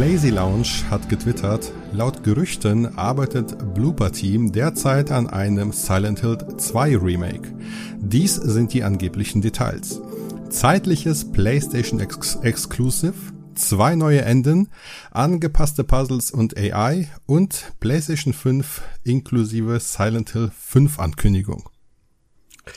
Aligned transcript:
Lazy 0.00 0.30
Lounge 0.30 0.84
hat 0.90 1.10
getwittert, 1.10 1.72
laut 1.92 2.24
Gerüchten 2.24 2.96
arbeitet 2.96 3.74
Blooper 3.74 4.10
Team 4.10 4.50
derzeit 4.50 5.12
an 5.12 5.28
einem 5.28 5.72
Silent 5.72 6.20
Hill 6.20 6.38
2 6.56 6.96
Remake. 6.96 7.52
Dies 7.98 8.34
sind 8.34 8.72
die 8.72 8.82
angeblichen 8.82 9.42
Details. 9.42 10.00
Zeitliches 10.48 11.30
PlayStation 11.30 12.00
Ex 12.00 12.36
Exclusive, 12.36 13.12
zwei 13.60 13.94
neue 13.94 14.22
Enden, 14.22 14.68
angepasste 15.10 15.84
Puzzles 15.84 16.30
und 16.30 16.56
AI 16.56 17.08
und 17.26 17.72
PlayStation 17.80 18.32
5 18.32 18.82
inklusive 19.04 19.78
Silent 19.80 20.30
Hill 20.32 20.50
5 20.58 20.98
Ankündigung. 20.98 21.68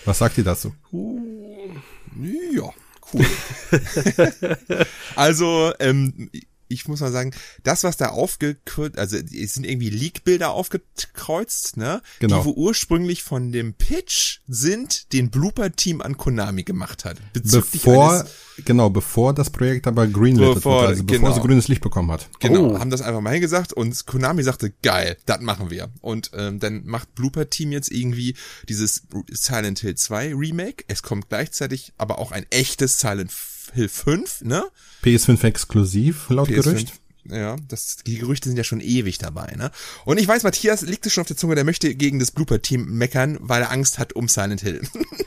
Was 0.06 0.20
sagt 0.20 0.38
ihr 0.38 0.44
dazu? 0.44 0.74
Ja, 0.92 2.70
cool. 3.14 3.26
also, 5.16 5.74
ähm, 5.80 6.30
ich 6.74 6.88
muss 6.88 7.02
mal 7.02 7.12
sagen, 7.12 7.32
das, 7.64 7.84
was 7.84 7.98
da 7.98 8.10
aufgekreuzt, 8.10 8.98
also 8.98 9.18
es 9.18 9.54
sind 9.54 9.66
irgendwie 9.66 9.90
Leak-Bilder 9.90 10.52
aufgekreuzt, 10.52 11.78
ne? 11.78 12.02
Genau. 12.20 12.40
Die 12.40 12.46
wo 12.46 12.52
ursprünglich 12.52 13.24
von 13.24 13.52
dem 13.52 13.74
Pitch 13.74 14.40
sind, 14.48 15.14
den 15.14 15.30
Blooper-Team 15.30 16.02
an 16.02 16.18
Konami 16.18 16.64
gemacht 16.64 17.06
hat. 17.06 17.18
Bevor, 17.34 18.26
genau, 18.66 18.90
bevor 18.90 19.34
das 19.34 19.50
Projekt 19.50 19.88
aber 19.88 20.08
greenlit 20.08 20.64
wurde, 20.64 20.88
also 20.88 21.04
bevor 21.04 21.20
genau. 21.20 21.34
sie 21.34 21.42
grünes 21.42 21.68
Licht 21.68 21.82
bekommen 21.82 22.12
hat. 22.12 22.30
Genau, 22.40 22.72
oh. 22.72 22.80
haben 22.80 22.90
das 22.90 23.02
einfach 23.02 23.22
mal 23.22 23.32
hingesagt 23.32 23.74
und 23.74 24.06
Konami 24.06 24.44
sagte, 24.44 24.72
geil, 24.82 25.18
das 25.26 25.42
machen 25.42 25.70
wir. 25.70 25.90
Und 26.02 26.32
ähm, 26.34 26.60
dann 26.60 26.86
macht 26.86 27.16
Blooper-Team 27.16 27.72
jetzt 27.72 27.92
irgendwie 27.92 28.36
dieses 28.68 29.04
Silent 29.32 29.80
Hill 29.80 29.96
2 29.96 30.36
Remake. 30.36 30.86
Es 30.88 31.04
kommt 31.04 31.30
gleichzeitig 31.30 31.94
aber 31.98 32.20
auch 32.20 32.32
ein 32.32 32.46
echtes 32.50 33.00
Silent 33.00 33.32
Hill 33.74 33.90
5, 33.90 34.42
ne? 34.42 34.64
PS5 35.04 35.44
exklusiv, 35.44 36.30
laut 36.30 36.50
PS5, 36.50 36.64
Gerücht. 36.64 36.94
Ja, 37.26 37.56
das, 37.70 37.98
die 38.06 38.18
Gerüchte 38.18 38.50
sind 38.50 38.58
ja 38.58 38.66
schon 38.66 38.82
ewig 38.82 39.18
dabei, 39.18 39.54
ne? 39.58 39.72
Und 40.04 40.20
ich 40.20 40.28
weiß, 40.28 40.44
Matthias 40.44 40.82
liegt 40.82 41.06
es 41.06 41.14
schon 41.14 41.22
auf 41.22 41.28
der 41.28 41.38
Zunge, 41.38 41.56
der 41.56 41.64
möchte 41.64 41.96
gegen 41.96 42.20
das 42.20 42.32
Blooper-Team 42.32 42.86
meckern, 42.86 43.38
weil 43.40 43.62
er 43.62 43.72
Angst 43.72 43.98
hat 43.98 44.14
um 44.14 44.28
Silent 44.28 44.62
Hill. 44.62 44.82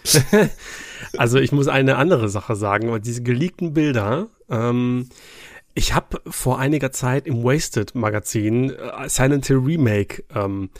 also 1.16 1.38
ich 1.38 1.52
muss 1.52 1.68
eine 1.68 1.96
andere 1.96 2.28
Sache 2.28 2.54
sagen, 2.54 2.90
weil 2.90 3.00
diese 3.00 3.22
geleakten 3.22 3.72
Bilder, 3.72 4.28
ähm, 4.50 5.08
ich 5.74 5.94
habe 5.94 6.20
vor 6.26 6.58
einiger 6.58 6.92
Zeit 6.92 7.26
im 7.26 7.44
Wasted 7.44 7.94
Magazin 7.94 8.70
äh, 8.70 9.08
Silent 9.08 9.46
Hill 9.46 9.58
Remake 9.58 10.24
ähm, 10.34 10.70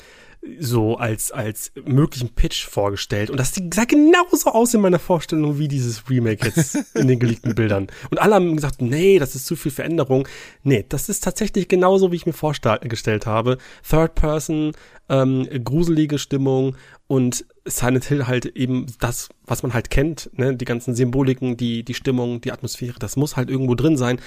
so 0.58 0.96
als, 0.96 1.32
als 1.32 1.72
möglichen 1.84 2.30
Pitch 2.30 2.66
vorgestellt. 2.66 3.30
Und 3.30 3.38
das 3.38 3.54
sah 3.74 3.84
genauso 3.84 4.50
aus 4.50 4.74
in 4.74 4.80
meiner 4.80 4.98
Vorstellung 4.98 5.58
wie 5.58 5.68
dieses 5.68 6.08
Remake 6.08 6.46
jetzt 6.46 6.76
in 6.94 7.08
den 7.08 7.18
geleakten 7.18 7.54
Bildern. 7.54 7.88
Und 8.10 8.20
alle 8.20 8.34
haben 8.36 8.56
gesagt, 8.56 8.82
nee, 8.82 9.18
das 9.18 9.34
ist 9.34 9.46
zu 9.46 9.56
viel 9.56 9.72
Veränderung. 9.72 10.28
Nee, 10.62 10.84
das 10.88 11.08
ist 11.08 11.24
tatsächlich 11.24 11.68
genauso, 11.68 12.12
wie 12.12 12.16
ich 12.16 12.26
mir 12.26 12.32
vorgestellt 12.32 13.26
habe. 13.26 13.58
Third 13.88 14.14
Person, 14.14 14.72
ähm, 15.08 15.48
gruselige 15.64 16.18
Stimmung 16.18 16.76
und 17.06 17.44
Silent 17.66 18.04
Hill 18.04 18.26
halt 18.26 18.46
eben 18.46 18.86
das, 19.00 19.28
was 19.44 19.62
man 19.62 19.74
halt 19.74 19.90
kennt, 19.90 20.30
ne, 20.34 20.56
die 20.56 20.64
ganzen 20.64 20.94
Symboliken, 20.94 21.56
die, 21.56 21.82
die 21.82 21.94
Stimmung, 21.94 22.40
die 22.40 22.52
Atmosphäre, 22.52 22.98
das 22.98 23.16
muss 23.16 23.36
halt 23.36 23.50
irgendwo 23.50 23.74
drin 23.74 23.96
sein. 23.96 24.20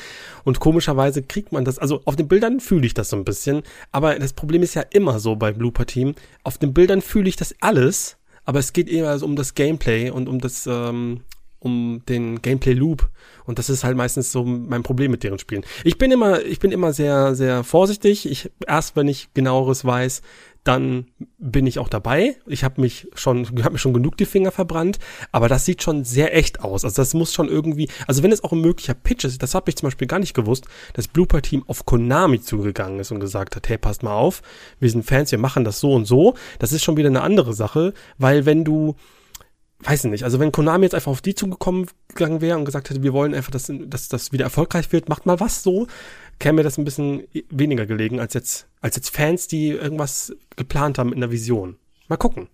Und 0.44 0.60
komischerweise 0.60 1.24
kriegt 1.24 1.52
man 1.52 1.66
das, 1.66 1.80
also 1.80 2.02
auf 2.06 2.16
den 2.16 2.28
Bildern 2.28 2.60
fühle 2.60 2.86
ich 2.86 2.94
das 2.94 3.10
so 3.10 3.16
ein 3.16 3.26
bisschen, 3.26 3.64
aber 3.92 4.18
das 4.20 4.34
Problem 4.34 4.62
ist 4.62 4.74
ja 4.74 4.84
immer 4.92 5.20
so 5.20 5.36
bei 5.36 5.52
Blooper 5.52 5.86
Team, 5.86 6.16
auf 6.44 6.58
den 6.58 6.74
Bildern 6.74 7.02
fühle 7.02 7.30
ich 7.30 7.36
das 7.36 7.56
alles, 7.62 8.18
aber 8.46 8.60
es 8.60 8.74
geht 8.74 8.90
eher 8.90 9.10
also 9.10 9.26
um 9.26 9.36
das 9.36 9.56
Gameplay 9.56 10.10
und 10.10 10.28
um 10.28 10.40
das, 10.40 10.68
ähm, 10.68 11.22
um 11.60 12.02
den 12.08 12.42
Gameplay 12.42 12.74
Loop 12.74 13.10
und 13.46 13.60
das 13.60 13.70
ist 13.70 13.84
halt 13.84 13.98
meistens 13.98 14.32
so 14.32 14.44
mein 14.44 14.84
Problem 14.84 15.12
mit 15.12 15.24
deren 15.24 15.40
Spielen. 15.40 15.64
Ich 15.84 15.98
bin 15.98 16.12
immer 16.12 16.42
ich 16.44 16.60
bin 16.60 16.72
immer 16.72 16.94
sehr 16.94 17.36
sehr 17.36 17.64
vorsichtig. 17.64 18.30
Ich 18.30 18.52
erst 18.68 18.96
wenn 18.96 19.08
ich 19.08 19.34
genaueres 19.34 19.84
weiß, 19.84 20.22
dann 20.64 21.08
bin 21.38 21.66
ich 21.66 21.80
auch 21.80 21.90
dabei. 21.90 22.36
Ich 22.46 22.64
habe 22.64 22.82
mich 22.82 23.08
schon, 23.16 23.48
habe 23.64 23.72
mir 23.72 23.78
schon 23.78 23.94
genug 23.94 24.18
die 24.18 24.26
Finger 24.26 24.52
verbrannt, 24.52 25.00
aber 25.32 25.48
das 25.48 25.66
sieht 25.66 25.82
schon 25.82 26.04
sehr 26.04 26.36
echt 26.36 26.62
aus. 26.62 26.84
Also 26.84 27.02
das 27.02 27.14
muss 27.14 27.34
schon 27.34 27.48
irgendwie, 27.48 27.90
also 28.08 28.24
wenn 28.24 28.32
es 28.32 28.44
auch 28.44 28.52
ein 28.52 28.62
möglicher 28.62 28.94
Pitch 28.94 29.24
ist, 29.24 29.42
das 29.42 29.56
habe 29.56 29.70
ich 29.70 29.78
zum 29.78 29.88
Beispiel 29.88 30.08
gar 30.08 30.20
nicht 30.20 30.34
gewusst, 30.34 30.66
dass 30.94 31.08
Blooper 31.08 31.42
Team 31.42 31.64
auf 31.68 31.86
Konami 31.86 32.42
zugegangen 32.42 33.00
ist 33.00 33.12
und 33.12 33.20
gesagt 33.20 33.56
hat, 33.56 33.70
hey, 33.70 33.78
passt 33.78 34.04
mal 34.04 34.14
auf, 34.14 34.42
wir 34.80 34.90
sind 34.90 35.06
Fans, 35.06 35.32
wir 35.32 35.40
machen 35.40 35.64
das 35.64 35.80
so 35.80 35.94
und 35.94 36.06
so. 36.06 36.36
Das 36.60 36.72
ist 36.72 36.84
schon 36.84 36.98
wieder 36.98 37.10
eine 37.10 37.22
andere 37.22 37.54
Sache, 37.54 37.94
weil 38.18 38.46
wenn 38.46 38.64
du 38.64 38.96
weiß 39.84 40.06
ich 40.06 40.12
nicht, 40.12 40.24
also 40.24 40.40
wenn 40.40 40.52
Konami 40.52 40.86
jetzt 40.86 40.96
einfach 40.96 41.12
auf 41.12 41.22
die 41.22 41.36
zugekommen 41.36 41.88
gegangen 42.10 42.42
wäre 42.42 42.58
und 42.58 42.66
gesagt 42.66 42.90
hätte, 42.90 43.04
wir 43.04 43.14
wollen 43.14 43.34
einfach, 43.34 43.52
dass, 43.52 43.72
dass 43.72 44.10
das 44.10 44.32
wieder 44.32 44.46
erfolgreich 44.46 44.92
wird, 44.92 45.10
macht 45.10 45.26
mal 45.26 45.40
was 45.40 45.64
so, 45.64 45.88
käme 46.40 46.58
mir 46.58 46.64
das 46.64 46.78
ein 46.78 46.86
bisschen 46.86 47.24
weniger 47.50 47.86
gelegen 47.86 48.20
als 48.20 48.34
jetzt, 48.34 48.68
als 48.82 48.96
jetzt 48.96 49.16
Fans, 49.16 49.48
die 49.48 49.70
irgendwas 49.70 50.34
geplant 50.56 50.98
haben 50.98 51.14
in 51.14 51.22
der 51.22 51.32
Vision. 51.32 51.78
Mal 52.08 52.18
gucken. 52.18 52.50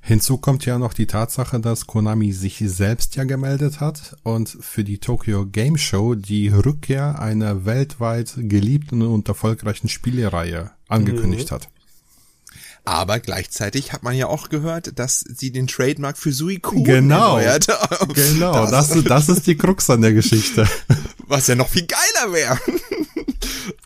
Hinzu 0.00 0.38
kommt 0.38 0.64
ja 0.66 0.78
noch 0.78 0.94
die 0.94 1.06
Tatsache, 1.06 1.58
dass 1.58 1.86
Konami 1.86 2.32
sich 2.32 2.62
selbst 2.64 3.16
ja 3.16 3.24
gemeldet 3.24 3.80
hat 3.80 4.16
und 4.22 4.48
für 4.48 4.84
die 4.84 4.98
Tokyo 4.98 5.46
Game 5.46 5.76
Show 5.76 6.14
die 6.14 6.48
Rückkehr 6.48 7.18
einer 7.18 7.64
weltweit 7.64 8.34
geliebten 8.36 9.02
und 9.02 9.26
erfolgreichen 9.26 9.88
Spielereihe 9.88 10.70
angekündigt 10.88 11.50
mhm. 11.50 11.54
hat. 11.56 11.68
Aber 12.86 13.18
gleichzeitig 13.18 13.92
hat 13.92 14.04
man 14.04 14.14
ja 14.14 14.28
auch 14.28 14.48
gehört, 14.48 14.96
dass 14.98 15.18
sie 15.20 15.50
den 15.50 15.66
Trademark 15.66 16.16
für 16.16 16.32
Suikun 16.32 16.84
genau, 16.84 17.36
erneuert. 17.36 17.66
Genau, 18.14 18.70
das, 18.70 18.90
das, 18.90 19.04
das 19.04 19.28
ist 19.28 19.46
die 19.48 19.56
Krux 19.56 19.90
an 19.90 20.02
der 20.02 20.12
Geschichte. 20.12 20.68
Was 21.26 21.48
ja 21.48 21.56
noch 21.56 21.68
viel 21.68 21.86
geiler 21.86 22.32
wäre. 22.32 22.58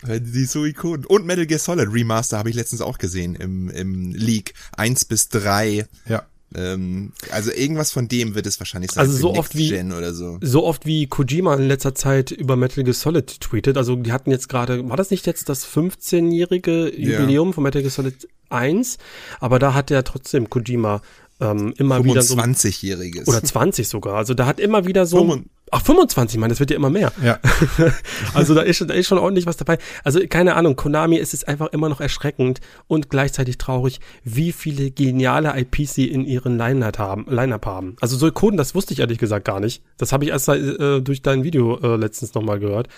die 0.21 0.44
Suikun. 0.44 1.06
Und 1.06 1.25
Metal 1.25 1.47
Gear 1.47 1.59
Solid 1.59 1.89
Remaster 1.91 2.37
habe 2.37 2.50
ich 2.50 2.56
letztens 2.56 2.83
auch 2.83 2.99
gesehen 2.99 3.34
im, 3.37 3.71
im 3.71 4.12
Leak. 4.12 4.53
Eins 4.77 5.06
bis 5.06 5.31
drei. 5.31 5.87
Ja. 6.06 6.27
Ähm, 6.55 7.12
also 7.31 7.53
irgendwas 7.53 7.93
von 7.93 8.09
dem 8.09 8.34
wird 8.34 8.47
es 8.47 8.59
wahrscheinlich 8.59 8.91
sein. 8.91 9.03
Also 9.03 9.16
so 9.16 9.34
oft 9.34 9.56
wie 9.56 9.69
so. 10.12 10.38
so. 10.41 10.65
oft 10.65 10.84
wie 10.84 11.06
Kojima 11.06 11.55
in 11.55 11.69
letzter 11.69 11.94
Zeit 11.94 12.33
über 12.33 12.56
Metal 12.56 12.83
Gear 12.83 12.94
Solid 12.94 13.41
tweetet. 13.41 13.77
Also 13.77 13.97
die 13.97 14.12
hatten 14.12 14.31
jetzt 14.31 14.49
gerade, 14.49 14.89
war 14.89 14.97
das 14.97 15.10
nicht 15.10 15.27
jetzt 15.27 15.49
das 15.49 15.66
15-jährige 15.66 16.93
Jubiläum 16.97 17.49
ja. 17.49 17.55
von 17.55 17.62
Metal 17.62 17.83
Gear 17.83 17.91
Solid 17.91 18.28
1? 18.49 18.99
Aber 19.39 19.59
da 19.59 19.75
hat 19.75 19.91
er 19.91 20.03
trotzdem 20.03 20.50
Kojima 20.50 21.03
ähm, 21.41 21.72
immer 21.78 22.05
wieder 22.05 22.22
so 22.22 22.34
20-jähriges 22.34 23.28
oder 23.28 23.43
20 23.43 23.89
sogar. 23.89 24.16
Also 24.16 24.34
da 24.34 24.47
hat 24.47 24.60
immer 24.60 24.87
wieder 24.87 25.06
so 25.06 25.41
Ach, 25.72 25.82
25, 25.82 26.38
man, 26.38 26.48
das 26.48 26.58
wird 26.58 26.70
ja 26.70 26.76
immer 26.76 26.91
mehr. 26.91 27.12
Ja. 27.22 27.38
also 28.34 28.54
da 28.54 28.62
ist, 28.62 28.81
da 28.81 28.92
ist 28.94 29.06
schon 29.06 29.19
ordentlich 29.19 29.47
was 29.47 29.56
dabei. 29.56 29.78
Also 30.04 30.20
keine 30.28 30.56
Ahnung, 30.56 30.76
Konami 30.76 31.16
ist 31.16 31.34
es 31.34 31.44
einfach 31.44 31.69
immer 31.69 31.88
noch 31.88 32.00
erschreckend 32.00 32.60
und 32.88 33.10
gleichzeitig 33.10 33.58
traurig, 33.58 34.00
wie 34.25 34.53
viele 34.53 34.91
geniale 34.91 35.59
IPs 35.59 35.94
sie 35.94 36.06
in 36.06 36.25
ihren 36.25 36.59
Line-Up 36.59 36.98
haben. 36.98 37.26
Line 37.28 37.59
haben. 37.64 37.97
Also 38.00 38.16
so 38.16 38.30
Coden, 38.32 38.56
das 38.56 38.75
wusste 38.75 38.94
ich 38.94 39.00
ehrlich 39.00 39.19
gesagt 39.19 39.44
gar 39.44 39.60
nicht. 39.60 39.82
Das 39.97 40.12
habe 40.12 40.25
ich 40.25 40.30
erst 40.30 40.48
äh, 40.48 41.00
durch 41.00 41.22
dein 41.22 41.44
Video 41.44 41.78
äh, 41.78 41.97
letztens 41.97 42.34
nochmal 42.34 42.59
gehört. 42.59 42.88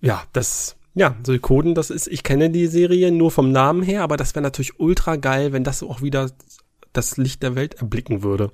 Ja, 0.00 0.22
das 0.32 0.76
ja, 0.94 1.14
Suikoden, 1.22 1.76
das 1.76 1.90
ist, 1.90 2.08
ich 2.08 2.24
kenne 2.24 2.50
die 2.50 2.66
Serie 2.66 3.12
nur 3.12 3.30
vom 3.30 3.52
Namen 3.52 3.82
her, 3.82 4.02
aber 4.02 4.16
das 4.16 4.34
wäre 4.34 4.42
natürlich 4.42 4.80
ultra 4.80 5.14
geil, 5.14 5.52
wenn 5.52 5.62
das 5.62 5.82
auch 5.82 6.02
wieder 6.02 6.30
das 6.92 7.16
Licht 7.16 7.42
der 7.44 7.54
Welt 7.54 7.74
erblicken 7.74 8.24
würde. 8.24 8.50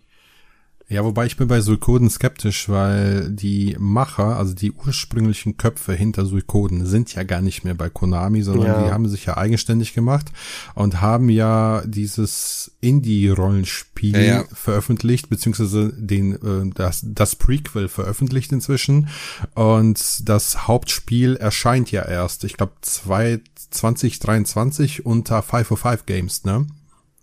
Ja, 0.87 1.03
wobei 1.03 1.25
ich 1.25 1.39
bin 1.39 1.49
bei 1.49 1.63
Suikoden 1.63 2.11
skeptisch, 2.11 2.69
weil 2.69 3.31
die 3.31 3.75
Macher, 3.79 4.37
also 4.37 4.53
die 4.53 4.71
ursprünglichen 4.71 5.57
Köpfe 5.57 5.95
hinter 5.95 6.27
Suikoden 6.27 6.85
sind 6.85 7.15
ja 7.15 7.23
gar 7.23 7.41
nicht 7.41 7.65
mehr 7.65 7.73
bei 7.75 7.89
Konami, 7.89 8.43
sondern 8.43 8.67
ja. 8.67 8.85
die 8.85 8.93
haben 8.93 9.09
sich 9.09 9.25
ja 9.25 9.39
eigenständig 9.39 9.95
gemacht 9.95 10.31
und 10.75 11.01
haben 11.01 11.31
ja 11.31 11.83
dieses 11.87 12.73
Indie-Rollenspiel 12.83 14.15
ja, 14.15 14.23
ja. 14.23 14.45
veröffentlicht, 14.53 15.31
beziehungsweise 15.31 15.91
den, 15.97 16.35
äh, 16.35 16.71
das, 16.75 17.01
das 17.03 17.35
Prequel 17.35 17.89
veröffentlicht 17.89 18.53
inzwischen 18.53 19.09
und 19.55 20.29
das 20.29 20.69
Hauptspiel 20.69 21.37
erscheint 21.37 21.93
ja 21.93 22.03
erst, 22.03 22.45
ich 22.45 22.59
glaube 22.59 22.75
2023 22.83 25.07
unter 25.07 25.43
505 25.43 26.05
Games, 26.05 26.45
ne? 26.45 26.67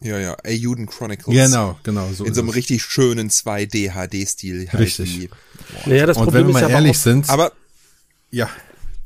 Ja, 0.02 0.20
ja, 0.20 0.36
A 0.44 0.50
Juden 0.50 0.88
Chronicles. 0.88 1.36
Genau, 1.36 1.80
genau. 1.84 2.12
So 2.12 2.26
In 2.26 2.34
so 2.34 2.42
einem 2.42 2.50
es. 2.50 2.56
richtig 2.56 2.84
schönen 2.84 3.30
2D 3.30 3.92
HD-Stil. 3.92 4.70
Halt 4.72 4.82
Richtig. 4.82 5.30
Naja, 5.86 6.06
das 6.06 6.18
Und 6.18 6.24
Problem 6.26 6.48
wenn 6.48 6.56
wir 6.56 6.62
mal 6.62 6.70
ehrlich 6.72 6.92
auch, 6.92 7.02
sind. 7.02 7.30
Aber, 7.30 7.52
ja. 8.32 8.50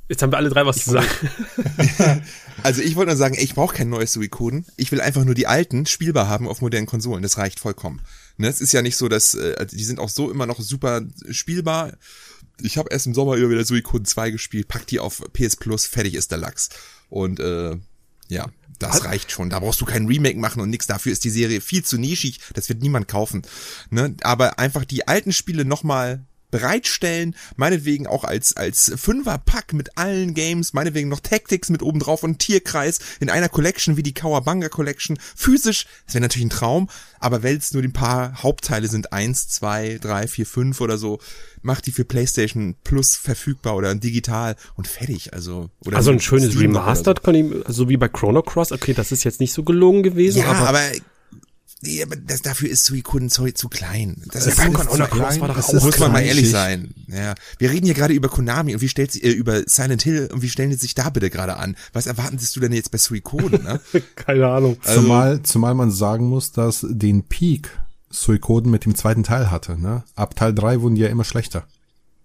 Jetzt 0.08 0.22
haben 0.22 0.32
wir 0.32 0.38
alle 0.38 0.50
drei 0.50 0.66
was 0.66 0.84
zu 0.84 0.92
sagen. 0.92 1.08
also 2.64 2.82
ich 2.82 2.96
wollte 2.96 3.10
nur 3.10 3.18
sagen, 3.18 3.36
ich 3.38 3.56
brauche 3.56 3.76
kein 3.76 3.90
neues 3.90 4.14
Suikoden. 4.14 4.66
Ich 4.78 4.92
will 4.92 5.02
einfach 5.02 5.26
nur 5.26 5.34
die 5.34 5.48
alten 5.48 5.86
spielbar 5.86 6.28
haben 6.28 6.48
auf 6.48 6.62
modernen 6.62 6.86
Konsolen. 6.86 7.24
Das 7.24 7.38
reicht 7.38 7.60
vollkommen. 7.60 8.02
Ne, 8.38 8.48
es 8.48 8.62
ist 8.62 8.72
ja 8.72 8.82
nicht 8.82 8.98
so, 8.98 9.10
dass 9.10 9.34
äh, 9.34 9.56
also 9.58 9.76
die 9.76 9.84
sind 9.84 10.00
auch 10.00 10.10
so 10.10 10.30
immer 10.30 10.46
noch 10.46 10.60
super 10.60 11.02
spielbar 11.32 11.94
ich 12.62 12.78
habe 12.78 12.90
erst 12.92 13.08
im 13.08 13.14
Sommer 13.14 13.36
über 13.36 13.50
wieder 13.50 13.66
Suikoden 13.66 14.06
2 14.06 14.32
gespielt, 14.32 14.68
pack 14.68 14.88
die 14.88 15.00
auf 15.00 15.22
PS 15.34 15.56
Plus, 15.56 15.86
fertig 15.86 16.16
ist 16.16 16.32
der 16.32 16.38
Lachs. 16.38 16.70
Und 17.10 17.40
äh, 17.40 17.78
ja, 18.30 18.48
das 18.80 18.92
Also- 18.94 19.06
reicht 19.06 19.32
schon. 19.32 19.50
Da 19.50 19.60
brauchst 19.60 19.82
du 19.82 19.86
kein 19.86 20.06
Remake 20.08 20.38
machen 20.40 20.62
und 20.62 20.70
nix. 20.70 20.88
Dafür 20.88 21.12
ist 21.12 21.24
die 21.24 21.30
Serie 21.30 21.62
viel 21.62 21.84
zu 21.84 21.98
nischig. 21.98 22.40
Das 22.54 22.70
wird 22.70 22.82
niemand 22.82 23.08
kaufen. 23.08 23.42
Ne? 23.90 24.16
Aber 24.22 24.60
einfach 24.60 24.86
die 24.86 25.08
alten 25.08 25.34
Spiele 25.34 25.66
nochmal 25.66 26.26
bereitstellen, 26.56 27.36
meinetwegen 27.58 28.08
auch 28.08 28.24
als, 28.24 28.56
als 28.56 28.94
Fünfer-Pack 28.96 29.74
mit 29.74 29.98
allen 29.98 30.34
Games, 30.34 30.72
meinetwegen 30.72 31.10
noch 31.10 31.20
Tactics 31.20 31.70
mit 31.70 31.84
oben 31.84 32.00
drauf 32.00 32.24
und 32.24 32.40
Tierkreis 32.40 33.00
in 33.20 33.30
einer 33.30 33.50
Collection 33.50 33.98
wie 33.98 34.04
die 34.04 34.14
Kawabanga 34.14 34.70
Collection. 34.70 35.20
Physisch, 35.36 35.86
das 36.06 36.16
wäre 36.16 36.22
natürlich 36.22 36.46
ein 36.46 36.52
Traum, 36.52 36.90
aber 37.20 37.44
wenn 37.44 37.58
es 37.58 37.74
nur 37.74 37.84
ein 37.84 37.92
paar 37.92 38.42
Hauptteile 38.42 38.88
sind, 38.88 39.12
eins, 39.12 39.50
zwei, 39.50 40.00
drei, 40.02 40.30
vier, 40.30 40.46
fünf 40.46 40.80
oder 40.80 40.98
so, 40.98 41.20
macht 41.62 41.88
die 41.88 41.92
für 41.92 42.06
PlayStation 42.06 42.76
Plus 42.86 43.18
verfügbar 43.18 43.76
oder 43.76 43.94
digital 43.94 44.56
und 44.76 44.88
fertig. 44.88 45.34
Also, 45.34 45.72
oder 45.86 45.98
Also 45.98 46.12
ein 46.12 46.22
schönes 46.22 46.52
oder 46.52 46.54
so. 46.54 46.60
Remastered, 46.62 47.22
kann 47.22 47.36
ich, 47.36 47.66
also 47.66 47.90
wie 47.90 47.98
bei 47.98 48.08
Chrono 48.08 48.44
Cross, 48.44 48.72
okay, 48.72 48.94
das 48.94 49.12
ist 49.12 49.26
jetzt 49.26 49.42
nicht 49.42 49.52
so 49.52 49.64
gelogen 49.64 50.04
gewesen, 50.04 50.40
Ja, 50.40 50.52
aber, 50.52 50.70
aber, 50.70 50.82
nee, 51.82 52.02
aber 52.02 52.16
das, 52.16 52.42
dafür 52.42 52.70
ist 52.70 52.86
Suikoden 52.86 53.30
zu, 53.30 53.46
zu 53.54 53.70
klein. 53.70 54.22
Das 54.32 54.48
ist 54.48 54.58
Chrono 54.58 54.80
zu 54.80 54.86
Cross 55.04 55.10
klein. 55.10 55.42
war 55.42 55.48
doch 55.50 55.58
auch 55.58 55.74
muss 55.74 56.00
man 56.00 56.12
mal 56.12 56.22
ehrlich 56.24 56.50
sein. 56.50 56.94
Ja, 57.08 57.36
wir 57.58 57.70
reden 57.70 57.86
hier 57.86 57.94
gerade 57.96 58.14
über 58.14 58.30
Konami 58.30 58.74
und 58.74 58.82
wie 58.82 58.90
stellt 58.90 59.12
sie 59.12 59.24
äh, 59.24 59.32
über 59.32 59.62
Silent 59.68 60.02
Hill 60.04 60.30
und 60.32 60.42
wie 60.42 60.50
stellen 60.50 60.70
die 60.70 60.76
sich 60.76 60.96
da 60.96 61.10
bitte 61.10 61.30
gerade 61.30 61.58
an? 61.58 61.76
Was 61.94 62.08
erwartest 62.08 62.56
du 62.56 62.60
denn 62.60 62.74
jetzt 62.74 62.92
bei 62.92 62.98
Suikoden? 62.98 63.64
Ne? 63.64 63.80
keine 64.16 64.48
Ahnung. 64.48 64.78
Also- 64.84 65.02
Zumal, 65.02 65.42
zumal 65.44 65.74
man 65.76 65.92
sagen 65.92 66.28
muss, 66.28 66.52
dass 66.52 66.86
den 66.90 67.24
Peak 67.24 67.70
Suikoden 68.10 68.72
mit 68.72 68.86
dem 68.86 68.96
zweiten 68.96 69.24
Teil 69.24 69.52
hatte. 69.52 69.80
Ne? 69.80 70.04
Ab 70.16 70.36
Teil 70.36 70.54
3 70.54 70.82
wurden 70.82 70.96
die 70.96 71.02
ja 71.02 71.10
immer 71.10 71.24
schlechter. 71.26 71.68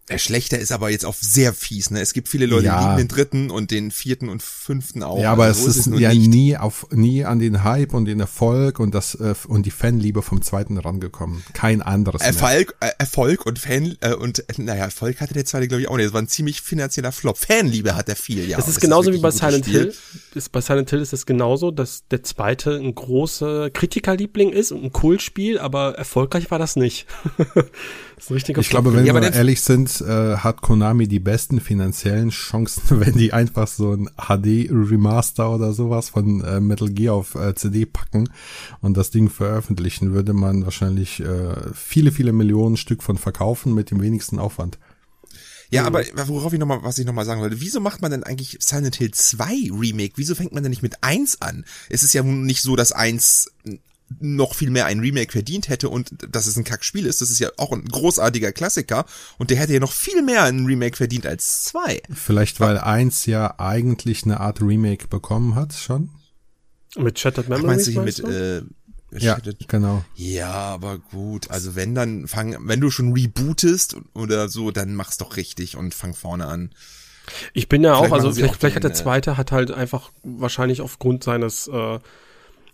Der 0.09 0.19
schlechter 0.19 0.59
ist 0.59 0.73
aber 0.73 0.91
jetzt 0.91 1.05
auf 1.07 1.17
sehr 1.21 1.53
fies. 1.55 1.91
Ne? 1.93 2.01
Es 2.01 2.13
gibt 2.13 2.29
viele 2.29 2.47
Leute, 2.47 2.65
Ja. 2.67 2.81
die 2.81 2.85
lieben 2.87 2.97
den 2.99 3.09
dritten 3.09 3.51
und 3.51 3.71
den 3.71 3.93
vierten 3.93 4.29
und 4.29 4.43
fünften 4.43 5.05
auch. 5.05 5.21
ja, 5.21 5.31
aber 5.31 5.45
Also 5.45 5.65
so 5.65 5.71
es 5.71 5.77
ist, 5.77 5.87
nun 5.87 6.01
ja 6.01 6.09
nicht. 6.13 6.29
nie 6.29 6.57
auf 6.57 6.89
nie 6.91 7.25
an 7.25 7.39
den 7.39 7.63
Hype 7.63 7.95
und 7.95 8.07
den 8.07 8.19
Erfolg 8.19 8.81
und 8.81 8.93
das 8.93 9.15
äh, 9.15 9.35
und 9.47 9.67
die 9.67 9.71
Fanliebe 9.71 10.23
vom 10.23 10.43
zweiten 10.43 10.79
rangekommen. 10.79 11.45
Kein 11.53 11.81
anderes. 11.81 12.21
mehr. 12.23 12.29
Erfolg, 12.29 12.75
äh, 12.81 12.91
Erfolg 12.99 13.47
und 13.47 13.59
Fan 13.61 13.97
äh, 14.01 14.15
und 14.15 14.41
äh, 14.41 14.45
naja, 14.57 14.85
Erfolg 14.87 15.21
hatte 15.21 15.35
der 15.35 15.45
zweite 15.45 15.69
glaube 15.69 15.83
ich 15.83 15.89
auch 15.89 15.97
nicht. 15.97 16.07
Das 16.07 16.13
war 16.13 16.23
ein 16.23 16.29
ziemlich 16.29 16.61
finanzieller 16.61 17.13
Flop. 17.13 17.39
Fanliebe 17.39 17.95
hat 17.95 18.09
er 18.09 18.17
viel, 18.17 18.49
ja. 18.49 18.57
Das 18.57 18.67
ist 18.67 18.81
genauso 18.81 19.11
wie 19.13 19.23
wirklich 19.23 19.23
bei 19.23 19.31
Silent 19.31 19.65
Spiel. 19.67 19.81
Hill. 19.81 19.95
Ist, 20.35 20.51
bei 20.51 20.61
Silent 20.61 20.91
Hill 20.91 21.01
ist 21.01 21.13
es 21.13 21.25
genauso, 21.25 21.71
dass 21.71 22.03
der 22.11 22.25
zweite 22.25 22.75
ein 22.77 22.95
großer 22.95 23.71
Kritikerliebling 23.71 24.51
ist 24.51 24.73
und 24.73 24.83
ein 24.83 24.93
Kultspiel, 24.93 25.59
aber 25.61 25.95
erfolgreich 25.97 26.51
war 26.51 26.59
das 26.59 26.75
nicht. 26.77 27.07
das 27.39 28.25
ist 28.25 28.31
ein 28.31 28.35
richtiger 28.35 28.61
Ich 28.61 28.69
glaube, 28.71 28.93
wenn 28.95 29.07
Ja, 29.07 29.15
wir 29.15 29.33
ehrlich 29.33 29.61
sind, 29.61 30.00
äh, 30.01 30.37
hat 30.37 30.63
Konami 30.63 31.09
die 31.09 31.21
besten 31.21 31.61
finanziellen 31.61 32.31
Chancen, 32.31 32.83
wenn 33.01 33.15
die 33.15 33.33
einfach 33.33 33.69
so 33.69 33.93
ein 33.93 34.09
HD-Remaster 34.17 35.55
oder 35.55 35.73
sowas 35.73 36.11
von 36.11 36.43
äh, 36.43 36.61
Metal 36.61 36.89
Gear 36.89 37.15
auf 37.15 37.35
äh, 37.35 37.55
CD 37.55 37.87
packen 37.87 38.29
und 38.81 38.97
das 38.97 39.11
Ding 39.11 39.31
veröffentlichen, 39.31 40.13
würde 40.13 40.33
man 40.33 40.65
wahrscheinlich 40.65 41.21
äh, 41.21 41.55
viele, 41.75 42.13
viele 42.13 42.33
Millionen 42.33 42.77
Stück 42.77 43.03
von 43.03 43.19
verkaufen 43.19 43.75
mit 43.75 43.91
dem 43.91 44.01
wenigsten 44.03 44.39
Aufwand. 44.39 44.79
Ja, 45.73 45.85
aber 45.85 46.03
worauf 46.27 46.53
ich 46.53 46.59
noch 46.59 46.67
mal, 46.67 46.83
was 46.83 46.99
ich 46.99 47.07
nochmal 47.07 47.25
sagen 47.25 47.41
wollte, 47.41 47.61
wieso 47.61 47.81
macht 47.81 48.03
man 48.03 48.11
denn 48.11 48.25
eigentlich 48.25 48.59
Silent 48.61 48.97
Hill 48.97 49.13
2 49.13 49.71
Remake? 49.73 50.15
Wieso 50.17 50.35
fängt 50.35 50.53
man 50.53 50.65
denn 50.65 50.71
nicht 50.71 50.83
mit 50.83 50.97
1 51.03 51.43
an? 51.43 51.65
Es 51.89 52.03
ist 52.03 52.13
ja 52.13 52.25
nun 52.25 52.43
nicht 52.43 52.63
so, 52.63 52.75
dass 52.75 52.91
1 52.91 53.53
noch 54.19 54.55
viel 54.55 54.71
mehr 54.71 54.87
ein 54.87 55.01
Remake 55.01 55.31
verdient 55.33 55.69
hätte 55.69 55.89
und 55.89 56.11
dass 56.35 56.47
es 56.47 56.57
ein 56.57 56.65
Kackspiel 56.65 57.07
ist. 57.07 57.21
Das 57.21 57.31
ist 57.31 57.39
ja 57.39 57.51
auch 57.59 57.73
ein 57.73 57.85
großartiger 57.85 58.53
Klassiker 58.53 59.05
und 59.39 59.51
der 59.51 59.57
hätte 59.59 59.73
ja 59.75 59.81
noch 59.81 59.93
viel 59.93 60.23
mehr 60.23 60.45
ein 60.45 60.67
Remake 60.67 60.97
verdient 60.97 61.27
als 61.27 61.63
2. 61.65 62.03
Vielleicht, 62.13 62.59
weil 62.61 62.79
eins 62.79 63.27
ja 63.27 63.55
eigentlich 63.59 64.25
eine 64.25 64.41
Art 64.41 64.61
Remake 64.61 65.07
bekommen 65.09 65.55
hat 65.55 65.73
schon. 65.75 66.11
mit 66.97 67.19
Shattered 67.19 67.47
Ach, 67.47 67.59
Memories. 67.59 67.67
meinst 67.67 67.87
du 67.87 67.93
hier 67.93 68.03
mit, 68.03 68.19
äh, 68.21 68.63
Ja, 69.19 69.35
Shattered- 69.37 69.69
genau. 69.69 70.05
ja, 70.17 70.51
aber 70.53 70.99
gut, 70.99 71.51
also 71.51 71.75
wenn 71.77 71.95
dann 71.95 72.27
fang, 72.29 72.57
wenn 72.61 72.81
du 72.81 72.91
schon 72.91 73.13
rebootest 73.13 73.97
oder 74.15 74.49
so, 74.49 74.71
dann 74.71 74.95
mach's 74.95 75.19
doch 75.19 75.37
richtig 75.37 75.77
und 75.77 75.95
fang 75.95 76.15
vorne 76.15 76.47
an. 76.47 76.71
Ich 77.53 77.69
bin 77.69 77.85
ja 77.85 77.95
auch, 77.95 77.99
Vielleicht 78.07 78.13
also 78.15 78.27
machen 78.27 78.35
sie 78.35 78.41
vielleicht, 78.41 78.55
auch 78.55 78.59
vielleicht 78.59 78.77
hat 78.77 78.83
den, 78.85 78.89
der 78.91 78.95
zweite 78.97 79.37
hat 79.37 79.53
halt 79.53 79.71
einfach 79.71 80.11
wahrscheinlich 80.25 80.81
aufgrund 80.81 81.23
seines 81.25 81.69
äh, 81.69 81.99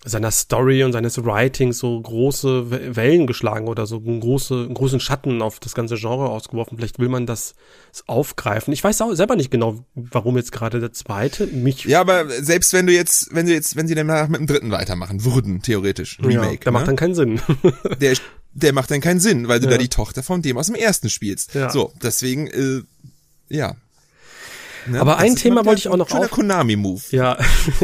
seiner 0.08 0.31
Story 0.31 0.85
und 0.85 0.93
seines 0.93 1.23
Writings 1.25 1.79
so 1.79 2.00
große 2.00 2.70
We- 2.70 2.94
Wellen 2.97 3.26
geschlagen 3.26 3.67
oder 3.67 3.87
so 3.87 3.97
einen, 3.97 4.20
große, 4.20 4.55
einen 4.55 4.75
großen 4.75 5.00
Schatten 5.00 5.43
auf 5.43 5.58
das 5.58 5.75
ganze 5.75 5.97
Genre 5.97 6.29
ausgeworfen. 6.31 6.79
Vielleicht 6.79 6.99
will 7.00 7.08
man 7.08 7.26
das 7.26 7.55
aufgreifen. 8.06 8.73
Ich 8.73 8.85
weiß 8.85 9.00
auch 9.03 9.12
selber 9.14 9.35
nicht 9.37 9.50
genau, 9.50 9.85
warum 9.94 10.37
jetzt 10.37 10.53
gerade 10.53 10.79
der 10.81 10.93
zweite 10.93 11.49
mich 11.49 11.85
Ja, 11.85 12.00
aber 12.00 12.29
selbst 12.31 12.73
wenn 12.73 12.87
du 12.87 12.93
jetzt, 12.93 13.35
wenn 13.35 13.47
du 13.47 13.53
jetzt, 13.53 13.75
wenn 13.76 13.88
sie 13.88 13.94
danach 13.97 14.29
mit 14.29 14.38
dem 14.41 14.47
dritten 14.47 14.70
weitermachen 14.70 15.25
würden, 15.25 15.61
theoretisch, 15.61 16.19
Ja, 16.20 16.26
Remake, 16.26 16.61
der 16.61 16.73
macht 16.73 16.82
ne? 16.85 16.87
dann 16.87 16.97
keinen 16.97 17.14
Sinn. 17.14 17.41
der, 18.00 18.17
der 18.52 18.73
macht 18.73 18.91
dann 18.93 19.00
keinen 19.00 19.20
Sinn, 19.20 19.49
weil 19.49 19.59
du 19.61 19.67
Ja. 19.67 19.73
da 19.73 19.79
die 19.79 19.88
Tochter 19.88 20.23
von 20.23 20.41
dem 20.41 20.56
aus 20.56 20.67
dem 20.67 20.76
ersten 20.76 21.11
spielst. 21.11 21.55
Ja. 21.55 21.69
So, 21.70 21.93
deswegen, 22.02 22.47
äh, 22.47 22.82
ja. 23.49 23.75
Ne? 24.88 25.00
Aber 25.00 25.12
Das 25.15 25.21
ein 25.23 25.35
ist 25.35 25.43
Thema 25.43 25.65
wollte 25.65 25.81
ich 25.81 25.88
auch 25.88 25.97
noch 25.97 26.11
auf- 26.11 26.31
Konami-Move. 26.31 27.03
Ja, 27.11 27.37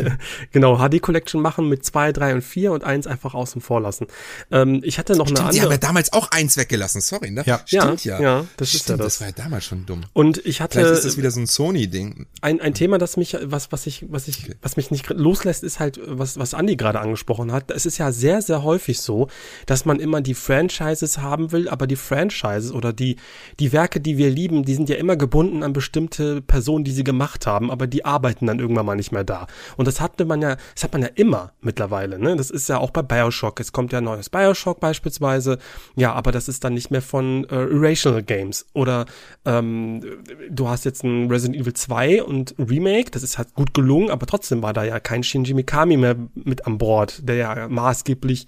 genau, 0.53 0.79
HD 0.79 1.01
Collection 1.01 1.41
machen 1.41 1.69
mit 1.69 1.85
zwei, 1.85 2.13
drei 2.13 2.35
und 2.35 2.43
vier 2.43 2.73
und 2.73 2.85
eins 2.85 3.07
einfach 3.07 3.35
außen 3.35 3.61
vor 3.61 3.81
lassen. 3.81 4.07
Ähm, 4.51 4.81
ich 4.85 4.99
hatte 4.99 5.15
noch 5.17 5.27
eine 5.27 5.37
Stimmt, 5.37 5.53
die 5.55 5.61
haben 5.61 5.67
andere. 5.67 5.73
ja 5.73 5.79
damals 5.89 6.13
auch 6.13 6.31
eins 6.31 6.57
weggelassen, 6.57 7.01
sorry, 7.01 7.31
ne? 7.31 7.43
Ja. 7.47 7.61
Stimmt 7.67 8.05
Ja, 8.05 8.21
ja. 8.21 8.23
ja, 8.39 8.45
das 8.57 8.75
ist 8.75 8.83
Stimmt, 8.85 8.99
ja 9.01 9.05
das. 9.05 9.15
das 9.15 9.21
war 9.21 9.29
ja 9.29 9.35
damals 9.37 9.65
schon 9.65 9.87
dumm. 9.87 10.03
und 10.13 10.45
ich 10.45 10.61
hatte 10.61 10.79
Vielleicht 10.79 10.95
ist 10.99 11.05
das 11.05 11.17
wieder 11.17 11.31
so 11.31 11.41
ein 11.41 11.47
Sony-Ding. 11.47 12.27
ein, 12.41 12.61
ein 12.61 12.75
Thema, 12.75 12.99
das 12.99 13.17
mich, 13.17 13.37
was, 13.43 13.73
was 13.73 13.87
ich, 13.87 14.07
was 14.09 14.29
ich, 14.29 14.51
was 14.63 14.77
mich 14.77 14.91
nicht 14.91 15.09
loslässt, 15.11 15.63
ist 15.65 15.81
halt, 15.81 16.01
was, 16.07 16.39
was 16.39 16.55
Andi 16.55 16.77
gerade 16.77 17.01
angesprochen 17.01 17.53
hat. 17.53 17.71
Es 17.71 17.87
ist 17.87 17.99
ja 17.99 18.13
sehr, 18.13 18.43
sehr 18.43 18.63
häufig 18.63 19.01
so, 19.01 19.29
dass 19.67 19.85
man 19.85 20.01
immer 20.01 20.21
die 20.21 20.35
Franchises 20.35 21.19
haben 21.19 21.53
will, 21.53 21.69
aber 21.69 21.87
die 21.87 21.97
Franchises 21.97 22.73
oder 22.73 22.93
die, 22.93 23.17
die 23.61 23.73
Werke, 23.73 24.01
die 24.01 24.17
wir 24.19 24.31
lieben, 24.31 24.65
die 24.65 24.75
sind 24.75 24.89
ja 24.89 24.97
immer 24.97 25.17
gebunden 25.17 25.63
an 25.63 25.73
bestimmte 25.73 26.41
Personen, 26.43 26.85
die 26.85 26.92
sie 26.93 27.05
gemacht 27.05 27.47
haben, 27.47 27.71
aber 27.71 27.87
die 27.87 28.05
arbeiten 28.05 28.47
dann 28.47 28.59
irgendwann 28.59 28.87
mal 28.87 28.97
nicht 28.97 29.13
mehr 29.13 29.25
da. 29.25 29.47
Und 29.77 29.89
das 29.89 30.01
hatte 30.01 30.25
man 30.25 30.41
ja, 30.41 30.57
das 30.75 30.85
hat 30.85 30.93
man 30.93 31.03
ja 31.03 31.09
immer 31.15 31.53
mittlerweile, 31.61 32.19
ne? 32.19 32.37
Das 32.37 32.51
ist 32.51 32.69
ja 32.69 32.79
auch 32.79 32.91
bei 32.91 33.03
Bioshock. 33.03 33.61
Es 33.61 33.73
kommt 33.73 33.93
ja 33.93 33.99
ein 33.99 34.05
neues 34.05 34.31
Bioshock 34.31 34.81
beispielsweise. 34.81 35.59
Ja, 35.97 36.13
aber 36.13 36.33
das 36.33 36.49
ist 36.49 36.65
dann 36.65 36.75
nicht 36.75 36.91
mehr 36.91 37.03
von 37.03 37.45
äh, 37.51 37.65
Irrational 37.65 38.23
Games. 38.23 38.67
Oder 38.73 39.07
ähm, 39.45 40.03
du 40.51 40.69
hast 40.69 40.85
jetzt 40.85 41.05
ein 41.05 41.31
Resident 41.31 41.61
Evil 41.61 41.73
2 41.73 42.23
und 42.23 42.55
Remake, 42.59 43.11
das 43.11 43.23
ist 43.23 43.39
halt 43.39 43.55
gut 43.55 43.75
gelungen, 43.75 44.11
aber 44.11 44.27
trotzdem 44.27 44.63
war 44.63 44.73
da 44.73 44.85
ja 44.85 45.01
kein 45.01 45.23
Shinji 45.23 45.55
Mikami 45.55 45.97
mehr 45.97 46.17
mit 46.35 46.67
an 46.67 46.79
Bord, 46.79 47.29
der 47.29 47.37
ja 47.37 47.69
maßgeblich 47.69 48.47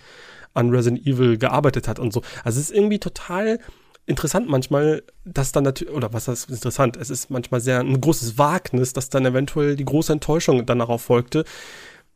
an 0.55 0.71
Resident 0.71 1.07
Evil 1.07 1.37
gearbeitet 1.37 1.89
hat 1.89 1.99
und 1.99 2.13
so. 2.13 2.23
Also 2.45 2.61
es 2.61 2.71
ist 2.71 2.77
irgendwie 2.77 3.01
total 3.01 3.59
interessant 4.07 4.49
manchmal, 4.49 5.03
dass 5.25 5.53
dann 5.53 5.65
natürlich, 5.65 5.95
oder 5.95 6.13
was 6.13 6.29
heißt 6.29 6.51
interessant, 6.51 6.97
es 6.97 7.11
ist 7.11 7.31
manchmal 7.31 7.61
sehr 7.61 7.81
ein 7.81 8.01
großes 8.01 8.39
Wagnis, 8.39 8.93
dass 8.93 9.09
dann 9.09 9.27
eventuell 9.27 9.77
die 9.77 9.85
große 9.85 10.13
Enttäuschung 10.13 10.67
dann 10.67 10.79
darauf 10.79 11.03
folgte, 11.03 11.45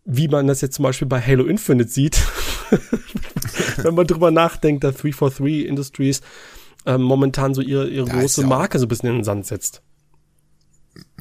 wie 0.04 0.28
man 0.28 0.46
das 0.46 0.60
jetzt 0.60 0.74
zum 0.74 0.84
Beispiel 0.84 1.08
bei 1.08 1.20
Halo 1.20 1.44
Infinite 1.44 1.90
sieht, 1.90 2.22
wenn 3.76 3.94
man 3.94 4.06
drüber 4.06 4.30
nachdenkt, 4.30 4.84
dass 4.84 4.96
343 4.96 5.66
Industries 5.66 6.20
ähm, 6.86 7.02
momentan 7.02 7.54
so 7.54 7.60
ihre, 7.60 7.88
ihre 7.88 8.06
Da 8.06 8.20
große 8.20 8.42
ja 8.42 8.46
Marke 8.46 8.78
so 8.78 8.86
ein 8.86 8.88
bisschen 8.88 9.10
in 9.10 9.16
den 9.16 9.24
Sand 9.24 9.46
setzt. 9.46 9.82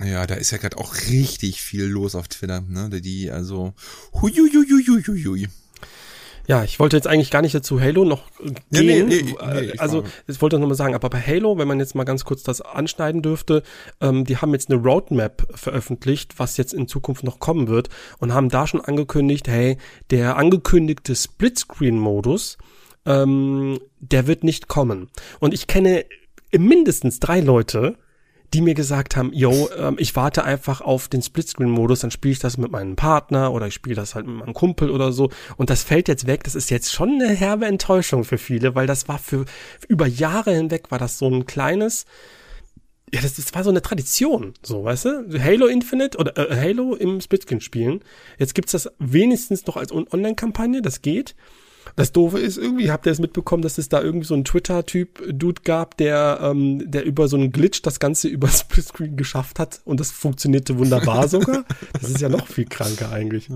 Ja, 0.03 0.25
da 0.25 0.35
ist 0.35 0.51
ja 0.51 0.57
gerade 0.57 0.77
auch 0.77 0.95
richtig 1.09 1.61
viel 1.61 1.85
los 1.85 2.15
auf 2.15 2.27
Twitter, 2.27 2.61
ne? 2.61 2.89
Die, 3.01 3.29
also, 3.29 3.73
huiuiuiuiuiui. 4.13 5.47
Ja, 6.47 6.63
ich 6.63 6.79
wollte 6.79 6.95
jetzt 6.95 7.07
eigentlich 7.07 7.29
gar 7.29 7.41
nicht 7.41 7.53
dazu 7.53 7.81
Halo 7.81 8.05
noch 8.05 8.23
nee, 8.69 8.79
gehen. 8.79 9.07
nee, 9.09 9.21
nee, 9.21 9.31
ich 9.73 9.81
also, 9.81 10.05
ich 10.27 10.41
wollte 10.41 10.57
noch 10.57 10.67
mal 10.67 10.75
sagen, 10.75 10.95
aber 10.95 11.09
bei 11.09 11.19
Halo, 11.19 11.57
wenn 11.57 11.67
man 11.67 11.77
jetzt 11.77 11.93
mal 11.93 12.05
ganz 12.05 12.23
kurz 12.23 12.41
das 12.41 12.61
anschneiden 12.61 13.21
dürfte, 13.21 13.63
ähm, 13.99 14.23
die 14.23 14.37
haben 14.37 14.53
jetzt 14.53 14.71
eine 14.71 14.81
Roadmap 14.81 15.45
veröffentlicht, 15.53 16.39
was 16.39 16.55
jetzt 16.55 16.73
in 16.73 16.87
Zukunft 16.87 17.25
noch 17.25 17.39
kommen 17.39 17.67
wird 17.67 17.89
und 18.19 18.33
haben 18.33 18.47
da 18.47 18.65
schon 18.65 18.79
angekündigt, 18.79 19.49
hey, 19.49 19.77
der 20.09 20.37
angekündigte 20.37 21.15
Splitscreen-Modus, 21.15 22.57
ähm, 23.05 23.79
der 23.99 24.25
wird 24.27 24.45
nicht 24.45 24.69
kommen. 24.69 25.09
Und 25.41 25.53
ich 25.53 25.67
kenne 25.67 26.05
mindestens 26.57 27.19
drei 27.19 27.41
Leute, 27.41 27.97
die 28.53 28.61
mir 28.61 28.73
gesagt 28.75 29.15
haben, 29.15 29.33
yo, 29.33 29.69
ähm, 29.77 29.95
ich 29.99 30.15
warte 30.15 30.43
einfach 30.43 30.81
auf 30.81 31.07
den 31.07 31.21
Splitscreen-Modus, 31.21 31.99
dann 31.99 32.11
spiele 32.11 32.31
ich 32.31 32.39
das 32.39 32.57
mit 32.57 32.71
meinem 32.71 32.95
Partner 32.95 33.51
oder 33.51 33.67
ich 33.67 33.73
spiele 33.73 33.95
das 33.95 34.15
halt 34.15 34.25
mit 34.25 34.37
meinem 34.37 34.53
Kumpel 34.53 34.89
oder 34.89 35.11
so. 35.11 35.29
Und 35.57 35.69
das 35.69 35.83
fällt 35.83 36.07
jetzt 36.07 36.27
weg. 36.27 36.43
Das 36.45 36.55
ist 36.55 36.69
jetzt 36.69 36.91
schon 36.91 37.21
eine 37.21 37.29
herbe 37.29 37.65
Enttäuschung 37.65 38.23
für 38.23 38.37
viele, 38.37 38.73
weil 38.75 38.87
das 38.87 39.07
war 39.07 39.19
für 39.19 39.45
über 39.87 40.07
Jahre 40.07 40.53
hinweg 40.53 40.91
war 40.91 40.99
das 40.99 41.17
so 41.17 41.29
ein 41.29 41.45
kleines, 41.45 42.05
ja, 43.13 43.21
das, 43.21 43.35
das 43.35 43.53
war 43.53 43.63
so 43.63 43.69
eine 43.69 43.81
Tradition, 43.81 44.53
so, 44.63 44.83
weißt 44.83 45.05
du? 45.05 45.39
Halo 45.43 45.67
Infinite 45.67 46.17
oder 46.17 46.37
äh, 46.37 46.55
Halo 46.55 46.95
im 46.95 47.21
Splitscreen 47.21 47.61
spielen. 47.61 48.01
Jetzt 48.37 48.55
gibt's 48.55 48.71
das 48.71 48.89
wenigstens 48.99 49.65
noch 49.65 49.77
als 49.77 49.91
On- 49.91 50.07
Online-Kampagne, 50.11 50.81
das 50.81 51.01
geht. 51.01 51.35
Das 51.95 52.11
Doofe 52.11 52.39
ist 52.39 52.57
irgendwie, 52.57 52.91
habt 52.91 53.05
ihr 53.05 53.11
es 53.11 53.19
mitbekommen, 53.19 53.63
dass 53.63 53.77
es 53.77 53.89
da 53.89 54.01
irgendwie 54.01 54.25
so 54.27 54.33
einen 54.33 54.45
Twitter-Typ-Dude 54.45 55.61
gab, 55.63 55.97
der, 55.97 56.39
ähm, 56.41 56.89
der 56.89 57.05
über 57.05 57.27
so 57.27 57.37
einen 57.37 57.51
Glitch 57.51 57.81
das 57.81 57.99
Ganze 57.99 58.27
über 58.27 58.47
Splitscreen 58.47 59.17
geschafft 59.17 59.59
hat 59.59 59.81
und 59.85 59.99
das 59.99 60.11
funktionierte 60.11 60.77
wunderbar 60.77 61.27
sogar. 61.27 61.65
Das 61.93 62.09
ist 62.09 62.21
ja 62.21 62.29
noch 62.29 62.47
viel 62.47 62.65
kranker 62.65 63.11
eigentlich. 63.11 63.49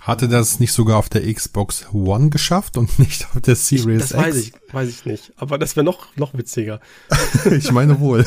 Hatte 0.00 0.28
das 0.28 0.60
nicht 0.60 0.72
sogar 0.72 0.98
auf 0.98 1.08
der 1.08 1.32
Xbox 1.32 1.86
One 1.92 2.28
geschafft 2.28 2.76
und 2.76 2.98
nicht 2.98 3.26
auf 3.34 3.40
der 3.40 3.56
Series 3.56 4.04
ich, 4.04 4.10
das 4.10 4.10
X? 4.10 4.20
weiß 4.20 4.36
ich, 4.36 4.52
weiß 4.72 4.88
ich 4.88 5.04
nicht. 5.06 5.32
Aber 5.36 5.56
das 5.56 5.76
wäre 5.76 5.84
noch, 5.84 6.14
noch 6.16 6.34
witziger. 6.34 6.80
ich 7.50 7.72
meine 7.72 8.00
wohl. 8.00 8.26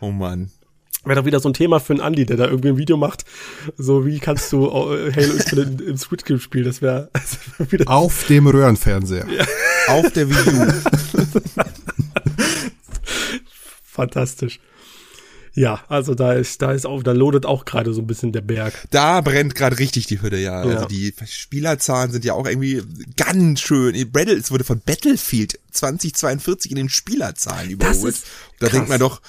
oh 0.00 0.10
Mann. 0.10 0.50
Wäre 1.04 1.20
doch 1.20 1.26
wieder 1.26 1.40
so 1.40 1.48
ein 1.50 1.54
Thema 1.54 1.80
für 1.80 1.92
einen 1.92 2.00
Andi, 2.00 2.24
der 2.24 2.36
da 2.36 2.46
irgendwie 2.46 2.70
ein 2.70 2.76
Video 2.78 2.96
macht. 2.96 3.24
So, 3.76 4.06
wie 4.06 4.18
kannst 4.18 4.52
du 4.52 4.66
äh, 4.66 5.12
Halo 5.12 5.34
Infinite 5.34 5.84
im 5.84 5.96
Switch 5.96 6.24
Game 6.24 6.40
spielen? 6.40 6.64
Das 6.64 6.80
wäre 6.80 7.10
wär 7.58 7.72
wieder. 7.72 7.88
Auf 7.88 8.26
dem 8.26 8.46
Röhrenfernseher. 8.46 9.26
Ja. 9.28 9.44
Auf 9.88 10.10
der 10.12 10.30
Wii 10.30 10.36
U. 10.36 10.72
Fantastisch. 13.84 14.60
Ja, 15.56 15.84
also 15.88 16.16
da 16.16 16.32
ist, 16.32 16.62
da 16.62 16.72
ist 16.72 16.84
auch, 16.84 17.04
da 17.04 17.12
lodet 17.12 17.46
auch 17.46 17.64
gerade 17.64 17.94
so 17.94 18.00
ein 18.00 18.08
bisschen 18.08 18.32
der 18.32 18.40
Berg. 18.40 18.74
Da 18.90 19.20
brennt 19.20 19.54
gerade 19.54 19.78
richtig 19.78 20.06
die 20.06 20.20
Hütte, 20.20 20.36
ja. 20.36 20.64
ja. 20.64 20.74
Also 20.74 20.86
die 20.86 21.14
Spielerzahlen 21.26 22.10
sind 22.10 22.24
ja 22.24 22.34
auch 22.34 22.46
irgendwie 22.46 22.82
ganz 23.16 23.60
schön. 23.60 23.94
Es 23.94 24.50
wurde 24.50 24.64
von 24.64 24.80
Battlefield 24.84 25.60
2042 25.70 26.72
in 26.72 26.76
den 26.76 26.88
Spielerzahlen 26.88 27.70
überholt. 27.70 28.16
Da 28.58 28.68
denkt 28.68 28.88
man 28.88 28.98
doch, 28.98 29.20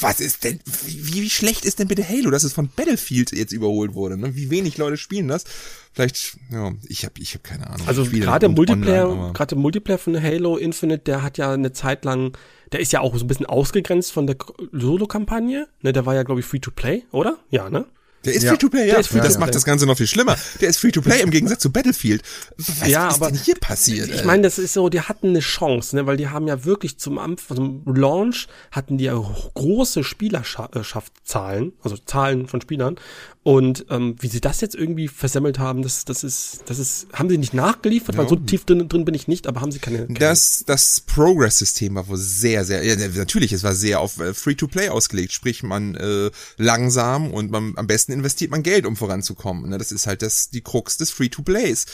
was 0.00 0.20
ist 0.20 0.44
denn, 0.44 0.58
wie, 0.86 1.22
wie 1.22 1.30
schlecht 1.30 1.64
ist 1.64 1.78
denn 1.78 1.88
bitte 1.88 2.08
Halo, 2.08 2.30
dass 2.30 2.42
es 2.42 2.52
von 2.52 2.68
Battlefield 2.68 3.32
jetzt 3.32 3.52
überholt 3.52 3.94
wurde? 3.94 4.16
Ne? 4.16 4.34
Wie 4.34 4.50
wenig 4.50 4.76
Leute 4.76 4.96
spielen 4.96 5.28
das? 5.28 5.44
Vielleicht, 5.92 6.36
ja, 6.50 6.72
ich 6.88 7.04
habe 7.04 7.14
ich 7.20 7.34
hab 7.34 7.44
keine 7.44 7.68
Ahnung. 7.68 7.86
Also 7.86 8.04
gerade 8.04 8.48
Multiplayer, 8.48 9.32
gerade 9.32 9.54
Multiplayer 9.54 9.98
von 9.98 10.20
Halo 10.20 10.56
Infinite, 10.56 11.04
der 11.04 11.22
hat 11.22 11.38
ja 11.38 11.52
eine 11.52 11.72
Zeit 11.72 12.04
lang, 12.04 12.36
der 12.72 12.80
ist 12.80 12.92
ja 12.92 13.00
auch 13.00 13.16
so 13.16 13.24
ein 13.24 13.28
bisschen 13.28 13.46
ausgegrenzt 13.46 14.10
von 14.10 14.26
der 14.26 14.36
Solo-Kampagne. 14.72 15.68
Ne, 15.82 15.92
der 15.92 16.06
war 16.06 16.14
ja, 16.14 16.24
glaube 16.24 16.40
ich, 16.40 16.46
Free-to-Play, 16.46 17.04
oder? 17.12 17.38
Ja, 17.50 17.70
ne? 17.70 17.86
Der 18.24 18.34
ist 18.34 18.42
ja. 18.42 18.50
Free-to-Play, 18.50 18.88
ja. 18.88 19.02
Free 19.02 19.20
das 19.20 19.38
macht 19.38 19.54
das 19.54 19.64
Ganze 19.64 19.86
noch 19.86 19.96
viel 19.96 20.06
schlimmer. 20.06 20.36
Der 20.60 20.68
ist 20.68 20.78
Free-to-Play 20.78 21.20
im 21.22 21.30
Gegensatz 21.30 21.60
zu 21.60 21.72
Battlefield. 21.72 22.22
Was 22.56 22.88
ja, 22.88 23.08
ist 23.08 23.14
aber 23.14 23.30
denn 23.30 23.38
hier 23.38 23.56
passiert? 23.56 24.08
Ich 24.10 24.24
meine, 24.24 24.42
das 24.42 24.58
ist 24.58 24.72
so, 24.74 24.88
die 24.88 25.00
hatten 25.00 25.28
eine 25.28 25.40
Chance, 25.40 25.96
ne, 25.96 26.06
weil 26.06 26.16
die 26.16 26.28
haben 26.28 26.46
ja 26.46 26.64
wirklich 26.64 26.98
zum 26.98 27.20
zum 27.46 27.82
Launch 27.86 28.46
hatten 28.70 28.98
die 28.98 29.04
ja 29.04 29.14
große 29.14 30.04
Spielerschaftszahlen, 30.04 31.72
also 31.82 31.96
Zahlen 31.96 32.46
von 32.46 32.60
Spielern 32.60 32.96
und 33.44 33.84
ähm, 33.90 34.16
wie 34.20 34.28
sie 34.28 34.40
das 34.40 34.62
jetzt 34.62 34.74
irgendwie 34.74 35.06
versemmelt 35.06 35.58
haben, 35.58 35.82
das, 35.82 36.06
das 36.06 36.24
ist, 36.24 36.62
das 36.64 36.78
ist, 36.78 37.08
haben 37.12 37.28
sie 37.28 37.36
nicht 37.36 37.52
nachgeliefert, 37.52 38.14
ja. 38.14 38.22
weil 38.22 38.28
so 38.28 38.36
tief 38.36 38.64
drin, 38.64 38.88
drin 38.88 39.04
bin 39.04 39.12
ich 39.12 39.28
nicht, 39.28 39.46
aber 39.46 39.60
haben 39.60 39.70
sie 39.70 39.80
keine. 39.80 40.06
keine 40.06 40.18
das, 40.18 40.64
das 40.66 41.02
Progress-System 41.02 41.94
war 41.94 42.08
wohl 42.08 42.16
sehr, 42.16 42.64
sehr, 42.64 42.82
ja, 42.82 42.96
natürlich, 42.96 43.52
es 43.52 43.62
war 43.62 43.74
sehr 43.74 44.00
auf 44.00 44.18
äh, 44.18 44.32
Free-to-Play 44.32 44.88
ausgelegt, 44.88 45.34
sprich 45.34 45.62
man 45.62 45.94
äh, 45.94 46.30
langsam 46.56 47.34
und 47.34 47.50
man, 47.50 47.74
am 47.76 47.86
besten 47.86 48.12
investiert 48.14 48.50
man 48.50 48.62
Geld, 48.62 48.86
um 48.86 48.96
voranzukommen. 48.96 49.68
Ne? 49.68 49.78
Das 49.78 49.92
ist 49.92 50.06
halt 50.06 50.22
das, 50.22 50.48
die 50.48 50.62
Krux 50.62 50.96
des 50.96 51.10
Free-to-Plays. 51.10 51.86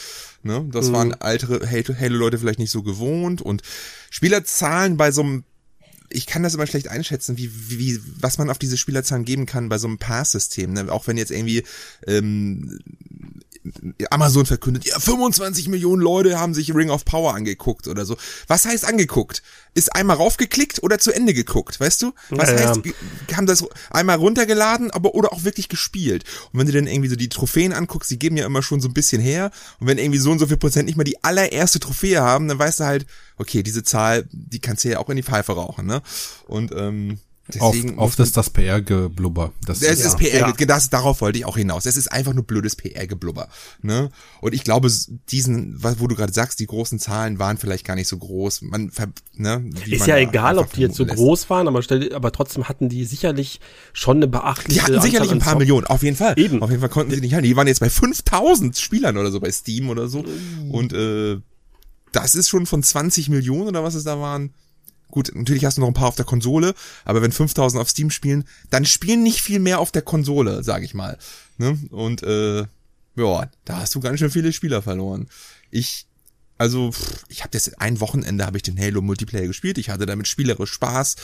Ne? 0.43 0.65
Das 0.71 0.87
mhm. 0.87 0.93
waren 0.93 1.11
ältere 1.19 1.69
Halo-Leute 1.69 2.39
vielleicht 2.39 2.59
nicht 2.59 2.71
so 2.71 2.83
gewohnt 2.83 3.41
und 3.41 3.61
Spielerzahlen 4.09 4.97
bei 4.97 5.11
so 5.11 5.21
einem 5.21 5.43
ich 6.13 6.25
kann 6.25 6.43
das 6.43 6.53
immer 6.53 6.67
schlecht 6.67 6.89
einschätzen, 6.89 7.37
wie, 7.37 7.49
wie, 7.69 7.97
was 8.19 8.37
man 8.37 8.49
auf 8.49 8.57
diese 8.57 8.77
Spielerzahlen 8.77 9.23
geben 9.23 9.45
kann 9.45 9.69
bei 9.69 9.77
so 9.77 9.87
einem 9.87 9.97
Pass-System. 9.97 10.73
Ne? 10.73 10.91
Auch 10.91 11.07
wenn 11.07 11.15
jetzt 11.17 11.31
irgendwie 11.31 11.63
ähm, 12.05 12.79
Amazon 14.09 14.45
verkündet, 14.45 14.85
ja, 14.85 14.99
25 14.99 15.67
Millionen 15.67 16.01
Leute 16.01 16.39
haben 16.39 16.53
sich 16.53 16.73
Ring 16.73 16.89
of 16.89 17.05
Power 17.05 17.35
angeguckt 17.35 17.87
oder 17.87 18.05
so. 18.05 18.17
Was 18.47 18.65
heißt 18.65 18.85
angeguckt? 18.85 19.43
Ist 19.73 19.95
einmal 19.95 20.17
raufgeklickt 20.17 20.81
oder 20.83 20.97
zu 20.99 21.11
Ende 21.11 21.33
geguckt, 21.33 21.79
weißt 21.79 22.01
du? 22.01 22.13
Was 22.29 22.49
ja, 22.49 22.57
heißt, 22.57 22.81
ja. 22.85 23.37
haben 23.37 23.45
das 23.45 23.63
einmal 23.91 24.17
runtergeladen, 24.17 24.91
aber 24.91 25.13
oder 25.13 25.31
auch 25.31 25.43
wirklich 25.43 25.69
gespielt? 25.69 26.23
Und 26.51 26.59
wenn 26.59 26.67
du 26.67 26.73
dann 26.73 26.87
irgendwie 26.87 27.09
so 27.09 27.15
die 27.15 27.29
Trophäen 27.29 27.71
anguckst, 27.71 28.09
die 28.09 28.19
geben 28.19 28.35
ja 28.35 28.45
immer 28.45 28.63
schon 28.63 28.81
so 28.81 28.87
ein 28.87 28.93
bisschen 28.93 29.21
her. 29.21 29.51
Und 29.79 29.87
wenn 29.87 29.97
irgendwie 29.97 30.19
so 30.19 30.31
und 30.31 30.39
so 30.39 30.47
viel 30.47 30.57
Prozent 30.57 30.87
nicht 30.87 30.97
mal 30.97 31.03
die 31.03 31.23
allererste 31.23 31.79
Trophäe 31.79 32.21
haben, 32.21 32.47
dann 32.47 32.59
weißt 32.59 32.79
du 32.79 32.85
halt, 32.85 33.05
okay, 33.37 33.63
diese 33.63 33.83
Zahl, 33.83 34.27
die 34.31 34.59
kannst 34.59 34.83
du 34.83 34.89
ja 34.89 34.99
auch 34.99 35.09
in 35.09 35.17
die 35.17 35.23
Pfeife 35.23 35.53
rauchen, 35.53 35.85
ne? 35.85 36.01
Und 36.47 36.71
ähm, 36.71 37.19
Deswegen 37.55 37.97
auf, 37.97 38.09
auf 38.09 38.15
das, 38.15 38.31
das 38.31 38.49
PR-Geblubber. 38.49 39.51
Das, 39.65 39.79
das 39.79 39.99
ist 39.99 40.19
ja. 40.19 40.29
PR, 40.29 40.53
ja. 40.57 40.65
das, 40.65 40.89
darauf 40.89 41.21
wollte 41.21 41.39
ich 41.39 41.45
auch 41.45 41.57
hinaus. 41.57 41.85
Es 41.85 41.97
ist 41.97 42.11
einfach 42.11 42.33
nur 42.33 42.43
blödes 42.43 42.75
PR-Geblubber. 42.75 43.47
Ne? 43.81 44.09
Und 44.39 44.53
ich 44.53 44.63
glaube, 44.63 44.89
diesen, 45.29 45.83
wo 45.83 46.07
du 46.07 46.15
gerade 46.15 46.33
sagst, 46.33 46.59
die 46.59 46.65
großen 46.65 46.99
Zahlen 46.99 47.39
waren 47.39 47.57
vielleicht 47.57 47.85
gar 47.85 47.95
nicht 47.95 48.07
so 48.07 48.17
groß. 48.17 48.61
Man, 48.63 48.91
ne, 49.33 49.69
ist 49.85 49.99
man 49.99 50.09
ja 50.09 50.17
egal, 50.17 50.57
ob 50.57 50.71
die 50.73 50.81
jetzt 50.81 50.95
so 50.95 51.03
lässt. 51.03 51.17
groß 51.17 51.49
waren, 51.49 51.67
aber, 51.67 51.81
stell, 51.81 52.13
aber 52.13 52.31
trotzdem 52.31 52.67
hatten 52.67 52.89
die 52.89 53.05
sicherlich 53.05 53.59
schon 53.93 54.17
eine 54.17 54.27
beachtliche 54.27 54.79
Die 54.79 54.85
hatten 54.85 55.01
sicherlich 55.01 55.31
ein 55.31 55.39
paar 55.39 55.57
Millionen, 55.57 55.85
auf 55.87 56.03
jeden 56.03 56.17
Fall. 56.17 56.33
Eben. 56.37 56.61
Auf 56.61 56.69
jeden 56.69 56.81
Fall 56.81 56.89
konnten 56.89 57.13
sie 57.13 57.21
nicht 57.21 57.33
halten. 57.33 57.47
Die 57.47 57.55
waren 57.55 57.67
jetzt 57.67 57.79
bei 57.79 57.89
5000 57.89 58.77
Spielern 58.77 59.17
oder 59.17 59.31
so 59.31 59.39
bei 59.39 59.51
Steam 59.51 59.89
oder 59.89 60.07
so. 60.07 60.23
Mm. 60.23 60.71
Und 60.71 60.93
äh, 60.93 61.39
das 62.11 62.35
ist 62.35 62.49
schon 62.49 62.65
von 62.65 62.83
20 62.83 63.29
Millionen 63.29 63.69
oder 63.69 63.83
was 63.83 63.95
es 63.95 64.03
da 64.03 64.19
waren 64.19 64.53
Gut, 65.11 65.31
natürlich 65.33 65.65
hast 65.65 65.77
du 65.77 65.81
noch 65.81 65.87
ein 65.89 65.93
paar 65.93 66.07
auf 66.07 66.15
der 66.15 66.25
Konsole, 66.25 66.73
aber 67.05 67.21
wenn 67.21 67.31
5000 67.31 67.81
auf 67.81 67.89
Steam 67.89 68.09
spielen, 68.09 68.45
dann 68.69 68.85
spielen 68.85 69.23
nicht 69.23 69.41
viel 69.41 69.59
mehr 69.59 69.79
auf 69.79 69.91
der 69.91 70.01
Konsole, 70.01 70.63
sag 70.63 70.83
ich 70.83 70.93
mal. 70.93 71.17
Ne? 71.57 71.77
Und 71.91 72.23
äh, 72.23 72.65
ja, 73.15 73.51
da 73.65 73.77
hast 73.77 73.93
du 73.93 73.99
ganz 73.99 74.19
schön 74.19 74.31
viele 74.31 74.53
Spieler 74.53 74.81
verloren. 74.81 75.27
Ich 75.69 76.07
also 76.57 76.91
ich 77.27 77.41
habe 77.41 77.49
das 77.51 77.73
ein 77.79 77.99
Wochenende 77.99 78.45
habe 78.45 78.57
ich 78.57 78.61
den 78.61 78.79
Halo 78.79 79.01
Multiplayer 79.01 79.47
gespielt. 79.47 79.79
Ich 79.79 79.89
hatte 79.89 80.05
damit 80.05 80.27
spielerisch 80.27 80.71
Spaß 80.71 81.15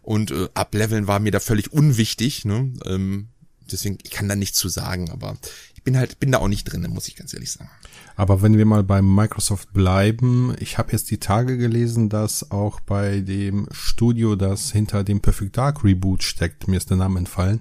und 0.00 0.30
äh, 0.30 0.48
ableveln 0.54 1.06
war 1.06 1.20
mir 1.20 1.32
da 1.32 1.40
völlig 1.40 1.70
unwichtig. 1.70 2.46
Ne? 2.46 2.72
Ähm, 2.86 3.28
deswegen 3.70 3.98
ich 4.02 4.10
kann 4.10 4.28
da 4.28 4.36
nichts 4.36 4.58
zu 4.58 4.68
sagen, 4.68 5.10
aber 5.10 5.36
ich 5.74 5.82
bin 5.82 5.96
halt 5.96 6.18
bin 6.18 6.32
da 6.32 6.38
auch 6.38 6.48
nicht 6.48 6.64
drin, 6.64 6.86
muss 6.90 7.08
ich 7.08 7.16
ganz 7.16 7.34
ehrlich 7.34 7.52
sagen. 7.52 7.70
Aber 8.16 8.40
wenn 8.40 8.56
wir 8.56 8.64
mal 8.64 8.82
bei 8.82 9.02
Microsoft 9.02 9.74
bleiben, 9.74 10.54
ich 10.58 10.78
habe 10.78 10.92
jetzt 10.92 11.10
die 11.10 11.18
Tage 11.18 11.58
gelesen, 11.58 12.08
dass 12.08 12.50
auch 12.50 12.80
bei 12.80 13.20
dem 13.20 13.68
Studio, 13.72 14.36
das 14.36 14.72
hinter 14.72 15.04
dem 15.04 15.20
Perfect 15.20 15.58
Dark 15.58 15.84
Reboot 15.84 16.22
steckt, 16.22 16.66
mir 16.66 16.78
ist 16.78 16.88
der 16.88 16.96
Name 16.96 17.18
entfallen, 17.18 17.60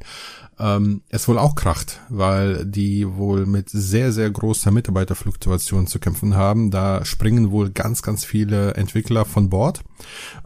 ähm, 0.59 1.01
es 1.09 1.27
wohl 1.27 1.37
auch 1.37 1.55
kracht, 1.55 1.99
weil 2.09 2.65
die 2.65 3.15
wohl 3.15 3.45
mit 3.45 3.69
sehr, 3.69 4.11
sehr 4.11 4.29
großer 4.29 4.71
Mitarbeiterfluktuation 4.71 5.87
zu 5.87 5.99
kämpfen 5.99 6.35
haben. 6.35 6.71
Da 6.71 7.03
springen 7.03 7.51
wohl 7.51 7.69
ganz, 7.71 8.01
ganz 8.01 8.23
viele 8.23 8.73
Entwickler 8.75 9.25
von 9.25 9.49
Bord, 9.49 9.81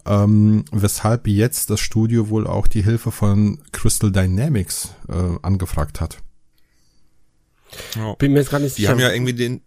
ähm, 0.05 0.65
weshalb 0.71 1.27
jetzt 1.27 1.69
das 1.69 1.79
Studio 1.79 2.29
wohl 2.29 2.47
auch 2.47 2.67
die 2.67 2.83
Hilfe 2.83 3.11
von 3.11 3.59
Crystal 3.71 4.11
Dynamics 4.11 4.89
äh, 5.07 5.37
angefragt 5.41 6.01
hat. 6.01 6.17
Ja. 7.95 8.13
Bin 8.15 8.33
mir 8.33 8.39
jetzt 8.39 8.51
gar 8.51 8.59
nicht 8.59 8.75
sicher. 8.75 8.87
Die 8.87 8.91
haben 8.91 8.99
ja 8.99 9.11
irgendwie 9.11 9.33
den, 9.33 9.61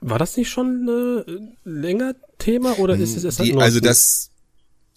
war 0.00 0.18
das 0.18 0.36
nicht 0.36 0.50
schon 0.50 0.88
äh, 0.88 1.68
länger 1.68 2.14
Thema 2.38 2.78
oder 2.78 2.96
ist 2.96 3.16
es 3.16 3.24
erst 3.24 3.40
die, 3.40 3.54
Also 3.56 3.80
das 3.80 4.30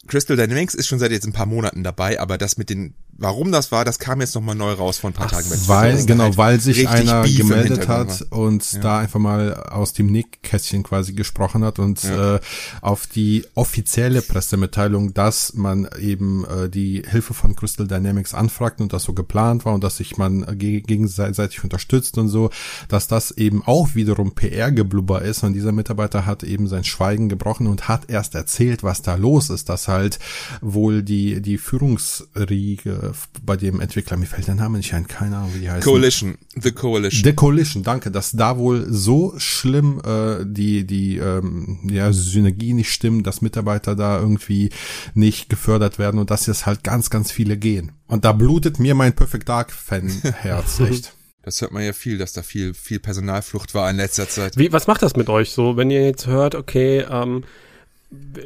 Crystal 0.08 0.38
Dynamics 0.38 0.76
ist 0.76 0.88
schon 0.88 1.00
seit 1.00 1.12
jetzt 1.12 1.26
ein 1.26 1.34
paar 1.34 1.46
Monaten 1.46 1.84
dabei, 1.84 2.20
aber 2.20 2.38
das 2.38 2.58
mit 2.58 2.70
den 2.70 2.96
Warum 3.18 3.54
das 3.54 3.72
war, 3.72 3.86
das 3.86 3.98
kam 3.98 4.20
jetzt 4.20 4.36
nochmal 4.36 4.56
neu 4.56 4.74
raus 4.74 4.98
vor 4.98 5.10
ein 5.10 5.14
paar 5.14 5.28
Ach, 5.28 5.32
Tagen. 5.32 5.48
Weil, 5.68 6.06
genau, 6.06 6.26
halt 6.26 6.38
weil 6.38 6.60
sich 6.60 6.90
einer 6.90 7.22
Beef 7.22 7.38
gemeldet 7.38 7.88
hat 7.88 8.26
und 8.30 8.74
ja. 8.74 8.80
da 8.80 9.00
einfach 9.00 9.22
mal 9.22 9.54
aus 9.54 9.94
dem 9.94 10.08
Nickkästchen 10.08 10.84
quasi 10.84 11.14
gesprochen 11.14 11.64
hat 11.64 11.80
und 11.80 12.04
ja. 12.04 12.36
äh, 12.36 12.40
auf 12.82 13.08
die 13.08 13.46
offizielle 13.56 14.22
Pressemitteilung, 14.22 15.14
dass 15.14 15.54
man 15.54 15.88
eben 15.98 16.44
äh, 16.46 16.70
die 16.70 17.04
Hilfe 17.08 17.34
von 17.34 17.56
Crystal 17.56 17.88
Dynamics 17.88 18.34
anfragt 18.34 18.82
und 18.82 18.92
das 18.92 19.04
so 19.04 19.14
geplant 19.14 19.64
war 19.64 19.74
und 19.74 19.84
dass 19.84 19.96
sich 19.98 20.18
man 20.18 20.46
ge 20.58 20.82
gegenseitig 20.82 21.64
unterstützt 21.64 22.18
und 22.18 22.28
so, 22.28 22.50
dass 22.90 23.08
das 23.08 23.32
eben 23.32 23.64
auch 23.66 23.96
wiederum 23.96 24.36
PR-Geblubber 24.36 25.22
ist 25.22 25.42
und 25.44 25.54
dieser 25.54 25.72
Mitarbeiter 25.72 26.26
hat 26.26 26.44
eben 26.44 26.68
sein 26.68 26.84
Schweigen 26.84 27.30
gebrochen 27.30 27.68
und 27.68 27.88
hat 27.88 28.10
erst 28.10 28.36
erzählt, 28.36 28.84
was 28.84 29.02
da 29.02 29.16
los 29.16 29.50
ist, 29.50 29.70
dass 29.70 29.88
halt 29.88 30.20
wohl 30.60 31.02
die, 31.02 31.42
die 31.42 31.58
Führungsriege 31.58 33.05
bei 33.44 33.58
dem 33.58 33.80
Entwickler, 33.80 34.18
mir 34.18 34.26
fällt 34.26 34.48
der 34.48 34.56
Name 34.56 34.78
nicht 34.78 34.94
ein, 34.94 35.08
keine 35.08 35.38
Ahnung, 35.38 35.54
wie 35.56 35.60
die 35.60 35.70
heißt. 35.70 35.86
Coalition, 35.86 36.38
The 36.56 36.72
Coalition. 36.72 37.24
The 37.24 37.34
Coalition, 37.34 37.84
danke, 37.84 38.12
dass 38.12 38.32
da 38.32 38.58
wohl 38.58 38.86
so 38.90 39.34
schlimm 39.38 40.02
äh, 40.06 40.46
die, 40.46 40.86
die 40.86 41.18
ähm, 41.18 41.80
ja, 41.90 42.12
Synergie 42.14 42.74
nicht 42.74 42.92
stimmen, 42.92 43.24
dass 43.24 43.42
Mitarbeiter 43.42 43.96
da 43.96 44.20
irgendwie 44.20 44.70
nicht 45.14 45.50
gefördert 45.50 46.00
werden 46.00 46.20
und 46.20 46.32
dass 46.32 46.46
jetzt 46.46 46.66
halt 46.66 46.84
ganz, 46.84 47.10
ganz 47.10 47.32
viele 47.32 47.58
gehen. 47.58 47.92
Und 48.08 48.26
da 48.26 48.32
blutet 48.32 48.80
mir 48.80 48.96
mein 48.96 49.14
Perfect 49.14 49.50
Dark 49.50 49.72
Fan-Herz, 49.72 50.80
echt. 50.90 51.16
Das 51.46 51.62
hört 51.62 51.72
man 51.72 51.84
ja 51.84 51.94
viel, 51.94 52.18
dass 52.18 52.34
da 52.34 52.42
viel, 52.42 52.74
viel 52.74 53.00
Personalflucht 53.00 53.76
war 53.76 53.88
in 53.92 53.98
letzter 53.98 54.28
Zeit. 54.28 54.58
Wie, 54.58 54.72
was 54.72 54.88
macht 54.88 55.04
das 55.04 55.16
mit 55.16 55.30
euch 55.30 55.52
so, 55.52 55.78
wenn 55.78 55.92
ihr 55.92 56.04
jetzt 56.04 56.26
hört, 56.26 56.56
okay, 56.56 57.06
ähm, 57.08 57.44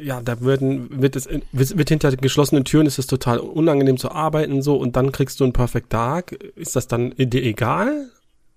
ja, 0.02 0.20
da 0.20 0.40
werden, 0.40 1.02
wird 1.02 1.16
es, 1.16 1.28
wird 1.52 1.88
hinter 1.88 2.14
geschlossenen 2.16 2.64
Türen 2.64 2.86
ist 2.86 2.98
es 2.98 3.06
total 3.06 3.38
unangenehm 3.38 3.96
zu 3.96 4.10
arbeiten, 4.10 4.62
so, 4.62 4.76
und 4.76 4.96
dann 4.96 5.12
kriegst 5.12 5.40
du 5.40 5.44
ein 5.44 5.52
Perfect 5.52 5.92
Dark. 5.92 6.32
Ist 6.32 6.76
das 6.76 6.88
dann 6.88 7.14
dir 7.16 7.42
egal? 7.42 8.10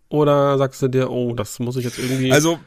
Oder 0.10 0.58
sagst 0.58 0.82
du 0.82 0.88
dir, 0.88 1.10
oh, 1.10 1.34
das 1.34 1.60
muss 1.60 1.76
ich 1.76 1.86
jetzt 1.86 1.98
irgendwie. 1.98 2.32
Also, 2.32 2.60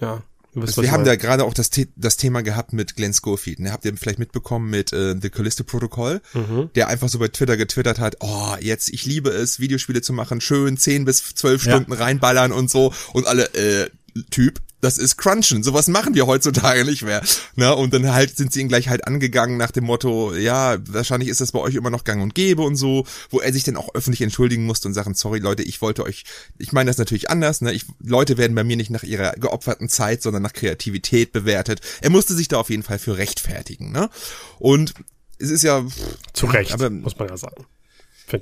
ja. 0.00 0.22
Also 0.56 0.82
wir 0.82 0.92
haben 0.92 1.04
da 1.04 1.16
gerade 1.16 1.44
auch 1.44 1.52
das, 1.52 1.68
das 1.96 2.16
Thema 2.16 2.42
gehabt 2.42 2.72
mit 2.72 2.94
Glenn 2.94 3.12
Schofield. 3.12 3.58
Ne? 3.58 3.72
Habt 3.72 3.84
ihr 3.84 3.96
vielleicht 3.96 4.20
mitbekommen 4.20 4.70
mit 4.70 4.92
äh, 4.92 5.16
The 5.20 5.28
Callisto 5.28 5.64
Protocol, 5.64 6.20
mhm. 6.32 6.70
der 6.76 6.88
einfach 6.88 7.08
so 7.08 7.18
bei 7.18 7.26
Twitter 7.28 7.56
getwittert 7.56 7.98
hat, 7.98 8.18
oh, 8.20 8.54
jetzt, 8.60 8.88
ich 8.90 9.04
liebe 9.04 9.30
es, 9.30 9.58
Videospiele 9.58 10.00
zu 10.00 10.12
machen, 10.12 10.40
schön 10.40 10.76
10 10.76 11.04
bis 11.04 11.34
12 11.34 11.64
ja. 11.64 11.72
Stunden 11.72 11.92
reinballern 11.92 12.52
und 12.52 12.70
so. 12.70 12.92
Und 13.12 13.26
alle, 13.26 13.52
äh, 13.54 13.90
Typ, 14.30 14.60
das 14.84 14.98
ist 14.98 15.16
Crunchen. 15.16 15.62
Sowas 15.62 15.88
machen 15.88 16.14
wir 16.14 16.26
heutzutage 16.26 16.84
nicht 16.84 17.02
mehr. 17.02 17.22
Ne? 17.56 17.74
Und 17.74 17.94
dann 17.94 18.12
halt 18.12 18.36
sind 18.36 18.52
sie 18.52 18.60
ihn 18.60 18.68
gleich 18.68 18.88
halt 18.88 19.06
angegangen 19.06 19.56
nach 19.56 19.70
dem 19.70 19.84
Motto, 19.84 20.34
ja, 20.34 20.76
wahrscheinlich 20.86 21.28
ist 21.28 21.40
das 21.40 21.52
bei 21.52 21.58
euch 21.58 21.74
immer 21.74 21.90
noch 21.90 22.04
gang 22.04 22.22
und 22.22 22.34
gäbe 22.34 22.62
und 22.62 22.76
so, 22.76 23.06
wo 23.30 23.40
er 23.40 23.52
sich 23.52 23.64
dann 23.64 23.76
auch 23.76 23.94
öffentlich 23.94 24.20
entschuldigen 24.20 24.66
musste 24.66 24.88
und 24.88 24.94
sagen, 24.94 25.14
sorry 25.14 25.38
Leute, 25.38 25.62
ich 25.62 25.80
wollte 25.80 26.04
euch, 26.04 26.24
ich 26.58 26.72
meine 26.72 26.90
das 26.90 26.98
natürlich 26.98 27.30
anders, 27.30 27.60
ne? 27.62 27.72
Ich, 27.72 27.86
Leute 28.02 28.36
werden 28.36 28.54
bei 28.54 28.64
mir 28.64 28.76
nicht 28.76 28.90
nach 28.90 29.02
ihrer 29.02 29.32
geopferten 29.32 29.88
Zeit, 29.88 30.22
sondern 30.22 30.42
nach 30.42 30.52
Kreativität 30.52 31.32
bewertet. 31.32 31.80
Er 32.02 32.10
musste 32.10 32.34
sich 32.34 32.48
da 32.48 32.58
auf 32.58 32.70
jeden 32.70 32.82
Fall 32.82 32.98
für 32.98 33.16
rechtfertigen, 33.16 33.90
ne? 33.90 34.10
Und 34.58 34.94
es 35.38 35.50
ist 35.50 35.62
ja 35.62 35.84
zu 36.32 36.46
Recht, 36.46 36.72
aber, 36.72 36.90
muss 36.90 37.18
man 37.18 37.28
ja 37.28 37.36
sagen. 37.36 37.66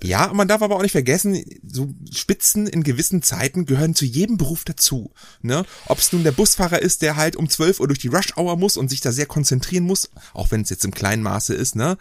Ja, 0.08 0.32
man 0.32 0.48
darf 0.48 0.62
aber 0.62 0.76
auch 0.76 0.82
nicht 0.82 0.92
vergessen, 0.92 1.44
so 1.66 1.92
Spitzen 2.12 2.66
in 2.66 2.82
gewissen 2.82 3.22
Zeiten 3.22 3.66
gehören 3.66 3.94
zu 3.94 4.04
jedem 4.04 4.36
Beruf 4.36 4.64
dazu. 4.64 5.12
Ne? 5.40 5.64
Ob 5.86 5.98
es 5.98 6.12
nun 6.12 6.24
der 6.24 6.32
Busfahrer 6.32 6.80
ist, 6.80 7.02
der 7.02 7.16
halt 7.16 7.36
um 7.36 7.48
12 7.48 7.80
Uhr 7.80 7.88
durch 7.88 7.98
die 7.98 8.08
Rush 8.08 8.36
Hour 8.36 8.56
muss 8.56 8.76
und 8.76 8.88
sich 8.88 9.00
da 9.00 9.12
sehr 9.12 9.26
konzentrieren 9.26 9.84
muss, 9.84 10.10
auch 10.34 10.50
wenn 10.50 10.62
es 10.62 10.70
jetzt 10.70 10.84
im 10.84 10.92
kleinen 10.92 11.22
Maße 11.22 11.54
ist, 11.54 11.76
ne? 11.76 11.96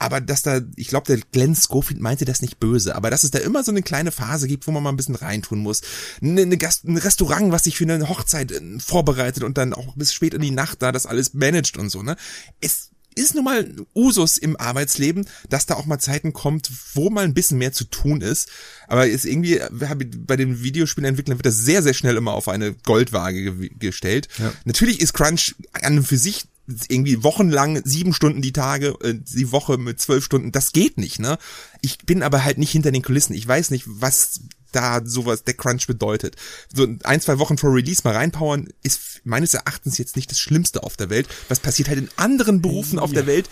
Aber 0.00 0.20
dass 0.20 0.42
da, 0.42 0.60
ich 0.76 0.88
glaube, 0.88 1.06
der 1.08 1.18
Glenn 1.32 1.56
Schofield 1.56 2.00
meinte 2.00 2.24
das 2.24 2.40
nicht 2.40 2.60
böse, 2.60 2.94
aber 2.94 3.10
dass 3.10 3.24
es 3.24 3.32
da 3.32 3.40
immer 3.40 3.64
so 3.64 3.72
eine 3.72 3.82
kleine 3.82 4.12
Phase 4.12 4.46
gibt, 4.46 4.66
wo 4.66 4.70
man 4.70 4.82
mal 4.82 4.90
ein 4.90 4.96
bisschen 4.96 5.16
reintun 5.16 5.58
muss. 5.58 5.82
Eine, 6.22 6.42
eine 6.42 6.56
Gast, 6.56 6.84
ein 6.84 6.96
Restaurant, 6.96 7.50
was 7.50 7.64
sich 7.64 7.76
für 7.76 7.84
eine 7.84 8.08
Hochzeit 8.08 8.52
äh, 8.52 8.60
vorbereitet 8.78 9.42
und 9.42 9.58
dann 9.58 9.74
auch 9.74 9.96
bis 9.96 10.12
spät 10.12 10.34
in 10.34 10.40
die 10.40 10.52
Nacht 10.52 10.82
da 10.82 10.92
das 10.92 11.06
alles 11.06 11.34
managt 11.34 11.76
und 11.76 11.90
so, 11.90 12.02
ne? 12.04 12.16
Es 12.60 12.90
ist 13.18 13.34
nun 13.34 13.44
mal 13.44 13.74
Usus 13.94 14.38
im 14.38 14.56
Arbeitsleben, 14.56 15.28
dass 15.48 15.66
da 15.66 15.74
auch 15.74 15.86
mal 15.86 15.98
Zeiten 15.98 16.32
kommt, 16.32 16.70
wo 16.94 17.10
mal 17.10 17.24
ein 17.24 17.34
bisschen 17.34 17.58
mehr 17.58 17.72
zu 17.72 17.84
tun 17.84 18.20
ist. 18.20 18.48
Aber 18.86 19.06
ist 19.06 19.24
irgendwie, 19.24 19.60
bei 19.70 20.36
den 20.36 20.62
Videospielentwicklern 20.62 21.38
wird 21.38 21.46
das 21.46 21.58
sehr, 21.58 21.82
sehr 21.82 21.94
schnell 21.94 22.16
immer 22.16 22.32
auf 22.32 22.48
eine 22.48 22.72
Goldwaage 22.72 23.54
ge 23.54 23.70
gestellt. 23.78 24.28
Ja. 24.38 24.52
Natürlich 24.64 25.00
ist 25.00 25.12
Crunch 25.12 25.54
an 25.72 25.98
und 25.98 26.06
für 26.06 26.18
sich 26.18 26.46
irgendwie 26.88 27.22
wochenlang 27.22 27.80
sieben 27.84 28.12
Stunden 28.12 28.42
die 28.42 28.52
Tage, 28.52 28.94
äh, 29.02 29.14
die 29.14 29.52
Woche 29.52 29.78
mit 29.78 30.00
zwölf 30.00 30.24
Stunden, 30.24 30.52
das 30.52 30.72
geht 30.72 30.98
nicht, 30.98 31.18
ne? 31.18 31.38
Ich 31.80 31.98
bin 31.98 32.22
aber 32.22 32.44
halt 32.44 32.58
nicht 32.58 32.70
hinter 32.70 32.92
den 32.92 33.02
Kulissen. 33.02 33.34
Ich 33.34 33.48
weiß 33.48 33.70
nicht, 33.70 33.84
was 33.86 34.40
da 34.72 35.00
sowas 35.04 35.44
der 35.44 35.54
Crunch 35.54 35.86
bedeutet. 35.86 36.36
So 36.72 36.86
ein, 37.04 37.20
zwei 37.20 37.38
Wochen 37.38 37.58
vor 37.58 37.74
Release 37.74 38.02
mal 38.04 38.14
reinpowern 38.14 38.68
ist 38.82 39.20
meines 39.24 39.54
Erachtens 39.54 39.98
jetzt 39.98 40.16
nicht 40.16 40.30
das 40.30 40.38
Schlimmste 40.38 40.82
auf 40.82 40.96
der 40.96 41.10
Welt. 41.10 41.28
Was 41.48 41.60
passiert 41.60 41.88
halt 41.88 41.98
in 41.98 42.10
anderen 42.16 42.62
Berufen 42.62 42.96
ja. 42.96 43.02
auf 43.02 43.12
der 43.12 43.26
Welt? 43.26 43.48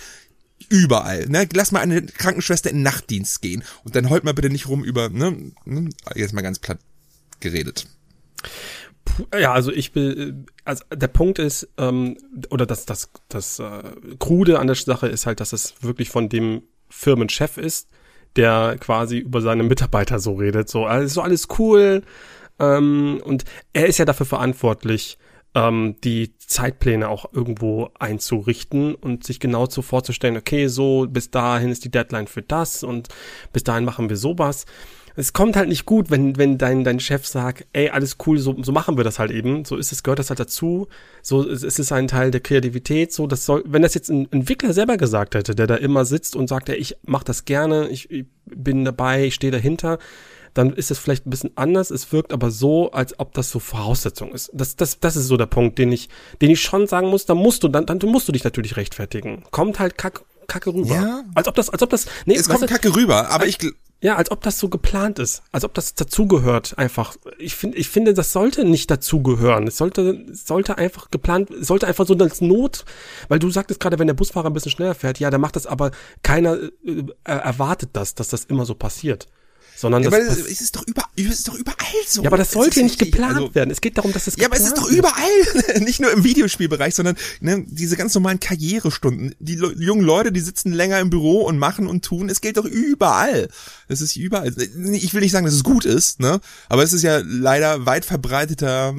Überall, 0.69 1.27
ne? 1.27 1.47
Lass 1.53 1.71
mal 1.71 1.81
eine 1.81 2.03
Krankenschwester 2.03 2.71
in 2.71 2.83
Nachtdienst 2.83 3.43
gehen 3.43 3.63
und 3.85 3.95
dann 3.95 4.09
heult 4.09 4.25
mal 4.25 4.35
bitte 4.35 4.49
nicht 4.49 4.69
rum 4.69 4.85
über, 4.85 5.11
ne? 5.11 5.53
ne 5.65 5.91
jetzt 6.15 6.33
mal 6.33 6.41
ganz 6.41 6.59
platt 6.59 6.79
geredet. 7.41 7.87
Ja, 9.39 9.53
also 9.53 9.73
ich 9.73 9.95
will, 9.95 10.47
also 10.65 10.85
der 10.93 11.09
Punkt 11.09 11.39
ist, 11.39 11.69
ähm, 11.79 12.19
oder 12.51 12.67
das, 12.67 12.87
das, 12.87 13.11
das 13.29 13.59
äh, 13.59 13.83
Krude 14.19 14.59
an 14.59 14.67
der 14.67 14.77
Sache 14.77 15.09
ist 15.09 15.27
halt, 15.27 15.41
dass 15.41 15.53
es 15.53 15.75
wirklich 15.81 16.11
von 16.11 16.29
dem 16.29 16.63
Firmenchef 16.89 17.57
ist, 17.57 17.89
der 18.37 18.77
quasi 18.79 19.19
über 19.19 19.41
seine 19.41 19.63
Mitarbeiter 19.63 20.19
so 20.19 20.35
redet, 20.35 20.69
so, 20.69 20.85
also 20.85 21.07
so 21.07 21.21
alles 21.21 21.49
cool. 21.59 22.03
Ähm, 22.59 23.21
und 23.25 23.45
er 23.73 23.87
ist 23.87 23.99
ja 23.99 24.05
dafür 24.05 24.27
verantwortlich, 24.27 25.19
ähm, 25.55 25.97
die 26.05 26.37
Zeitpläne 26.39 27.09
auch 27.09 27.33
irgendwo 27.33 27.91
einzurichten 27.99 28.95
und 28.95 29.25
sich 29.25 29.41
genau 29.41 29.67
so 29.67 29.83
vorzustellen, 29.83 30.37
okay, 30.37 30.69
so 30.69 31.07
bis 31.09 31.31
dahin 31.31 31.71
ist 31.71 31.85
die 31.85 31.91
Deadline 31.91 32.27
für 32.27 32.43
das 32.43 32.83
und 32.83 33.09
bis 33.53 33.65
dahin 33.65 33.85
machen 33.85 34.09
wir 34.09 34.17
sowas 34.17 34.67
es 35.17 35.33
kommt 35.33 35.57
halt 35.57 35.69
nicht 35.69 35.87
gut, 35.87 36.11
wenn, 36.11 36.37
wenn 36.37 36.59
dein, 36.59 36.85
dein 36.85 37.01
Chef 37.01 37.27
sagt, 37.27 37.67
ey, 37.73 37.89
alles 37.89 38.19
cool, 38.27 38.39
so, 38.39 38.55
so 38.63 38.71
machen 38.71 38.99
wir 38.99 39.05
das 39.05 39.19
halt 39.19 39.31
eben. 39.31 39.65
So 39.65 39.77
ist 39.77 39.91
es, 39.91 40.03
gehört 40.03 40.19
das 40.19 40.29
halt 40.29 40.41
dazu. 40.41 40.89
So 41.23 41.49
es 41.49 41.63
ist 41.63 41.91
ein 41.91 42.07
Teil 42.07 42.31
der 42.31 42.41
Kreativität. 42.41 43.13
So, 43.13 43.27
das 43.27 43.47
soll, 43.47 43.65
wenn 43.67 43.83
das 43.83 43.95
jetzt 43.95 44.11
ein 44.11 44.31
Entwickler 44.31 44.75
selber 44.75 44.99
gesagt 44.99 45.35
hätte, 45.35 45.55
der 45.55 45.67
da 45.67 45.77
immer 45.77 46.05
sitzt 46.05 46.37
und 46.37 46.49
sagt, 46.49 46.69
ey, 46.69 46.77
ich 46.77 46.97
mach 47.07 47.25
das 47.25 47.47
gerne, 47.47 47.89
ich, 47.89 48.11
ich 48.11 48.27
bin 48.45 48.85
dabei, 48.85 49.25
ich 49.25 49.35
stehe 49.35 49.51
dahinter, 49.51 49.99
dann 50.53 50.73
ist 50.73 50.91
es 50.91 50.99
vielleicht 50.99 51.27
ein 51.27 51.31
bisschen 51.31 51.53
anders. 51.57 51.91
Es 51.91 52.13
wirkt 52.13 52.33
aber 52.33 52.51
so, 52.51 52.91
als 52.91 53.19
ob 53.19 53.33
das 53.33 53.51
so 53.51 53.59
Voraussetzung 53.59 54.33
ist. 54.33 54.51
Das, 54.53 54.77
das, 54.77 55.01
das 55.01 55.17
ist 55.17 55.27
so 55.29 55.37
der 55.37 55.47
Punkt, 55.47 55.79
den 55.79 55.93
ich, 55.93 56.09
den 56.41 56.51
ich 56.51 56.61
schon 56.61 56.87
sagen 56.87 57.09
muss. 57.09 57.27
Da 57.27 57.35
musst 57.35 57.63
du, 57.63 57.69
dann, 57.69 57.87
dann 57.87 57.99
musst 58.05 58.29
du 58.29 58.33
dich 58.33 58.45
natürlich 58.45 58.77
rechtfertigen. 58.77 59.45
Kommt 59.51 59.79
halt 59.79 59.99
kack, 59.99 60.23
kacke 60.47 60.73
rüber. 60.73 60.95
Ja. 60.95 61.25
Als 61.35 61.49
ob 61.49 61.55
das, 61.55 61.71
als 61.71 61.83
ob 61.83 61.91
das, 61.91 62.07
nee, 62.25 62.35
es 62.35 62.49
kommt 62.49 62.67
kacke 62.67 62.95
rüber, 62.95 63.31
aber 63.31 63.47
ich, 63.47 63.59
ja, 64.03 64.17
als 64.17 64.31
ob 64.31 64.43
das 64.43 64.59
so 64.59 64.69
geplant 64.69 65.19
ist, 65.19 65.43
als 65.53 65.65
ob 65.65 65.73
das 65.73 65.95
dazugehört 65.95 66.77
einfach. 66.77 67.17
Ich 67.39 67.55
finde, 67.55 67.79
ich 67.79 67.89
finde, 67.89 68.13
das 68.13 68.33
sollte 68.33 68.65
nicht 68.65 68.91
dazugehören. 68.91 69.67
Es 69.67 69.79
sollte, 69.79 70.27
sollte 70.33 70.77
einfach 70.77 71.11
geplant, 71.11 71.51
sollte 71.59 71.87
einfach 71.87 72.07
so 72.07 72.15
als 72.15 72.41
Not, 72.41 72.85
weil 73.29 73.39
du 73.39 73.51
sagtest 73.51 73.81
gerade, 73.81 73.99
wenn 73.99 74.07
der 74.07 74.15
Busfahrer 74.15 74.51
ein 74.51 74.53
bisschen 74.53 74.73
schneller 74.73 74.95
fährt, 74.95 75.19
ja, 75.19 75.31
der 75.31 75.39
macht 75.39 75.57
das, 75.57 75.67
aber 75.67 75.93
keiner 76.23 76.59
äh, 76.85 77.05
erwartet 77.25 77.91
das, 77.95 78.15
dass 78.15 78.29
das 78.29 78.45
immer 78.45 78.67
so 78.67 78.75
passiert 78.75 79.29
sondern 79.77 80.03
ja, 80.03 80.11
das, 80.11 80.39
aber 80.39 80.51
es 80.51 80.61
ist 80.61 80.75
doch 80.75 80.85
überall, 80.87 81.11
es 81.17 81.27
ist 81.27 81.49
doch 81.49 81.55
überall 81.55 81.77
so. 82.07 82.23
Ja, 82.23 82.31
aber 82.31 82.39
das 82.39 82.53
sollte 82.53 82.83
nicht 82.83 82.99
geplant 82.99 83.37
also, 83.37 83.55
werden. 83.55 83.71
Es 83.71 83.81
geht 83.81 83.99
darum, 83.99 84.13
dass 84.13 84.27
es 84.27 84.37
Ja, 84.37 84.47
aber 84.47 84.57
es 84.57 84.65
ist 84.65 84.77
doch 84.77 84.89
überall, 84.89 85.23
nicht 85.81 86.01
nur 86.01 86.11
im 86.11 86.25
Videospielbereich, 86.25 86.95
sondern 86.95 87.17
ne, 87.41 87.65
diese 87.69 87.97
ganz 87.97 88.15
normalen 88.15 88.41
Karrierestunden. 88.41 89.35
Die 89.39 89.55
jungen 89.55 90.05
Leute, 90.05 90.33
die 90.33 90.41
sitzen 90.41 90.73
länger 90.73 90.99
im 91.01 91.11
Büro 91.11 91.43
und 91.43 91.59
machen 91.59 91.87
und 91.87 92.05
tun. 92.05 92.29
Es 92.29 92.41
gilt 92.41 92.57
doch 92.57 92.65
überall. 92.65 93.49
Es 93.89 94.01
ist 94.01 94.17
überall. 94.17 94.55
Ich 94.93 95.15
will 95.15 95.21
nicht 95.21 95.33
sagen, 95.33 95.47
dass 95.47 95.55
es 95.55 95.65
gut 95.65 95.85
ist, 95.85 96.21
ne? 96.21 96.41
Aber 96.69 96.83
es 96.83 96.93
ist 96.93 97.03
ja 97.03 97.21
leider 97.25 97.87
weit 97.87 98.05
verbreiteter 98.05 98.95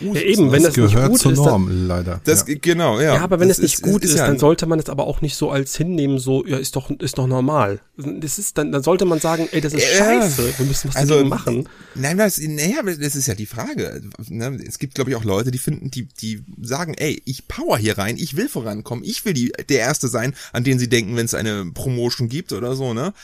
ja, 0.00 0.20
eben, 0.20 0.52
wenn 0.52 0.62
das, 0.62 0.74
das 0.74 0.92
nicht 0.92 1.06
gut 1.06 1.18
zur 1.18 1.32
ist, 1.32 1.38
Norm, 1.38 1.66
dann, 1.68 1.86
leider. 1.86 2.20
Das, 2.24 2.44
ja. 2.46 2.54
Genau, 2.60 3.00
ja. 3.00 3.14
Ja, 3.14 3.22
aber 3.22 3.40
wenn 3.40 3.48
es 3.48 3.58
nicht 3.58 3.74
ist, 3.74 3.82
gut 3.82 4.04
ist, 4.04 4.12
ist 4.12 4.18
ja 4.18 4.26
dann 4.26 4.38
sollte 4.38 4.66
man 4.66 4.78
es 4.78 4.88
aber 4.88 5.06
auch 5.06 5.20
nicht 5.20 5.36
so 5.36 5.50
als 5.50 5.76
hinnehmen, 5.76 6.18
so, 6.18 6.44
ja, 6.46 6.58
ist 6.58 6.76
doch, 6.76 6.90
ist 6.90 7.18
doch 7.18 7.26
normal. 7.26 7.80
Das 7.96 8.38
ist, 8.38 8.58
dann, 8.58 8.72
dann 8.72 8.82
sollte 8.82 9.04
man 9.04 9.20
sagen, 9.20 9.48
ey, 9.52 9.60
das 9.60 9.72
ist 9.72 9.82
ja, 9.82 10.04
scheiße, 10.04 10.58
wir 10.58 10.66
müssen 10.66 10.88
was 10.88 10.96
also, 10.96 11.14
dagegen 11.14 11.28
machen. 11.28 11.68
Nein, 11.94 12.18
das, 12.18 12.38
naja, 12.38 12.82
das 12.82 13.16
ist 13.16 13.26
ja 13.26 13.34
die 13.34 13.46
Frage. 13.46 14.02
Ne? 14.28 14.58
Es 14.66 14.78
gibt, 14.78 14.94
glaube 14.94 15.10
ich, 15.10 15.16
auch 15.16 15.24
Leute, 15.24 15.50
die 15.50 15.58
finden, 15.58 15.90
die, 15.90 16.06
die 16.06 16.42
sagen, 16.60 16.94
ey, 16.94 17.22
ich 17.24 17.48
power 17.48 17.78
hier 17.78 17.96
rein, 17.96 18.16
ich 18.18 18.36
will 18.36 18.48
vorankommen, 18.48 19.04
ich 19.04 19.24
will 19.24 19.32
die, 19.32 19.52
der 19.68 19.80
Erste 19.80 20.08
sein, 20.08 20.34
an 20.52 20.64
den 20.64 20.78
sie 20.78 20.88
denken, 20.88 21.16
wenn 21.16 21.26
es 21.26 21.34
eine 21.34 21.64
Promotion 21.72 22.28
gibt 22.28 22.52
oder 22.52 22.76
so, 22.76 22.92
ne? 22.92 23.14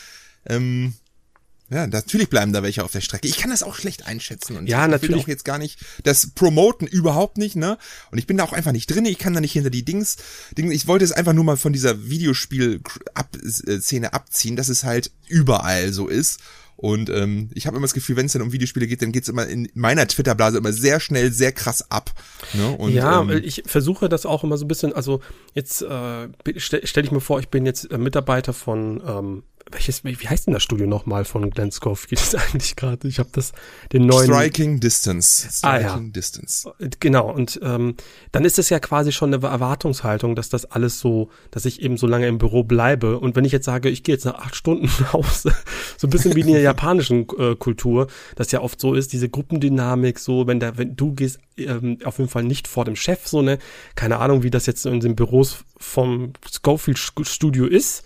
Ähm, 0.45 0.93
ja, 1.73 1.87
natürlich 1.87 2.29
bleiben 2.29 2.53
da 2.53 2.61
welche 2.61 2.83
auf 2.83 2.91
der 2.91 3.01
Strecke. 3.01 3.27
Ich 3.27 3.37
kann 3.37 3.49
das 3.49 3.63
auch 3.63 3.75
schlecht 3.75 4.05
einschätzen 4.05 4.57
und 4.57 4.67
ja, 4.67 4.85
ich 4.85 4.91
natürlich. 4.91 5.15
will 5.15 5.23
auch 5.23 5.27
jetzt 5.27 5.45
gar 5.45 5.57
nicht 5.57 5.79
das 6.03 6.27
promoten 6.27 6.87
überhaupt 6.87 7.37
nicht, 7.37 7.55
ne? 7.55 7.77
Und 8.11 8.19
ich 8.19 8.27
bin 8.27 8.37
da 8.37 8.43
auch 8.43 8.53
einfach 8.53 8.71
nicht 8.71 8.87
drin. 8.87 9.05
Ich 9.05 9.17
kann 9.17 9.33
da 9.33 9.41
nicht 9.41 9.53
hinter 9.53 9.69
die 9.69 9.83
Dings. 9.83 10.17
Dings 10.57 10.73
ich 10.73 10.87
wollte 10.87 11.05
es 11.05 11.11
einfach 11.11 11.33
nur 11.33 11.43
mal 11.43 11.57
von 11.57 11.73
dieser 11.73 12.09
Videospiel-Szene 12.09 14.13
abziehen, 14.13 14.55
dass 14.55 14.69
es 14.69 14.83
halt 14.83 15.11
überall 15.27 15.93
so 15.93 16.07
ist. 16.07 16.39
Und 16.75 17.09
ähm, 17.09 17.49
ich 17.53 17.67
habe 17.67 17.77
immer 17.77 17.85
das 17.85 17.93
Gefühl, 17.93 18.17
wenn 18.17 18.25
es 18.25 18.33
dann 18.33 18.41
um 18.41 18.51
Videospiele 18.51 18.87
geht, 18.87 19.01
dann 19.01 19.11
geht's 19.11 19.29
immer 19.29 19.47
in 19.47 19.69
meiner 19.73 20.07
Twitter-Blase 20.07 20.57
immer 20.57 20.73
sehr 20.73 20.99
schnell, 20.99 21.31
sehr 21.31 21.51
krass 21.51 21.89
ab. 21.91 22.11
Ne? 22.53 22.71
Und, 22.71 22.93
ja, 22.93 23.21
ähm, 23.21 23.41
ich 23.43 23.63
versuche 23.65 24.09
das 24.09 24.25
auch 24.25 24.43
immer 24.43 24.57
so 24.57 24.65
ein 24.65 24.67
bisschen, 24.67 24.91
also 24.91 25.21
jetzt 25.53 25.81
äh, 25.81 26.27
stelle 26.57 26.85
stell 26.85 27.05
ich 27.05 27.11
mir 27.11 27.21
vor, 27.21 27.39
ich 27.39 27.49
bin 27.49 27.65
jetzt 27.65 27.91
äh, 27.91 27.97
Mitarbeiter 27.97 28.53
von 28.53 29.01
ähm, 29.05 29.43
welches, 29.73 30.03
wie 30.03 30.15
heißt 30.15 30.47
denn 30.47 30.53
das 30.53 30.63
Studio 30.63 30.87
nochmal 30.87 31.25
von 31.25 31.49
Glenn 31.49 31.69
ist 31.69 31.81
eigentlich 32.35 32.75
gerade? 32.75 33.07
Ich 33.07 33.19
habe 33.19 33.29
das, 33.31 33.51
den 33.91 34.05
neuen. 34.05 34.25
Striking 34.25 34.79
Distance. 34.79 35.47
Striking 35.51 35.87
ah, 35.87 35.97
ja. 35.97 35.99
Distance. 35.99 36.71
Genau, 36.99 37.31
und 37.31 37.59
ähm, 37.63 37.95
dann 38.31 38.45
ist 38.45 38.59
es 38.59 38.69
ja 38.69 38.79
quasi 38.79 39.11
schon 39.11 39.33
eine 39.33 39.45
Erwartungshaltung, 39.45 40.35
dass 40.35 40.49
das 40.49 40.65
alles 40.65 40.99
so, 40.99 41.29
dass 41.51 41.65
ich 41.65 41.81
eben 41.81 41.97
so 41.97 42.07
lange 42.07 42.27
im 42.27 42.37
Büro 42.37 42.63
bleibe. 42.63 43.19
Und 43.19 43.35
wenn 43.35 43.45
ich 43.45 43.51
jetzt 43.51 43.65
sage, 43.65 43.89
ich 43.89 44.03
gehe 44.03 44.15
jetzt 44.15 44.25
nach 44.25 44.35
acht 44.35 44.55
Stunden 44.55 44.89
raus, 45.13 45.43
so 45.97 46.07
ein 46.07 46.09
bisschen 46.09 46.35
wie 46.35 46.41
in 46.41 46.47
der 46.47 46.61
japanischen 46.61 47.27
äh, 47.37 47.55
Kultur, 47.55 48.07
das 48.35 48.51
ja 48.51 48.61
oft 48.61 48.79
so 48.79 48.93
ist, 48.93 49.13
diese 49.13 49.29
Gruppendynamik, 49.29 50.19
so, 50.19 50.47
wenn 50.47 50.59
da, 50.59 50.77
wenn 50.77 50.95
du 50.95 51.13
gehst, 51.13 51.39
ähm, 51.57 51.97
auf 52.03 52.17
jeden 52.17 52.29
Fall 52.29 52.43
nicht 52.43 52.67
vor 52.67 52.85
dem 52.85 52.95
Chef, 52.95 53.27
so 53.27 53.41
ne, 53.41 53.59
keine 53.95 54.19
Ahnung, 54.19 54.43
wie 54.43 54.49
das 54.49 54.65
jetzt 54.65 54.85
in 54.85 54.99
den 54.99 55.15
Büros 55.15 55.63
vom 55.77 56.33
Schofield 56.63 56.97
Studio 56.97 57.65
ist 57.65 58.03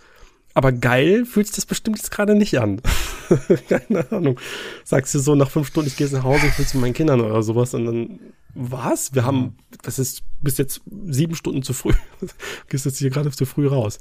aber 0.58 0.72
geil 0.72 1.28
fühlst 1.28 1.56
das 1.56 1.68
bestimmt 1.68 1.98
jetzt 1.98 2.10
gerade 2.10 2.34
nicht 2.34 2.60
an. 2.60 2.82
Keine 3.70 4.12
Ahnung. 4.12 4.40
Sagst 4.84 5.14
du 5.14 5.20
so 5.20 5.36
nach 5.36 5.52
fünf 5.52 5.68
Stunden, 5.68 5.88
ich 5.88 5.98
gehe 5.98 6.08
nach 6.08 6.24
Hause, 6.24 6.48
ich 6.48 6.58
will 6.58 6.66
zu 6.66 6.80
meinen 6.80 6.96
Kindern 6.96 7.22
oder 7.22 7.44
sowas 7.44 7.76
und 7.76 7.86
dann, 7.86 8.20
was? 8.56 9.14
Wir 9.14 9.24
haben, 9.24 9.56
das 9.84 10.00
ist 10.00 10.24
bis 10.42 10.58
jetzt 10.58 10.82
sieben 11.06 11.36
Stunden 11.36 11.62
zu 11.62 11.74
früh. 11.74 11.94
Gehst 12.70 12.88
jetzt 12.88 12.98
hier 12.98 13.12
gerade 13.12 13.30
zu 13.30 13.46
früh 13.46 13.68
raus. 13.68 14.00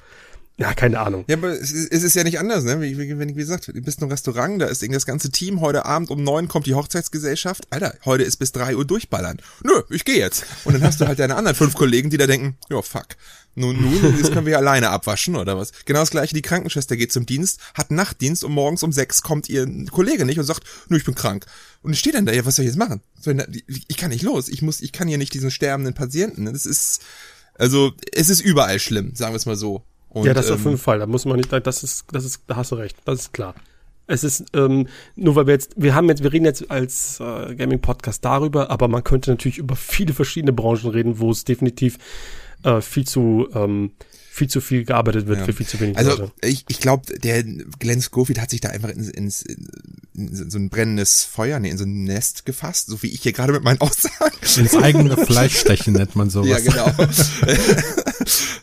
Ja, 0.59 0.73
keine 0.73 1.01
Ahnung. 1.01 1.25
Ja, 1.29 1.37
aber 1.37 1.51
es 1.51 1.71
ist, 1.71 2.17
ja 2.17 2.25
nicht 2.25 2.39
anders, 2.39 2.65
ne? 2.65 2.81
Wie, 2.81 2.97
wie, 2.97 3.19
wie 3.19 3.35
gesagt, 3.35 3.69
du 3.69 3.81
bist 3.83 4.01
einem 4.01 4.11
Restaurant, 4.11 4.61
da 4.61 4.67
ist 4.67 4.83
irgendwie 4.83 4.97
das 4.97 5.05
ganze 5.05 5.31
Team, 5.31 5.61
heute 5.61 5.85
Abend 5.85 6.09
um 6.11 6.25
neun 6.25 6.49
kommt 6.49 6.67
die 6.67 6.75
Hochzeitsgesellschaft. 6.75 7.67
Alter, 7.69 7.95
heute 8.07 8.25
ist 8.25 8.39
bis 8.39 8.53
drei 8.53 8.75
Uhr 8.75 8.87
durchballern. 8.87 9.39
Nö, 9.63 9.83
ich 9.91 10.07
gehe 10.07 10.17
jetzt. 10.17 10.47
Und 10.65 10.73
dann 10.73 10.83
hast 10.83 10.99
du 11.01 11.07
halt 11.07 11.19
deine 11.19 11.37
anderen 11.37 11.57
fünf 11.57 11.75
Kollegen, 11.75 12.09
die 12.09 12.17
da 12.17 12.27
denken, 12.27 12.57
ja, 12.71 12.81
fuck. 12.81 13.09
Nun, 13.55 13.81
nun, 13.81 14.19
das 14.21 14.31
können 14.33 14.47
wir 14.47 14.57
alleine 14.57 14.91
abwaschen 14.91 15.37
oder 15.37 15.59
was. 15.59 15.73
Genau 15.85 16.01
das 16.01 16.11
gleiche, 16.11 16.35
die 16.35 16.43
Krankenschwester 16.43 16.97
geht 16.97 17.13
zum 17.13 17.27
Dienst, 17.27 17.61
hat 17.75 17.91
Nachtdienst 17.91 18.45
und 18.45 18.53
morgens 18.53 18.83
um 18.83 18.93
sechs 18.93 19.23
kommt 19.23 19.49
ihr 19.49 19.67
Kollege 19.91 20.25
nicht 20.25 20.39
und 20.39 20.45
sagt, 20.45 20.63
nö, 20.89 20.97
ich 20.97 21.05
bin 21.05 21.15
krank. 21.15 21.47
Und 21.83 21.93
ich 21.93 21.99
stehe 21.99 22.15
dann 22.15 22.27
da, 22.27 22.33
ja, 22.33 22.45
was 22.47 22.57
soll 22.57 22.65
ich 22.65 22.71
jetzt 22.71 22.79
machen? 22.79 23.01
Ich 23.89 23.97
kann 23.97 24.11
nicht 24.11 24.23
los, 24.23 24.49
ich 24.49 24.61
muss, 24.61 24.81
ich 24.81 24.93
kann 24.93 25.09
hier 25.09 25.19
nicht 25.19 25.33
diesen 25.35 25.51
sterbenden 25.51 25.95
Patienten. 25.95 26.47
Das 26.47 26.67
ist, 26.67 27.03
also, 27.55 27.93
es 28.13 28.31
ist 28.31 28.41
überall 28.41 28.79
schlimm, 28.79 29.15
sagen 29.15 29.33
wir 29.33 29.39
es 29.39 29.47
mal 29.47 29.57
so. 29.57 29.85
Und, 30.09 30.25
ja, 30.25 30.35
das 30.35 30.49
ähm, 30.49 30.55
auf 30.55 30.65
jeden 30.65 30.79
Fall. 30.79 30.99
Da 30.99 31.07
muss 31.07 31.25
man 31.25 31.37
nicht, 31.37 31.53
das 31.53 31.83
ist, 31.83 32.07
das 32.13 32.25
ist, 32.25 32.43
da 32.47 32.57
hast 32.57 32.73
du 32.73 32.77
recht, 32.77 32.97
das 33.05 33.21
ist 33.21 33.33
klar. 33.33 33.55
Es 34.09 34.23
ist 34.23 34.45
ähm, 34.55 34.87
nur 35.17 35.35
weil 35.35 35.47
wir 35.47 35.55
jetzt, 35.55 35.73
wir 35.77 35.95
haben 35.95 36.09
jetzt, 36.09 36.23
wir 36.23 36.33
reden 36.33 36.45
jetzt 36.45 36.71
als 36.71 37.19
äh, 37.19 37.55
Gaming 37.57 37.81
Podcast 37.81 38.25
darüber, 38.25 38.71
aber 38.71 38.87
man 38.87 39.03
könnte 39.03 39.31
natürlich 39.31 39.59
über 39.59 39.75
viele 39.75 40.15
verschiedene 40.15 40.53
Branchen 40.53 40.91
reden, 40.91 41.19
wo 41.19 41.31
es 41.31 41.45
definitiv 41.45 41.99
äh, 42.63 42.81
viel 42.81 43.05
zu 43.05 43.49
ähm, 43.53 43.93
viel 44.37 44.49
zu 44.49 44.61
viel 44.61 44.85
gearbeitet 44.85 45.27
wird 45.27 45.39
ja. 45.39 45.45
für 45.47 45.55
viel 45.55 45.67
zu 45.67 45.81
wenig 45.81 45.97
also, 45.97 46.11
Leute. 46.11 46.33
ich, 46.43 46.67
ich 46.69 46.79
glaube, 46.79 47.19
der 47.19 47.43
Glenn 47.43 48.03
Schofield 48.03 48.39
hat 48.39 48.51
sich 48.51 48.61
da 48.61 48.69
einfach 48.69 48.91
ins, 48.91 49.09
ins 49.09 49.43
in 49.43 50.51
so 50.51 50.59
ein 50.59 50.69
brennendes 50.69 51.25
Feuer, 51.25 51.59
nee, 51.59 51.71
in 51.71 51.79
so 51.79 51.85
ein 51.85 52.05
Nest 52.05 52.45
gefasst, 52.45 52.89
so 52.89 53.03
wie 53.03 53.07
ich 53.07 53.23
hier 53.23 53.33
gerade 53.33 53.55
mit 53.55 53.65
meinen 53.65 53.81
Aussagen. 53.81 54.37
Ins 54.43 54.75
eigene 54.75 55.17
Fleisch 55.17 55.59
stechen 55.59 55.95
nennt 55.95 56.17
man 56.17 56.29
sowas. 56.31 56.65
Ja, 56.65 56.71
genau. 56.71 57.09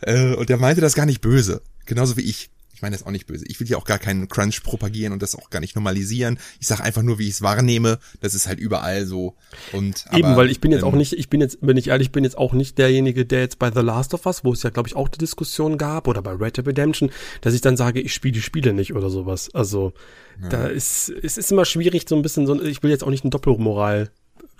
Äh, 0.01 0.33
und 0.33 0.49
der 0.49 0.57
meinte 0.57 0.81
das 0.81 0.95
gar 0.95 1.05
nicht 1.05 1.21
böse. 1.21 1.62
Genauso 1.86 2.17
wie 2.17 2.23
ich 2.23 2.49
meine 2.81 2.95
das 2.95 3.05
auch 3.05 3.12
nicht 3.12 3.27
böse. 3.27 3.45
Ich 3.47 3.59
will 3.59 3.67
hier 3.67 3.77
auch 3.77 3.86
gar 3.86 3.99
keinen 3.99 4.27
Crunch 4.27 4.63
propagieren 4.63 5.13
und 5.13 5.21
das 5.21 5.36
auch 5.36 5.49
gar 5.49 5.59
nicht 5.59 5.75
normalisieren. 5.75 6.39
Ich 6.59 6.67
sage 6.67 6.83
einfach 6.83 7.01
nur, 7.01 7.19
wie 7.19 7.27
ich 7.27 7.36
es 7.36 7.41
wahrnehme. 7.41 7.99
Das 8.21 8.33
ist 8.33 8.47
halt 8.47 8.59
überall 8.59 9.05
so. 9.05 9.36
Und 9.71 10.05
eben, 10.12 10.29
aber, 10.29 10.38
weil 10.38 10.51
ich 10.51 10.59
bin 10.59 10.71
jetzt 10.71 10.81
ähm, 10.81 10.88
auch 10.88 10.93
nicht, 10.93 11.13
ich 11.13 11.29
bin 11.29 11.41
jetzt, 11.41 11.59
wenn 11.62 11.77
ich 11.77 11.88
ehrlich 11.89 12.12
bin, 12.12 12.23
jetzt 12.23 12.38
auch 12.38 12.53
nicht 12.53 12.77
derjenige, 12.77 13.25
der 13.25 13.41
jetzt 13.41 13.59
bei 13.59 13.71
The 13.71 13.81
Last 13.81 14.13
of 14.13 14.25
Us, 14.25 14.43
wo 14.43 14.53
es 14.53 14.63
ja 14.63 14.69
glaube 14.69 14.88
ich 14.89 14.95
auch 14.95 15.07
die 15.07 15.17
Diskussion 15.17 15.77
gab, 15.77 16.07
oder 16.07 16.21
bei 16.21 16.31
Red 16.31 16.57
Dead 16.57 16.67
Redemption, 16.67 17.12
dass 17.41 17.53
ich 17.53 17.62
dann 17.62 17.77
sage, 17.77 18.01
ich 18.01 18.13
spiele 18.13 18.33
die 18.33 18.41
Spiele 18.41 18.73
nicht 18.73 18.93
oder 18.93 19.09
sowas. 19.09 19.49
Also 19.53 19.93
ja. 20.41 20.49
da 20.49 20.67
ist, 20.67 21.09
es 21.09 21.38
ist 21.38 21.51
immer 21.51 21.65
schwierig, 21.65 22.05
so 22.07 22.15
ein 22.15 22.21
bisschen 22.21 22.47
so, 22.47 22.62
ich 22.62 22.83
will 22.83 22.91
jetzt 22.91 23.03
auch 23.03 23.09
nicht 23.09 23.23
eine 23.23 23.31
Doppelmoral 23.31 24.12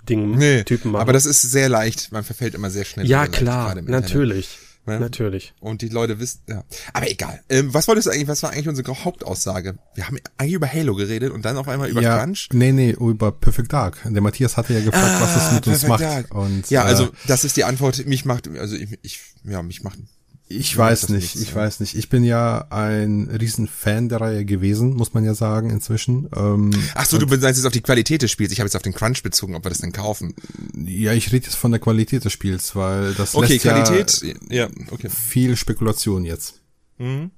Ding 0.08 0.36
nee, 0.36 0.62
Typen 0.64 0.92
machen. 0.92 1.02
Aber 1.02 1.12
das 1.12 1.26
ist 1.26 1.42
sehr 1.42 1.68
leicht. 1.68 2.12
Man 2.12 2.24
verfällt 2.24 2.54
immer 2.54 2.70
sehr 2.70 2.84
schnell. 2.84 3.06
Ja, 3.06 3.26
klar, 3.26 3.74
natürlich. 3.82 4.58
Ja? 4.86 4.98
Natürlich. 4.98 5.54
Und 5.60 5.82
die 5.82 5.88
Leute 5.88 6.20
wissen, 6.20 6.40
ja. 6.48 6.64
Aber 6.92 7.10
egal. 7.10 7.40
Ähm, 7.48 7.72
was 7.72 7.88
wolltest 7.88 8.06
du 8.06 8.10
eigentlich, 8.10 8.28
was 8.28 8.42
war 8.42 8.50
eigentlich 8.50 8.68
unsere 8.68 9.04
Hauptaussage? 9.04 9.76
Wir 9.94 10.06
haben 10.06 10.18
eigentlich 10.36 10.54
über 10.54 10.70
Halo 10.70 10.94
geredet 10.94 11.32
und 11.32 11.44
dann 11.44 11.56
auf 11.56 11.68
einmal 11.68 11.88
über 11.88 12.02
ja, 12.02 12.18
Crunch. 12.18 12.48
Nee, 12.52 12.72
nee, 12.72 12.90
über 12.90 13.32
Perfect 13.32 13.72
Dark. 13.72 13.98
Der 14.04 14.22
Matthias 14.22 14.56
hatte 14.56 14.74
ja 14.74 14.80
gefragt, 14.80 15.04
ah, 15.06 15.20
was 15.22 15.36
es 15.36 15.52
mit 15.52 15.66
uns 15.66 15.86
macht. 15.86 16.02
Dark. 16.02 16.34
Und, 16.34 16.68
ja, 16.70 16.84
also 16.84 17.04
äh, 17.04 17.10
das 17.26 17.44
ist 17.44 17.56
die 17.56 17.64
Antwort. 17.64 18.06
Mich 18.06 18.24
macht, 18.24 18.48
also 18.58 18.76
ich, 18.76 18.98
ich 19.02 19.20
ja, 19.44 19.62
mich 19.62 19.82
macht 19.82 19.98
ich 20.46 20.76
weiß 20.76 21.08
nicht, 21.08 21.36
ich 21.36 21.54
weiß 21.54 21.80
nicht. 21.80 21.94
Ich 21.94 22.10
bin 22.10 22.22
ja 22.22 22.66
ein 22.68 23.30
Riesenfan 23.30 24.10
der 24.10 24.20
Reihe 24.20 24.44
gewesen, 24.44 24.94
muss 24.94 25.14
man 25.14 25.24
ja 25.24 25.34
sagen, 25.34 25.70
inzwischen. 25.70 26.28
Ähm, 26.36 26.70
Ach 26.94 27.06
so, 27.06 27.16
du 27.16 27.26
meinst 27.26 27.44
jetzt 27.44 27.64
auf 27.64 27.72
die 27.72 27.80
Qualität 27.80 28.20
des 28.20 28.30
Spiels. 28.30 28.52
Ich 28.52 28.60
habe 28.60 28.66
jetzt 28.66 28.76
auf 28.76 28.82
den 28.82 28.92
Crunch 28.92 29.22
bezogen, 29.22 29.54
ob 29.54 29.64
wir 29.64 29.70
das 29.70 29.78
denn 29.78 29.92
kaufen. 29.92 30.34
Ja, 30.76 31.12
ich 31.12 31.32
rede 31.32 31.46
jetzt 31.46 31.56
von 31.56 31.70
der 31.70 31.80
Qualität 31.80 32.24
des 32.24 32.32
Spiels, 32.32 32.76
weil 32.76 33.14
das 33.14 33.34
okay, 33.34 33.54
lässt 33.54 33.62
Qualität, 33.62 34.36
ja, 34.50 34.66
ja 34.66 34.70
okay. 34.90 35.08
viel 35.08 35.56
Spekulation 35.56 36.24
jetzt. 36.24 36.60
Mhm. 36.98 37.30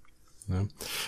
Ja. 0.48 0.64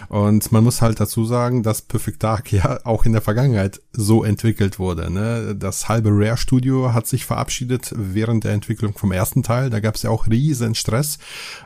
Und 0.09 0.51
man 0.51 0.65
muss 0.65 0.83
halt 0.83 0.99
dazu 0.99 1.25
sagen, 1.25 1.63
dass 1.63 1.83
Perfect 1.83 2.23
Dark 2.25 2.53
ja 2.53 2.81
auch 2.85 3.05
in 3.05 3.13
der 3.13 3.23
Vergangenheit 3.23 3.81
so 3.93 4.25
entwickelt 4.25 4.81
wurde. 4.81 5.13
Ne? 5.13 5.55
Das 5.57 5.89
halbe 5.89 6.11
Rare 6.11 6.37
Studio 6.37 6.93
hat 6.93 7.07
sich 7.07 7.25
verabschiedet 7.25 7.93
während 7.97 8.43
der 8.45 8.53
Entwicklung 8.53 8.95
vom 8.95 9.13
ersten 9.13 9.45
Teil. 9.45 9.71
Da 9.71 9.79
gab 9.79 9.95
es 9.95 10.03
ja 10.03 10.11
auch 10.11 10.27
riesen 10.27 10.75
Stress. 10.75 11.19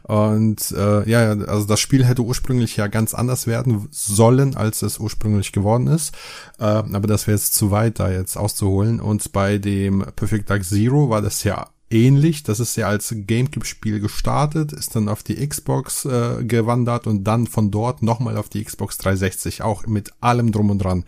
Und 0.02 0.70
äh, 0.72 1.08
ja, 1.08 1.30
also 1.30 1.66
das 1.66 1.80
Spiel 1.80 2.04
hätte 2.04 2.22
ursprünglich 2.22 2.76
ja 2.76 2.88
ganz 2.88 3.14
anders 3.14 3.46
werden 3.46 3.88
sollen, 3.90 4.54
als 4.54 4.82
es 4.82 4.98
ursprünglich 4.98 5.52
geworden 5.52 5.86
ist. 5.86 6.14
Äh, 6.58 6.64
aber 6.64 7.06
das 7.06 7.26
wäre 7.26 7.36
jetzt 7.36 7.54
zu 7.54 7.70
weit, 7.70 8.00
da 8.00 8.10
jetzt 8.10 8.36
auszuholen. 8.36 9.00
Und 9.00 9.32
bei 9.32 9.56
dem 9.56 10.04
Perfect 10.14 10.50
Dark 10.50 10.64
Zero 10.64 11.08
war 11.08 11.22
das 11.22 11.42
ja 11.44 11.68
ähnlich. 11.92 12.42
Das 12.42 12.60
ist 12.60 12.76
ja 12.76 12.88
als 12.88 13.14
Gamecube-Spiel 13.14 14.00
gestartet, 14.00 14.72
ist 14.72 14.96
dann 14.96 15.08
auf 15.08 15.22
die 15.22 15.46
Xbox 15.46 16.04
äh, 16.04 16.44
gewandert 16.44 17.06
und 17.06 17.24
dann 17.24 17.46
von 17.46 17.70
dort 17.70 18.02
nochmal 18.02 18.36
auf 18.36 18.48
die 18.48 18.64
Xbox 18.64 18.98
360, 18.98 19.62
auch 19.62 19.86
mit 19.86 20.12
allem 20.20 20.52
drum 20.52 20.70
und 20.70 20.78
dran. 20.78 21.04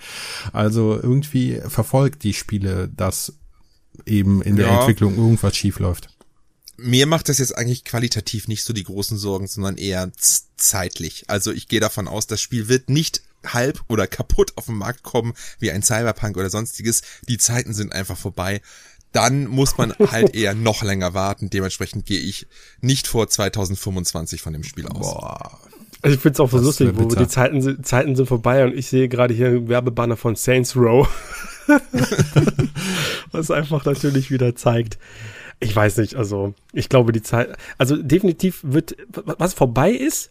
Also 0.52 0.94
irgendwie 0.94 1.60
verfolgt 1.66 2.22
die 2.22 2.34
Spiele, 2.34 2.88
dass 2.88 3.34
eben 4.06 4.42
in 4.42 4.56
der 4.56 4.66
ja. 4.66 4.80
Entwicklung 4.80 5.16
irgendwas 5.16 5.56
schief 5.56 5.78
läuft. 5.78 6.08
Mir 6.76 7.06
macht 7.06 7.28
das 7.28 7.38
jetzt 7.38 7.56
eigentlich 7.56 7.84
qualitativ 7.84 8.48
nicht 8.48 8.64
so 8.64 8.72
die 8.72 8.82
großen 8.82 9.16
Sorgen, 9.16 9.46
sondern 9.46 9.76
eher 9.76 10.10
zeitlich. 10.56 11.24
Also 11.28 11.52
ich 11.52 11.68
gehe 11.68 11.80
davon 11.80 12.08
aus, 12.08 12.26
das 12.26 12.40
Spiel 12.40 12.68
wird 12.68 12.90
nicht 12.90 13.22
halb 13.46 13.80
oder 13.88 14.06
kaputt 14.06 14.52
auf 14.56 14.66
den 14.66 14.76
Markt 14.76 15.02
kommen 15.02 15.34
wie 15.58 15.70
ein 15.70 15.82
Cyberpunk 15.82 16.36
oder 16.36 16.50
sonstiges. 16.50 17.02
Die 17.28 17.38
Zeiten 17.38 17.74
sind 17.74 17.92
einfach 17.92 18.16
vorbei 18.16 18.60
dann 19.14 19.46
muss 19.46 19.78
man 19.78 19.94
halt 20.10 20.34
eher 20.34 20.54
noch 20.54 20.82
länger 20.82 21.14
warten. 21.14 21.48
Dementsprechend 21.48 22.04
gehe 22.04 22.20
ich 22.20 22.46
nicht 22.80 23.06
vor 23.06 23.28
2025 23.28 24.42
von 24.42 24.52
dem 24.52 24.64
Spiel 24.64 24.86
aus. 24.88 25.14
Boah. 25.14 25.58
Also 26.02 26.16
ich 26.16 26.20
finde 26.20 26.34
es 26.34 26.40
auch 26.40 26.50
so 26.50 26.58
lustig, 26.58 26.90
wo 26.94 27.06
die 27.06 27.28
Zeiten 27.28 27.62
sind, 27.62 27.86
Zeiten 27.86 28.14
sind 28.14 28.26
vorbei 28.26 28.64
und 28.64 28.74
ich 28.74 28.88
sehe 28.88 29.08
gerade 29.08 29.32
hier 29.32 29.46
einen 29.46 29.68
Werbebanner 29.68 30.18
von 30.18 30.34
Saints 30.34 30.76
Row. 30.76 31.08
Was 33.32 33.50
einfach 33.50 33.86
natürlich 33.86 34.30
wieder 34.30 34.54
zeigt. 34.54 34.98
Ich 35.60 35.74
weiß 35.74 35.96
nicht, 35.98 36.16
also 36.16 36.52
ich 36.74 36.90
glaube 36.90 37.12
die 37.12 37.22
Zeit, 37.22 37.56
also 37.78 37.96
definitiv 37.96 38.60
wird, 38.64 38.96
was 39.08 39.54
vorbei 39.54 39.92
ist, 39.92 40.30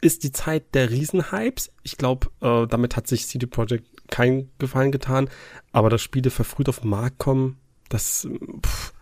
ist 0.00 0.22
die 0.22 0.32
Zeit 0.32 0.74
der 0.74 0.88
Riesenhypes. 0.90 1.70
Ich 1.82 1.98
glaube, 1.98 2.28
äh, 2.40 2.66
damit 2.66 2.96
hat 2.96 3.06
sich 3.06 3.26
CD 3.26 3.46
Projekt 3.46 3.84
keinen 4.08 4.50
Gefallen 4.58 4.92
getan, 4.92 5.28
aber 5.72 5.90
dass 5.90 6.00
Spiele 6.00 6.30
verfrüht 6.30 6.68
auf 6.68 6.80
den 6.80 6.90
Markt 6.90 7.18
kommen, 7.18 7.59
das 7.90 8.26
pff, 8.64 8.92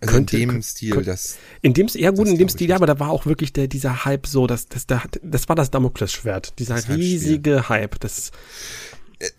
also 0.00 0.14
könnte, 0.14 0.38
in 0.38 0.48
dem 0.48 0.62
Stil, 0.62 0.92
könnte, 0.92 1.10
das. 1.10 1.38
In 1.60 1.74
dem, 1.74 1.88
ja 1.88 2.10
gut, 2.10 2.28
in 2.28 2.38
dem 2.38 2.48
Stil, 2.48 2.70
ja, 2.70 2.76
aber 2.76 2.86
da 2.86 3.00
war 3.00 3.10
auch 3.10 3.26
wirklich 3.26 3.52
der, 3.52 3.66
dieser 3.66 4.04
Hype 4.04 4.26
so, 4.26 4.46
das, 4.46 4.68
das, 4.68 4.86
das, 4.86 5.02
das 5.22 5.48
war 5.48 5.56
das 5.56 5.70
Damoklesschwert, 5.70 6.58
dieser 6.58 6.76
das 6.76 6.88
riesige 6.88 7.68
Hype, 7.68 7.98
das. 8.00 8.30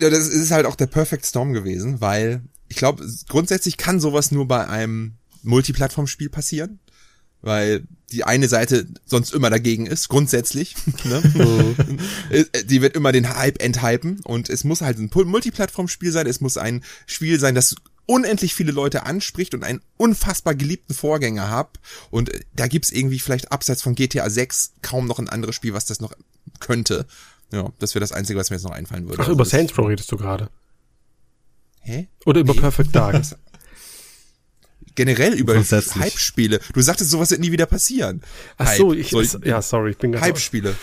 Ja, 0.00 0.10
das 0.10 0.28
ist 0.28 0.50
halt 0.50 0.66
auch 0.66 0.76
der 0.76 0.86
Perfect 0.86 1.24
Storm 1.24 1.54
gewesen, 1.54 2.02
weil 2.02 2.42
ich 2.68 2.76
glaube, 2.76 3.06
grundsätzlich 3.28 3.78
kann 3.78 4.00
sowas 4.00 4.32
nur 4.32 4.46
bei 4.46 4.68
einem 4.68 5.14
Multiplattform-Spiel 5.42 6.28
passieren, 6.28 6.78
weil 7.40 7.84
die 8.12 8.24
eine 8.24 8.46
Seite 8.46 8.86
sonst 9.06 9.32
immer 9.32 9.48
dagegen 9.48 9.86
ist, 9.86 10.10
grundsätzlich. 10.10 10.74
Ne? 11.04 11.22
Mhm. 11.34 11.96
die 12.66 12.82
wird 12.82 12.94
immer 12.94 13.12
den 13.12 13.34
Hype 13.34 13.62
enthypen 13.62 14.20
und 14.24 14.50
es 14.50 14.64
muss 14.64 14.82
halt 14.82 14.98
ein 14.98 15.10
Multiplattform-Spiel 15.10 16.12
sein, 16.12 16.26
es 16.26 16.42
muss 16.42 16.58
ein 16.58 16.84
Spiel 17.06 17.40
sein, 17.40 17.54
das 17.54 17.76
unendlich 18.10 18.54
viele 18.54 18.72
Leute 18.72 19.06
anspricht 19.06 19.54
und 19.54 19.62
einen 19.62 19.80
unfassbar 19.96 20.56
geliebten 20.56 20.94
Vorgänger 20.94 21.48
hab. 21.48 21.78
Und 22.10 22.34
äh, 22.34 22.40
da 22.54 22.66
gibt's 22.66 22.90
irgendwie 22.90 23.20
vielleicht 23.20 23.52
abseits 23.52 23.82
von 23.82 23.94
GTA 23.94 24.28
6 24.28 24.72
kaum 24.82 25.06
noch 25.06 25.20
ein 25.20 25.28
anderes 25.28 25.54
Spiel, 25.54 25.74
was 25.74 25.84
das 25.84 26.00
noch 26.00 26.12
könnte. 26.58 27.06
Ja, 27.52 27.70
das 27.78 27.94
wäre 27.94 28.00
das 28.00 28.10
Einzige, 28.10 28.38
was 28.38 28.50
mir 28.50 28.56
jetzt 28.56 28.64
noch 28.64 28.72
einfallen 28.72 29.08
würde. 29.08 29.22
Ach, 29.22 29.28
über 29.28 29.44
also 29.44 29.50
Saints 29.56 29.78
Row 29.78 29.86
redest 29.86 30.10
du 30.10 30.16
gerade. 30.16 30.50
Hä? 31.82 32.08
Oder 32.26 32.40
über 32.40 32.52
Perfect 32.52 32.94
Dark 32.94 33.22
generell 34.94 35.34
über 35.34 35.54
Hype-Spiele. 35.54 36.60
Du 36.72 36.80
sagtest, 36.80 37.10
sowas 37.10 37.30
wird 37.30 37.40
nie 37.40 37.52
wieder 37.52 37.66
passieren. 37.66 38.22
Ach 38.58 38.72
so, 38.72 38.92
ich, 38.92 39.10
Soll, 39.10 39.26
ja, 39.44 39.62
sorry, 39.62 39.92
ich 39.92 39.98
bin 39.98 40.12
ganz 40.12 40.24
Hype-Spiele. 40.24 40.74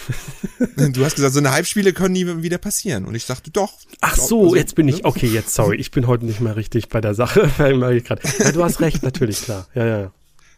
du 0.78 1.06
hast 1.06 1.16
gesagt, 1.16 1.34
so 1.34 1.40
eine 1.40 1.52
Hype-Spiele 1.52 1.94
können 1.94 2.14
nie 2.14 2.26
wieder 2.44 2.58
passieren. 2.58 3.06
Und 3.06 3.16
ich 3.16 3.26
dachte, 3.26 3.52
doch. 3.52 3.74
Ach 4.02 4.16
so, 4.16 4.44
also, 4.44 4.56
jetzt 4.56 4.76
bin 4.76 4.88
ich, 4.88 4.98
ne? 4.98 5.06
okay, 5.06 5.28
jetzt 5.28 5.54
sorry, 5.54 5.78
ich 5.78 5.92
bin 5.92 6.08
heute 6.08 6.26
nicht 6.26 6.42
mehr 6.42 6.56
richtig 6.56 6.90
bei 6.90 7.02
der 7.02 7.14
Sache. 7.14 7.50
ja, 7.60 8.52
du 8.52 8.64
hast 8.64 8.80
recht, 8.80 9.04
natürlich, 9.04 9.42
klar. 9.42 9.68
Ja, 9.74 9.86
ja. 9.86 10.12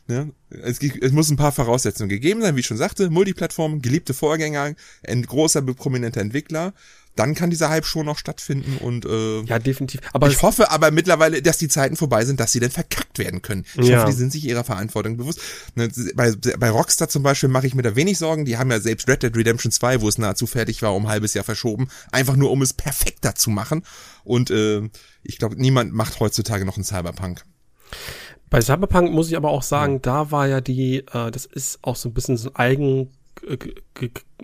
Ja, 0.09 0.27
es, 0.49 0.79
es 0.81 1.11
muss 1.11 1.29
ein 1.29 1.37
paar 1.37 1.51
Voraussetzungen 1.51 2.09
gegeben 2.09 2.41
sein, 2.41 2.55
wie 2.55 2.61
ich 2.61 2.65
schon 2.65 2.77
sagte. 2.77 3.09
Multiplattform, 3.09 3.81
geliebte 3.81 4.13
Vorgänger, 4.13 4.73
ein 5.07 5.23
großer, 5.23 5.61
prominenter 5.61 6.21
Entwickler 6.21 6.73
dann 7.19 7.35
kann 7.35 7.49
dieser 7.49 7.69
Hype 7.69 7.85
schon 7.85 8.05
noch 8.05 8.17
stattfinden 8.17 8.77
und 8.77 9.05
äh, 9.05 9.41
ja 9.41 9.59
definitiv. 9.59 9.99
Aber 10.13 10.29
ich 10.29 10.41
hoffe 10.41 10.71
aber 10.71 10.89
mittlerweile, 10.91 11.41
dass 11.41 11.57
die 11.57 11.67
Zeiten 11.67 11.97
vorbei 11.97 12.23
sind, 12.23 12.39
dass 12.39 12.53
sie 12.53 12.61
dann 12.61 12.71
verkackt 12.71 13.19
werden 13.19 13.41
können. 13.41 13.65
Ich 13.75 13.87
ja. 13.87 13.97
hoffe, 13.97 14.11
die 14.11 14.17
sind 14.17 14.31
sich 14.31 14.45
ihrer 14.45 14.63
Verantwortung 14.63 15.17
bewusst. 15.17 15.41
Ne, 15.75 15.89
bei, 16.15 16.31
bei 16.31 16.69
Rockstar 16.69 17.09
zum 17.09 17.21
Beispiel 17.21 17.49
mache 17.49 17.67
ich 17.67 17.75
mir 17.75 17.81
da 17.81 17.97
wenig 17.97 18.17
Sorgen. 18.17 18.45
Die 18.45 18.57
haben 18.57 18.71
ja 18.71 18.79
selbst 18.79 19.09
Red 19.09 19.23
Dead 19.23 19.35
Redemption 19.35 19.71
2, 19.71 19.99
wo 19.99 20.07
es 20.07 20.17
nahezu 20.17 20.47
fertig 20.47 20.81
war, 20.81 20.95
um 20.95 21.05
ein 21.05 21.09
halbes 21.09 21.33
Jahr 21.33 21.43
verschoben, 21.43 21.89
einfach 22.11 22.37
nur 22.37 22.51
um 22.51 22.61
es 22.61 22.71
perfekter 22.71 23.35
zu 23.35 23.49
machen. 23.49 23.83
Und 24.23 24.49
äh, 24.49 24.89
ich 25.21 25.39
glaube, 25.39 25.55
niemand 25.57 25.93
macht 25.93 26.21
heutzutage 26.21 26.63
noch 26.63 26.77
einen 26.77 26.85
Cyberpunk. 26.85 27.43
Bei 28.49 28.61
Cyberpunk 28.61 29.11
muss 29.11 29.29
ich 29.29 29.37
aber 29.37 29.49
auch 29.49 29.63
sagen, 29.63 29.93
ja. 29.93 29.99
da 29.99 30.31
war 30.31 30.47
ja 30.47 30.61
die, 30.61 31.05
äh, 31.13 31.31
das 31.31 31.45
ist 31.45 31.79
auch 31.81 31.95
so 31.95 32.09
ein 32.09 32.13
bisschen 32.13 32.37
so 32.37 32.49
ein 32.49 32.55
eigen 32.55 33.09
äh, 33.47 33.57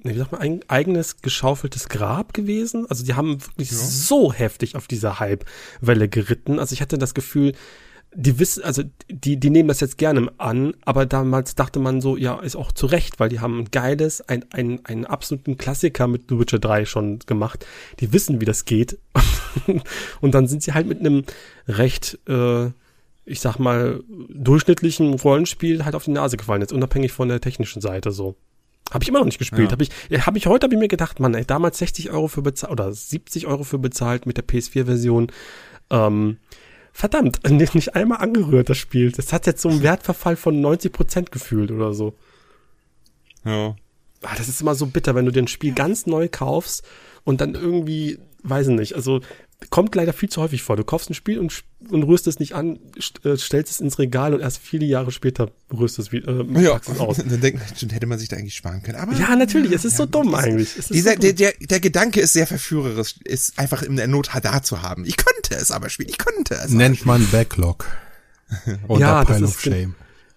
wie 0.04 0.18
sagt 0.18 0.32
man, 0.32 0.41
ein 0.41 0.60
eigenes 0.68 1.22
geschaufeltes 1.22 1.89
Grab 1.89 2.34
gewesen. 2.34 2.86
Also 2.89 3.04
die 3.04 3.15
haben 3.15 3.44
wirklich 3.44 3.72
ja. 3.72 3.78
so 3.78 4.32
heftig 4.32 4.76
auf 4.76 4.88
dieser 4.88 5.20
Hype-Welle 5.20 6.08
geritten. 6.08 6.60
Also 6.60 6.74
ich 6.74 6.82
hatte 6.82 6.98
das 6.98 7.13
Gefühl, 7.13 7.54
die 8.13 8.39
wissen, 8.39 8.63
also 8.63 8.84
die, 9.10 9.38
die 9.38 9.50
nehmen 9.50 9.68
das 9.68 9.82
jetzt 9.82 9.98
gerne 9.98 10.32
an, 10.38 10.74
aber 10.86 11.06
damals 11.06 11.56
dachte 11.56 11.80
man 11.80 12.00
so, 12.00 12.15
ja, 12.15 12.39
ist 12.39 12.56
auch 12.56 12.72
zu 12.72 12.86
Recht, 12.86 13.20
weil 13.20 13.30
die 13.30 13.41
haben 13.41 13.60
ein 13.60 13.72
geiles, 13.72 14.22
ein, 14.22 14.46
ein, 14.52 14.86
einen 14.86 15.06
absoluten 15.06 15.58
Klassiker 15.58 16.08
mit 16.08 16.30
The 16.30 16.39
Witcher 16.39 16.60
3 16.60 16.86
schon 16.86 17.20
gemacht. 17.20 17.65
Die 18.00 18.13
wissen, 18.13 18.39
wie 18.39 18.46
das 18.46 18.65
geht. 18.65 18.98
und 20.22 20.34
dann 20.34 20.48
sind 20.48 20.63
sie 20.63 20.74
halt 20.74 20.88
mit 20.88 21.02
einem 21.02 21.24
recht, 21.68 22.20
äh, 22.28 22.70
ich 23.26 23.40
sag 23.40 23.58
mal, 23.58 24.04
durchschnittlichen 24.30 25.14
Rollenspiel 25.16 25.84
halt 25.84 25.96
auf 25.96 26.06
die 26.06 26.12
Nase 26.12 26.38
gefallen, 26.38 26.62
jetzt 26.62 26.74
unabhängig 26.74 27.12
von 27.12 27.28
der 27.28 27.42
technischen 27.42 27.82
Seite 27.82 28.12
so. 28.12 28.36
Habe 28.92 29.04
ich 29.04 29.10
immer 29.10 29.20
noch 29.20 29.26
nicht 29.26 29.40
gespielt. 29.40 29.70
Ja. 29.70 29.72
Habe 29.72 29.84
ich, 29.84 29.90
hab 30.26 30.36
ich 30.36 30.46
heute 30.46 30.66
hab 30.66 30.74
ich 30.74 30.78
mir 30.78 30.88
gedacht, 30.88 31.20
man, 31.20 31.34
ey, 31.34 31.44
damals 31.44 31.80
60 31.80 32.12
Euro 32.12 32.28
für 32.28 32.44
bezahlt 32.44 32.72
oder 32.72 32.94
70 32.94 33.48
Euro 33.48 33.64
für 33.64 33.80
bezahlt 33.80 34.28
mit 34.28 34.38
der 34.38 34.46
PS4-Version. 34.46 35.32
Ähm, 35.90 36.38
verdammt, 36.92 37.40
nicht 37.50 37.96
einmal 37.96 38.20
angerührt, 38.20 38.70
das 38.70 38.78
Spiel. 38.78 39.12
Das 39.12 39.34
hat 39.34 39.48
jetzt 39.48 39.62
so 39.62 39.70
einen 39.70 39.82
Wertverfall 39.82 40.36
von 40.36 40.62
90 40.62 40.92
Prozent 40.92 41.32
gefühlt 41.32 41.72
oder 41.72 41.94
so. 41.94 42.14
Ja. 43.44 43.76
Ah, 44.22 44.36
das 44.38 44.50
ist 44.50 44.62
immer 44.62 44.76
so 44.76 44.86
bitter, 44.86 45.16
wenn 45.16 45.26
du 45.26 45.32
den 45.32 45.48
Spiel 45.48 45.74
ganz 45.74 46.06
neu 46.06 46.28
kaufst 46.32 46.84
und 47.24 47.42
dann 47.42 47.56
irgendwie, 47.56 48.20
weiß 48.44 48.68
ich 48.68 48.76
nicht, 48.76 48.94
also 48.94 49.22
kommt 49.69 49.95
leider 49.95 50.13
viel 50.13 50.30
zu 50.30 50.41
häufig 50.41 50.63
vor. 50.63 50.75
Du 50.78 50.84
kaufst 50.84 51.10
ein 51.10 51.13
Spiel 51.13 51.39
und, 51.39 51.63
und 51.89 52.04
rührst 52.04 52.28
es 52.28 52.39
nicht 52.39 52.54
an, 52.54 52.80
äh, 53.23 53.38
stellst 53.38 53.71
es 53.71 53.80
ins 53.80 53.99
Regal 53.99 54.34
und 54.34 54.41
erst 54.41 54.60
viele 54.60 54.86
Jahre 54.86 55.12
später 55.12 55.51
rührst 55.71 55.99
es 55.99 56.12
wieder 56.12 56.39
äh, 56.39 56.62
ja, 56.62 56.80
es 56.82 56.99
aus. 56.99 57.17
Dann 57.25 57.41
denkt 57.41 57.60
man, 57.60 57.78
schon 57.78 57.89
hätte 57.89 58.06
man 58.06 58.19
sich 58.19 58.30
da 58.30 58.38
eigentlich 58.38 58.56
sparen 58.56 58.82
können. 58.84 58.97
Aber, 58.97 59.13
ja, 59.13 59.36
natürlich, 59.36 59.71
es 59.71 59.86
ist 59.86 59.93
ja, 59.93 59.97
so 59.99 60.06
dumm 60.06 60.34
eigentlich. 60.36 60.73
Dieser, 60.75 61.12
so 61.12 61.15
dumm. 61.15 61.21
Der, 61.21 61.34
der, 61.34 61.54
der 61.60 61.80
Gedanke 61.80 62.21
ist 62.21 62.34
sehr 62.34 62.47
verführerisch, 62.47 63.15
ist 63.23 63.58
einfach 63.60 63.82
in 63.82 63.95
der 63.95 64.08
Not 64.08 64.30
da 64.41 64.63
zu 64.63 64.82
haben. 64.82 65.06
Ich 65.06 65.17
könnte 65.17 65.56
es 65.56 65.71
aber 65.71 65.89
spielen, 65.89 66.10
ich 66.10 66.17
könnte 66.17 66.56
es. 66.56 66.71
Nennt 66.71 67.06
man 67.06 67.25
Backlog. 67.32 67.86
Oder 68.88 68.99
ja, 68.99 69.25
Pile 69.25 69.45
of 69.45 69.60
Shame. 69.60 69.95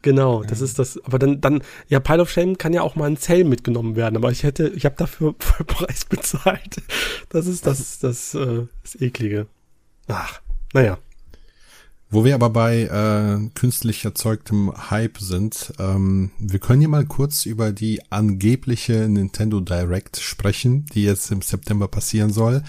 Genau, 0.09 0.43
das 0.43 0.63
ist 0.63 0.79
das. 0.79 0.99
Aber 1.05 1.19
dann, 1.19 1.43
dann, 1.43 1.63
ja, 1.89 2.01
Pile 2.01 2.23
of 2.23 2.31
Shame 2.31 2.57
kann 2.57 2.73
ja 2.73 2.81
auch 2.81 2.97
mal 2.97 3.11
ein 3.11 3.19
Zell 3.19 3.45
mitgenommen 3.45 3.95
werden. 3.95 4.17
Aber 4.17 4.31
ich 4.31 4.43
hätte, 4.43 4.69
ich 4.69 4.87
habe 4.87 4.95
dafür 4.97 5.35
Preis 5.39 6.07
bezahlt. 6.07 6.81
Das 7.29 7.47
ist 7.47 7.67
das, 7.67 7.99
das, 7.99 8.35
äh, 8.35 8.63
das 8.83 8.99
eklige. 9.03 9.49
Ach, 10.07 10.41
naja. 10.73 10.97
Wo 12.11 12.25
wir 12.25 12.35
aber 12.35 12.49
bei 12.49 12.85
äh, 12.85 13.51
künstlich 13.55 14.03
erzeugtem 14.03 14.73
Hype 14.91 15.19
sind, 15.19 15.75
ähm, 15.79 16.31
wir 16.39 16.59
können 16.59 16.81
hier 16.81 16.89
mal 16.89 17.05
kurz 17.05 17.45
über 17.45 17.71
die 17.71 18.01
angebliche 18.11 19.11
Nintendo 19.11 19.61
Direct 19.61 20.17
sprechen, 20.17 20.87
die 20.95 21.03
jetzt 21.03 21.31
im 21.31 21.43
September 21.43 21.87
passieren 21.87 22.33
soll, 22.33 22.63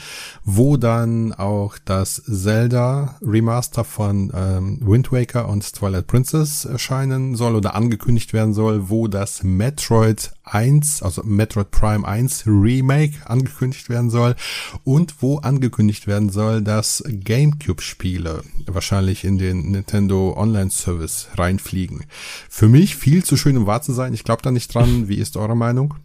wo 0.44 0.76
dann 0.76 1.32
auch 1.32 1.78
das 1.86 2.22
Zelda 2.26 3.18
Remaster 3.22 3.86
von 3.86 4.30
ähm, 4.36 4.80
Wind 4.82 5.14
Waker 5.14 5.48
und 5.48 5.72
Twilight 5.74 6.08
Princess 6.08 6.66
erscheinen 6.66 7.36
soll 7.36 7.56
oder 7.56 7.76
angekündigt 7.76 8.34
werden 8.34 8.54
soll, 8.54 8.90
wo 8.90 9.08
das 9.08 9.44
Metroid 9.44 10.34
1, 10.54 11.04
also 11.04 11.24
Metroid 11.24 11.72
Prime 11.72 12.08
1 12.08 12.44
Remake 12.46 13.16
angekündigt 13.26 13.90
werden 13.90 14.10
soll 14.10 14.36
und 14.84 15.22
wo 15.22 15.38
angekündigt 15.38 16.08
werden 16.08 16.30
soll, 16.30 16.62
dass 16.62 17.04
GameCube-Spiele 17.08 18.44
wahrscheinlich 18.68 19.24
in 19.24 19.38
den 19.38 19.72
Nintendo 19.72 20.36
Online 20.38 20.72
Service 20.72 21.28
reinfliegen. 21.36 22.06
Für 22.50 22.68
mich 22.68 22.96
viel 22.96 23.24
zu 23.24 23.38
schön, 23.38 23.58
um 23.58 23.66
wahr 23.66 23.82
zu 23.82 23.94
sein. 23.94 24.14
Ich 24.14 24.24
glaube 24.24 24.42
da 24.42 24.52
nicht 24.52 24.74
dran. 24.74 25.08
Wie 25.08 25.18
ist 25.18 25.38
eure 25.38 25.56
Meinung? 25.56 25.96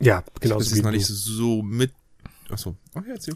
Ja, 0.00 0.22
genau. 0.40 0.58
Das 0.58 0.72
ist 0.72 0.82
noch 0.82 0.90
nicht 0.90 1.06
so 1.06 1.62
mit 1.62 1.92
Achso, 2.50 2.76
okay, 2.94 3.10
erzähl. 3.10 3.34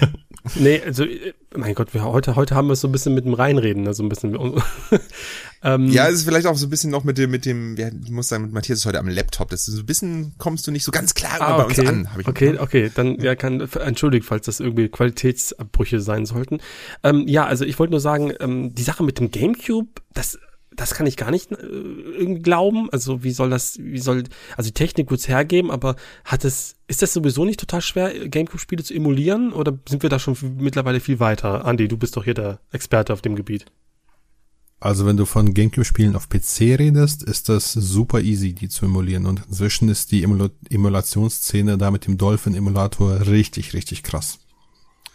nee, 0.54 0.80
also, 0.84 1.04
äh, 1.04 1.34
mein 1.56 1.74
Gott, 1.74 1.92
wir, 1.92 2.04
heute, 2.04 2.36
heute 2.36 2.54
haben 2.54 2.68
wir 2.68 2.74
es 2.74 2.80
so 2.80 2.88
ein 2.88 2.92
bisschen 2.92 3.14
mit 3.14 3.24
dem 3.24 3.34
Reinreden, 3.34 3.86
also 3.86 4.02
ein 4.02 4.08
bisschen. 4.08 4.34
ähm, 5.62 5.88
ja, 5.88 6.06
es 6.08 6.14
ist 6.14 6.24
vielleicht 6.24 6.46
auch 6.46 6.56
so 6.56 6.66
ein 6.66 6.70
bisschen 6.70 6.90
noch 6.90 7.02
mit 7.02 7.18
dem, 7.18 7.30
mit 7.30 7.46
dem, 7.46 7.76
ja, 7.76 7.88
ich 7.88 8.10
muss 8.10 8.28
sagen, 8.28 8.44
mit 8.44 8.52
Matthias 8.52 8.78
ist 8.78 8.86
heute 8.86 9.00
am 9.00 9.08
Laptop, 9.08 9.50
das 9.50 9.66
ist 9.66 9.74
so 9.74 9.82
ein 9.82 9.86
bisschen, 9.86 10.34
kommst 10.38 10.66
du 10.66 10.70
nicht 10.70 10.84
so 10.84 10.92
ganz 10.92 11.14
klar 11.14 11.40
ah, 11.40 11.56
bei 11.56 11.64
okay. 11.64 11.80
uns 11.80 11.88
an. 11.88 12.12
Hab 12.12 12.20
ich 12.20 12.28
okay, 12.28 12.58
okay, 12.58 12.90
dann, 12.94 13.20
ja, 13.20 13.34
kann, 13.34 13.60
entschuldigt, 13.60 14.24
falls 14.24 14.46
das 14.46 14.60
irgendwie 14.60 14.88
Qualitätsabbrüche 14.88 16.00
sein 16.00 16.24
sollten. 16.24 16.58
Ähm, 17.02 17.26
ja, 17.26 17.46
also 17.46 17.64
ich 17.64 17.78
wollte 17.78 17.90
nur 17.90 18.00
sagen, 18.00 18.32
ähm, 18.38 18.74
die 18.74 18.82
Sache 18.82 19.02
mit 19.02 19.18
dem 19.18 19.30
Gamecube, 19.30 19.88
das 20.12 20.38
das 20.76 20.94
kann 20.94 21.06
ich 21.06 21.16
gar 21.16 21.30
nicht 21.30 21.52
äh, 21.52 21.56
irgendwie 21.56 22.42
glauben. 22.42 22.88
Also 22.90 23.22
wie 23.22 23.30
soll 23.30 23.50
das, 23.50 23.78
wie 23.78 23.98
soll, 23.98 24.24
also 24.56 24.68
die 24.68 24.74
Technik 24.74 25.10
wird's 25.10 25.28
hergeben, 25.28 25.70
aber 25.70 25.96
hat 26.24 26.44
es, 26.44 26.76
ist 26.86 27.02
das 27.02 27.12
sowieso 27.12 27.44
nicht 27.44 27.60
total 27.60 27.80
schwer, 27.80 28.28
Gamecube-Spiele 28.28 28.84
zu 28.84 28.94
emulieren 28.94 29.52
oder 29.52 29.78
sind 29.88 30.02
wir 30.02 30.10
da 30.10 30.18
schon 30.18 30.36
mittlerweile 30.58 31.00
viel 31.00 31.20
weiter? 31.20 31.64
Andi, 31.64 31.88
du 31.88 31.96
bist 31.96 32.16
doch 32.16 32.24
hier 32.24 32.34
der 32.34 32.60
Experte 32.72 33.12
auf 33.12 33.22
dem 33.22 33.36
Gebiet. 33.36 33.66
Also 34.80 35.06
wenn 35.06 35.16
du 35.16 35.24
von 35.24 35.54
Gamecube-Spielen 35.54 36.14
auf 36.14 36.28
PC 36.28 36.78
redest, 36.78 37.22
ist 37.22 37.48
das 37.48 37.72
super 37.72 38.20
easy, 38.20 38.52
die 38.52 38.68
zu 38.68 38.84
emulieren. 38.84 39.24
Und 39.24 39.42
inzwischen 39.46 39.88
ist 39.88 40.12
die 40.12 40.22
Emul 40.22 40.50
Emulationsszene 40.68 41.78
da 41.78 41.90
mit 41.90 42.06
dem 42.06 42.18
Dolphin-Emulator 42.18 43.26
richtig, 43.26 43.72
richtig 43.72 44.02
krass. 44.02 44.40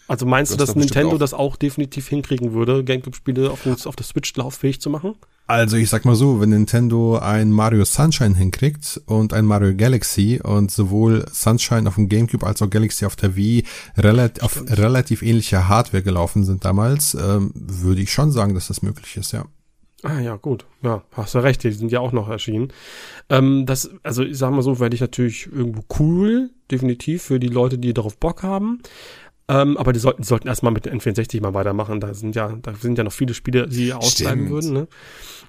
Also 0.08 0.26
meinst 0.26 0.52
du, 0.52 0.58
dass 0.58 0.76
Nintendo 0.76 1.20
das 1.20 1.36
auch 1.36 1.56
definitiv 1.56 2.08
hinkriegen 2.08 2.54
würde, 2.54 2.84
Gamecube-Spiele 2.84 3.52
auf, 3.52 3.68
auf 3.86 3.96
der 3.96 4.06
Switch 4.06 4.36
lauffähig 4.36 4.82
zu 4.82 4.90
machen? 4.90 5.14
Also 5.50 5.78
ich 5.78 5.90
sag 5.90 6.06
mal 6.06 6.14
so, 6.14 6.40
wenn 6.40 6.50
Nintendo 6.50 7.18
ein 7.18 7.50
Mario 7.50 7.84
Sunshine 7.84 8.36
hinkriegt 8.36 9.02
und 9.08 9.34
ein 9.34 9.46
Mario 9.46 9.76
Galaxy 9.76 10.40
und 10.44 10.70
sowohl 10.70 11.26
Sunshine 11.32 11.90
auf 11.90 11.96
dem 11.96 12.08
GameCube 12.08 12.46
als 12.46 12.62
auch 12.62 12.70
Galaxy 12.70 13.04
auf 13.04 13.16
der 13.16 13.36
Wii 13.36 13.64
relativ, 13.98 14.44
auf 14.44 14.64
relativ 14.70 15.24
ähnliche 15.24 15.68
Hardware 15.68 16.04
gelaufen 16.04 16.44
sind 16.44 16.66
damals, 16.66 17.16
ähm, 17.16 17.52
würde 17.56 18.00
ich 18.00 18.14
schon 18.14 18.32
sagen, 18.32 18.54
dass 18.54 18.68
das 18.68 18.84
möglich 18.84 19.18
ist, 19.18 19.32
ja. 19.32 19.46
Ah 20.04 20.20
ja, 20.20 20.36
gut. 20.36 20.68
Ja, 20.84 21.02
hast 21.14 21.34
du 21.34 21.40
recht, 21.40 21.64
die 21.64 21.72
sind 21.72 21.92
ja 21.92 22.00
auch 22.00 22.12
noch 22.12 22.30
erschienen. 22.30 22.72
Ähm, 23.32 23.66
das, 23.66 23.90
also 24.04 24.22
ich 24.22 24.38
sag 24.38 24.52
mal 24.52 24.62
so, 24.62 24.80
werde 24.80 24.94
ich 24.94 25.02
natürlich 25.02 25.48
irgendwo 25.52 25.84
cool, 26.00 26.52
definitiv, 26.70 27.24
für 27.24 27.40
die 27.40 27.48
Leute, 27.48 27.80
die 27.80 27.96
darauf 27.96 28.18
Bock 28.18 28.44
haben. 28.44 28.84
Ähm, 29.50 29.78
aber 29.78 29.94
die 29.94 30.00
sollten, 30.00 30.22
die 30.22 30.28
sollten 30.28 30.48
erstmal 30.48 30.72
mit 30.72 30.86
den 30.86 31.02
N64 31.02 31.42
mal 31.42 31.56
weitermachen. 31.56 32.00
Da 32.00 32.14
sind 32.14 32.36
ja, 32.36 32.56
da 32.62 32.76
sind 32.76 33.00
ja 33.00 33.04
noch 33.04 33.12
viele 33.12 33.34
Spiele, 33.34 33.68
die 33.68 33.92
ausbleiben 33.94 34.48
würden. 34.48 34.74
Ne? 34.74 34.88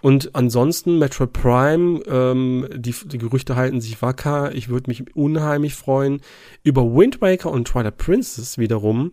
Und 0.01 0.35
ansonsten 0.35 0.99
Metroid 0.99 1.35
Prime, 1.35 2.01
ähm, 2.07 2.67
die, 2.75 2.95
die 3.05 3.19
Gerüchte 3.19 3.57
halten 3.57 3.83
sich 3.83 4.01
wacker. 4.01 4.55
Ich 4.55 4.71
würde 4.71 4.89
mich 4.89 5.15
unheimlich 5.15 5.75
freuen 5.75 6.23
über 6.65 6.83
Wind 6.83 7.21
Waker 7.21 7.51
und 7.51 7.69
Twilight 7.69 7.99
Princess 7.99 8.57
wiederum. 8.57 9.13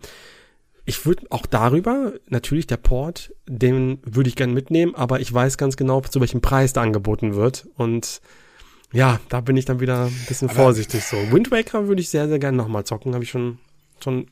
Ich 0.85 1.05
würde 1.05 1.25
auch 1.31 1.45
darüber, 1.45 2.13
natürlich 2.29 2.65
der 2.65 2.77
Port, 2.77 3.33
den 3.45 3.99
würde 4.05 4.29
ich 4.29 4.37
gerne 4.37 4.53
mitnehmen, 4.53 4.95
aber 4.95 5.19
ich 5.19 5.33
weiß 5.33 5.57
ganz 5.57 5.75
genau, 5.75 5.99
zu 5.99 6.21
welchem 6.21 6.39
Preis 6.39 6.71
da 6.71 6.81
angeboten 6.81 7.35
wird. 7.35 7.67
Und 7.75 8.21
ja, 8.93 9.19
da 9.27 9.41
bin 9.41 9.57
ich 9.57 9.65
dann 9.65 9.81
wieder 9.81 10.05
ein 10.05 10.25
bisschen 10.29 10.47
aber 10.47 10.57
vorsichtig 10.57 11.03
so. 11.03 11.17
Wind 11.29 11.51
Waker 11.51 11.89
würde 11.89 12.01
ich 12.01 12.07
sehr, 12.07 12.29
sehr 12.29 12.39
gerne 12.39 12.55
nochmal 12.55 12.85
zocken, 12.85 13.13
habe 13.15 13.25
ich 13.25 13.29
schon, 13.29 13.57
schon 14.01 14.27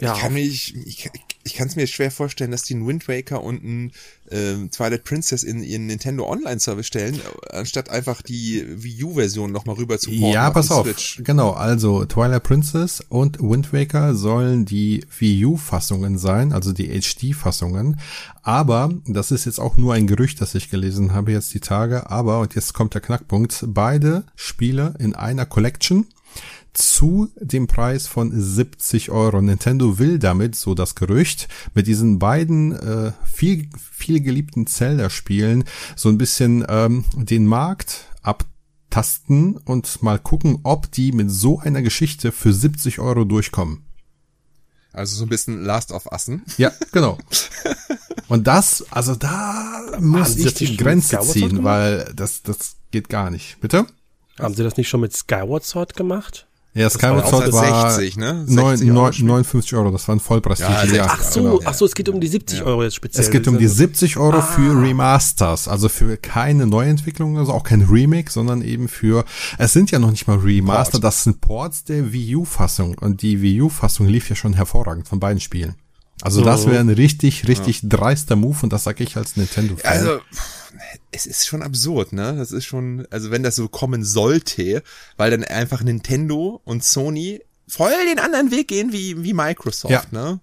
ja, 0.00 0.14
ich 0.14 0.20
kann 0.20 0.32
mich, 0.32 0.74
ich, 0.86 1.10
ich 1.44 1.54
kann 1.54 1.66
es 1.66 1.76
mir 1.76 1.86
schwer 1.86 2.10
vorstellen, 2.10 2.50
dass 2.50 2.62
die 2.62 2.74
einen 2.74 2.86
Wind 2.86 3.08
Waker 3.08 3.42
und 3.42 3.64
ein 3.64 3.92
äh, 4.30 4.68
Twilight 4.68 5.04
Princess 5.04 5.42
in 5.42 5.62
ihren 5.62 5.86
Nintendo 5.86 6.28
Online 6.28 6.60
Service 6.60 6.86
stellen, 6.86 7.20
anstatt 7.50 7.90
einfach 7.90 8.22
die 8.22 8.64
Wii 8.68 9.04
U 9.04 9.14
Version 9.14 9.50
nochmal 9.50 9.76
rüber 9.76 9.98
zu 9.98 10.10
porten. 10.10 10.32
Ja, 10.32 10.50
pass 10.50 10.70
auf. 10.70 10.86
Switch. 10.86 11.20
Genau, 11.24 11.50
also 11.50 12.04
Twilight 12.04 12.44
Princess 12.44 13.02
und 13.08 13.40
Wind 13.40 13.72
Waker 13.72 14.14
sollen 14.14 14.64
die 14.64 15.04
Wii 15.18 15.46
U 15.46 15.56
Fassungen 15.56 16.16
sein, 16.16 16.52
also 16.52 16.72
die 16.72 16.88
HD 16.88 17.34
Fassungen. 17.34 18.00
Aber 18.42 18.90
das 19.06 19.30
ist 19.30 19.44
jetzt 19.44 19.58
auch 19.58 19.76
nur 19.76 19.94
ein 19.94 20.06
Gerücht, 20.06 20.40
das 20.40 20.54
ich 20.54 20.70
gelesen 20.70 21.12
habe 21.12 21.32
jetzt 21.32 21.52
die 21.54 21.60
Tage. 21.60 22.08
Aber 22.10 22.40
und 22.40 22.54
jetzt 22.54 22.72
kommt 22.72 22.94
der 22.94 23.00
Knackpunkt: 23.00 23.64
Beide 23.66 24.24
Spiele 24.36 24.94
in 24.98 25.14
einer 25.14 25.46
Collection 25.46 26.06
zu 26.72 27.30
dem 27.36 27.66
Preis 27.66 28.06
von 28.06 28.32
70 28.32 29.10
Euro. 29.10 29.40
Nintendo 29.42 29.98
will 29.98 30.18
damit, 30.18 30.56
so 30.56 30.74
das 30.74 30.94
Gerücht, 30.94 31.48
mit 31.74 31.86
diesen 31.86 32.18
beiden 32.18 32.72
äh, 32.72 33.12
viel, 33.24 33.68
viel 33.78 34.20
geliebten 34.20 34.66
Zelda-Spielen 34.66 35.64
so 35.96 36.08
ein 36.08 36.18
bisschen 36.18 36.64
ähm, 36.68 37.04
den 37.14 37.46
Markt 37.46 38.06
abtasten 38.22 39.56
und 39.58 40.02
mal 40.02 40.18
gucken, 40.18 40.60
ob 40.62 40.90
die 40.92 41.12
mit 41.12 41.30
so 41.30 41.58
einer 41.58 41.82
Geschichte 41.82 42.32
für 42.32 42.52
70 42.52 42.98
Euro 43.00 43.24
durchkommen. 43.24 43.84
Also 44.92 45.16
so 45.16 45.24
ein 45.24 45.30
bisschen 45.30 45.64
Last 45.64 45.90
of 45.90 46.06
Usen. 46.12 46.42
Ja, 46.58 46.70
genau. 46.92 47.18
Und 48.28 48.46
das, 48.46 48.86
also 48.90 49.14
da 49.14 49.82
muss 50.00 50.36
ich 50.36 50.54
die 50.54 50.76
Grenze 50.76 51.20
ziehen, 51.20 51.64
weil 51.64 52.10
das, 52.14 52.42
das 52.42 52.76
geht 52.90 53.10
gar 53.10 53.30
nicht. 53.30 53.58
Bitte? 53.60 53.86
Haben 54.38 54.54
Sie 54.54 54.62
das 54.62 54.76
nicht 54.76 54.88
schon 54.88 55.00
mit 55.00 55.14
Skyward 55.14 55.64
Sword 55.64 55.96
gemacht? 55.96 56.46
Ja, 56.74 56.88
Skyward 56.88 57.28
Sword 57.28 57.52
war 57.52 57.90
60, 57.90 58.16
ne? 58.16 58.44
9, 58.48 58.76
60 58.78 58.90
Euro 58.90 59.02
9, 59.02 59.12
Spiel. 59.12 59.26
59 59.26 59.74
Euro, 59.74 59.90
das 59.90 60.08
war 60.08 60.16
ein 60.16 60.20
Vollpreistitel. 60.20 60.72
Ja, 60.88 60.94
Ja, 60.94 61.06
Ach 61.10 61.22
so, 61.22 61.42
genau. 61.42 61.60
ach 61.66 61.74
so, 61.74 61.84
es 61.84 61.94
geht 61.94 62.08
um 62.08 62.18
die 62.18 62.28
70 62.28 62.62
Euro 62.62 62.82
jetzt 62.82 62.94
speziell. 62.94 63.22
Es 63.22 63.30
geht 63.30 63.46
um 63.46 63.58
die 63.58 63.68
70 63.68 64.16
Euro 64.16 64.40
für 64.40 64.80
Remasters, 64.80 65.68
also 65.68 65.90
für 65.90 66.16
keine 66.16 66.66
Neuentwicklung, 66.66 67.36
also 67.36 67.52
auch 67.52 67.64
kein 67.64 67.82
Remake, 67.82 68.30
sondern 68.30 68.62
eben 68.62 68.88
für, 68.88 69.26
es 69.58 69.74
sind 69.74 69.90
ja 69.90 69.98
noch 69.98 70.10
nicht 70.10 70.26
mal 70.26 70.38
Remaster, 70.38 70.92
Port. 70.92 71.04
das 71.04 71.24
sind 71.24 71.42
Ports 71.42 71.84
der 71.84 72.10
Wii 72.12 72.36
U-Fassung 72.36 72.96
und 72.98 73.20
die 73.20 73.42
Wii 73.42 73.60
U-Fassung 73.62 74.06
lief 74.06 74.30
ja 74.30 74.36
schon 74.36 74.54
hervorragend 74.54 75.06
von 75.08 75.20
beiden 75.20 75.40
Spielen. 75.40 75.74
Also 76.22 76.40
das 76.42 76.66
wäre 76.66 76.78
ein 76.78 76.88
richtig, 76.88 77.48
richtig 77.48 77.80
dreister 77.82 78.36
Move 78.36 78.56
und 78.62 78.72
das 78.72 78.84
sage 78.84 79.02
ich 79.04 79.16
als 79.16 79.36
Nintendo-Fan. 79.36 79.90
Also, 79.92 80.20
es 81.12 81.26
ist 81.26 81.46
schon 81.46 81.62
absurd, 81.62 82.12
ne? 82.12 82.34
Das 82.36 82.52
ist 82.52 82.64
schon, 82.64 83.06
also 83.10 83.30
wenn 83.30 83.42
das 83.42 83.54
so 83.56 83.68
kommen 83.68 84.04
sollte, 84.04 84.82
weil 85.16 85.30
dann 85.30 85.44
einfach 85.44 85.82
Nintendo 85.82 86.60
und 86.64 86.82
Sony 86.82 87.42
voll 87.68 87.92
den 88.08 88.18
anderen 88.18 88.50
Weg 88.50 88.68
gehen 88.68 88.92
wie, 88.92 89.22
wie 89.22 89.34
Microsoft, 89.34 89.92
Ja. 89.92 90.04
ne? 90.10 90.40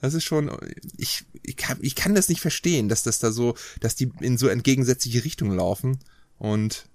Das 0.00 0.14
ist 0.14 0.24
schon, 0.24 0.50
ich, 0.96 1.24
ich, 1.42 1.56
kann, 1.56 1.78
ich 1.80 1.94
kann 1.94 2.14
das 2.14 2.28
nicht 2.28 2.40
verstehen, 2.40 2.88
dass 2.88 3.02
das 3.02 3.18
da 3.18 3.32
so, 3.32 3.54
dass 3.80 3.94
die 3.94 4.10
in 4.20 4.36
so 4.36 4.48
entgegensätzliche 4.48 5.24
Richtungen 5.24 5.56
laufen 5.56 5.98
und 6.38 6.86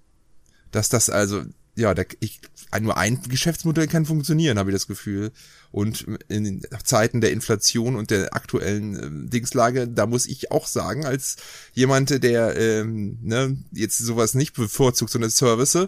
dass 0.72 0.90
das 0.90 1.10
also, 1.10 1.44
ja, 1.76 1.94
da, 1.94 2.04
ich, 2.20 2.42
nur 2.80 2.98
ein 2.98 3.22
Geschäftsmodell 3.24 3.88
kann 3.88 4.06
funktionieren, 4.06 4.60
habe 4.60 4.70
ich 4.70 4.76
das 4.76 4.88
Gefühl. 4.88 5.32
Und 5.72 6.06
in 6.28 6.44
den 6.44 6.62
Zeiten 6.84 7.22
der 7.22 7.32
Inflation 7.32 7.96
und 7.96 8.12
der 8.12 8.36
aktuellen 8.36 9.02
ähm, 9.02 9.30
Dingslage, 9.30 9.88
da 9.88 10.06
muss 10.06 10.26
ich 10.26 10.52
auch 10.52 10.68
sagen, 10.68 11.06
als 11.06 11.38
jemand, 11.74 12.24
der 12.24 12.58
ähm, 12.58 13.18
ne, 13.22 13.58
jetzt 13.72 13.98
sowas 13.98 14.34
nicht 14.34 14.54
bevorzugt, 14.54 15.12
so 15.12 15.18
eine 15.18 15.30
Service, 15.30 15.88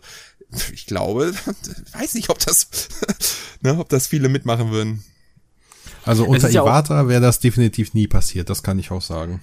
ich 0.71 0.85
glaube, 0.85 1.33
weiß 1.93 2.13
nicht, 2.15 2.29
ob 2.29 2.39
das, 2.39 2.69
ne, 3.61 3.77
ob 3.77 3.89
das 3.89 4.07
viele 4.07 4.29
mitmachen 4.29 4.71
würden. 4.71 5.03
Also 6.05 6.25
unter 6.25 6.49
ja 6.49 6.63
Iwata 6.63 7.07
wäre 7.07 7.21
das 7.21 7.39
definitiv 7.39 7.93
nie 7.93 8.07
passiert, 8.07 8.49
das 8.49 8.63
kann 8.63 8.79
ich 8.79 8.91
auch 8.91 9.01
sagen. 9.01 9.41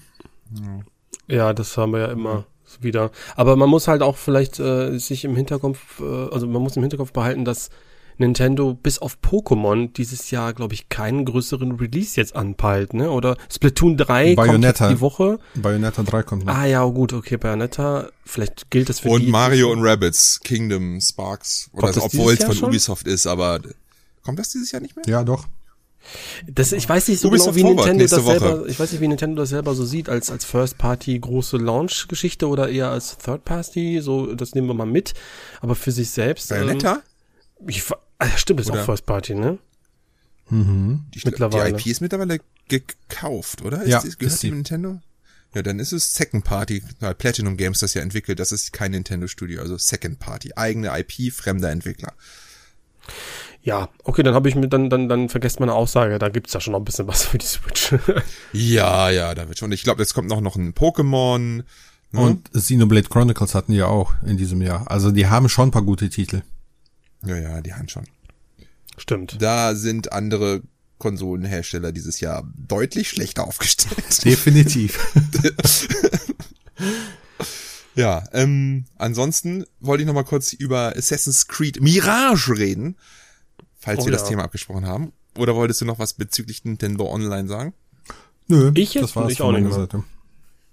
Ja, 1.27 1.53
das 1.53 1.77
haben 1.77 1.93
wir 1.93 2.01
ja 2.01 2.13
immer 2.13 2.47
wieder. 2.81 3.11
Aber 3.37 3.57
man 3.57 3.69
muss 3.69 3.89
halt 3.89 4.03
auch 4.03 4.17
vielleicht 4.17 4.59
äh, 4.59 4.99
sich 4.99 5.25
im 5.25 5.37
Hinterkopf, 5.37 6.01
äh, 6.01 6.29
also 6.33 6.47
man 6.47 6.63
muss 6.63 6.77
im 6.77 6.83
Hinterkopf 6.83 7.13
behalten, 7.13 7.45
dass 7.45 7.71
Nintendo 8.21 8.75
bis 8.75 8.99
auf 8.99 9.19
Pokémon 9.23 9.93
dieses 9.93 10.31
Jahr, 10.31 10.53
glaube 10.53 10.75
ich, 10.75 10.89
keinen 10.89 11.25
größeren 11.25 11.73
Release 11.73 12.21
jetzt 12.21 12.37
anpeilt, 12.37 12.95
ne? 12.95 13.11
Oder 13.11 13.37
Splatoon 13.53 13.97
3 13.97 14.35
kommt 14.35 14.37
Bayonetta. 14.37 14.89
jetzt 14.89 14.97
die 14.99 15.01
Woche. 15.01 15.39
Bayonetta 15.55 16.03
3 16.03 16.23
kommt 16.23 16.45
noch. 16.47 16.55
Ah 16.55 16.67
ja, 16.67 16.85
gut, 16.85 17.13
okay, 17.13 17.37
Bayonetta. 17.37 18.09
Vielleicht 18.25 18.71
gilt 18.71 18.89
das 18.89 19.01
für 19.01 19.09
Und 19.09 19.23
die. 19.23 19.27
Mario 19.31 19.73
und 19.73 19.83
Rabbids, 19.83 20.41
Kingdom, 20.45 21.01
Sparks, 21.01 21.69
oder 21.73 21.81
Kommt 21.93 21.97
das 21.97 22.05
obwohl 22.05 22.35
es 22.35 22.45
von 22.45 22.55
schon? 22.55 22.69
Ubisoft 22.69 23.07
ist, 23.07 23.27
aber 23.27 23.61
kommt 24.23 24.39
das 24.39 24.51
dieses 24.51 24.71
Jahr 24.71 24.83
nicht 24.83 24.95
mehr? 24.97 25.05
Ja, 25.09 25.25
doch. 25.25 25.47
Das, 26.47 26.73
ich 26.73 26.89
weiß 26.89 27.09
nicht 27.09 27.21
so 27.21 27.31
genau, 27.31 27.55
wie 27.55 27.61
Forward 27.61 27.87
Nintendo 27.87 28.17
das 28.17 28.25
Woche. 28.25 28.39
selber, 28.39 28.67
ich 28.67 28.81
weiß 28.81 28.93
nicht, 28.93 29.01
wie 29.01 29.09
Nintendo 29.09 29.43
das 29.43 29.51
selber 29.51 29.75
so 29.75 29.85
sieht, 29.85 30.09
als, 30.09 30.31
als 30.31 30.45
First 30.45 30.79
Party 30.79 31.19
große 31.19 31.57
Launch-Geschichte 31.59 32.49
oder 32.49 32.69
eher 32.69 32.91
als 32.91 33.19
Third 33.19 33.45
Party, 33.45 34.01
so, 34.01 34.35
das 34.35 34.55
nehmen 34.55 34.67
wir 34.67 34.75
mal 34.75 34.87
mit. 34.87 35.15
Aber 35.61 35.75
für 35.75 35.93
sich 35.93 36.11
selbst. 36.11 36.49
Bayonetta? 36.49 36.95
Ähm, 36.95 37.03
ich, 37.67 37.83
ah, 38.19 38.27
stimmt, 38.37 38.61
ist 38.61 38.71
Oder- 38.71 38.81
auch 38.83 38.85
First 38.87 39.07
Party, 39.07 39.35
ne? 39.35 39.59
Ich 41.13 41.23
glaub, 41.23 41.33
mittlerweile. 41.33 41.73
Die 41.75 41.81
IP 41.81 41.87
ist 41.93 42.01
mittlerweile 42.01 42.41
gekauft, 42.69 43.63
oder? 43.63 43.87
Ja, 43.87 43.99
ist, 43.99 44.05
die- 44.05 44.19
gehört 44.19 44.35
ist 44.35 44.43
die. 44.43 44.51
Nintendo? 44.51 45.01
Ja, 45.55 45.63
dann 45.63 45.79
ist 45.79 45.93
es 45.93 46.15
Second 46.15 46.45
Party, 46.45 46.83
weil 47.01 47.15
Platinum 47.15 47.57
Games 47.57 47.79
das 47.81 47.95
ja 47.95 48.03
entwickelt, 48.03 48.39
das 48.41 48.53
ist 48.53 48.73
kein 48.73 48.91
Nintendo 48.93 49.27
Studio, 49.27 49.61
also 49.61 49.77
Second 49.77 50.19
Party, 50.19 50.53
eigene 50.57 50.89
IP, 50.99 51.33
fremder 51.33 51.71
Entwickler. 51.71 52.13
Ja, 53.63 53.89
okay, 54.05 54.23
dann 54.23 54.35
habe 54.35 54.49
ich 54.49 54.55
mir, 54.55 54.69
dann, 54.69 54.89
dann, 54.91 55.09
dann 55.09 55.29
vergesst 55.29 55.61
meine 55.61 55.75
Aussage, 55.75 56.19
da 56.19 56.29
gibt's 56.29 56.53
ja 56.53 56.61
schon 56.61 56.73
noch 56.73 56.81
ein 56.81 56.85
bisschen 56.85 57.07
was 57.09 57.25
für 57.25 57.39
die 57.39 57.47
Switch. 57.47 57.95
Ja, 58.53 59.11
ja, 59.11 59.35
da 59.35 59.49
wird 59.49 59.59
schon. 59.59 59.71
Ich 59.73 59.83
glaube, 59.83 60.03
jetzt 60.03 60.15
kommt 60.15 60.29
noch, 60.29 60.41
noch 60.41 60.57
ein 60.57 60.73
Pokémon. 60.75 61.63
Ne? 62.13 62.21
Und 62.21 62.51
Xenoblade 62.53 63.09
Chronicles 63.09 63.55
hatten 63.55 63.73
die 63.73 63.79
ja 63.79 63.87
auch 63.87 64.15
in 64.25 64.37
diesem 64.37 64.63
Jahr. 64.63 64.91
Also 64.91 65.11
die 65.13 65.27
haben 65.27 65.49
schon 65.49 65.69
ein 65.69 65.73
paar 65.73 65.83
gute 65.83 66.09
Titel. 66.11 66.43
Ja, 67.25 67.37
ja, 67.37 67.61
die 67.61 67.75
haben 67.75 67.89
schon. 67.89 68.05
Stimmt. 68.97 69.41
Da 69.41 69.75
sind 69.75 70.13
andere 70.13 70.63
Konsolenhersteller 70.99 71.93
dieses 71.93 72.21
Jahr 72.21 72.51
deutlich 72.57 73.09
schlechter 73.11 73.47
aufgestellt. 73.47 74.25
Definitiv. 74.25 74.99
Ja, 77.97 78.25
ähm, 78.33 78.85
ansonsten 78.97 79.65
wollte 79.81 80.03
ich 80.03 80.07
noch 80.07 80.15
mal 80.15 80.25
kurz 80.25 80.53
über 80.53 80.95
Assassin's 80.97 81.49
Creed 81.49 81.83
Mirage 81.83 82.57
reden, 82.57 82.97
falls 83.79 84.01
Oh 84.01 84.05
wir 84.07 84.13
das 84.13 84.23
ja. 84.23 84.29
Thema 84.29 84.45
abgesprochen 84.45 84.87
haben. 84.87 85.13
Oder 85.37 85.55
wolltest 85.55 85.81
du 85.81 85.85
noch 85.85 85.99
was 85.99 86.15
bezüglich 86.15 86.65
Nintendo 86.65 87.11
Online 87.13 87.49
sagen? 87.49 87.75
Nö, 88.47 88.71
Ich 88.75 88.95
jetzt 88.95 89.03
das 89.03 89.17
war's 89.17 89.29
nicht, 89.29 89.39
von 89.39 89.55
auch 89.55 89.59
nicht. 89.59 89.75
Seite. 89.75 90.05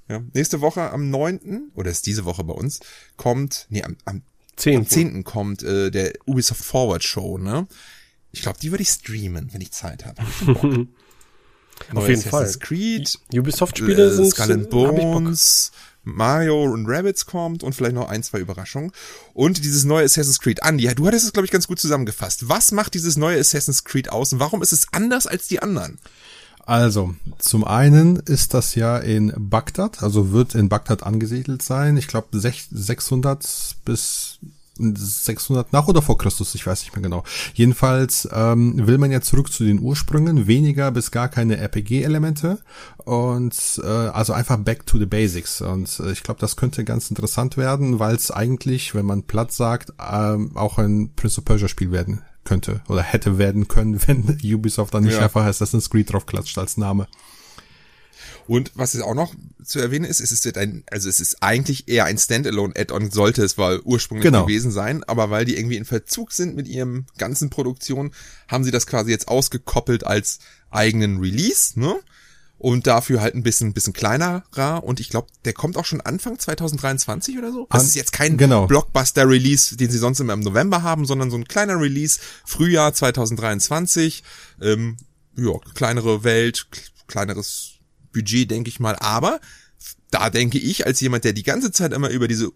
Ja. 0.08 0.22
Nächste 0.34 0.62
Woche 0.62 0.92
am 0.92 1.10
9., 1.10 1.72
oder 1.76 1.92
ist 1.92 2.06
diese 2.06 2.24
Woche 2.26 2.44
bei 2.44 2.54
uns, 2.54 2.80
kommt, 3.18 3.66
nee, 3.70 3.84
am, 3.84 3.98
am, 4.06 4.22
Zehn. 4.58 4.80
am 4.80 4.88
10. 4.88 5.24
kommt 5.24 5.64
äh, 5.64 5.92
der 5.92 6.14
Ubisoft 6.26 6.64
Forward 6.64 7.04
Show, 7.04 7.38
ne? 7.38 7.68
Ich 8.32 8.42
glaube, 8.42 8.60
die 8.60 8.72
würde 8.72 8.82
ich 8.82 8.90
streamen, 8.90 9.50
wenn 9.54 9.62
ich 9.62 9.72
Zeit 9.72 10.06
habe. 10.06 10.22
Hab. 10.22 10.64
Neue 11.94 12.08
jeden 12.10 12.20
Assassin's 12.22 12.30
Fall. 12.30 12.54
Creed, 12.60 13.20
Ubisoft-Spiele 13.34 14.08
äh, 14.08 14.12
sind, 14.12 14.32
Skull 14.32 14.52
and. 14.52 14.70
Bones, 14.70 15.72
Mario 16.04 16.64
und 16.64 16.88
Rabbits 16.88 17.26
kommt 17.26 17.64
und 17.64 17.74
vielleicht 17.74 17.96
noch 17.96 18.10
ein, 18.10 18.24
zwei 18.24 18.40
Überraschungen. 18.40 18.92
Und 19.34 19.64
dieses 19.64 19.84
neue 19.84 20.06
Assassin's 20.06 20.40
Creed. 20.40 20.64
Andi, 20.64 20.88
du 20.96 21.06
hattest 21.06 21.26
es, 21.26 21.34
glaube 21.34 21.46
ich, 21.46 21.52
ganz 21.52 21.68
gut 21.68 21.80
zusammengefasst. 21.80 22.50
Was 22.50 22.72
macht 22.72 22.94
dieses 22.94 23.18
neue 23.18 23.40
Assassin's 23.40 23.84
Creed 23.84 24.10
aus 24.10 24.34
und 24.34 24.40
warum 24.40 24.62
ist 24.62 24.74
es 24.74 24.88
anders 24.92 25.28
als 25.28 25.48
die 25.48 25.62
anderen? 25.62 26.00
Also, 26.68 27.16
zum 27.38 27.64
einen 27.64 28.18
ist 28.18 28.54
das 28.54 28.76
ja 28.76 28.98
in 28.98 29.32
Bagdad, 29.38 30.04
also 30.04 30.34
wird 30.34 30.54
in 30.54 30.68
Bagdad 30.68 31.02
angesiedelt 31.02 31.62
sein. 31.62 31.96
Ich 31.96 32.10
glaube 32.10 32.38
600 32.38 33.78
bis 33.86 34.40
600 34.76 35.72
nach 35.72 35.88
oder 35.88 36.02
vor 36.02 36.18
Christus, 36.18 36.56
ich 36.56 36.68
weiß 36.68 36.82
nicht 36.82 36.94
mehr 36.94 37.02
genau. 37.02 37.24
Jedenfalls 37.54 38.28
ähm, 38.34 38.86
will 38.86 38.98
man 38.98 39.12
ja 39.12 39.22
zurück 39.22 39.50
zu 39.50 39.64
den 39.64 39.80
Ursprüngen, 39.80 40.46
weniger 40.48 40.92
bis 40.92 41.12
gar 41.12 41.30
keine 41.30 41.56
RPG-Elemente 41.56 42.60
und 42.98 43.82
äh, 43.82 43.88
also 43.88 44.34
einfach 44.34 44.58
back 44.58 44.86
to 44.86 45.00
the 45.00 45.06
basics. 45.06 45.62
Und 45.62 46.02
äh, 46.02 46.12
ich 46.12 46.22
glaube, 46.22 46.42
das 46.42 46.58
könnte 46.58 46.84
ganz 46.84 47.10
interessant 47.10 47.56
werden, 47.56 48.00
weil 48.00 48.16
es 48.16 48.30
eigentlich, 48.30 48.94
wenn 48.94 49.06
man 49.06 49.24
platt 49.24 49.54
sagt, 49.54 49.94
ähm, 50.06 50.52
auch 50.56 50.80
ein 50.80 51.14
Prince 51.16 51.40
of 51.40 51.46
Persia 51.46 51.70
Spiel 51.70 51.94
werden 51.94 52.24
könnte 52.48 52.82
oder 52.88 53.04
hätte 53.04 53.38
werden 53.38 53.68
können, 53.68 54.02
wenn 54.08 54.40
Ubisoft 54.44 54.94
dann 54.94 55.04
nicht 55.04 55.14
Ja. 55.14 55.22
einfach 55.24 55.46
Assassin's 55.46 55.90
Creed 55.90 56.12
drauf 56.12 56.26
klatscht 56.26 56.58
als 56.58 56.78
Name. 56.78 57.08
Und 58.48 58.72
was 58.76 58.94
jetzt 58.94 59.04
auch 59.04 59.14
noch 59.14 59.36
zu 59.64 59.80
erwähnen 59.80 60.06
ist, 60.06 60.22
es 60.22 60.32
ist 60.32 60.46
jetzt 60.46 60.58
ein, 60.58 60.84
also 60.90 61.10
es 61.10 61.20
ist 61.20 61.44
eigentlich 61.44 61.90
eher 61.90 62.06
ein 62.06 62.18
Standalone-Add-on, 62.18 63.12
sollte 63.12 63.44
es 63.44 63.58
wohl 63.58 63.82
ursprünglich 63.84 64.24
Genau. 64.24 64.46
gewesen 64.46 64.72
sein, 64.72 65.04
aber 65.04 65.30
weil 65.30 65.44
die 65.44 65.58
irgendwie 65.58 65.76
in 65.76 65.84
Verzug 65.84 66.32
sind 66.32 66.56
mit 66.56 66.68
ihrem 66.68 67.06
ganzen 67.18 67.50
Produktion, 67.50 68.12
haben 68.48 68.64
sie 68.64 68.72
das 68.72 68.88
quasi 68.88 69.12
jetzt 69.12 69.28
ausgekoppelt 69.28 70.06
als 70.08 70.40
eigenen 70.72 71.20
Release, 71.20 71.78
ne? 71.78 71.96
Und 72.60 72.88
dafür 72.88 73.22
halt 73.22 73.36
ein 73.36 73.44
bisschen, 73.44 73.74
bisschen 73.74 73.94
kleinerer. 73.94 74.84
Und 74.84 75.00
ich 75.00 75.10
glaube, 75.10 75.28
der 75.46 75.54
kommt 75.54 75.78
auch 75.78 75.86
schon 75.86 76.02
Anfang 76.02 76.40
2023 76.40 77.38
oder 77.38 77.52
so. 77.52 77.68
Das 77.70 77.82
An- 77.82 77.88
ist 77.88 77.96
jetzt 77.96 78.14
kein 78.14 78.36
genau. 78.38 78.66
Blockbuster-Release, 78.66 79.78
den 79.78 79.92
sie 79.92 80.00
sonst 80.00 80.20
immer 80.20 80.34
im 80.34 80.40
November 80.40 80.82
haben, 80.82 81.06
sondern 81.06 81.30
so 81.30 81.38
ein 81.38 81.46
kleiner 81.48 81.80
Release, 81.80 82.20
Frühjahr 82.46 82.94
2023. 82.94 84.24
Ähm, 84.62 84.98
ja, 85.36 85.52
kleinere 85.76 86.24
Welt, 86.24 86.68
kleineres 87.08 87.74
Budget, 88.12 88.50
denke 88.50 88.70
ich 88.70 88.80
mal. 88.80 88.96
Aber 88.96 89.40
da 90.12 90.30
denke 90.30 90.58
ich, 90.58 90.86
als 90.86 91.00
jemand, 91.02 91.24
der 91.24 91.34
die 91.34 91.44
ganze 91.44 91.72
Zeit 91.72 91.94
immer 91.94 92.10
über 92.10 92.28
diese 92.28 92.52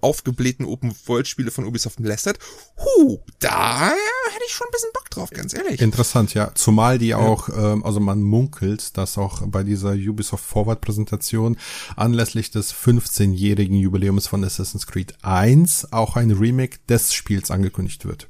aufgeblähten 0.00 0.66
Open-World-Spiele 0.66 1.50
von 1.50 1.64
Ubisoft 1.64 1.98
lästert, 2.00 2.38
hu, 2.78 3.18
da 3.40 3.88
hätte 3.88 4.44
ich 4.46 4.52
schon 4.52 4.68
ein 4.68 4.72
bisschen 4.72 4.90
Bock 4.92 5.10
drauf, 5.10 5.30
ganz 5.30 5.54
ehrlich. 5.54 5.80
Interessant, 5.80 6.34
ja. 6.34 6.52
Zumal 6.54 6.98
die 6.98 7.14
auch, 7.14 7.48
ähm, 7.48 7.84
also 7.84 8.00
man 8.00 8.22
munkelt, 8.22 8.96
dass 8.96 9.18
auch 9.18 9.42
bei 9.46 9.64
dieser 9.64 9.92
Ubisoft 9.92 10.44
Forward 10.44 10.80
Präsentation 10.80 11.56
anlässlich 11.96 12.50
des 12.50 12.72
15-jährigen 12.74 13.76
Jubiläums 13.76 14.26
von 14.26 14.44
Assassin's 14.44 14.86
Creed 14.86 15.14
1 15.22 15.92
auch 15.92 16.16
ein 16.16 16.30
Remake 16.30 16.78
des 16.88 17.14
Spiels 17.14 17.50
angekündigt 17.50 18.04
wird. 18.04 18.28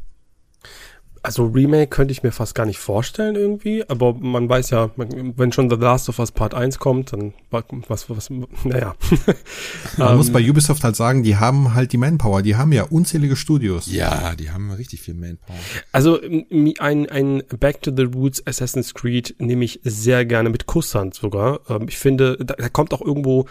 Also 1.24 1.46
Remake 1.46 1.86
könnte 1.86 2.10
ich 2.10 2.24
mir 2.24 2.32
fast 2.32 2.54
gar 2.56 2.66
nicht 2.66 2.78
vorstellen 2.78 3.36
irgendwie, 3.36 3.88
aber 3.88 4.12
man 4.14 4.48
weiß 4.48 4.70
ja, 4.70 4.90
wenn 4.96 5.52
schon 5.52 5.70
The 5.70 5.76
Last 5.76 6.08
of 6.08 6.18
Us 6.18 6.32
Part 6.32 6.52
1 6.52 6.80
kommt, 6.80 7.12
dann 7.12 7.32
was, 7.50 8.10
was, 8.10 8.28
naja. 8.64 8.96
Man 9.98 10.10
Ähm, 10.10 10.16
muss 10.16 10.32
bei 10.32 10.50
Ubisoft 10.50 10.82
halt 10.82 10.96
sagen, 10.96 11.22
die 11.22 11.36
haben 11.36 11.74
halt 11.74 11.92
die 11.92 11.96
Manpower, 11.96 12.42
die 12.42 12.56
haben 12.56 12.72
ja 12.72 12.84
unzählige 12.84 13.36
Studios. 13.36 13.86
Ja, 13.86 14.34
die 14.34 14.50
haben 14.50 14.72
richtig 14.72 15.00
viel 15.00 15.14
Manpower. 15.14 15.54
Also 15.92 16.20
ein, 16.20 17.08
ein 17.08 17.42
Back 17.60 17.82
to 17.82 17.92
the 17.96 18.02
Roots 18.02 18.44
Assassin's 18.44 18.92
Creed 18.92 19.36
nehme 19.38 19.64
ich 19.64 19.80
sehr 19.84 20.24
gerne 20.24 20.50
mit 20.50 20.66
Kusshand 20.66 21.14
sogar. 21.14 21.60
Ähm, 21.68 21.86
ich 21.88 21.98
finde, 21.98 22.36
da 22.38 22.68
kommt 22.68 22.92
auch 22.92 23.00
irgendwo 23.00 23.46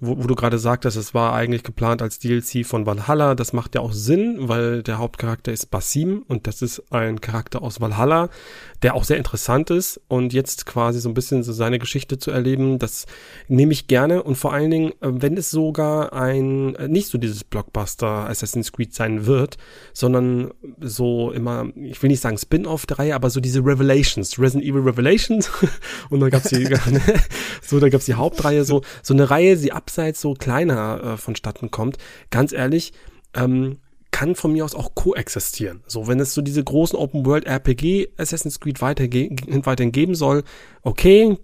wo, 0.00 0.22
wo 0.22 0.26
du 0.26 0.34
gerade 0.34 0.58
sagtest, 0.58 0.96
es 0.96 1.14
war 1.14 1.32
eigentlich 1.34 1.62
geplant 1.62 2.02
als 2.02 2.18
DLC 2.18 2.66
von 2.66 2.86
Valhalla. 2.86 3.34
Das 3.34 3.52
macht 3.52 3.74
ja 3.74 3.80
auch 3.80 3.92
Sinn, 3.92 4.36
weil 4.48 4.82
der 4.82 4.98
Hauptcharakter 4.98 5.52
ist 5.52 5.70
Basim 5.70 6.24
und 6.28 6.46
das 6.46 6.62
ist 6.62 6.92
ein 6.92 7.20
Charakter 7.20 7.62
aus 7.62 7.80
Valhalla, 7.80 8.28
der 8.84 8.94
auch 8.94 9.04
sehr 9.04 9.16
interessant 9.16 9.70
ist 9.70 9.98
und 10.08 10.34
jetzt 10.34 10.66
quasi 10.66 11.00
so 11.00 11.08
ein 11.08 11.14
bisschen 11.14 11.42
so 11.42 11.54
seine 11.54 11.78
Geschichte 11.78 12.18
zu 12.18 12.30
erleben, 12.30 12.78
das 12.78 13.06
nehme 13.48 13.72
ich 13.72 13.86
gerne 13.86 14.22
und 14.22 14.36
vor 14.36 14.52
allen 14.52 14.70
Dingen, 14.70 14.90
äh, 15.00 15.08
wenn 15.10 15.38
es 15.38 15.50
sogar 15.50 16.12
ein, 16.12 16.74
äh, 16.74 16.86
nicht 16.86 17.08
so 17.08 17.16
dieses 17.16 17.44
Blockbuster 17.44 18.28
Assassin's 18.28 18.72
Creed 18.72 18.94
sein 18.94 19.24
wird, 19.24 19.56
sondern 19.94 20.52
so 20.80 21.32
immer, 21.32 21.66
ich 21.76 22.02
will 22.02 22.10
nicht 22.10 22.20
sagen 22.20 22.36
Spin-off 22.36 22.84
der 22.84 22.98
Reihe, 22.98 23.14
aber 23.14 23.30
so 23.30 23.40
diese 23.40 23.60
Revelations, 23.60 24.38
Resident 24.38 24.68
Evil 24.68 24.82
Revelations 24.82 25.50
und 26.10 26.20
dann 26.20 26.28
gab's 26.28 26.50
die, 26.50 26.68
so, 27.62 27.80
da 27.80 27.88
gab's 27.88 28.04
die 28.04 28.14
Hauptreihe, 28.14 28.66
so, 28.66 28.82
so 29.02 29.14
eine 29.14 29.30
Reihe, 29.30 29.56
die 29.56 29.72
abseits 29.72 30.20
so 30.20 30.34
kleiner 30.34 31.02
äh, 31.02 31.16
vonstatten 31.16 31.70
kommt. 31.70 31.96
Ganz 32.28 32.52
ehrlich, 32.52 32.92
ähm, 33.34 33.78
kann 34.14 34.36
von 34.36 34.52
mir 34.52 34.64
aus 34.64 34.76
auch 34.76 34.94
koexistieren. 34.94 35.82
So, 35.88 36.06
wenn 36.06 36.20
es 36.20 36.34
so 36.34 36.40
diese 36.40 36.62
großen 36.62 36.96
Open 36.96 37.26
World 37.26 37.46
RPG 37.46 38.10
Assassin's 38.16 38.60
Creed 38.60 38.80
weiterge 38.80 39.30
weiterhin 39.64 39.90
geben 39.90 40.14
soll, 40.14 40.44
okay, 40.82 41.36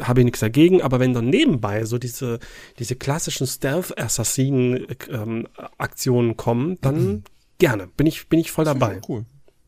habe 0.00 0.20
ich 0.20 0.24
nichts 0.24 0.40
dagegen, 0.40 0.80
aber 0.80 1.00
wenn 1.00 1.12
dann 1.12 1.28
nebenbei 1.28 1.84
so 1.84 1.98
diese, 1.98 2.38
diese 2.78 2.96
klassischen 2.96 3.46
Stealth-Assassinen 3.46 4.86
ähm, 5.10 5.48
Aktionen 5.76 6.38
kommen, 6.38 6.78
dann 6.80 7.06
mhm. 7.06 7.22
gerne. 7.58 7.88
Bin 7.88 8.06
ich, 8.06 8.26
bin 8.30 8.40
ich 8.40 8.50
voll 8.50 8.64
dabei. 8.64 9.00
Ich 9.02 9.08
cool. 9.10 9.26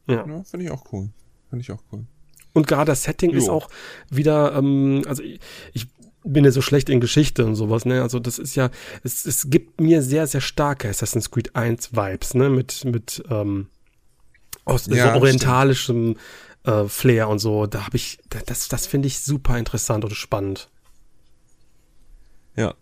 Ja, 0.08 0.26
ja 0.26 0.42
finde 0.44 0.64
ich 0.64 0.72
auch 0.72 0.90
cool. 0.92 1.10
Finde 1.50 1.62
ich 1.62 1.70
auch 1.70 1.82
cool. 1.92 2.06
Und 2.54 2.66
gerade 2.66 2.86
das 2.86 3.02
Setting 3.02 3.32
jo. 3.32 3.36
ist 3.36 3.50
auch 3.50 3.68
wieder, 4.08 4.54
ähm, 4.56 5.02
also 5.06 5.22
ich, 5.22 5.40
ich 5.74 5.88
bin 6.26 6.44
ja 6.44 6.50
so 6.50 6.60
schlecht 6.60 6.88
in 6.88 7.00
Geschichte 7.00 7.44
und 7.44 7.54
sowas, 7.54 7.84
ne? 7.84 8.02
Also 8.02 8.18
das 8.18 8.38
ist 8.38 8.56
ja, 8.56 8.70
es, 9.02 9.24
es 9.24 9.48
gibt 9.48 9.80
mir 9.80 10.02
sehr, 10.02 10.26
sehr 10.26 10.40
starke 10.40 10.88
Assassin's 10.88 11.30
Creed 11.30 11.54
1 11.54 11.94
Vibes, 11.94 12.34
ne? 12.34 12.50
Mit, 12.50 12.84
mit 12.84 13.22
ähm, 13.30 13.68
aus 14.64 14.86
ja, 14.86 15.14
so 15.14 15.20
orientalischem 15.20 16.16
äh, 16.64 16.84
Flair 16.84 17.28
und 17.28 17.38
so. 17.38 17.66
Da 17.66 17.86
habe 17.86 17.96
ich, 17.96 18.18
das, 18.46 18.68
das 18.68 18.86
finde 18.86 19.08
ich 19.08 19.20
super 19.20 19.58
interessant 19.58 20.04
und 20.04 20.14
spannend. 20.14 20.68
Ja. 22.56 22.74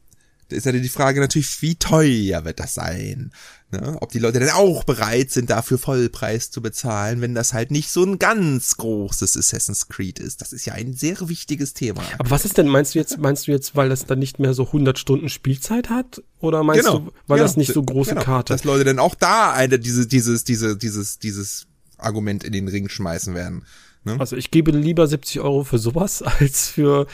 Da 0.48 0.56
ist 0.56 0.66
ja 0.66 0.72
die 0.72 0.88
Frage 0.88 1.20
natürlich, 1.20 1.62
wie 1.62 1.76
teuer 1.76 2.44
wird 2.44 2.60
das 2.60 2.74
sein? 2.74 3.32
Ne? 3.72 3.96
Ob 4.00 4.12
die 4.12 4.18
Leute 4.18 4.38
denn 4.38 4.50
auch 4.50 4.84
bereit 4.84 5.30
sind, 5.30 5.50
dafür 5.50 5.78
Vollpreis 5.78 6.50
zu 6.50 6.60
bezahlen, 6.62 7.20
wenn 7.20 7.34
das 7.34 7.52
halt 7.52 7.70
nicht 7.70 7.90
so 7.90 8.04
ein 8.04 8.18
ganz 8.18 8.76
großes 8.76 9.36
Assassin's 9.36 9.88
Creed 9.88 10.18
ist. 10.18 10.40
Das 10.40 10.52
ist 10.52 10.64
ja 10.64 10.74
ein 10.74 10.92
sehr 10.92 11.28
wichtiges 11.28 11.74
Thema. 11.74 12.02
Aber 12.18 12.30
was 12.30 12.44
ist 12.44 12.58
denn, 12.58 12.68
meinst 12.68 12.94
du 12.94 12.98
jetzt, 12.98 13.18
meinst 13.18 13.46
du 13.46 13.52
jetzt, 13.52 13.74
weil 13.74 13.88
das 13.88 14.06
dann 14.06 14.18
nicht 14.18 14.38
mehr 14.38 14.54
so 14.54 14.66
100 14.66 14.98
Stunden 14.98 15.28
Spielzeit 15.28 15.90
hat? 15.90 16.22
Oder 16.40 16.62
meinst 16.62 16.84
genau. 16.84 16.98
du, 16.98 17.12
weil 17.26 17.38
genau. 17.38 17.48
das 17.48 17.56
nicht 17.56 17.72
so 17.72 17.82
große 17.82 18.10
genau. 18.10 18.22
Karte? 18.22 18.52
Dass 18.52 18.64
Leute 18.64 18.84
denn 18.84 18.98
auch 18.98 19.14
da 19.14 19.52
eine, 19.52 19.78
diese, 19.78 20.06
dieses, 20.06 20.44
diese, 20.44 20.76
dieses, 20.76 21.18
dieses 21.18 21.66
Argument 21.98 22.44
in 22.44 22.52
den 22.52 22.68
Ring 22.68 22.88
schmeißen 22.88 23.34
werden. 23.34 23.64
Ne? 24.04 24.16
Also 24.18 24.36
ich 24.36 24.50
gebe 24.50 24.70
lieber 24.70 25.06
70 25.06 25.40
Euro 25.40 25.64
für 25.64 25.78
sowas 25.78 26.22
als 26.40 26.68
für 26.68 27.06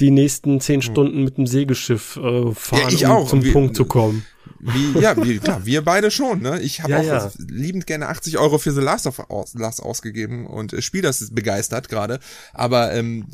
die 0.00 0.10
nächsten 0.10 0.60
zehn 0.60 0.80
hm. 0.80 0.82
Stunden 0.82 1.24
mit 1.24 1.38
dem 1.38 1.46
Segelschiff 1.46 2.16
äh, 2.16 2.52
fahren, 2.52 2.96
ja, 2.96 3.14
um 3.14 3.26
zum 3.26 3.44
wie, 3.44 3.52
Punkt 3.52 3.76
zu 3.76 3.84
kommen. 3.84 4.24
Wie, 4.60 5.00
ja, 5.00 5.16
wie, 5.22 5.38
klar, 5.38 5.64
wir 5.64 5.82
beide 5.82 6.10
schon, 6.10 6.40
ne? 6.40 6.60
Ich 6.60 6.80
habe 6.82 6.92
ja, 6.92 6.98
auch 6.98 7.04
ja. 7.04 7.32
liebend 7.48 7.86
gerne 7.86 8.08
80 8.08 8.38
Euro 8.38 8.58
für 8.58 8.72
The 8.72 8.80
Last 8.80 9.06
of 9.06 9.18
Us 9.30 9.80
ausgegeben 9.80 10.46
und 10.46 10.72
äh, 10.72 10.82
Spiel 10.82 11.02
das 11.02 11.20
ist 11.20 11.34
begeistert 11.34 11.88
gerade. 11.88 12.20
Aber 12.52 12.92
ähm, 12.92 13.26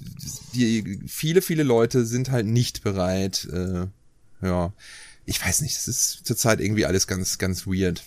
die, 0.54 1.00
viele, 1.06 1.42
viele 1.42 1.62
Leute 1.62 2.04
sind 2.06 2.30
halt 2.30 2.46
nicht 2.46 2.82
bereit. 2.82 3.48
Äh, 3.52 3.86
ja, 4.46 4.72
ich 5.24 5.44
weiß 5.44 5.62
nicht, 5.62 5.76
es 5.76 5.88
ist 5.88 6.26
zurzeit 6.26 6.60
irgendwie 6.60 6.86
alles 6.86 7.06
ganz, 7.06 7.38
ganz 7.38 7.66
weird. 7.66 8.02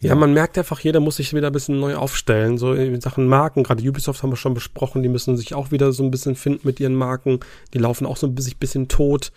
Ja, 0.00 0.14
man 0.14 0.32
merkt 0.32 0.56
einfach, 0.56 0.78
jeder 0.80 1.00
muss 1.00 1.16
sich 1.16 1.34
wieder 1.34 1.48
ein 1.48 1.52
bisschen 1.52 1.80
neu 1.80 1.96
aufstellen. 1.96 2.56
So 2.56 2.72
in 2.72 3.00
Sachen 3.00 3.26
Marken, 3.26 3.64
gerade 3.64 3.86
Ubisoft 3.88 4.22
haben 4.22 4.30
wir 4.30 4.36
schon 4.36 4.54
besprochen, 4.54 5.02
die 5.02 5.08
müssen 5.08 5.36
sich 5.36 5.54
auch 5.54 5.72
wieder 5.72 5.92
so 5.92 6.04
ein 6.04 6.12
bisschen 6.12 6.36
finden 6.36 6.60
mit 6.62 6.78
ihren 6.78 6.94
Marken. 6.94 7.40
Die 7.74 7.78
laufen 7.78 8.06
auch 8.06 8.16
so 8.16 8.28
ein 8.28 8.34
bisschen, 8.34 8.58
bisschen 8.58 8.88
tot. 8.88 9.32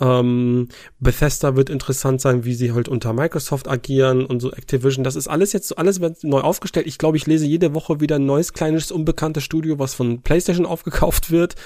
Ähm, 0.00 0.68
Bethesda 1.00 1.56
wird 1.56 1.70
interessant 1.70 2.20
sein, 2.20 2.44
wie 2.44 2.54
sie 2.54 2.72
halt 2.72 2.88
unter 2.88 3.12
Microsoft 3.12 3.68
agieren 3.68 4.24
und 4.24 4.40
so 4.40 4.52
Activision. 4.52 5.04
Das 5.04 5.16
ist 5.16 5.28
alles 5.28 5.52
jetzt, 5.52 5.76
alles 5.76 6.00
wird 6.00 6.22
neu 6.24 6.40
aufgestellt. 6.40 6.86
Ich 6.86 6.98
glaube, 6.98 7.16
ich 7.16 7.26
lese 7.26 7.46
jede 7.46 7.74
Woche 7.74 8.00
wieder 8.00 8.16
ein 8.16 8.26
neues, 8.26 8.52
kleines, 8.52 8.92
unbekanntes 8.92 9.44
Studio, 9.44 9.78
was 9.78 9.94
von 9.94 10.22
PlayStation 10.22 10.66
aufgekauft 10.66 11.30
wird. 11.30 11.56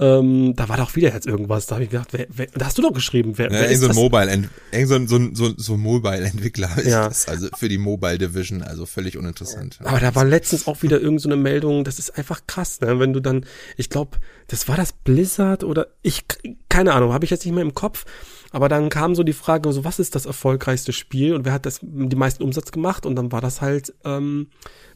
Ähm, 0.00 0.54
da 0.56 0.70
war 0.70 0.78
doch 0.78 0.96
wieder 0.96 1.12
jetzt 1.12 1.26
irgendwas. 1.26 1.66
Da 1.66 1.74
habe 1.74 1.84
ich 1.84 1.90
gedacht, 1.90 2.08
wer, 2.12 2.26
wer, 2.30 2.46
da 2.54 2.64
hast 2.64 2.78
du 2.78 2.82
doch 2.82 2.94
geschrieben, 2.94 3.36
wer, 3.36 3.52
ja, 3.52 3.60
wer 3.60 3.68
ist 3.68 3.80
so 3.80 3.88
ein 3.88 3.94
Mobile, 3.94 4.48
so, 4.86 5.06
so, 5.06 5.28
so, 5.34 5.52
so 5.58 5.76
Mobile-Entwickler 5.76 6.78
ist 6.78 6.86
ja. 6.86 7.08
das, 7.08 7.28
also 7.28 7.48
für 7.54 7.68
die 7.68 7.76
Mobile 7.76 8.16
Division, 8.16 8.62
also 8.62 8.86
völlig 8.86 9.18
uninteressant. 9.18 9.78
Aber 9.84 10.00
da 10.00 10.14
war 10.14 10.24
letztens 10.24 10.66
auch 10.66 10.82
wieder 10.82 10.98
irgend 11.02 11.20
so 11.20 11.28
eine 11.28 11.36
Meldung, 11.36 11.84
das 11.84 11.98
ist 11.98 12.16
einfach 12.16 12.46
krass, 12.46 12.80
ne? 12.80 12.98
wenn 12.98 13.12
du 13.12 13.20
dann, 13.20 13.44
ich 13.76 13.90
glaube, 13.90 14.18
das 14.46 14.68
war 14.68 14.76
das 14.78 14.94
Blizzard 14.94 15.64
oder 15.64 15.88
ich, 16.00 16.24
keine 16.70 16.94
Ahnung, 16.94 17.12
habe 17.12 17.26
ich 17.26 17.30
jetzt 17.30 17.44
nicht 17.44 17.54
mehr 17.54 17.62
im 17.62 17.74
Kopf. 17.74 18.06
Aber 18.52 18.68
dann 18.68 18.88
kam 18.88 19.14
so 19.14 19.22
die 19.22 19.34
Frage, 19.34 19.70
so 19.70 19.84
was 19.84 19.98
ist 19.98 20.14
das 20.14 20.26
erfolgreichste 20.26 20.92
Spiel 20.92 21.34
und 21.34 21.44
wer 21.44 21.52
hat 21.52 21.66
das 21.66 21.80
die 21.82 22.16
meisten 22.16 22.42
Umsatz 22.42 22.72
gemacht? 22.72 23.06
Und 23.06 23.16
dann 23.16 23.30
war 23.30 23.40
das 23.40 23.60
halt 23.60 23.94
ähm, 24.04 24.48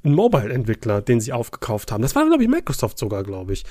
ein 0.02 0.14
Mobile-Entwickler, 0.14 1.02
den 1.02 1.20
sie 1.20 1.32
aufgekauft 1.32 1.92
haben. 1.92 2.02
Das 2.02 2.14
war, 2.14 2.26
glaube 2.26 2.42
ich, 2.42 2.48
Microsoft 2.48 2.98
sogar, 2.98 3.22
glaube 3.22 3.52
ich. 3.52 3.64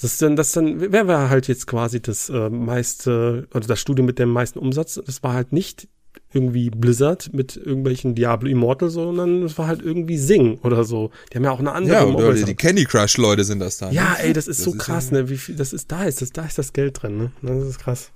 Das 0.00 0.12
ist 0.12 0.22
dann, 0.22 0.36
das 0.36 0.52
dann, 0.52 0.92
wer 0.92 1.08
war 1.08 1.28
halt 1.28 1.48
jetzt 1.48 1.66
quasi 1.66 2.00
das 2.00 2.28
äh, 2.28 2.50
meiste, 2.50 3.48
oder 3.52 3.66
das 3.66 3.80
Studio 3.80 4.04
mit 4.04 4.18
dem 4.18 4.30
meisten 4.30 4.58
Umsatz? 4.58 5.00
Das 5.04 5.22
war 5.22 5.32
halt 5.34 5.52
nicht 5.52 5.88
irgendwie 6.32 6.70
Blizzard 6.70 7.32
mit 7.32 7.56
irgendwelchen 7.56 8.14
Diablo 8.14 8.48
Immortal, 8.48 8.90
sondern 8.90 9.42
es 9.42 9.56
war 9.58 9.66
halt 9.66 9.82
irgendwie 9.82 10.18
Sing 10.18 10.58
oder 10.58 10.84
so. 10.84 11.10
Die 11.32 11.36
haben 11.36 11.44
ja 11.44 11.50
auch 11.50 11.58
eine 11.58 11.72
andere 11.72 11.96
Ja, 11.96 12.04
oder 12.04 12.34
die, 12.34 12.44
die 12.44 12.54
Candy 12.54 12.84
Crush 12.84 13.16
Leute 13.16 13.44
sind 13.44 13.60
das 13.60 13.78
da. 13.78 13.90
Ja, 13.90 14.10
ne? 14.10 14.20
ey, 14.20 14.32
das 14.32 14.46
ist 14.46 14.60
das 14.60 14.64
so 14.64 14.72
ist 14.72 14.78
krass, 14.78 15.10
ne? 15.10 15.28
Wie 15.30 15.38
viel, 15.38 15.56
das 15.56 15.72
ist 15.72 15.90
da 15.90 16.04
ist, 16.04 16.22
das, 16.22 16.32
da 16.32 16.44
ist 16.44 16.58
das 16.58 16.72
Geld 16.72 17.02
drin, 17.02 17.16
ne? 17.18 17.32
Das 17.42 17.66
ist 17.66 17.78
krass. 17.78 18.12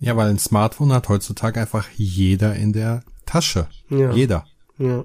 Ja, 0.00 0.16
weil 0.16 0.30
ein 0.30 0.38
Smartphone 0.38 0.92
hat 0.92 1.08
heutzutage 1.08 1.60
einfach 1.60 1.88
jeder 1.96 2.54
in 2.54 2.72
der 2.72 3.02
Tasche. 3.26 3.68
Ja. 3.90 4.12
Jeder. 4.12 4.46
Ja. 4.78 5.04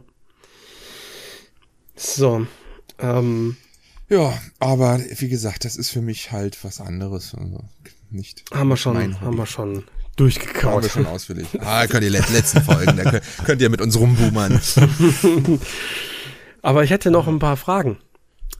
So. 1.96 2.46
Ähm, 3.00 3.58
ja, 4.14 4.34
aber 4.60 5.00
wie 5.18 5.30
gesagt, 5.30 5.66
das 5.66 5.76
ist 5.76 5.90
für 5.90 6.02
mich 6.02 6.32
halt 6.32 6.64
was 6.64 6.80
anderes. 6.80 7.34
Also 7.36 7.64
nicht. 8.12 8.44
Haben 8.54 8.70
wir 8.70 8.78
schon, 8.78 9.20
haben 9.22 9.38
wir 9.38 9.46
schon 9.46 9.84
durchgekaut. 10.16 10.74
Haben 10.74 10.84
wir 10.84 10.90
schon 10.90 11.06
ausführlich. 11.08 11.48
Ah, 11.60 11.88
könnt 11.88 12.04
ihr 12.04 12.12
letzten 12.12 12.62
Folgen, 12.62 12.96
da 12.98 13.10
könnt, 13.10 13.24
könnt 13.46 13.62
ihr 13.62 13.70
mit 13.70 13.82
uns 13.82 13.98
rumboomern. 13.98 14.62
aber 16.62 16.84
ich 16.84 16.92
hätte 16.92 17.10
noch 17.10 17.28
ein 17.28 17.40
paar 17.40 17.58
Fragen, 17.58 17.98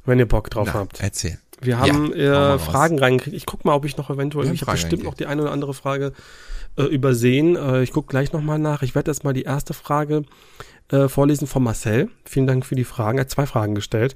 wenn 0.06 0.20
ihr 0.20 0.28
Bock 0.28 0.50
drauf 0.50 0.70
Na, 0.72 0.80
habt. 0.80 1.00
Erzähl. 1.02 1.38
Wir 1.62 1.80
haben 1.80 2.14
ja, 2.16 2.56
äh, 2.56 2.60
Fragen 2.60 3.00
reingekriegt. 3.00 3.38
Ich 3.38 3.46
guck 3.46 3.64
mal, 3.64 3.74
ob 3.74 3.86
ich 3.86 3.96
noch 3.96 4.10
eventuell, 4.10 4.52
ich 4.52 4.62
habe 4.62 4.72
bestimmt 4.72 5.04
noch 5.04 5.14
die 5.14 5.28
eine 5.28 5.44
oder 5.44 5.52
andere 5.52 5.74
Frage 5.74 6.14
äh, 6.78 6.84
übersehen. 6.84 7.56
Äh, 7.56 7.84
ich 7.84 7.92
guck 7.92 8.08
gleich 8.08 8.34
nochmal 8.34 8.60
nach. 8.60 8.82
Ich 8.82 8.96
werde 8.96 9.12
erstmal 9.12 9.34
die 9.34 9.44
erste 9.44 9.74
Frage 9.74 10.24
äh, 10.90 11.08
vorlesen 11.08 11.48
von 11.48 11.64
Marcel. 11.64 12.10
Vielen 12.26 12.48
Dank 12.48 12.66
für 12.66 12.76
die 12.76 12.84
Fragen. 12.84 13.18
Er 13.18 13.22
hat 13.22 13.30
zwei 13.30 13.46
Fragen 13.46 13.76
gestellt. 13.76 14.16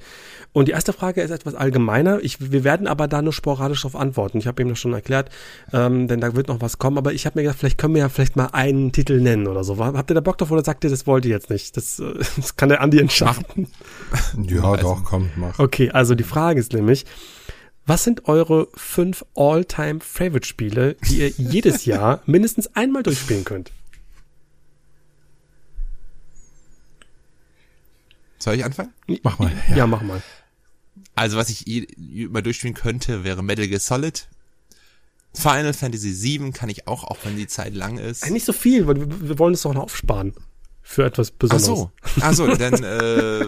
Und 0.53 0.68
die 0.68 0.72
erste 0.72 0.93
Frage 0.93 1.22
ist 1.22 1.32
etwas 1.32 1.55
allgemeiner. 1.55 2.20
Ich, 2.22 2.51
wir 2.51 2.63
werden 2.63 2.88
aber 2.88 3.07
da 3.07 3.22
nur 3.22 3.34
sporadisch 3.34 3.82
darauf 3.82 3.95
antworten. 3.95 4.38
Ich 4.38 4.47
habe 4.47 4.61
ihm 4.61 4.70
das 4.70 4.80
schon 4.80 4.93
erklärt, 4.93 5.30
ähm, 5.74 6.07
denn 6.07 6.20
da 6.22 6.36
wird 6.36 6.47
noch 6.47 6.61
was 6.61 6.78
kommen. 6.78 6.97
Aber 6.97 7.13
ich 7.13 7.26
habe 7.26 7.39
mir 7.39 7.43
gedacht, 7.43 7.59
vielleicht 7.59 7.78
können 7.78 7.95
wir 7.95 8.01
ja 8.01 8.09
vielleicht 8.09 8.36
mal 8.36 8.49
einen 8.53 8.91
Titel 8.91 9.22
nennen 9.22 9.47
oder 9.47 9.63
so. 9.63 9.78
Habt 9.78 10.11
ihr 10.11 10.15
da 10.15 10.22
Bock 10.22 10.38
drauf 10.38 10.51
oder 10.51 10.63
sagt 10.63 10.84
ihr, 10.84 10.89
das 10.89 11.07
wollt 11.07 11.26
ihr 11.26 11.32
jetzt 11.32 11.49
nicht? 11.49 11.78
Das, 11.78 11.99
äh, 11.99 12.13
das 12.36 12.55
kann 12.55 12.70
der 12.70 12.82
Andi 12.82 12.99
entscheiden. 12.99 13.68
Ja, 14.47 14.78
doch, 14.78 15.03
komm, 15.03 15.30
mach. 15.36 15.59
Okay, 15.59 15.89
also 15.91 16.15
die 16.15 16.24
Frage 16.24 16.59
ist 16.59 16.74
nämlich, 16.74 17.05
was 17.86 18.03
sind 18.03 18.28
eure 18.28 18.68
fünf 18.76 19.26
All-Time-Favorite-Spiele, 19.36 20.95
die 21.07 21.20
ihr 21.20 21.30
jedes 21.30 21.86
Jahr 21.86 22.22
mindestens 22.26 22.76
einmal 22.76 23.03
durchspielen 23.03 23.45
könnt? 23.45 23.72
Soll 28.48 28.56
ich 28.56 28.64
anfangen? 28.64 28.93
Mach 29.24 29.39
mal. 29.39 29.52
Ja, 29.68 29.76
ja 29.76 29.88
mach 29.88 30.02
mal. 30.02 30.22
Also 31.16 31.36
was 31.36 31.50
ich 31.50 31.68
immer 31.68 32.41
durchspielen 32.41 32.76
könnte, 32.76 33.26
wäre 33.26 33.43
Metal 33.43 33.68
Gear 33.68 33.82
Solid. 33.82 34.30
Final 35.34 35.74
Fantasy 35.74 36.39
VII 36.39 36.54
kann 36.54 36.70
ich 36.70 36.88
auch, 36.88 37.04
auch 37.04 37.18
wenn 37.26 37.36
die 37.36 37.48
Zeit 37.48 37.76
lang 37.76 37.98
ist. 37.98 38.24
Ja, 38.24 38.32
nicht 38.32 38.45
so 38.45 38.54
viel, 38.54 38.88
weil 38.88 39.02
wir, 39.02 39.28
wir 39.28 39.38
wollen 39.38 39.54
es 39.54 39.64
doch 39.64 39.74
noch 39.74 39.84
aufsparen. 39.84 40.34
Für 40.82 41.04
etwas 41.04 41.32
Besonderes. 41.32 41.89
Ach 42.22 42.34
so, 42.36 42.48
ach 42.48 42.52
so 42.54 42.56
dann 42.56 42.82
äh, 42.82 43.48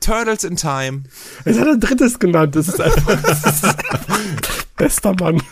Turtles 0.00 0.44
in 0.44 0.56
Time. 0.56 1.02
Es 1.44 1.58
hat 1.58 1.68
ein 1.68 1.80
drittes 1.80 2.18
genannt. 2.18 2.56
Das 2.56 2.66
ist 2.68 2.80
einfach, 2.80 3.22
das 3.22 3.44
ist 3.44 3.64
einfach 3.66 4.64
bester 4.78 5.14
Mann. 5.20 5.42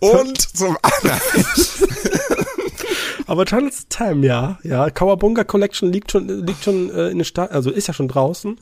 Und 0.00 0.56
zum 0.56 0.78
anderen. 0.80 1.20
Aber 3.26 3.46
Turtles 3.46 3.88
Time, 3.88 4.26
ja. 4.26 4.58
Ja, 4.62 4.90
Kawabunga 4.90 5.44
Collection 5.44 5.92
liegt 5.92 6.10
schon, 6.12 6.28
liegt 6.46 6.64
schon 6.64 6.90
äh, 6.90 7.08
in 7.08 7.18
der 7.18 7.24
Stadt, 7.24 7.50
also 7.52 7.70
ist 7.70 7.86
ja 7.88 7.94
schon 7.94 8.08
draußen. 8.08 8.58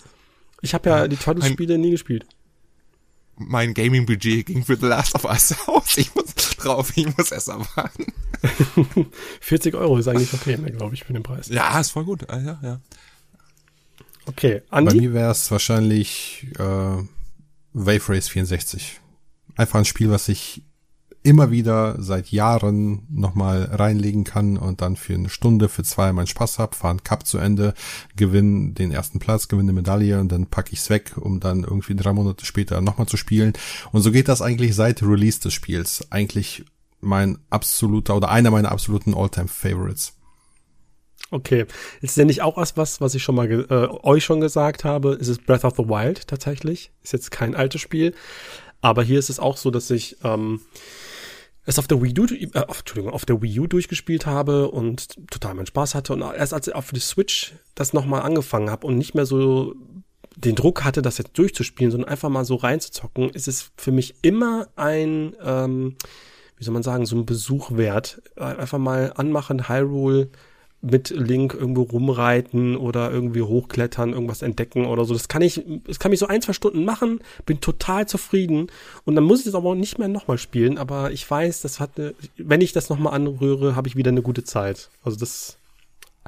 Ich 0.61 0.75
habe 0.75 0.89
ja 0.89 1.09
die 1.09 1.17
Turtles-Spiele 1.17 1.79
nie 1.79 1.91
gespielt. 1.91 2.25
mein 3.37 3.75
Gaming-Budget 3.75 4.47
ging 4.47 4.65
für 4.65 4.77
The 4.77 4.87
Last 4.87 5.15
of 5.17 5.25
Us 5.25 5.57
aus. 5.67 5.97
Ich 5.97 6.15
muss 6.15 6.33
drauf, 6.35 6.93
ich 6.97 7.17
muss 7.17 7.33
erst 7.33 7.49
erwarten. 7.49 8.13
40 9.41 9.75
Euro 9.75 9.97
ist 9.99 10.07
eigentlich 10.09 10.33
okay, 10.33 10.57
ne, 10.57 10.71
glaube 10.71 10.95
ich, 10.95 11.03
für 11.05 11.13
den 11.13 11.23
Preis. 11.25 11.49
Ja, 11.49 11.81
ist 11.81 11.91
voll 11.91 12.05
gut. 12.05 12.23
Ja, 12.31 12.59
ja. 12.63 12.81
Okay, 14.27 14.63
Bei 14.71 14.77
Andi? 14.79 15.01
mir 15.01 15.13
wäre 15.15 15.33
es 15.33 15.51
wahrscheinlich 15.51 16.47
äh, 16.59 16.63
Wave 17.73 18.09
Race 18.09 18.29
64. 18.29 19.01
Einfach 19.57 19.81
ein 19.81 19.85
Spiel, 19.85 20.11
was 20.11 20.29
ich 20.29 20.63
immer 21.23 21.51
wieder 21.51 21.97
seit 22.01 22.33
Jahren 22.33 23.07
nochmal 23.11 23.65
reinlegen 23.65 24.25
kann 24.25 24.57
und 24.57 24.81
dann 24.81 24.97
für 24.97 25.15
eine 25.15 25.29
Stunde, 25.29 25.69
für 25.69 25.85
zwei 25.85 26.13
meinen 26.13 26.27
Spaß 26.27 26.59
hab, 26.59 26.75
fahre 26.75 26.93
einen 26.93 27.05
Cup 27.05 27.27
zu 27.27 27.39
Ende, 27.39 27.75
gewinne 28.17 28.73
den 28.73 28.91
ersten 28.91 29.19
Platz, 29.19 29.49
gewinne 29.49 29.71
eine 29.71 29.81
Medaille 29.81 30.19
und 30.19 30.33
dann 30.33 30.47
packe 30.47 30.73
ich's 30.73 30.91
weg, 30.91 31.13
um 31.17 31.39
dann 31.39 31.63
irgendwie 31.63 31.95
drei 31.95 32.13
Monate 32.13 32.45
später 32.45 32.81
nochmal 32.81 33.07
zu 33.07 33.17
spielen. 33.17 33.53
Und 33.93 34.03
so 34.03 34.11
geht 34.11 34.29
das 34.29 34.43
eigentlich 34.43 34.75
seit 34.75 35.03
Release 35.03 35.41
des 35.41 35.53
Spiels. 35.53 36.07
Eigentlich 36.11 36.65
mein 37.01 37.39
absoluter 37.51 38.17
oder 38.17 38.31
einer 38.31 38.51
meiner 38.51 38.73
absoluten 38.73 39.15
All-Time-Favorites. 39.15 40.15
Okay, 41.31 41.67
jetzt 42.01 42.19
nenne 42.19 42.31
ich 42.31 42.43
auch 42.43 42.57
was, 42.59 42.77
was, 43.01 43.15
ich 43.15 43.23
schon 43.23 43.35
mal 43.35 43.51
äh, 43.51 43.89
euch 44.03 44.25
schon 44.25 44.41
gesagt 44.41 44.85
habe. 44.85 45.17
Es 45.21 45.29
ist 45.29 45.47
Breath 45.47 45.65
of 45.65 45.77
the 45.77 45.85
Wild 45.85 46.27
tatsächlich. 46.27 46.91
Ist 47.03 47.13
jetzt 47.15 47.31
kein 47.31 47.55
altes 47.55 47.81
Spiel, 47.81 48.15
aber 48.83 49.03
hier 49.03 49.19
ist 49.19 49.31
es 49.31 49.39
auch 49.39 49.57
so, 49.57 49.71
dass 49.71 49.91
ich 49.91 50.19
ähm, 50.25 50.61
es 51.65 51.79
auf 51.79 51.87
der 51.87 52.03
Wii 52.03 52.19
U, 52.19 52.27
äh, 52.27 52.59
auf, 52.67 52.81
Entschuldigung, 52.81 53.13
auf 53.13 53.25
der 53.25 53.41
Wii 53.41 53.61
U 53.61 53.67
durchgespielt 53.67 54.27
habe 54.27 54.71
und 54.71 55.15
total 55.31 55.55
meinen 55.55 55.67
Spaß 55.67 55.95
hatte 55.95 56.13
und 56.13 56.23
erst 56.23 56.55
als 56.55 56.69
ich 56.69 56.75
auf 56.75 56.91
die 56.91 57.01
Switch 57.01 57.53
das 57.75 57.93
nochmal 57.93 58.23
angefangen 58.23 58.71
habe 58.71 58.87
und 58.87 58.99
nicht 58.99 59.15
mehr 59.15 59.27
so 59.27 59.75
den 60.37 60.55
Druck 60.55 60.85
hatte, 60.85 61.03
das 61.03 61.19
jetzt 61.19 61.37
durchzuspielen, 61.39 61.91
sondern 61.91 62.11
einfach 62.11 62.29
mal 62.29 62.45
so 62.45 62.57
reinzuzocken, 62.57 63.31
ist 63.31 63.49
es 63.49 63.71
für 63.77 63.93
mich 63.93 64.15
immer 64.23 64.69
ein, 64.77 65.37
ähm, 65.45 65.97
wie 66.57 66.65
soll 66.65 66.75
man 66.75 66.83
sagen, 66.83 67.07
so 67.07 67.17
ein 67.17 67.27
Besuch 67.27 67.73
wert. 67.73 68.23
Einfach 68.37 68.79
mal 68.79 69.13
anmachen, 69.15 69.69
Hyrule 69.69 70.31
mit 70.83 71.11
Link 71.11 71.55
irgendwo 71.55 71.83
rumreiten 71.83 72.77
oder 72.77 73.11
irgendwie 73.11 73.43
hochklettern, 73.43 74.13
irgendwas 74.13 74.43
entdecken 74.43 74.85
oder 74.85 75.05
so. 75.05 75.15
Das 75.15 75.29
kann 75.29 75.41
ich, 75.41 75.65
das 75.87 76.01
kann 76.01 76.13
ich 76.13 76.19
so 76.19 76.27
ein, 76.27 76.43
zwei 76.43 76.53
Stunden 76.53 76.85
machen, 76.85 77.21
bin 77.47 77.61
total 77.61 78.07
zufrieden 78.09 78.67
und 79.05 79.15
dann 79.15 79.25
muss 79.25 79.39
ich 79.39 79.45
das 79.45 79.55
aber 79.55 79.71
auch 79.71 79.75
nicht 79.77 79.99
mehr 79.99 80.09
nochmal 80.09 80.39
spielen, 80.39 80.79
aber 80.79 81.13
ich 81.13 81.29
weiß, 81.31 81.63
das 81.63 81.79
hat 81.79 81.99
eine, 81.99 82.15
wenn 82.37 82.61
ich 82.61 82.73
das 82.73 82.89
nochmal 82.89 83.15
anrühre, 83.15 83.77
habe 83.77 83.87
ich 83.87 83.97
wieder 83.97 84.11
eine 84.11 84.23
gute 84.23 84.43
Zeit. 84.43 84.91
Also 85.05 85.19
das, 85.19 85.57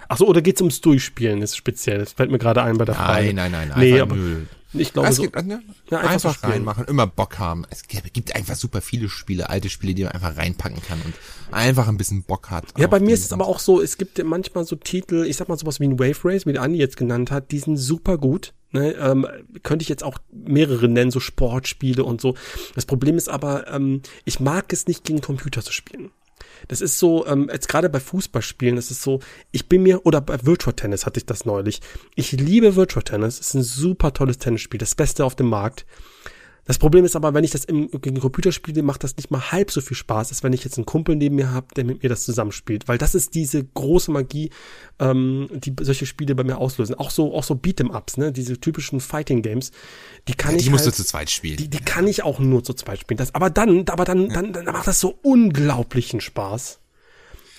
ach 0.08 0.16
so, 0.16 0.26
oder 0.26 0.42
geht's 0.42 0.60
ums 0.60 0.80
Durchspielen, 0.80 1.42
ist 1.42 1.56
speziell. 1.56 1.98
Das 1.98 2.12
fällt 2.12 2.30
mir 2.30 2.38
gerade 2.38 2.62
ein 2.62 2.78
bei 2.78 2.84
der 2.84 2.94
Frage. 2.94 3.32
Nein, 3.32 3.52
nein, 3.52 3.68
nein. 3.68 3.78
Nee, 3.78 3.92
einfach 4.00 4.06
aber 4.06 4.16
nö. 4.16 4.42
ich 4.72 4.92
glaube 4.92 5.08
es 5.08 5.16
so, 5.16 5.22
gibt, 5.22 5.46
ne? 5.46 5.62
Ja, 5.90 5.98
einfach 5.98 6.20
so 6.20 6.28
einfach 6.28 6.34
spielen. 6.34 6.52
reinmachen, 6.52 6.84
immer 6.86 7.06
Bock 7.06 7.38
haben. 7.38 7.64
Es 7.70 7.86
gibt, 7.86 8.34
einfach 8.34 8.56
super 8.56 8.80
viele 8.80 9.08
Spiele, 9.08 9.50
alte 9.50 9.68
Spiele, 9.68 9.94
die 9.94 10.04
man 10.04 10.12
einfach 10.12 10.36
reinpacken 10.36 10.82
kann 10.82 11.00
und 11.04 11.14
einfach 11.52 11.88
ein 11.88 11.96
bisschen 11.96 12.22
Bock 12.22 12.50
hat. 12.50 12.66
Ja, 12.78 12.86
bei 12.86 13.00
mir 13.00 13.14
ist 13.14 13.24
es 13.24 13.32
aber 13.32 13.46
auch 13.46 13.58
so, 13.58 13.80
es 13.80 13.98
gibt 13.98 14.22
manchmal 14.22 14.64
so 14.64 14.76
Titel, 14.76 15.24
ich 15.26 15.36
sag 15.36 15.48
mal 15.48 15.58
sowas 15.58 15.80
wie 15.80 15.84
ein 15.84 15.98
Wave 15.98 16.18
Race, 16.24 16.46
wie 16.46 16.52
der 16.52 16.62
Andi 16.62 16.78
jetzt 16.78 16.96
genannt 16.96 17.30
hat, 17.30 17.50
die 17.50 17.58
sind 17.58 17.76
super 17.76 18.18
gut. 18.18 18.52
Ne? 18.74 18.92
Ähm, 18.94 19.24
könnte 19.62 19.84
ich 19.84 19.88
jetzt 19.88 20.02
auch 20.02 20.18
mehrere 20.32 20.88
nennen, 20.88 21.12
so 21.12 21.20
Sportspiele 21.20 22.02
und 22.02 22.20
so. 22.20 22.34
Das 22.74 22.86
Problem 22.86 23.16
ist 23.16 23.28
aber, 23.28 23.72
ähm, 23.72 24.02
ich 24.24 24.40
mag 24.40 24.72
es 24.72 24.88
nicht 24.88 25.04
gegen 25.04 25.20
Computer 25.20 25.62
zu 25.62 25.72
spielen. 25.72 26.10
Das 26.68 26.80
ist 26.80 26.98
so, 26.98 27.26
ähm, 27.26 27.48
jetzt 27.52 27.68
gerade 27.68 27.88
bei 27.88 28.00
Fußballspielen, 28.00 28.76
das 28.76 28.90
ist 28.90 29.02
so, 29.02 29.20
ich 29.52 29.68
bin 29.68 29.82
mir, 29.82 30.04
oder 30.06 30.20
bei 30.20 30.44
Virtual 30.44 30.74
Tennis 30.74 31.06
hatte 31.06 31.18
ich 31.18 31.26
das 31.26 31.44
neulich. 31.44 31.80
Ich 32.14 32.32
liebe 32.32 32.76
Virtual 32.76 33.02
Tennis, 33.02 33.40
es 33.40 33.48
ist 33.48 33.54
ein 33.54 33.62
super 33.62 34.12
tolles 34.12 34.38
Tennisspiel, 34.38 34.78
das 34.78 34.94
Beste 34.94 35.24
auf 35.24 35.34
dem 35.34 35.48
Markt. 35.48 35.86
Das 36.66 36.78
Problem 36.78 37.04
ist 37.04 37.14
aber, 37.16 37.34
wenn 37.34 37.44
ich 37.44 37.50
das 37.50 37.64
im, 37.64 37.90
gegen 37.90 38.18
Computer 38.20 38.50
spiele, 38.52 38.82
macht 38.82 39.04
das 39.04 39.16
nicht 39.16 39.30
mal 39.30 39.52
halb 39.52 39.70
so 39.70 39.80
viel 39.80 39.96
Spaß, 39.96 40.30
als 40.30 40.42
wenn 40.42 40.52
ich 40.52 40.64
jetzt 40.64 40.78
einen 40.78 40.86
Kumpel 40.86 41.14
neben 41.16 41.36
mir 41.36 41.50
habe, 41.50 41.66
der 41.76 41.84
mit 41.84 42.02
mir 42.02 42.08
das 42.08 42.24
zusammenspielt. 42.24 42.88
Weil 42.88 42.98
das 42.98 43.14
ist 43.14 43.34
diese 43.34 43.62
große 43.64 44.10
Magie, 44.10 44.50
ähm, 44.98 45.48
die 45.52 45.74
solche 45.82 46.06
Spiele 46.06 46.34
bei 46.34 46.44
mir 46.44 46.58
auslösen. 46.58 46.94
Auch 46.94 47.10
so, 47.10 47.34
auch 47.34 47.44
so 47.44 47.54
Beat'em-Ups, 47.54 48.16
ne? 48.16 48.32
Diese 48.32 48.58
typischen 48.58 49.00
Fighting-Games. 49.00 49.72
Die 50.28 50.34
kann 50.34 50.52
Ja, 50.52 50.58
ich 50.58 50.64
die 50.64 50.70
musst 50.70 50.84
halt, 50.86 50.94
du 50.94 51.02
zu 51.02 51.06
zweit 51.08 51.30
spielen. 51.30 51.56
die, 51.56 51.68
die 51.68 51.78
kann 51.78 52.06
ich 52.06 52.22
auch 52.22 52.38
nur 52.38 52.64
zu 52.64 52.72
zweit 52.74 53.00
spielen. 53.00 53.18
Das, 53.18 53.34
aber 53.34 53.50
dann, 53.50 53.86
aber 53.88 54.04
dann, 54.04 54.28
dann, 54.30 54.52
dann 54.52 54.64
macht 54.66 54.86
das 54.86 55.00
so 55.00 55.18
unglaublichen 55.22 56.20
Spaß. 56.20 56.80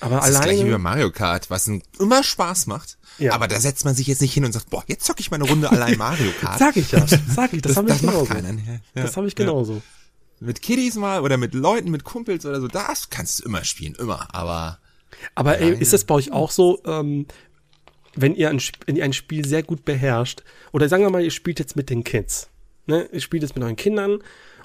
Aber 0.05 0.17
Das 0.17 0.29
ist 0.29 0.41
gleich 0.41 0.57
wie 0.57 0.61
bei 0.61 0.67
alleine, 0.67 0.77
Mario 0.77 1.11
Kart, 1.11 1.49
was 1.49 1.67
immer 1.99 2.23
Spaß 2.23 2.67
macht. 2.67 2.97
Ja. 3.17 3.33
Aber 3.33 3.47
da 3.47 3.59
setzt 3.59 3.85
man 3.85 3.95
sich 3.95 4.07
jetzt 4.07 4.21
nicht 4.21 4.33
hin 4.33 4.45
und 4.45 4.51
sagt, 4.51 4.69
boah, 4.69 4.83
jetzt 4.87 5.05
zocke 5.05 5.19
ich 5.21 5.31
mal 5.31 5.37
eine 5.37 5.45
Runde 5.49 5.69
allein 5.71 5.97
Mario 5.97 6.31
Kart. 6.39 6.59
sag 6.59 6.75
ich 6.77 6.91
ja, 6.91 7.05
sag 7.07 7.53
ich, 7.53 7.61
das, 7.61 7.71
das, 7.71 7.77
habe 7.77 7.87
das 7.87 7.97
ich 7.97 8.03
macht 8.03 8.13
genauso. 8.15 8.33
keiner. 8.33 8.49
Ja, 8.51 8.79
Das 9.03 9.17
habe 9.17 9.27
ich 9.27 9.33
ja. 9.37 9.45
genauso. 9.45 9.81
Mit 10.39 10.61
Kiddies 10.61 10.95
mal 10.95 11.21
oder 11.21 11.37
mit 11.37 11.53
Leuten, 11.53 11.89
mit 11.91 12.03
Kumpels 12.03 12.45
oder 12.45 12.59
so, 12.61 12.67
das 12.67 13.09
kannst 13.09 13.39
du 13.39 13.45
immer 13.45 13.63
spielen, 13.63 13.95
immer. 13.95 14.27
Aber 14.35 14.79
Aber 15.33 15.57
ey, 15.59 15.67
Alleine. 15.67 15.81
ist 15.81 15.93
das 15.93 16.03
bei 16.03 16.13
euch 16.15 16.31
auch 16.31 16.51
so, 16.51 16.81
ähm, 16.85 17.25
wenn 18.15 18.35
ihr, 18.35 18.49
ein, 18.49 18.61
wenn 18.85 18.95
ihr 18.97 19.03
ein 19.05 19.13
Spiel 19.13 19.45
sehr 19.45 19.63
gut 19.63 19.85
beherrscht, 19.85 20.43
oder 20.71 20.87
sagen 20.89 21.03
wir 21.03 21.09
mal, 21.09 21.23
ihr 21.23 21.31
spielt 21.31 21.59
jetzt 21.59 21.75
mit 21.75 21.89
den 21.89 22.03
Kids, 22.03 22.49
ne? 22.85 23.09
Ihr 23.11 23.21
spielt 23.21 23.43
jetzt 23.43 23.55
mit 23.55 23.63
euren 23.63 23.75
Kindern 23.75 24.19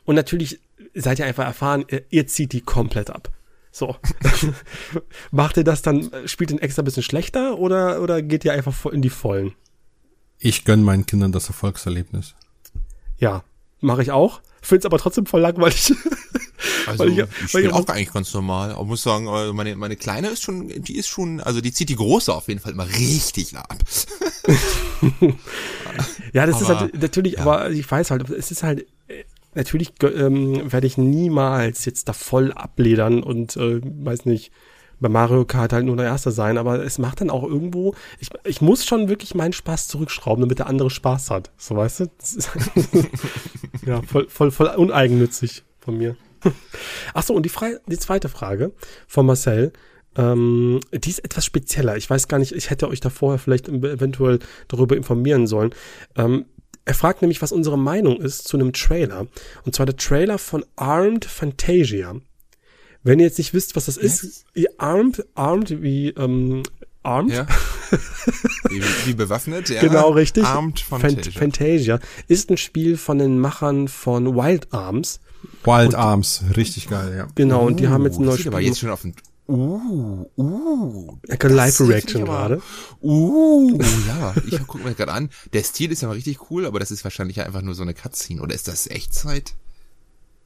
und 0.04 0.16
natürlich 0.16 0.60
seid 0.94 1.18
ihr 1.20 1.24
einfach 1.26 1.44
erfahren, 1.44 1.84
ihr, 1.88 2.02
ihr 2.10 2.26
zieht 2.26 2.52
die 2.52 2.60
komplett 2.60 3.10
ab. 3.10 3.30
So. 3.72 3.96
Macht 5.30 5.56
ihr 5.56 5.64
das 5.64 5.82
dann, 5.82 6.10
spielt 6.26 6.50
ihr 6.50 6.62
extra 6.62 6.82
ein 6.82 6.84
bisschen 6.84 7.02
schlechter 7.02 7.58
oder, 7.58 8.00
oder 8.02 8.20
geht 8.22 8.44
ihr 8.44 8.52
einfach 8.52 8.86
in 8.86 9.02
die 9.02 9.10
Vollen? 9.10 9.54
Ich 10.38 10.64
gönn 10.64 10.82
meinen 10.82 11.06
Kindern 11.06 11.32
das 11.32 11.48
Erfolgserlebnis. 11.48 12.34
Ja, 13.18 13.44
mache 13.80 14.02
ich 14.02 14.10
auch. 14.10 14.40
Find's 14.62 14.86
aber 14.86 14.98
trotzdem 14.98 15.26
voll 15.26 15.40
langweilig. 15.40 15.92
Also 16.86 17.04
Weil 17.04 17.10
ich, 17.10 17.18
ich- 17.18 17.54
weil 17.54 17.64
ich 17.64 17.72
auch 17.72 17.80
auch- 17.80 17.88
eigentlich 17.88 18.12
ganz 18.12 18.32
normal. 18.34 18.72
Aber 18.72 18.84
muss 18.84 19.02
sagen, 19.02 19.26
äh, 19.28 19.52
meine, 19.52 19.76
meine 19.76 19.96
Kleine 19.96 20.28
ist 20.28 20.42
schon, 20.42 20.68
die 20.68 20.96
ist 20.96 21.08
schon, 21.08 21.40
also 21.40 21.60
die 21.60 21.72
zieht 21.72 21.88
die 21.88 21.96
Große 21.96 22.32
auf 22.34 22.48
jeden 22.48 22.60
Fall 22.60 22.72
immer 22.72 22.86
richtig 22.88 23.56
ab. 23.56 23.78
Ja, 26.32 26.46
das 26.46 26.60
ist 26.60 26.70
Aber, 26.70 26.80
halt 26.80 27.00
natürlich, 27.00 27.40
aber 27.40 27.70
ich 27.70 27.90
weiß 27.90 28.10
halt, 28.10 28.28
es 28.30 28.50
ist 28.50 28.62
halt, 28.62 28.86
natürlich 29.54 29.92
ähm, 30.02 30.72
werde 30.72 30.86
ich 30.86 30.98
niemals 30.98 31.84
jetzt 31.84 32.08
da 32.08 32.12
voll 32.12 32.52
abledern 32.52 33.22
und 33.22 33.56
äh, 33.56 33.80
weiß 33.82 34.26
nicht, 34.26 34.52
bei 35.00 35.08
Mario 35.08 35.44
Kart 35.46 35.72
halt 35.72 35.86
nur 35.86 35.96
der 35.96 36.06
Erste 36.06 36.30
sein, 36.30 36.58
aber 36.58 36.84
es 36.84 36.98
macht 36.98 37.20
dann 37.22 37.30
auch 37.30 37.42
irgendwo, 37.42 37.94
ich, 38.18 38.28
ich 38.44 38.60
muss 38.60 38.84
schon 38.84 39.08
wirklich 39.08 39.34
meinen 39.34 39.54
Spaß 39.54 39.88
zurückschrauben, 39.88 40.42
damit 40.42 40.58
der 40.58 40.66
andere 40.66 40.90
Spaß 40.90 41.30
hat. 41.30 41.50
So 41.56 41.76
weißt 41.76 42.00
du? 42.00 42.06
Ja, 43.86 44.02
voll, 44.02 44.28
voll, 44.28 44.50
voll 44.50 44.66
uneigennützig 44.76 45.64
von 45.78 45.96
mir. 45.96 46.16
Ach 47.14 47.22
so, 47.22 47.34
und 47.34 47.44
die, 47.44 47.50
Frage, 47.50 47.80
die 47.86 47.98
zweite 47.98 48.28
Frage 48.28 48.72
von 49.06 49.24
Marcel, 49.24 49.72
ähm, 50.16 50.80
die 50.92 51.10
ist 51.10 51.24
etwas 51.24 51.44
spezieller. 51.46 51.96
Ich 51.96 52.08
weiß 52.08 52.28
gar 52.28 52.38
nicht, 52.38 52.52
ich 52.52 52.68
hätte 52.68 52.88
euch 52.88 53.00
da 53.00 53.08
vorher 53.08 53.38
vielleicht 53.38 53.68
eventuell 53.68 54.38
darüber 54.68 54.96
informieren 54.96 55.46
sollen. 55.46 55.70
Ähm, 56.14 56.44
er 56.84 56.94
fragt 56.94 57.22
nämlich, 57.22 57.42
was 57.42 57.52
unsere 57.52 57.78
Meinung 57.78 58.20
ist 58.20 58.48
zu 58.48 58.56
einem 58.56 58.72
Trailer. 58.72 59.26
Und 59.64 59.74
zwar 59.74 59.86
der 59.86 59.96
Trailer 59.96 60.38
von 60.38 60.64
Armed 60.76 61.24
Fantasia. 61.24 62.14
Wenn 63.02 63.18
ihr 63.18 63.26
jetzt 63.26 63.38
nicht 63.38 63.54
wisst, 63.54 63.76
was 63.76 63.86
das 63.86 63.96
ist, 63.96 64.44
ihr 64.54 64.68
Armed, 64.78 65.24
Armed 65.34 65.82
wie 65.82 66.08
ähm, 66.10 66.62
Armed, 67.02 67.32
Ja. 67.34 67.46
Wie, 68.68 68.80
wie 69.06 69.14
bewaffnet, 69.14 69.68
ja. 69.68 69.80
genau 69.80 70.10
richtig. 70.10 70.44
Armed 70.44 70.78
Fan- 70.80 71.00
Fantasia. 71.00 71.32
Fantasia 71.32 71.98
ist 72.28 72.50
ein 72.50 72.56
Spiel 72.56 72.96
von 72.96 73.18
den 73.18 73.38
Machern 73.40 73.88
von 73.88 74.36
Wild 74.36 74.72
Arms. 74.72 75.18
Wild 75.64 75.94
Arms, 75.96 76.44
richtig 76.56 76.88
geil, 76.88 77.14
ja. 77.16 77.26
Genau, 77.34 77.66
und 77.66 77.80
die 77.80 77.88
haben 77.88 78.04
jetzt 78.04 78.18
ein 78.18 78.22
Uh, 78.22 78.26
neues 78.26 78.38
sieht 78.38 78.46
aber 78.48 78.58
Spiel. 78.58 78.68
jetzt 78.68 78.78
schon 78.80 78.90
auf 78.90 79.00
dem, 79.00 79.14
uh, 79.50 80.30
uh. 80.36 81.18
Das 81.26 81.50
Live-Reaction 81.50 82.24
gerade. 82.24 82.62
Uh, 83.02 83.78
ja, 84.06 84.34
ich 84.46 84.66
gucke 84.66 84.84
mir 84.84 84.94
gerade 84.94 85.12
an. 85.12 85.30
Der 85.52 85.62
Stil 85.62 85.90
ist 85.92 86.02
ja 86.02 86.08
mal 86.08 86.14
richtig 86.14 86.50
cool, 86.50 86.66
aber 86.66 86.78
das 86.78 86.90
ist 86.90 87.04
wahrscheinlich 87.04 87.40
einfach 87.40 87.62
nur 87.62 87.74
so 87.74 87.82
eine 87.82 87.94
Cutscene. 87.94 88.40
Oder 88.40 88.54
ist 88.54 88.68
das 88.68 88.86
Echtzeit? 88.86 89.54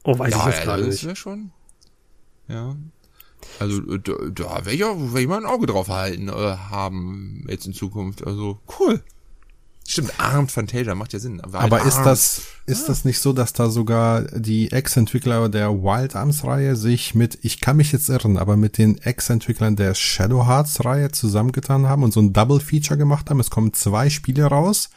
Oh, 0.04 0.18
weiß 0.18 0.34
ich 0.34 0.38
ja, 0.38 0.46
jetzt 0.46 0.58
ja, 0.58 0.64
gerade 0.64 0.84
das 0.84 0.94
nicht. 0.94 1.04
wäre 1.04 1.16
schon. 1.16 1.50
Ja. 2.48 2.76
Also 3.58 3.82
äh, 3.92 3.98
da, 3.98 4.12
da 4.30 4.64
wäre 4.64 4.74
ich 4.74 4.80
ja, 4.80 5.12
wär 5.12 5.20
ich 5.20 5.28
mal 5.28 5.38
ein 5.38 5.46
Auge 5.46 5.66
drauf 5.66 5.88
halten 5.88 6.28
äh, 6.28 6.32
haben 6.32 7.44
jetzt 7.48 7.66
in 7.66 7.74
Zukunft. 7.74 8.26
Also 8.26 8.58
cool. 8.78 9.02
Stimmt, 9.86 10.18
Armed 10.18 10.50
Fantasia 10.50 10.94
macht 10.94 11.12
ja 11.12 11.18
Sinn. 11.18 11.42
Wild 11.44 11.54
Aber 11.54 11.84
ist 11.84 11.96
Arms. 11.96 12.04
das, 12.04 12.42
ist 12.64 12.88
das 12.88 13.04
nicht 13.04 13.18
so, 13.18 13.34
dass 13.34 13.52
da 13.52 13.68
sogar 13.68 14.22
die 14.22 14.72
Ex-Entwickler 14.72 15.50
der 15.50 15.70
Wild 15.72 16.16
Arms-Reihe 16.16 16.74
sich 16.74 17.14
mit, 17.14 17.38
ich 17.42 17.60
kann 17.60 17.76
mich 17.76 17.92
jetzt 17.92 18.08
irren, 18.08 18.38
aber 18.38 18.56
mit 18.56 18.78
den 18.78 18.96
Ex-Entwicklern 18.96 19.76
der 19.76 19.94
Shadow 19.94 20.46
Hearts-Reihe 20.46 21.10
zusammengetan 21.12 21.86
haben 21.86 22.02
und 22.02 22.14
so 22.14 22.20
ein 22.20 22.32
Double-Feature 22.32 22.96
gemacht 22.96 23.28
haben? 23.28 23.40
Es 23.40 23.50
kommen 23.50 23.74
zwei 23.74 24.08
Spiele 24.08 24.46
raus, 24.46 24.88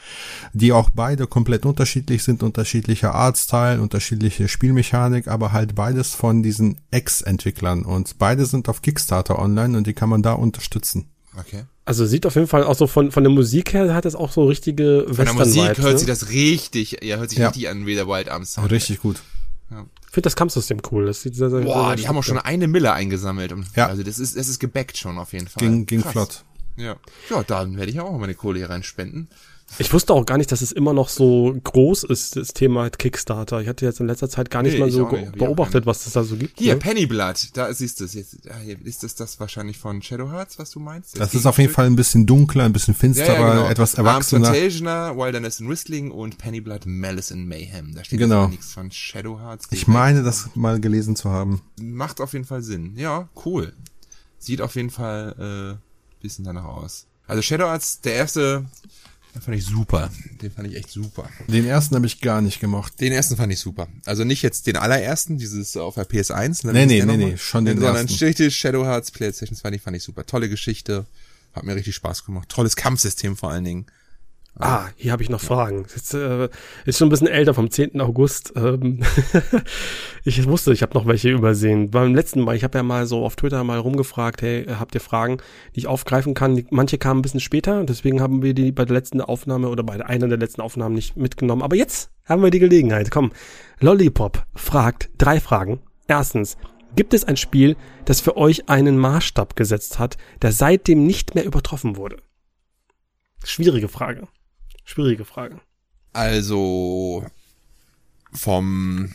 die 0.53 0.71
auch 0.71 0.89
beide 0.89 1.27
komplett 1.27 1.65
unterschiedlich 1.65 2.23
sind, 2.23 2.41
unterschiedlicher 2.41 3.13
Artstyle, 3.13 3.81
unterschiedliche 3.81 4.47
Spielmechanik, 4.47 5.27
aber 5.27 5.51
halt 5.51 5.75
beides 5.75 6.15
von 6.15 6.43
diesen 6.43 6.79
Ex-Entwicklern 6.91 7.83
und 7.83 8.17
beide 8.19 8.45
sind 8.45 8.69
auf 8.69 8.81
Kickstarter 8.81 9.37
online 9.37 9.77
und 9.77 9.85
die 9.85 9.93
kann 9.93 10.07
man 10.07 10.21
da 10.21 10.31
unterstützen. 10.31 11.09
Okay. 11.37 11.65
Also 11.87 12.05
sieht 12.05 12.25
auf 12.25 12.35
jeden 12.35 12.47
Fall 12.47 12.63
auch 12.65 12.75
so 12.75 12.85
von, 12.85 13.11
von 13.11 13.23
der 13.23 13.31
Musik 13.31 13.71
her 13.73 13.93
hat 13.93 14.05
es 14.05 14.13
auch 14.13 14.31
so 14.31 14.45
richtige 14.45 15.05
Von 15.07 15.15
der 15.15 15.25
Western 15.27 15.37
Musik 15.37 15.77
hört 15.77 15.93
ne? 15.93 15.97
sich 15.97 16.07
das 16.07 16.29
richtig, 16.29 16.97
ja, 17.01 17.15
hört 17.15 17.29
sich 17.29 17.39
Ja. 17.39 17.47
richtig 17.47 17.69
an 17.69 17.85
wie 17.85 17.95
der 17.95 18.07
Wild 18.09 18.27
Arms 18.27 18.53
Sound. 18.53 18.69
Richtig 18.71 18.99
gut. 18.99 19.21
Ich 19.69 20.11
finde 20.11 20.27
das 20.27 20.35
Kampfsystem 20.35 20.79
cool. 20.91 21.05
Das 21.05 21.21
sieht 21.21 21.35
sehr, 21.35 21.49
sehr 21.49 21.61
Boah, 21.61 21.87
sehr 21.87 21.95
die 21.95 22.07
haben 22.09 22.17
auch 22.17 22.23
schon 22.23 22.39
eine 22.39 22.67
Mille 22.67 22.91
eingesammelt. 22.91 23.53
Und 23.53 23.67
Ja. 23.75 23.87
Also 23.87 24.03
das 24.03 24.19
ist, 24.19 24.35
das 24.35 24.49
ist 24.49 24.59
gebackt 24.59 24.97
schon 24.97 25.17
auf 25.17 25.31
jeden 25.31 25.47
Fall. 25.47 25.59
Ging, 25.65 25.85
ging 25.85 26.01
Krass. 26.01 26.11
flott. 26.11 26.43
Ja. 26.75 26.97
Ja, 27.29 27.43
dann 27.43 27.77
werde 27.77 27.89
ich 27.91 27.99
auch 28.01 28.17
meine 28.17 28.35
Kohle 28.35 28.59
hier 28.59 28.69
reinspenden. 28.69 29.29
Ich 29.79 29.91
wusste 29.93 30.13
auch 30.13 30.25
gar 30.25 30.37
nicht, 30.37 30.51
dass 30.51 30.61
es 30.61 30.71
immer 30.71 30.93
noch 30.93 31.09
so 31.09 31.55
groß 31.63 32.05
ist, 32.05 32.37
das 32.37 32.49
Thema 32.49 32.89
Kickstarter. 32.89 33.61
Ich 33.61 33.67
hatte 33.67 33.85
jetzt 33.85 33.99
in 33.99 34.07
letzter 34.07 34.29
Zeit 34.29 34.49
gar 34.49 34.63
nicht 34.63 34.73
Nee, 34.73 34.79
mal 34.79 34.89
so 34.91 35.07
nicht. 35.09 35.33
Beobachtet, 35.33 35.85
was 35.85 36.07
es 36.07 36.13
da 36.13 36.23
so 36.23 36.37
gibt. 36.37 36.57
Hier, 36.57 36.73
ne? 36.75 36.79
Pennyblood, 36.79 37.49
da 37.53 37.71
siehst 37.73 37.99
du 37.99 38.05
es 38.05 38.13
jetzt. 38.13 38.37
Ist 38.85 39.03
das 39.03 39.15
das 39.15 39.39
wahrscheinlich 39.39 39.77
von 39.77 40.01
Shadow 40.01 40.31
Hearts, 40.31 40.57
was 40.57 40.71
du 40.71 40.79
meinst? 40.79 41.19
Das 41.19 41.33
ist 41.35 41.45
auf 41.45 41.57
jeden 41.57 41.71
Fall 41.73 41.85
ein 41.85 41.95
bisschen 41.97 42.25
dunkler, 42.25 42.63
ein 42.63 42.73
bisschen 42.73 42.95
finsterer, 42.95 43.69
etwas 43.69 43.95
erwachsener. 43.95 44.47
Arms 44.47 44.55
Fantasia, 44.59 45.15
Wilderness 45.17 45.59
and 45.59 45.69
Whistling 45.69 46.11
und 46.11 46.37
Pennyblood, 46.37 46.85
Malice 46.85 47.33
and 47.33 47.47
Mayhem. 47.47 47.93
Da 47.93 48.03
steht 48.03 48.19
Genau. 48.19 48.47
nichts 48.47 48.71
von 48.73 48.89
Shadow 48.89 49.37
Hearts. 49.39 49.65
Ich 49.71 49.85
meine, 49.87 50.23
das 50.23 50.49
mal 50.55 50.79
gelesen 50.79 51.15
zu 51.17 51.29
haben. 51.29 51.61
Macht 51.79 52.21
auf 52.21 52.33
jeden 52.33 52.45
Fall 52.45 52.61
Sinn. 52.63 52.93
Ja, 52.95 53.27
cool. 53.45 53.73
Sieht 54.39 54.61
auf 54.61 54.75
jeden 54.75 54.89
Fall 54.91 55.77
äh, 55.77 56.21
bisschen 56.23 56.45
danach 56.45 56.63
aus. 56.65 57.05
Also 57.27 57.41
Shadow 57.41 57.65
Hearts, 57.65 57.99
der 58.01 58.13
erste, 58.13 58.65
den 59.35 59.41
fand 59.41 59.57
ich 59.57 59.65
super. 59.65 60.09
Den 60.41 60.51
fand 60.51 60.67
ich 60.67 60.75
echt 60.75 60.89
super. 60.89 61.29
Den 61.47 61.65
ersten 61.65 61.95
habe 61.95 62.05
ich 62.07 62.21
gar 62.21 62.41
nicht 62.41 62.59
gemocht. 62.59 62.99
Den 62.99 63.11
ersten 63.13 63.35
fand 63.37 63.53
ich 63.53 63.59
super. 63.59 63.87
Also 64.05 64.23
nicht 64.23 64.41
jetzt 64.41 64.67
den 64.67 64.75
allerersten, 64.77 65.37
dieses 65.37 65.77
auf 65.77 65.95
der 65.95 66.07
PS1. 66.09 66.65
ne, 66.65 66.73
Nee, 66.73 66.85
nee, 66.85 67.03
nee, 67.05 67.17
nee, 67.17 67.37
schon 67.37 67.65
den 67.65 67.79
Sondern 67.79 68.07
ersten. 68.07 68.23
richtig 68.25 68.55
Shadow 68.57 68.83
Hearts 68.85 69.11
PlayStation 69.11 69.55
2, 69.55 69.71
die 69.71 69.79
fand 69.79 69.95
ich 69.97 70.03
super. 70.03 70.25
Tolle 70.25 70.49
Geschichte. 70.49 71.05
Hat 71.53 71.63
mir 71.63 71.75
richtig 71.75 71.95
Spaß 71.95 72.25
gemacht. 72.25 72.49
Tolles 72.49 72.75
Kampfsystem 72.75 73.35
vor 73.37 73.51
allen 73.51 73.63
Dingen. 73.63 73.85
Ah, 74.59 74.87
hier 74.95 75.11
habe 75.11 75.21
ich 75.21 75.29
noch 75.29 75.39
Fragen. 75.39 75.85
Jetzt, 75.95 76.15
äh, 76.15 76.49
ist 76.85 76.97
schon 76.97 77.07
ein 77.07 77.11
bisschen 77.11 77.27
älter, 77.27 77.53
vom 77.53 77.69
10. 77.69 78.01
August. 78.01 78.53
Ähm, 78.55 79.01
ich 80.23 80.47
wusste, 80.47 80.73
ich 80.73 80.81
habe 80.81 80.95
noch 80.95 81.05
welche 81.05 81.29
übersehen. 81.29 81.91
Beim 81.91 82.15
letzten 82.15 82.41
Mal, 82.41 82.55
ich 82.55 82.63
habe 82.63 82.79
ja 82.79 82.83
mal 82.83 83.05
so 83.05 83.23
auf 83.23 83.35
Twitter 83.35 83.63
mal 83.63 83.77
rumgefragt, 83.77 84.41
hey, 84.41 84.65
habt 84.65 84.95
ihr 84.95 85.01
Fragen, 85.01 85.37
die 85.75 85.81
ich 85.81 85.87
aufgreifen 85.87 86.33
kann? 86.33 86.65
Manche 86.71 86.97
kamen 86.97 87.19
ein 87.19 87.21
bisschen 87.21 87.39
später, 87.39 87.83
deswegen 87.83 88.19
haben 88.19 88.41
wir 88.41 88.55
die 88.55 88.71
bei 88.71 88.85
der 88.85 88.95
letzten 88.95 89.21
Aufnahme 89.21 89.69
oder 89.69 89.83
bei 89.83 90.03
einer 90.03 90.27
der 90.27 90.39
letzten 90.39 90.61
Aufnahmen 90.61 90.95
nicht 90.95 91.17
mitgenommen. 91.17 91.61
Aber 91.61 91.75
jetzt 91.75 92.09
haben 92.25 92.41
wir 92.41 92.49
die 92.49 92.59
Gelegenheit. 92.59 93.11
Komm, 93.11 93.31
Lollipop 93.79 94.43
fragt 94.55 95.09
drei 95.19 95.39
Fragen. 95.39 95.81
Erstens, 96.07 96.57
gibt 96.95 97.13
es 97.13 97.25
ein 97.25 97.37
Spiel, 97.37 97.75
das 98.05 98.21
für 98.21 98.37
euch 98.37 98.69
einen 98.69 98.97
Maßstab 98.97 99.55
gesetzt 99.55 99.99
hat, 99.99 100.17
der 100.41 100.51
seitdem 100.51 101.05
nicht 101.05 101.35
mehr 101.35 101.45
übertroffen 101.45 101.95
wurde? 101.95 102.17
Schwierige 103.43 103.87
Frage. 103.87 104.27
Schwierige 104.87 105.25
Frage. 105.25 105.59
Also 106.13 107.25
vom 108.31 109.13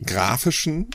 grafischen, 0.00 0.86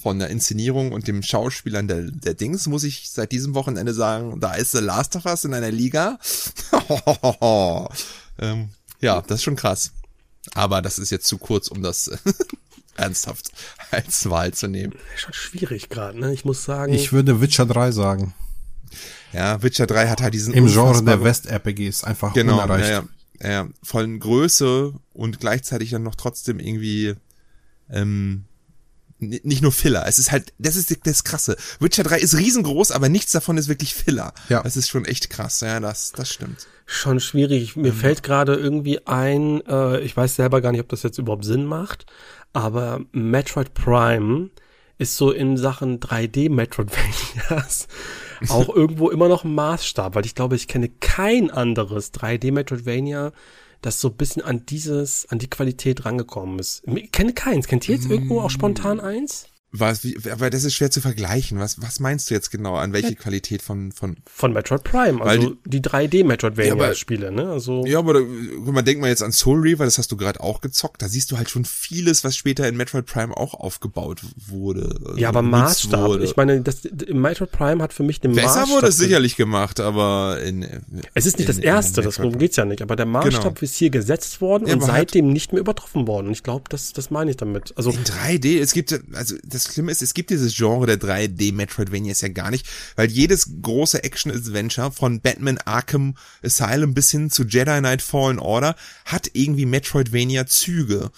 von 0.00 0.20
der 0.20 0.30
Inszenierung 0.30 0.92
und 0.92 1.08
dem 1.08 1.22
Schauspielern 1.22 1.88
der, 1.88 2.02
der 2.02 2.34
Dings 2.34 2.68
muss 2.68 2.84
ich 2.84 3.10
seit 3.10 3.32
diesem 3.32 3.54
Wochenende 3.54 3.92
sagen, 3.94 4.38
da 4.38 4.54
ist 4.54 4.70
The 4.70 4.78
Last 4.78 5.16
of 5.16 5.26
Us 5.26 5.44
in 5.44 5.54
einer 5.54 5.72
Liga. 5.72 6.20
ähm, 8.38 8.70
ja, 9.00 9.20
das 9.22 9.38
ist 9.38 9.42
schon 9.42 9.56
krass. 9.56 9.90
Aber 10.54 10.80
das 10.80 11.00
ist 11.00 11.10
jetzt 11.10 11.26
zu 11.26 11.38
kurz, 11.38 11.66
um 11.66 11.82
das 11.82 12.12
ernsthaft 12.96 13.50
als 13.90 14.30
Wahl 14.30 14.54
zu 14.54 14.68
nehmen. 14.68 14.94
Schon 15.16 15.32
schwierig 15.32 15.88
gerade, 15.88 16.18
ne? 16.18 16.32
Ich 16.32 16.44
muss 16.44 16.64
sagen. 16.64 16.92
Ich 16.94 17.12
würde 17.12 17.40
Witcher 17.40 17.66
3 17.66 17.90
sagen. 17.90 18.34
Ja, 19.32 19.62
Witcher 19.62 19.86
3 19.86 20.08
hat 20.08 20.22
halt 20.22 20.34
diesen 20.34 20.54
Im 20.54 20.66
Genre 20.66 21.02
der 21.04 21.22
West-RPGs 21.22 22.04
einfach 22.04 22.32
genau, 22.34 22.54
unerreicht. 22.54 22.90
ja, 22.90 23.04
ja, 23.42 23.50
ja, 23.50 23.68
von 23.82 24.18
Größe 24.18 24.94
und 25.12 25.40
gleichzeitig 25.40 25.90
dann 25.90 26.02
noch 26.02 26.14
trotzdem 26.14 26.58
irgendwie 26.58 27.14
ähm, 27.90 28.44
nicht 29.20 29.62
nur 29.62 29.72
Filler. 29.72 30.04
Es 30.06 30.18
ist 30.18 30.32
halt, 30.32 30.52
das 30.58 30.76
ist 30.76 30.96
das 31.04 31.24
Krasse. 31.24 31.56
Witcher 31.78 32.02
3 32.02 32.18
ist 32.18 32.36
riesengroß, 32.36 32.90
aber 32.90 33.08
nichts 33.08 33.32
davon 33.32 33.58
ist 33.58 33.68
wirklich 33.68 33.94
Filler. 33.94 34.32
Ja. 34.48 34.62
Das 34.62 34.76
ist 34.76 34.88
schon 34.88 35.04
echt 35.04 35.30
krass. 35.30 35.60
Ja, 35.60 35.78
das, 35.80 36.12
das 36.12 36.32
stimmt. 36.32 36.66
Schon 36.86 37.20
schwierig. 37.20 37.76
Mir 37.76 37.92
fällt 37.92 38.22
gerade 38.22 38.54
irgendwie 38.54 39.06
ein, 39.06 39.64
äh, 39.66 40.00
ich 40.00 40.16
weiß 40.16 40.36
selber 40.36 40.60
gar 40.60 40.72
nicht, 40.72 40.80
ob 40.80 40.88
das 40.88 41.02
jetzt 41.02 41.18
überhaupt 41.18 41.44
Sinn 41.44 41.64
macht, 41.64 42.06
aber 42.52 43.00
Metroid 43.12 43.74
Prime 43.74 44.50
ist 44.98 45.16
so 45.16 45.30
in 45.30 45.56
Sachen 45.56 46.00
3D-Metroidvanias 46.00 47.86
auch 48.48 48.68
irgendwo 48.74 49.10
immer 49.10 49.28
noch 49.28 49.44
ein 49.44 49.54
Maßstab, 49.54 50.14
weil 50.14 50.26
ich 50.26 50.34
glaube, 50.34 50.56
ich 50.56 50.68
kenne 50.68 50.88
kein 50.88 51.50
anderes 51.50 52.12
3D-Metroidvania, 52.14 53.32
das 53.82 54.00
so 54.00 54.08
ein 54.08 54.16
bisschen 54.16 54.42
an 54.42 54.66
dieses, 54.66 55.26
an 55.30 55.38
die 55.38 55.48
Qualität 55.48 56.04
rangekommen 56.04 56.58
ist. 56.58 56.82
Ich 56.86 57.12
kenne 57.12 57.32
keins. 57.32 57.66
Kennt 57.66 57.88
ihr 57.88 57.94
jetzt 57.96 58.10
irgendwo 58.10 58.40
auch 58.40 58.50
spontan 58.50 59.00
eins? 59.00 59.49
Was, 59.72 60.02
wie, 60.02 60.16
aber 60.32 60.50
das 60.50 60.64
ist 60.64 60.74
schwer 60.74 60.90
zu 60.90 61.00
vergleichen. 61.00 61.60
Was, 61.60 61.80
was 61.80 62.00
meinst 62.00 62.28
du 62.28 62.34
jetzt 62.34 62.50
genau? 62.50 62.74
An 62.74 62.92
welche 62.92 63.14
Qualität 63.14 63.62
von, 63.62 63.92
von, 63.92 64.16
Von 64.26 64.52
Metroid 64.52 64.82
Prime, 64.82 65.22
also 65.22 65.54
die, 65.64 65.76
Ja, 65.76 65.82
aber- 65.92 65.98
3D-Metroidvania-Spiele, 65.98 67.30
ne? 67.30 67.50
Also 67.50 67.84
Ja, 67.86 67.98
aber 68.00 68.20
guck 68.22 68.72
mal, 68.72 68.82
denk 68.82 69.00
mal 69.00 69.08
jetzt 69.08 69.22
an 69.22 69.32
Soul 69.32 69.60
Reaver, 69.60 69.84
das 69.84 69.98
hast 69.98 70.10
du 70.10 70.16
gerade 70.16 70.40
auch 70.40 70.60
gezockt. 70.60 71.02
Da 71.02 71.08
siehst 71.08 71.30
du 71.30 71.38
halt 71.38 71.50
schon 71.50 71.64
vieles, 71.64 72.24
was 72.24 72.36
später 72.36 72.66
in 72.68 72.76
Metroid 72.76 73.06
Prime 73.06 73.36
auch 73.36 73.54
aufgebaut 73.54 74.22
wurde. 74.48 74.96
also 75.06 75.16
Ja, 75.18 75.28
aber 75.28 75.42
Maßstab. 75.42 76.00
wurde. 76.08 76.24
Ich 76.24 76.36
meine, 76.36 76.60
das, 76.62 76.78
Metroid 77.12 77.52
Prime 77.52 77.82
hat 77.82 77.92
für 77.92 78.02
mich 78.02 78.20
den 78.20 78.32
Besser 78.34 78.46
Maßstab. 78.60 78.68
wurde 78.70 78.86
es 78.88 78.98
sicherlich 78.98 79.36
gemacht, 79.36 79.80
aber 79.80 80.40
in, 80.42 80.66
Es 81.14 81.26
ist 81.26 81.38
nicht 81.38 81.48
in, 81.48 81.54
das 81.56 81.58
erste, 81.64 82.02
das 82.02 82.16
darum 82.16 82.38
geht's 82.38 82.56
ja 82.56 82.64
nicht, 82.64 82.82
aber 82.82 82.96
der 82.96 83.06
Maßstab 83.06 83.30
Genau. 83.54 83.54
ist 83.60 83.76
hier 83.76 83.90
gesetzt 83.90 84.40
worden 84.40 84.66
Ja, 84.66 84.74
und 84.74 84.82
seitdem 84.82 85.32
nicht 85.32 85.52
mehr 85.52 85.60
übertroffen 85.60 86.06
worden. 86.06 86.26
Und 86.26 86.32
ich 86.32 86.42
glaube, 86.42 86.64
das, 86.68 86.92
das 86.92 87.10
meine 87.10 87.30
ich 87.30 87.36
damit. 87.36 87.72
Also, 87.76 87.90
In 87.90 88.04
3D, 88.04 88.58
es 88.60 88.72
gibt, 88.72 88.98
also 89.12 89.36
das 89.44 89.59
Schlimme 89.64 89.92
ist, 89.92 90.02
es 90.02 90.14
gibt 90.14 90.30
dieses 90.30 90.56
Genre 90.56 90.86
der 90.86 91.00
3D 91.00 91.52
Metroidvanias 91.52 92.20
ja 92.20 92.28
gar 92.28 92.50
nicht, 92.50 92.66
weil 92.96 93.10
jedes 93.10 93.48
große 93.62 94.02
Action-Adventure 94.02 94.92
von 94.92 95.20
Batman 95.20 95.58
Arkham 95.58 96.16
Asylum 96.42 96.94
bis 96.94 97.10
hin 97.10 97.30
zu 97.30 97.44
Jedi 97.44 97.78
Knight 97.78 98.02
Fallen 98.02 98.38
Order 98.38 98.76
hat 99.04 99.30
irgendwie 99.32 99.66
Metroidvania-Züge. 99.66 101.10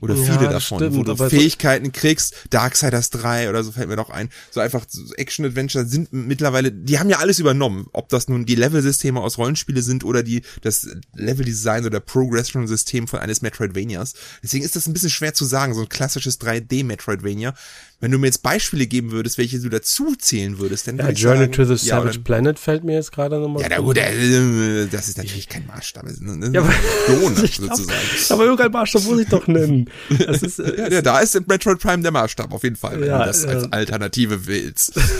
Oder 0.00 0.16
viele 0.16 0.48
davon, 0.48 0.78
stimmt, 0.78 0.96
wo 0.96 1.04
du 1.04 1.16
Fähigkeiten 1.16 1.92
kriegst, 1.92 2.34
Darksiders 2.50 3.10
3 3.10 3.48
oder 3.48 3.62
so 3.62 3.70
fällt 3.70 3.88
mir 3.88 3.96
doch 3.96 4.10
ein. 4.10 4.28
So 4.50 4.60
einfach 4.60 4.84
Action-Adventure 5.16 5.86
sind 5.86 6.12
mittlerweile, 6.12 6.72
die 6.72 6.98
haben 6.98 7.08
ja 7.08 7.18
alles 7.18 7.38
übernommen. 7.38 7.86
Ob 7.92 8.08
das 8.08 8.28
nun 8.28 8.44
die 8.44 8.56
Level-Systeme 8.56 9.20
aus 9.20 9.38
Rollenspiele 9.38 9.82
sind 9.82 10.04
oder 10.04 10.24
die, 10.24 10.42
das 10.62 10.88
Level-Design 11.14 11.86
oder 11.86 12.00
Progression-System 12.00 13.06
von 13.06 13.20
eines 13.20 13.40
Metroidvanias. 13.40 14.14
Deswegen 14.42 14.64
ist 14.64 14.74
das 14.74 14.88
ein 14.88 14.92
bisschen 14.94 15.10
schwer 15.10 15.32
zu 15.32 15.44
sagen, 15.44 15.74
so 15.74 15.82
ein 15.82 15.88
klassisches 15.88 16.40
3D-Metroidvania. 16.40 17.54
Wenn 18.00 18.10
du 18.10 18.18
mir 18.18 18.26
jetzt 18.26 18.42
Beispiele 18.42 18.86
geben 18.86 19.12
würdest, 19.12 19.38
welche 19.38 19.58
du 19.60 19.68
dazu 19.70 20.14
zählen 20.16 20.58
würdest, 20.58 20.86
dann 20.88 20.98
ja, 20.98 21.04
würde 21.04 21.12
ich 21.14 21.20
Journey 21.20 21.40
sagen, 21.40 21.52
to 21.52 21.64
the 21.64 21.72
ja, 21.86 21.96
Savage 21.96 22.10
oder- 22.18 22.24
Planet 22.24 22.58
fällt 22.58 22.84
mir 22.84 22.94
jetzt 22.94 23.12
gerade 23.12 23.38
nochmal. 23.38 23.62
ja, 23.62 23.68
na 23.70 23.78
gut, 23.78 23.96
äh, 23.96 24.86
das 24.90 25.08
ist 25.08 25.16
natürlich 25.16 25.48
kein 25.48 25.66
Maßstab. 25.66 26.02
Das 26.04 26.12
ist 26.14 26.22
eine 26.22 26.50
Ja, 26.52 26.60
aber- 26.60 26.72
glaub, 27.06 27.38
sozusagen. 27.48 27.98
aber 28.30 28.44
irgendein 28.44 28.72
Maßstab 28.72 29.04
muss 29.04 29.20
ich 29.20 29.28
doch 29.28 29.46
nennen. 29.46 29.88
Das 30.18 30.42
ist, 30.42 30.58
äh, 30.58 30.76
Ja, 30.76 30.88
ja, 30.90 31.02
da 31.02 31.20
ist 31.20 31.34
Metroid 31.48 31.78
Prime 31.80 32.02
der 32.02 32.12
Maßstab, 32.12 32.52
auf 32.52 32.62
jeden 32.62 32.76
Fall, 32.76 33.00
wenn 33.00 33.08
Ja, 33.08 33.20
du 33.20 33.24
das 33.26 33.44
als 33.46 33.64
äh, 33.64 33.68
Alternative 33.70 34.46
willst. 34.46 35.00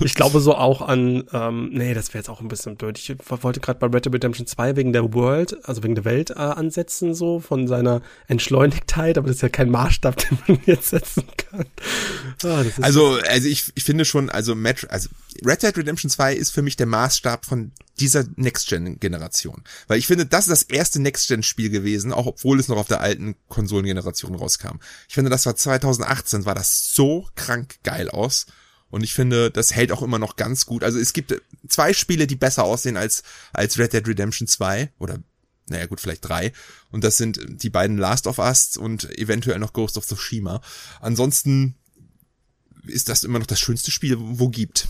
Ich 0.00 0.14
glaube 0.14 0.40
so 0.40 0.54
auch 0.54 0.80
an, 0.80 1.24
ähm, 1.32 1.68
nee, 1.72 1.92
das 1.92 2.08
wäre 2.08 2.18
jetzt 2.20 2.30
auch 2.30 2.40
ein 2.40 2.48
bisschen 2.48 2.76
blöd. 2.76 2.98
Ich 2.98 3.14
wollte 3.28 3.60
gerade 3.60 3.78
bei 3.78 3.86
Red 3.88 4.06
Dead 4.06 4.14
Redemption 4.14 4.46
2 4.46 4.76
wegen 4.76 4.92
der 4.94 5.12
World, 5.12 5.56
also 5.68 5.82
wegen 5.82 5.94
der 5.94 6.04
Welt 6.06 6.30
äh, 6.30 6.34
ansetzen, 6.34 7.14
so 7.14 7.38
von 7.40 7.68
seiner 7.68 8.00
Entschleunigtheit, 8.26 9.18
aber 9.18 9.26
das 9.28 9.36
ist 9.36 9.42
ja 9.42 9.48
kein 9.50 9.70
Maßstab, 9.70 10.16
den 10.30 10.38
man 10.48 10.58
jetzt 10.64 10.88
setzen 10.90 11.24
kann. 11.36 11.66
Ah, 12.42 12.64
Also, 12.80 13.18
also 13.28 13.48
ich, 13.48 13.72
ich 13.74 13.84
finde 13.84 14.04
schon, 14.04 14.30
also, 14.30 14.54
Metro, 14.54 14.88
also 14.88 15.08
Red 15.44 15.62
Dead 15.62 15.76
Redemption 15.76 16.10
2 16.10 16.34
ist 16.34 16.50
für 16.50 16.62
mich 16.62 16.76
der 16.76 16.86
Maßstab 16.86 17.44
von 17.44 17.72
dieser 17.98 18.24
Next-Gen-Generation. 18.36 19.64
Weil 19.86 19.98
ich 19.98 20.06
finde, 20.06 20.26
das 20.26 20.48
ist 20.48 20.50
das 20.50 20.62
erste 20.64 21.00
Next-Gen-Spiel 21.00 21.70
gewesen, 21.70 22.12
auch 22.12 22.26
obwohl 22.26 22.60
es 22.60 22.68
noch 22.68 22.76
auf 22.76 22.88
der 22.88 23.00
alten 23.00 23.36
Konsolengeneration 23.48 24.34
rauskam. 24.34 24.78
Ich 25.08 25.14
finde, 25.14 25.30
das 25.30 25.46
war 25.46 25.56
2018, 25.56 26.44
war 26.44 26.54
das 26.54 26.92
so 26.92 27.28
krank 27.34 27.76
geil 27.82 28.10
aus. 28.10 28.46
Und 28.88 29.02
ich 29.02 29.14
finde, 29.14 29.50
das 29.50 29.74
hält 29.74 29.92
auch 29.92 30.02
immer 30.02 30.18
noch 30.18 30.36
ganz 30.36 30.64
gut. 30.66 30.84
Also 30.84 30.98
es 30.98 31.12
gibt 31.12 31.34
zwei 31.68 31.92
Spiele, 31.92 32.26
die 32.26 32.36
besser 32.36 32.64
aussehen 32.64 32.96
als, 32.96 33.22
als 33.52 33.78
Red 33.78 33.92
Dead 33.92 34.06
Redemption 34.06 34.46
2 34.46 34.92
oder 34.98 35.18
naja 35.68 35.86
gut, 35.86 36.00
vielleicht 36.00 36.28
drei. 36.28 36.52
Und 36.90 37.02
das 37.04 37.16
sind 37.16 37.40
die 37.62 37.70
beiden 37.70 37.98
Last 37.98 38.26
of 38.26 38.38
Us 38.38 38.76
und 38.76 39.16
eventuell 39.18 39.58
noch 39.58 39.72
Ghost 39.72 39.98
of 39.98 40.06
Tsushima. 40.06 40.60
Ansonsten 41.00 41.74
ist 42.86 43.08
das 43.08 43.24
immer 43.24 43.38
noch 43.38 43.46
das 43.46 43.58
schönste 43.60 43.90
Spiel, 43.90 44.16
wo 44.18 44.48
gibt. 44.48 44.88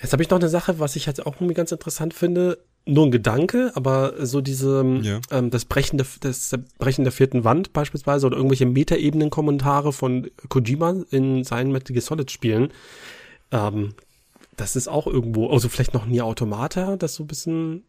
Jetzt 0.00 0.12
habe 0.12 0.22
ich 0.22 0.30
noch 0.30 0.38
eine 0.40 0.48
Sache, 0.48 0.78
was 0.78 0.96
ich 0.96 1.06
jetzt 1.06 1.24
auch 1.24 1.36
irgendwie 1.36 1.54
ganz 1.54 1.70
interessant 1.72 2.14
finde. 2.14 2.58
Nur 2.84 3.06
ein 3.06 3.12
Gedanke, 3.12 3.70
aber 3.76 4.26
so 4.26 4.40
diese, 4.40 4.84
Ja. 5.02 5.20
ähm, 5.30 5.50
das 5.50 5.66
Brechen 5.66 5.98
der, 5.98 6.06
das 6.20 6.50
Brechen 6.78 7.04
der 7.04 7.12
vierten 7.12 7.44
Wand 7.44 7.72
beispielsweise 7.72 8.26
oder 8.26 8.36
irgendwelche 8.36 8.66
Metaebenen-Kommentare 8.66 9.92
von 9.92 10.28
Kojima 10.48 11.04
in 11.10 11.44
seinen 11.44 11.70
Metal 11.70 11.94
Gear 11.94 12.02
Solid 12.02 12.32
Spielen. 12.32 12.72
Ähm, 13.52 13.94
das 14.56 14.74
ist 14.74 14.88
auch 14.88 15.06
irgendwo, 15.06 15.48
also 15.50 15.68
vielleicht 15.68 15.94
noch 15.94 16.06
nie 16.06 16.20
Automata, 16.22 16.96
das 16.96 17.14
so 17.14 17.22
ein 17.22 17.28
bisschen 17.28 17.84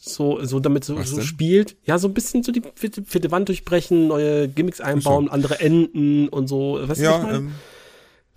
so, 0.00 0.44
so 0.44 0.60
damit 0.60 0.84
so, 0.84 1.00
so 1.02 1.20
spielt. 1.20 1.76
Ja, 1.84 1.98
so 1.98 2.08
ein 2.08 2.14
bisschen 2.14 2.42
so 2.42 2.52
die 2.52 2.62
vierte 2.74 3.30
Wand 3.30 3.48
durchbrechen, 3.48 4.08
neue 4.08 4.48
Gimmicks 4.48 4.80
einbauen, 4.80 5.26
so. 5.26 5.32
andere 5.32 5.60
Enden 5.60 6.28
und 6.28 6.48
so. 6.48 6.78
Weißt 6.82 7.00
ja, 7.00 7.18
du, 7.18 7.26
was 7.26 7.36
ähm, 7.36 7.52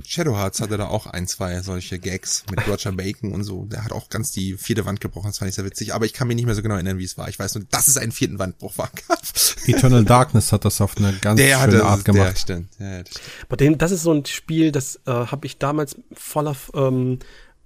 Shadow 0.06 0.38
Hearts 0.38 0.62
hatte 0.62 0.78
da 0.78 0.88
auch 0.88 1.08
ein, 1.08 1.28
zwei 1.28 1.62
solche 1.62 2.00
Gags 2.00 2.46
mit 2.50 2.68
Roger 2.68 2.92
Bacon 2.92 3.34
und 3.34 3.44
so. 3.44 3.66
Der 3.66 3.84
hat 3.84 3.92
auch 3.92 4.10
ganz 4.10 4.32
die 4.32 4.54
vierte 4.54 4.86
Wand 4.86 5.02
gebrochen, 5.02 5.28
das 5.28 5.40
fand 5.40 5.50
ich 5.50 5.56
sehr 5.56 5.66
witzig. 5.66 5.94
Aber 5.94 6.06
ich 6.06 6.14
kann 6.14 6.28
mich 6.28 6.36
nicht 6.36 6.46
mehr 6.46 6.56
so 6.56 6.62
genau 6.62 6.76
erinnern, 6.76 7.00
wie 7.00 7.04
es 7.04 7.18
war. 7.18 7.28
Ich 7.30 7.40
weiß 7.40 7.56
nur, 7.56 7.66
dass 7.72 7.88
es 7.88 7.98
einen 7.98 8.12
vierten 8.12 8.40
Wandbruch 8.40 8.78
war. 8.78 8.92
Eternal 9.66 10.06
Darkness 10.06 10.52
hat 10.52 10.66
das 10.66 10.82
auf 10.82 10.98
eine 10.98 11.14
ganz 11.14 11.40
der 11.40 11.60
schöne 11.60 11.84
Art 11.84 12.06
gemacht. 12.06 12.28
Der, 12.28 12.36
stimmt. 12.36 12.70
Ja, 12.80 13.04
das 13.04 13.10
stimmt. 13.10 13.50
Bei 13.50 13.56
dem, 13.56 13.78
das 13.78 13.92
ist 13.92 14.04
so 14.04 14.14
ein 14.14 14.26
Spiel, 14.26 14.72
das 14.72 14.98
äh, 15.06 15.12
habe 15.12 15.46
ich 15.46 15.58
damals 15.58 15.96
voller 16.14 16.56
ähm, 16.74 17.20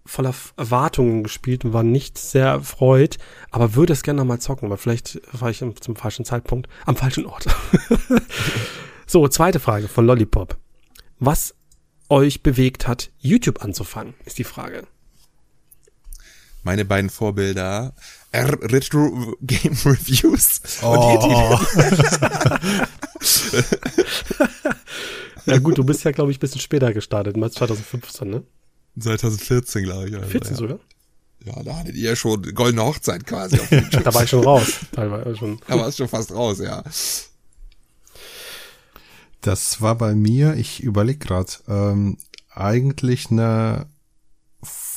voller 0.06 0.34
Erwartungen 0.58 1.24
gespielt 1.24 1.66
und 1.66 1.74
war 1.74 1.84
nicht 1.84 2.18
sehr 2.18 2.48
erfreut, 2.48 3.18
aber 3.52 3.76
würde 3.76 3.94
es 3.94 4.04
gerne 4.04 4.18
noch 4.18 4.26
mal 4.26 4.40
zocken, 4.40 4.70
weil 4.70 4.78
vielleicht 4.78 5.22
war 5.32 5.50
ich 5.50 5.60
zum 5.60 5.96
falschen 5.96 6.26
Zeitpunkt 6.26 6.68
am 6.86 6.96
falschen 6.96 7.26
Ort. 7.26 7.46
so, 9.08 9.28
zweite 9.28 9.60
Frage 9.60 9.88
von 9.88 10.06
Lollipop. 10.06 10.58
Was 11.20 11.56
euch 12.10 12.44
bewegt 12.44 12.88
hat, 12.88 13.12
YouTube 13.20 13.64
anzufangen, 13.64 14.16
ist 14.26 14.38
die 14.38 14.44
Frage. 14.44 14.88
Meine 16.64 16.86
beiden 16.86 17.10
Vorbilder, 17.10 17.96
R 18.32 18.72
Retro 18.72 19.36
Game 19.42 19.74
Reviews 19.86 20.62
oh. 20.84 21.60
ja 25.46 25.58
gut, 25.58 25.78
du 25.78 25.84
bist 25.84 26.04
ja, 26.04 26.12
glaube 26.12 26.32
ich, 26.32 26.38
ein 26.38 26.40
bisschen 26.40 26.62
später 26.62 26.94
gestartet, 26.94 27.36
2015, 27.36 28.30
ne? 28.30 28.44
2014, 29.00 29.84
glaube 29.84 30.10
ich. 30.10 30.16
Also, 30.16 30.28
14 30.28 30.52
ja. 30.52 30.58
sogar? 30.58 30.80
Ja, 31.44 31.64
da 31.64 31.78
hattet 31.78 31.96
ihr 31.96 32.10
ja 32.10 32.16
schon 32.16 32.42
goldene 32.54 32.84
Hochzeit 32.84 33.26
quasi. 33.26 33.60
Auf 33.60 33.70
da 34.04 34.14
war 34.14 34.24
ich 34.24 34.30
schon 34.30 34.44
raus. 34.44 34.74
Teilweise 34.92 35.36
schon. 35.36 35.60
Da 35.68 35.78
war 35.78 35.88
es 35.88 35.98
schon 35.98 36.08
fast 36.08 36.32
raus, 36.32 36.60
ja. 36.60 36.84
Das 39.42 39.82
war 39.82 39.96
bei 39.96 40.14
mir, 40.14 40.56
ich 40.56 40.84
überlege 40.84 41.18
gerade, 41.18 41.52
ähm, 41.68 42.18
eigentlich 42.52 43.32
eine 43.32 43.88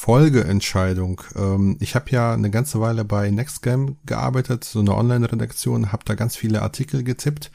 Folgeentscheidung. 0.05 1.23
Ähm, 1.35 1.79
ich 1.81 1.95
habe 1.95 2.11
ja 2.11 2.35
eine 2.35 2.51
ganze 2.51 2.79
Weile 2.79 3.07
bei 3.07 3.31
Nextgame 3.31 3.97
gearbeitet, 4.05 4.63
so 4.63 4.81
eine 4.81 4.95
Online-Redaktion, 4.95 5.93
habe 5.93 6.05
da 6.05 6.15
ganz 6.15 6.37
viele 6.37 6.61
Artikel 6.61 7.03
getippt 7.05 7.51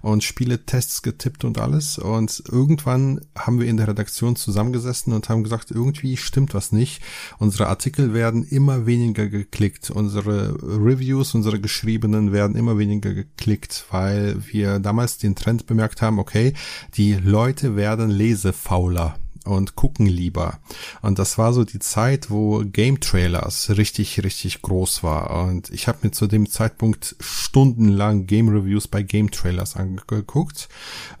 und 0.00 0.24
Spieletests 0.24 1.02
getippt 1.02 1.44
und 1.44 1.58
alles. 1.58 1.98
Und 1.98 2.42
irgendwann 2.50 3.20
haben 3.38 3.60
wir 3.60 3.68
in 3.68 3.76
der 3.76 3.86
Redaktion 3.86 4.34
zusammengesessen 4.34 5.12
und 5.12 5.28
haben 5.28 5.44
gesagt, 5.44 5.70
irgendwie 5.70 6.16
stimmt 6.16 6.54
was 6.54 6.72
nicht. 6.72 7.04
Unsere 7.38 7.68
Artikel 7.68 8.12
werden 8.12 8.42
immer 8.42 8.84
weniger 8.84 9.28
geklickt. 9.28 9.88
Unsere 9.90 10.56
Reviews, 10.60 11.36
unsere 11.36 11.60
geschriebenen 11.60 12.32
werden 12.32 12.56
immer 12.56 12.78
weniger 12.78 13.14
geklickt, 13.14 13.84
weil 13.92 14.42
wir 14.50 14.80
damals 14.80 15.18
den 15.18 15.36
Trend 15.36 15.66
bemerkt 15.66 16.02
haben, 16.02 16.18
okay, 16.18 16.54
die 16.94 17.12
Leute 17.14 17.76
werden 17.76 18.10
lesefauler 18.10 19.14
und 19.44 19.76
gucken 19.76 20.06
lieber. 20.06 20.58
Und 21.00 21.18
das 21.18 21.38
war 21.38 21.52
so 21.52 21.64
die 21.64 21.78
Zeit, 21.78 22.30
wo 22.30 22.62
Game 22.64 23.00
Trailers 23.00 23.70
richtig, 23.76 24.22
richtig 24.22 24.62
groß 24.62 25.02
war. 25.02 25.44
Und 25.44 25.70
ich 25.70 25.88
habe 25.88 25.98
mir 26.02 26.10
zu 26.12 26.26
dem 26.26 26.48
Zeitpunkt 26.48 27.16
stundenlang 27.20 28.26
Game 28.26 28.48
Reviews 28.48 28.88
bei 28.88 29.02
Game 29.02 29.30
Trailers 29.30 29.76
angeguckt 29.76 30.68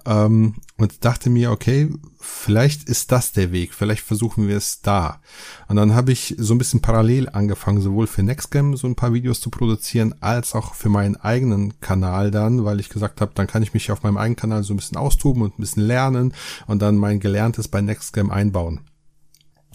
ähm, 0.06 0.54
und 0.82 1.04
dachte 1.04 1.30
mir, 1.30 1.52
okay, 1.52 1.88
vielleicht 2.18 2.88
ist 2.88 3.12
das 3.12 3.30
der 3.30 3.52
Weg, 3.52 3.72
vielleicht 3.72 4.02
versuchen 4.02 4.48
wir 4.48 4.56
es 4.56 4.80
da. 4.80 5.20
Und 5.68 5.76
dann 5.76 5.94
habe 5.94 6.10
ich 6.10 6.34
so 6.38 6.54
ein 6.54 6.58
bisschen 6.58 6.82
parallel 6.82 7.28
angefangen, 7.28 7.80
sowohl 7.80 8.08
für 8.08 8.24
Nextgame 8.24 8.76
so 8.76 8.88
ein 8.88 8.96
paar 8.96 9.14
Videos 9.14 9.40
zu 9.40 9.48
produzieren, 9.48 10.14
als 10.20 10.56
auch 10.56 10.74
für 10.74 10.88
meinen 10.88 11.14
eigenen 11.14 11.78
Kanal 11.80 12.32
dann, 12.32 12.64
weil 12.64 12.80
ich 12.80 12.88
gesagt 12.88 13.20
habe, 13.20 13.30
dann 13.34 13.46
kann 13.46 13.62
ich 13.62 13.74
mich 13.74 13.92
auf 13.92 14.02
meinem 14.02 14.16
eigenen 14.16 14.36
Kanal 14.36 14.64
so 14.64 14.74
ein 14.74 14.78
bisschen 14.78 14.98
austoben 14.98 15.42
und 15.42 15.56
ein 15.56 15.62
bisschen 15.62 15.84
lernen 15.84 16.34
und 16.66 16.82
dann 16.82 16.96
mein 16.96 17.20
Gelerntes 17.20 17.68
bei 17.68 17.80
Nextgame 17.80 18.32
einbauen. 18.32 18.80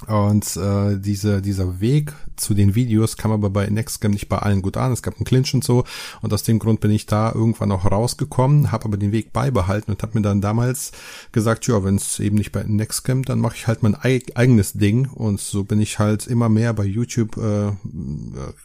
Und 0.05 0.55
äh, 0.57 0.99
diese, 0.99 1.41
dieser 1.41 1.79
Weg 1.81 2.13
zu 2.35 2.53
den 2.53 2.75
Videos 2.75 3.17
kam 3.17 3.31
aber 3.31 3.49
bei 3.49 3.67
Nextcam 3.67 4.11
nicht 4.11 4.29
bei 4.29 4.37
allen 4.37 4.61
gut 4.61 4.77
an. 4.77 4.91
Es 4.91 5.01
gab 5.01 5.15
einen 5.15 5.25
Clinch 5.25 5.53
und 5.53 5.63
so. 5.63 5.85
Und 6.21 6.31
aus 6.31 6.43
dem 6.43 6.59
Grund 6.59 6.79
bin 6.81 6.91
ich 6.91 7.07
da 7.07 7.31
irgendwann 7.33 7.71
auch 7.71 7.89
rausgekommen, 7.89 8.71
habe 8.71 8.85
aber 8.85 8.97
den 8.97 9.11
Weg 9.11 9.33
beibehalten 9.33 9.91
und 9.91 10.03
habe 10.03 10.17
mir 10.17 10.21
dann 10.21 10.39
damals 10.39 10.91
gesagt, 11.31 11.65
ja, 11.67 11.83
wenn 11.83 11.95
es 11.95 12.19
eben 12.19 12.35
nicht 12.37 12.51
bei 12.51 12.63
Nextcam, 12.63 13.23
dann 13.23 13.39
mache 13.39 13.55
ich 13.55 13.67
halt 13.67 13.81
mein 13.81 13.95
eigenes 13.95 14.73
Ding. 14.73 15.07
Und 15.07 15.39
so 15.39 15.63
bin 15.63 15.81
ich 15.81 15.97
halt 15.97 16.27
immer 16.27 16.47
mehr 16.47 16.73
bei 16.73 16.85
YouTube 16.85 17.37
äh, 17.37 17.71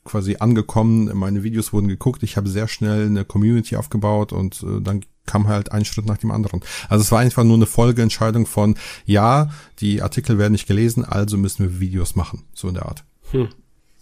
quasi 0.04 0.36
angekommen. 0.38 1.10
Meine 1.16 1.42
Videos 1.42 1.72
wurden 1.72 1.88
geguckt. 1.88 2.22
Ich 2.22 2.36
habe 2.36 2.48
sehr 2.48 2.68
schnell 2.68 3.06
eine 3.06 3.24
Community 3.24 3.76
aufgebaut 3.76 4.32
und 4.32 4.62
äh, 4.62 4.80
dann 4.82 5.00
kam 5.26 5.48
halt 5.48 5.72
ein 5.72 5.84
Schritt 5.84 6.06
nach 6.06 6.18
dem 6.18 6.30
anderen. 6.30 6.60
Also 6.88 7.02
es 7.02 7.12
war 7.12 7.20
einfach 7.20 7.44
nur 7.44 7.56
eine 7.56 7.66
Folgeentscheidung 7.66 8.46
von, 8.46 8.76
ja, 9.04 9.50
die 9.78 10.02
Artikel 10.02 10.38
werden 10.38 10.52
nicht 10.52 10.66
gelesen, 10.66 11.04
also 11.04 11.36
müssen 11.36 11.62
wir 11.64 11.80
Videos 11.80 12.16
machen, 12.16 12.44
so 12.54 12.68
in 12.68 12.74
der 12.74 12.86
Art. 12.86 13.04
Hm. 13.30 13.48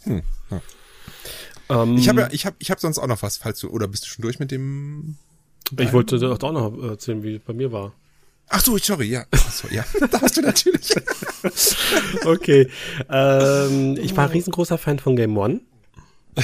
Hm, 0.03 0.23
ja. 0.51 0.63
um, 1.83 1.91
ähm, 1.91 1.97
ich 1.99 2.09
habe 2.09 2.23
ja, 2.23 2.29
ich 2.33 2.47
habe, 2.47 2.57
ich 2.59 2.71
habe 2.71 2.81
sonst 2.81 2.99
auch 2.99 3.07
noch 3.07 3.23
was, 3.23 3.37
falls 3.37 3.61
du 3.61 3.69
oder 3.69 3.87
bist 3.87 4.05
du 4.05 4.09
schon 4.09 4.23
durch 4.23 4.39
mit 4.39 4.51
dem? 4.51 5.17
Ich 5.79 5.93
wollte 5.93 6.19
doch 6.19 6.43
auch 6.43 6.53
noch 6.53 6.83
erzählen, 6.83 7.23
wie 7.23 7.37
es 7.37 7.43
bei 7.43 7.53
mir 7.53 7.71
war. 7.71 7.93
Ach 8.49 8.61
so, 8.61 8.77
sorry, 8.79 9.07
ja. 9.07 9.25
Ach 9.31 9.53
so, 9.53 9.69
ja, 9.69 9.85
da 10.11 10.21
hast 10.21 10.37
du 10.37 10.43
natürlich. 10.43 10.93
okay. 12.25 12.69
Ähm, 13.09 13.97
ich 14.01 14.17
war 14.17 14.25
ein 14.25 14.33
riesengroßer 14.33 14.77
Fan 14.77 14.99
von 14.99 15.15
Game 15.15 15.37
One 15.37 15.61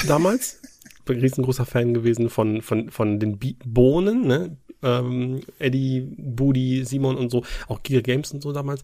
damals. 0.07 0.61
Bin 1.05 1.17
ein 1.17 1.21
riesengroßer 1.21 1.65
Fan 1.65 1.93
gewesen 1.93 2.29
von, 2.29 2.61
von, 2.61 2.91
von 2.91 3.19
den 3.19 3.37
Bohnen, 3.65 4.25
ne? 4.25 4.57
Ähm, 4.83 5.41
Eddie, 5.59 6.01
Budi, 6.17 6.83
Simon 6.85 7.17
und 7.17 7.29
so, 7.29 7.43
auch 7.67 7.83
Giga 7.83 8.01
Games 8.01 8.31
und 8.31 8.41
so 8.41 8.51
damals. 8.53 8.83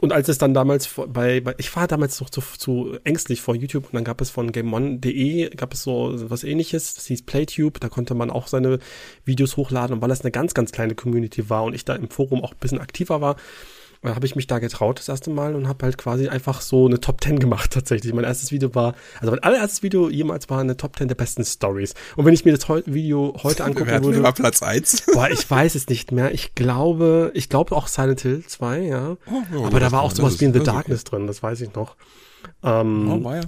Und 0.00 0.12
als 0.12 0.28
es 0.28 0.38
dann 0.38 0.52
damals 0.52 0.88
bei, 1.08 1.40
bei 1.40 1.54
ich 1.58 1.74
war 1.76 1.86
damals 1.86 2.20
noch 2.20 2.28
zu, 2.28 2.40
zu 2.40 2.98
ängstlich 3.04 3.40
vor 3.40 3.54
YouTube 3.54 3.84
und 3.84 3.94
dann 3.94 4.02
gab 4.02 4.20
es 4.20 4.30
von 4.30 4.50
GameOne.de 4.50 5.50
gab 5.50 5.74
es 5.74 5.84
so 5.84 6.12
was 6.28 6.42
ähnliches, 6.42 6.94
das 6.94 7.06
hieß 7.06 7.22
Playtube, 7.22 7.78
da 7.78 7.88
konnte 7.88 8.14
man 8.14 8.28
auch 8.28 8.48
seine 8.48 8.80
Videos 9.24 9.56
hochladen 9.56 9.94
und 9.94 10.02
weil 10.02 10.08
das 10.08 10.22
eine 10.22 10.32
ganz, 10.32 10.54
ganz 10.54 10.72
kleine 10.72 10.96
Community 10.96 11.48
war 11.48 11.62
und 11.62 11.74
ich 11.74 11.84
da 11.84 11.94
im 11.94 12.10
Forum 12.10 12.42
auch 12.42 12.52
ein 12.52 12.58
bisschen 12.58 12.80
aktiver 12.80 13.20
war, 13.20 13.36
habe 14.04 14.26
ich 14.26 14.34
mich 14.34 14.46
da 14.46 14.58
getraut 14.58 14.98
das 14.98 15.08
erste 15.08 15.30
Mal 15.30 15.54
und 15.54 15.68
habe 15.68 15.84
halt 15.84 15.96
quasi 15.96 16.28
einfach 16.28 16.60
so 16.60 16.86
eine 16.86 17.00
Top 17.00 17.22
10 17.22 17.38
gemacht 17.38 17.70
tatsächlich. 17.72 18.12
Mein 18.12 18.24
erstes 18.24 18.50
Video 18.50 18.74
war, 18.74 18.94
also 19.20 19.30
mein 19.30 19.42
allererstes 19.42 19.82
Video 19.82 20.10
jemals 20.10 20.50
war 20.50 20.60
eine 20.60 20.76
Top 20.76 20.96
10 20.96 21.08
der 21.08 21.14
besten 21.14 21.44
Stories. 21.44 21.94
Und 22.16 22.24
wenn 22.24 22.34
ich 22.34 22.44
mir 22.44 22.52
das 22.52 22.68
heu 22.68 22.82
Video 22.86 23.34
heute 23.42 23.64
angucken 23.64 23.90
Wir 23.90 24.02
würde. 24.02 24.18
Immer 24.18 24.32
Platz 24.32 24.62
1. 24.62 25.06
Boah, 25.12 25.30
ich 25.30 25.48
weiß 25.48 25.74
es 25.76 25.88
nicht 25.88 26.10
mehr. 26.10 26.32
Ich 26.34 26.54
glaube, 26.54 27.30
ich 27.34 27.48
glaube 27.48 27.76
auch 27.76 27.86
Silent 27.86 28.20
Hill 28.22 28.44
2, 28.44 28.80
ja. 28.80 29.16
Oh, 29.30 29.42
oh, 29.56 29.66
Aber 29.66 29.78
da 29.78 29.92
war 29.92 30.02
auch 30.02 30.12
sowas 30.12 30.40
wie 30.40 30.46
in 30.46 30.52
The 30.52 30.60
Darkness 30.60 31.02
okay. 31.06 31.16
drin, 31.16 31.26
das 31.26 31.42
weiß 31.42 31.60
ich 31.60 31.74
noch. 31.74 31.96
Ähm, 32.64 33.24
oh, 33.24 33.32
ja. 33.32 33.40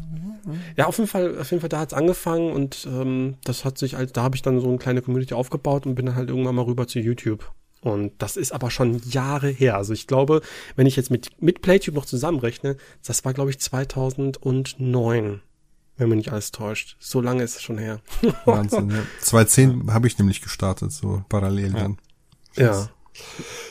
ja, 0.76 0.86
auf 0.86 0.98
jeden 0.98 1.08
Fall, 1.08 1.36
auf 1.38 1.50
jeden 1.50 1.60
Fall, 1.60 1.68
da 1.68 1.80
hat's 1.80 1.92
angefangen 1.92 2.52
und 2.52 2.86
ähm, 2.88 3.34
das 3.42 3.64
hat 3.64 3.76
sich, 3.76 3.96
halt, 3.96 4.16
da 4.16 4.22
habe 4.22 4.36
ich 4.36 4.42
dann 4.42 4.60
so 4.60 4.68
eine 4.68 4.78
kleine 4.78 5.02
Community 5.02 5.34
aufgebaut 5.34 5.84
und 5.84 5.96
bin 5.96 6.06
dann 6.06 6.14
halt 6.14 6.28
irgendwann 6.28 6.54
mal 6.54 6.64
rüber 6.64 6.86
zu 6.86 7.00
YouTube. 7.00 7.50
Und 7.84 8.12
das 8.18 8.38
ist 8.38 8.52
aber 8.52 8.70
schon 8.70 9.02
Jahre 9.10 9.48
her. 9.48 9.76
Also 9.76 9.92
ich 9.92 10.06
glaube, 10.06 10.40
wenn 10.74 10.86
ich 10.86 10.96
jetzt 10.96 11.10
mit, 11.10 11.30
mit 11.42 11.60
Playtube 11.60 11.94
noch 11.94 12.06
zusammenrechne, 12.06 12.78
das 13.06 13.24
war, 13.26 13.34
glaube 13.34 13.50
ich, 13.50 13.60
2009 13.60 15.42
wenn 15.96 16.08
mich 16.08 16.16
nicht 16.16 16.32
alles 16.32 16.50
täuscht. 16.50 16.96
So 16.98 17.20
lange 17.20 17.44
ist 17.44 17.54
es 17.54 17.62
schon 17.62 17.78
her. 17.78 18.00
Wahnsinn, 18.46 18.90
ja. 18.90 19.02
2010 19.20 19.84
ja. 19.86 19.94
habe 19.94 20.08
ich 20.08 20.18
nämlich 20.18 20.40
gestartet, 20.40 20.90
so 20.90 21.24
parallel 21.28 21.72
ja. 21.72 21.78
dann. 21.78 21.98
Ja. 22.56 22.88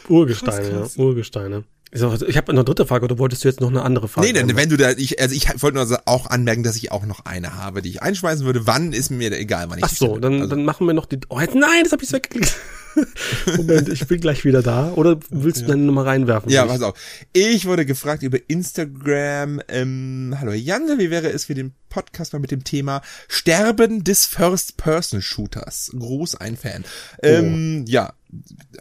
Urgesteine, 0.07 0.88
ja. 0.95 1.03
Urgesteine. 1.03 1.66
Ich 1.91 2.01
habe 2.38 2.51
eine 2.51 2.64
dritte 2.64 2.88
Frage, 2.88 3.03
oder 3.03 3.20
wolltest 3.20 3.43
du 3.43 3.49
jetzt 3.49 3.59
noch 3.59 3.70
eine 3.70 3.82
andere 3.84 4.07
Frage? 4.07 4.26
Nee, 4.26 4.34
denn 4.34 4.55
wenn 4.55 4.70
du 4.70 4.78
da, 4.78 4.91
ich, 4.91 5.22
also 5.22 5.36
ich 5.36 5.47
wollte 5.61 5.78
nur 5.78 6.01
auch 6.05 6.28
anmerken, 6.28 6.64
dass 6.64 6.78
ich 6.78 6.91
auch 6.91 7.05
noch 7.05 7.26
eine 7.26 7.55
habe, 7.55 7.82
die 7.82 7.89
ich 7.89 8.01
einschmeißen 8.01 8.45
würde. 8.45 8.66
Wann 8.66 8.93
ist 8.93 9.11
mir 9.11 9.32
egal, 9.38 9.70
wann 9.70 9.80
ich 9.80 9.84
Ach 9.84 9.89
so, 9.89 10.18
dann, 10.18 10.36
also. 10.36 10.47
dann 10.47 10.64
machen 10.64 10.88
wir 10.88 10.93
noch 10.93 11.05
die, 11.05 11.20
oh, 11.28 11.39
jetzt, 11.39 11.55
nein, 11.55 11.84
das 11.84 11.91
habe 11.91 12.03
ich 12.03 12.11
weggeklickt. 12.11 12.55
Moment, 13.58 13.89
ich 13.89 14.08
bin 14.08 14.20
gleich 14.20 14.46
wieder 14.46 14.62
da. 14.62 14.91
Oder 14.94 15.20
willst 15.30 15.62
du 15.62 15.66
deine 15.66 15.84
Nummer 15.84 16.06
reinwerfen? 16.06 16.52
Ja, 16.52 16.66
pass 16.66 16.82
auf. 16.82 16.98
Ich 17.34 17.66
wurde 17.66 17.86
gefragt 17.86 18.24
über 18.24 18.38
Instagram, 18.48 19.62
ähm, 19.68 20.36
hallo 20.39 20.52
Jan, 20.52 21.00
wie 21.00 21.10
wäre 21.10 21.30
es 21.30 21.46
für 21.46 21.56
den 21.56 21.74
Podcast 21.89 22.34
mal 22.34 22.39
mit 22.39 22.52
dem 22.52 22.64
Thema 22.64 23.02
Sterben 23.28 24.04
des 24.04 24.26
First-Person-Shooters? 24.26 25.91
Groß 25.98 26.36
ein 26.36 26.58
Fan. 26.58 26.84
Oh. 27.18 27.28
Ähm, 27.28 27.86
ja, 27.88 28.14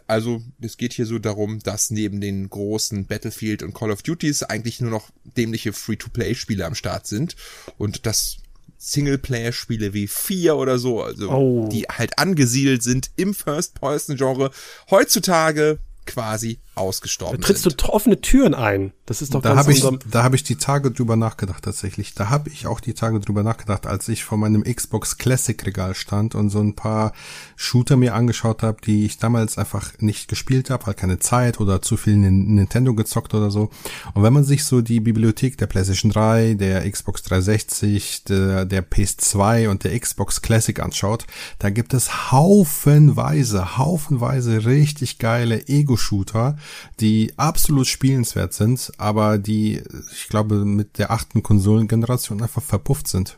also 0.07 0.41
es 0.61 0.77
geht 0.77 0.93
hier 0.93 1.05
so 1.05 1.19
darum, 1.19 1.59
dass 1.59 1.91
neben 1.91 2.21
den 2.21 2.49
großen 2.49 3.05
Battlefield 3.05 3.63
und 3.63 3.73
Call 3.73 3.91
of 3.91 4.01
Duties 4.01 4.43
eigentlich 4.43 4.81
nur 4.81 4.91
noch 4.91 5.09
dämliche 5.37 5.73
Free-to-Play-Spiele 5.73 6.65
am 6.65 6.75
Start 6.75 7.07
sind 7.07 7.35
und 7.77 8.05
das 8.05 8.37
Singleplayer-Spiele 8.83 9.93
wie 9.93 10.07
vier 10.07 10.57
oder 10.57 10.77
so, 10.77 11.01
also 11.01 11.29
oh. 11.29 11.69
die 11.71 11.83
halt 11.83 12.19
angesiedelt 12.19 12.83
sind 12.83 13.11
im 13.15 13.33
First-Person-Genre, 13.33 14.51
heutzutage 14.91 15.79
quasi 16.05 16.59
ausgestorben 16.75 17.39
da 17.39 17.45
trittst 17.47 17.63
sind. 17.63 17.81
du 17.81 17.89
offene 17.89 18.19
Türen 18.21 18.53
ein. 18.53 18.93
Das 19.05 19.21
ist 19.21 19.33
doch 19.33 19.41
da 19.41 19.49
ganz 19.53 19.59
habe 19.59 19.73
ich, 19.73 20.09
da 20.09 20.23
habe 20.23 20.35
ich 20.35 20.43
die 20.43 20.55
Tage 20.55 20.89
drüber 20.91 21.15
nachgedacht 21.15 21.63
tatsächlich. 21.63 22.13
Da 22.15 22.29
habe 22.29 22.49
ich 22.49 22.67
auch 22.67 22.79
die 22.79 22.93
Tage 22.93 23.19
drüber 23.19 23.43
nachgedacht, 23.43 23.85
als 23.85 24.07
ich 24.07 24.23
vor 24.23 24.37
meinem 24.37 24.63
Xbox 24.63 25.17
Classic 25.17 25.63
Regal 25.65 25.93
stand 25.93 26.35
und 26.35 26.49
so 26.49 26.59
ein 26.61 26.73
paar 26.75 27.11
Shooter 27.55 27.97
mir 27.97 28.15
angeschaut 28.15 28.63
habe, 28.63 28.77
die 28.83 29.05
ich 29.05 29.17
damals 29.17 29.57
einfach 29.57 29.91
nicht 29.99 30.29
gespielt 30.29 30.69
habe, 30.69 30.85
halt 30.85 30.97
keine 30.97 31.19
Zeit 31.19 31.59
oder 31.59 31.81
zu 31.81 31.97
viel 31.97 32.15
Nin- 32.15 32.55
Nintendo 32.55 32.93
gezockt 32.95 33.33
oder 33.33 33.51
so. 33.51 33.69
Und 34.13 34.23
wenn 34.23 34.33
man 34.33 34.43
sich 34.45 34.63
so 34.63 34.81
die 34.81 34.99
Bibliothek 34.99 35.57
der 35.57 35.67
PlayStation 35.67 36.11
3, 36.11 36.53
der 36.55 36.89
Xbox 36.89 37.23
360, 37.23 38.23
der, 38.23 38.65
der 38.65 38.89
PS2 38.89 39.67
und 39.67 39.83
der 39.83 39.99
Xbox 39.99 40.41
Classic 40.41 40.79
anschaut, 40.79 41.25
da 41.59 41.69
gibt 41.69 41.93
es 41.93 42.31
haufenweise, 42.31 43.77
haufenweise 43.77 44.65
richtig 44.65 45.19
geile 45.19 45.67
Ego-Shooter, 45.67 46.57
die 46.99 47.33
absolut 47.37 47.87
spielenswert 47.87 48.53
sind, 48.53 48.91
aber 48.97 49.37
die, 49.37 49.81
ich 50.13 50.27
glaube, 50.27 50.65
mit 50.65 50.97
der 50.97 51.11
achten 51.11 51.43
Konsolengeneration 51.43 52.41
einfach 52.41 52.61
verpufft 52.61 53.07
sind. 53.07 53.37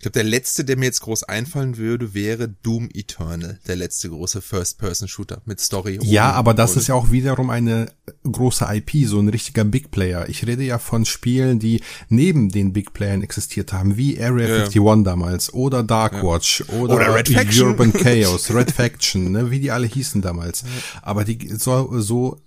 Ich 0.00 0.02
glaube, 0.04 0.14
der 0.14 0.24
letzte, 0.24 0.64
der 0.64 0.78
mir 0.78 0.86
jetzt 0.86 1.02
groß 1.02 1.24
einfallen 1.24 1.76
würde, 1.76 2.14
wäre 2.14 2.48
Doom 2.48 2.88
Eternal, 2.94 3.58
der 3.66 3.76
letzte 3.76 4.08
große 4.08 4.40
First-Person-Shooter 4.40 5.42
mit 5.44 5.60
Story. 5.60 5.98
Ja, 6.00 6.32
aber 6.32 6.54
das 6.54 6.74
ist 6.74 6.88
ja 6.88 6.94
auch 6.94 7.10
wiederum 7.10 7.50
eine 7.50 7.92
große 8.22 8.64
IP, 8.66 9.06
so 9.06 9.20
ein 9.20 9.28
richtiger 9.28 9.62
Big 9.64 9.90
Player. 9.90 10.26
Ich 10.30 10.46
rede 10.46 10.62
ja 10.62 10.78
von 10.78 11.04
Spielen, 11.04 11.58
die 11.58 11.82
neben 12.08 12.48
den 12.48 12.72
Big 12.72 12.94
Playern 12.94 13.20
existiert 13.20 13.74
haben, 13.74 13.98
wie 13.98 14.18
Area 14.18 14.48
Ja, 14.48 14.54
ja. 14.54 14.64
51 14.64 15.04
damals 15.04 15.52
oder 15.52 15.82
Darkwatch 15.82 16.64
oder, 16.68 16.94
Oder 16.94 17.14
Red 17.14 17.28
Faction. 17.28 17.68
Urban 17.68 17.92
Chaos, 18.02 18.54
Red 18.54 18.70
Faction, 18.70 19.32
ne, 19.32 19.50
wie 19.50 19.60
die 19.60 19.70
alle 19.70 19.86
hießen 19.86 20.22
damals. 20.22 20.64
Aber 21.02 21.24
die 21.24 21.46
so, 21.58 22.00
so 22.00 22.40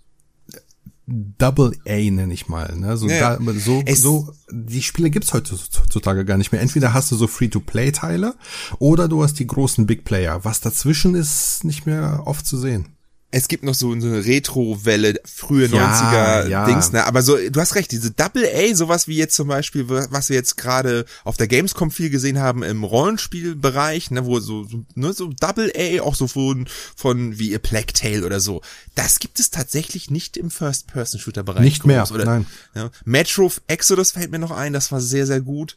Double 1.06 1.74
A 1.86 1.96
nenne 2.12 2.34
ich 2.34 2.48
mal, 2.48 2.76
ne? 2.78 2.96
So, 2.96 3.10
Ja, 3.10 3.36
da, 3.38 3.54
so, 3.60 3.82
Es- 3.86 4.02
so, 4.02 4.32
die 4.52 4.82
Spiele 4.82 5.10
gibt's 5.10 5.34
heutzutage 5.34 6.24
gar 6.24 6.38
nicht 6.38 6.52
mehr. 6.54 6.62
Entweder 6.62 6.94
hast 6.94 7.12
du 7.12 7.16
so 7.18 7.28
Free-to-Play-Teile 7.28 8.36
oder 8.80 9.08
du 9.10 9.22
hast 9.24 9.40
die 9.40 9.48
großen 9.48 9.86
Big 9.86 10.06
Player. 10.06 10.46
Was 10.46 10.62
dazwischen 10.62 11.16
ist, 11.16 11.66
nicht 11.66 11.86
mehr 11.86 12.24
oft 12.26 12.46
zu 12.48 12.58
sehen. 12.58 12.93
Es 13.36 13.48
gibt 13.48 13.64
noch 13.64 13.74
so 13.74 13.92
eine 13.92 14.24
Retro-Welle, 14.26 15.16
frühe 15.26 15.66
Ja, 15.66 16.44
90er 16.44 16.48
ja. 16.50 16.66
Dings, 16.68 16.92
ne? 16.92 17.04
Aber 17.04 17.24
so, 17.24 17.36
du 17.50 17.60
hast 17.60 17.74
recht, 17.74 17.92
diese 17.92 18.12
Double 18.12 18.46
A, 18.46 18.76
sowas 18.76 19.08
wie 19.08 19.18
jetzt 19.18 19.36
zum 19.36 19.48
Beispiel, 19.48 19.90
was 19.90 20.30
wir 20.30 20.36
jetzt 20.36 20.56
gerade 20.56 21.06
auf 21.24 21.36
der 21.36 21.48
Gamescom 21.48 21.90
viel 21.90 22.12
gesehen 22.12 22.38
haben 22.38 22.62
im 22.62 22.84
Rollenspielbereich, 22.84 24.12
ne, 24.12 24.28
wo 24.28 24.40
so, 24.40 24.66
so, 24.66 24.86
ne, 24.94 25.14
so 25.14 25.32
Double 25.40 25.74
A, 25.76 26.04
auch 26.04 26.14
so 26.14 26.28
von, 26.28 26.68
von 26.96 27.40
wie 27.40 27.56
A 27.56 27.58
Plague 27.58 27.94
Tale 27.94 28.24
oder 28.24 28.40
so. 28.40 28.62
Das 28.94 29.18
gibt 29.18 29.40
es 29.40 29.50
tatsächlich 29.50 30.12
nicht 30.12 30.38
im 30.38 30.52
First-Person-Shooter-Bereich. 30.52 31.64
Nicht 31.64 31.88
mehr, 31.88 32.08
Oder, 32.12 32.26
nein. 32.26 32.46
Ja, 32.76 32.92
Metro 33.04 33.52
Exodus 33.66 34.12
fällt 34.12 34.30
mir 34.30 34.38
noch 34.38 34.52
ein, 34.52 34.74
das 34.74 34.92
war 34.92 35.02
sehr, 35.02 35.26
sehr 35.26 35.42
gut. 35.42 35.76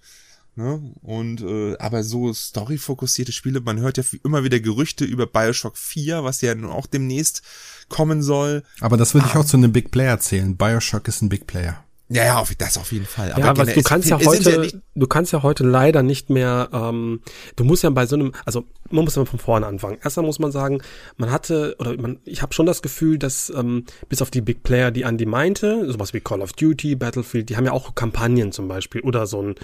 Ne? 0.56 0.92
Und 1.02 1.42
äh, 1.42 1.76
aber 1.78 2.02
so 2.02 2.32
storyfokussierte 2.32 3.30
Spiele, 3.32 3.60
man 3.60 3.78
hört 3.80 3.98
ja 3.98 4.04
immer 4.24 4.42
wieder 4.42 4.58
Gerüchte 4.58 5.04
über 5.04 5.26
Bioshock 5.26 5.76
4, 5.76 6.24
was 6.24 6.40
ja 6.40 6.54
nun 6.54 6.70
auch 6.70 6.86
demnächst 6.86 7.42
kommen 7.88 8.22
soll. 8.22 8.62
Aber 8.80 8.96
das 8.96 9.14
würde 9.14 9.26
ich 9.28 9.36
auch 9.36 9.44
zu 9.44 9.58
einem 9.58 9.72
Big 9.72 9.90
Player 9.90 10.18
zählen. 10.18 10.56
Bioshock 10.56 11.06
ist 11.08 11.20
ein 11.22 11.28
Big 11.28 11.46
Player. 11.46 11.82
Ja, 12.08 12.24
ja, 12.24 12.38
auf, 12.38 12.54
das 12.54 12.78
auf 12.78 12.92
jeden 12.92 13.04
Fall. 13.04 13.30
Ja, 13.36 13.44
aber 13.46 13.64
du 13.66 13.82
kannst 13.82 14.08
ja 14.08 14.16
heute, 14.24 14.60
nicht- 14.60 14.76
du 14.94 15.06
kannst 15.08 15.32
ja 15.32 15.42
heute 15.42 15.64
leider 15.64 16.04
nicht 16.04 16.30
mehr, 16.30 16.68
ähm, 16.72 17.20
du 17.56 17.64
musst 17.64 17.82
ja 17.82 17.90
bei 17.90 18.06
so 18.06 18.14
einem, 18.14 18.32
also 18.44 18.64
man 18.90 19.04
muss 19.04 19.16
ja 19.16 19.24
von 19.24 19.40
vorne 19.40 19.66
anfangen. 19.66 19.98
Erstmal 20.02 20.24
muss 20.24 20.38
man 20.38 20.52
sagen, 20.52 20.80
man 21.16 21.32
hatte, 21.32 21.74
oder 21.80 22.00
man, 22.00 22.20
ich 22.24 22.42
habe 22.42 22.54
schon 22.54 22.64
das 22.64 22.80
Gefühl, 22.80 23.18
dass 23.18 23.50
ähm, 23.50 23.86
bis 24.08 24.22
auf 24.22 24.30
die 24.30 24.40
Big 24.40 24.62
Player, 24.62 24.92
die 24.92 25.02
Andy 25.02 25.26
meinte, 25.26 25.90
sowas 25.90 26.14
wie 26.14 26.20
Call 26.20 26.42
of 26.42 26.52
Duty, 26.52 26.94
Battlefield, 26.94 27.48
die 27.48 27.56
haben 27.56 27.64
ja 27.66 27.72
auch 27.72 27.96
Kampagnen 27.96 28.52
zum 28.52 28.68
Beispiel 28.68 29.00
oder 29.00 29.26
so 29.26 29.42
ein 29.42 29.54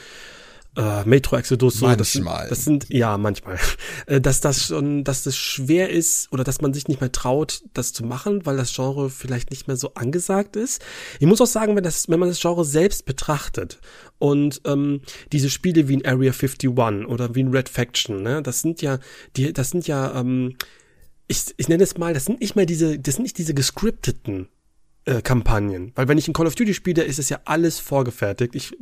äh, 0.76 1.04
Metro 1.04 1.36
Exodus 1.36 1.74
so, 1.74 1.86
das, 1.94 2.14
Manchmal. 2.14 2.48
das 2.48 2.64
sind 2.64 2.86
ja 2.88 3.18
manchmal, 3.18 3.58
äh, 4.06 4.20
dass 4.20 4.40
das 4.40 4.66
schon, 4.66 5.04
dass 5.04 5.22
das 5.22 5.36
schwer 5.36 5.90
ist 5.90 6.32
oder 6.32 6.44
dass 6.44 6.60
man 6.60 6.72
sich 6.72 6.88
nicht 6.88 7.00
mehr 7.00 7.12
traut, 7.12 7.62
das 7.74 7.92
zu 7.92 8.04
machen, 8.04 8.46
weil 8.46 8.56
das 8.56 8.74
Genre 8.74 9.10
vielleicht 9.10 9.50
nicht 9.50 9.68
mehr 9.68 9.76
so 9.76 9.92
angesagt 9.94 10.56
ist. 10.56 10.82
Ich 11.20 11.26
muss 11.26 11.40
auch 11.40 11.46
sagen, 11.46 11.76
wenn 11.76 11.84
das, 11.84 12.08
wenn 12.08 12.18
man 12.18 12.28
das 12.28 12.40
Genre 12.40 12.64
selbst 12.64 13.04
betrachtet 13.04 13.80
und 14.18 14.62
ähm, 14.64 15.02
diese 15.32 15.50
Spiele 15.50 15.88
wie 15.88 15.94
in 15.94 16.06
Area 16.06 16.32
51 16.32 16.70
oder 17.06 17.34
wie 17.34 17.40
in 17.40 17.48
Red 17.48 17.68
Faction, 17.68 18.22
ne, 18.22 18.42
das 18.42 18.62
sind 18.62 18.80
ja, 18.80 18.98
die, 19.36 19.52
das 19.52 19.70
sind 19.70 19.86
ja, 19.86 20.18
ähm, 20.18 20.56
ich, 21.28 21.54
ich 21.58 21.68
nenne 21.68 21.82
es 21.82 21.98
mal, 21.98 22.14
das 22.14 22.24
sind 22.24 22.40
nicht 22.40 22.56
mehr 22.56 22.66
diese, 22.66 22.98
das 22.98 23.16
sind 23.16 23.24
nicht 23.24 23.38
diese 23.38 23.54
gescripteten 23.54 24.48
äh, 25.04 25.20
Kampagnen. 25.22 25.92
Weil 25.94 26.08
wenn 26.08 26.18
ich 26.18 26.28
in 26.28 26.34
Call 26.34 26.46
of 26.46 26.54
Duty 26.54 26.74
spiele, 26.74 27.02
ist 27.02 27.18
es 27.18 27.28
ja 27.28 27.40
alles 27.44 27.78
vorgefertigt. 27.80 28.54
Ich 28.54 28.76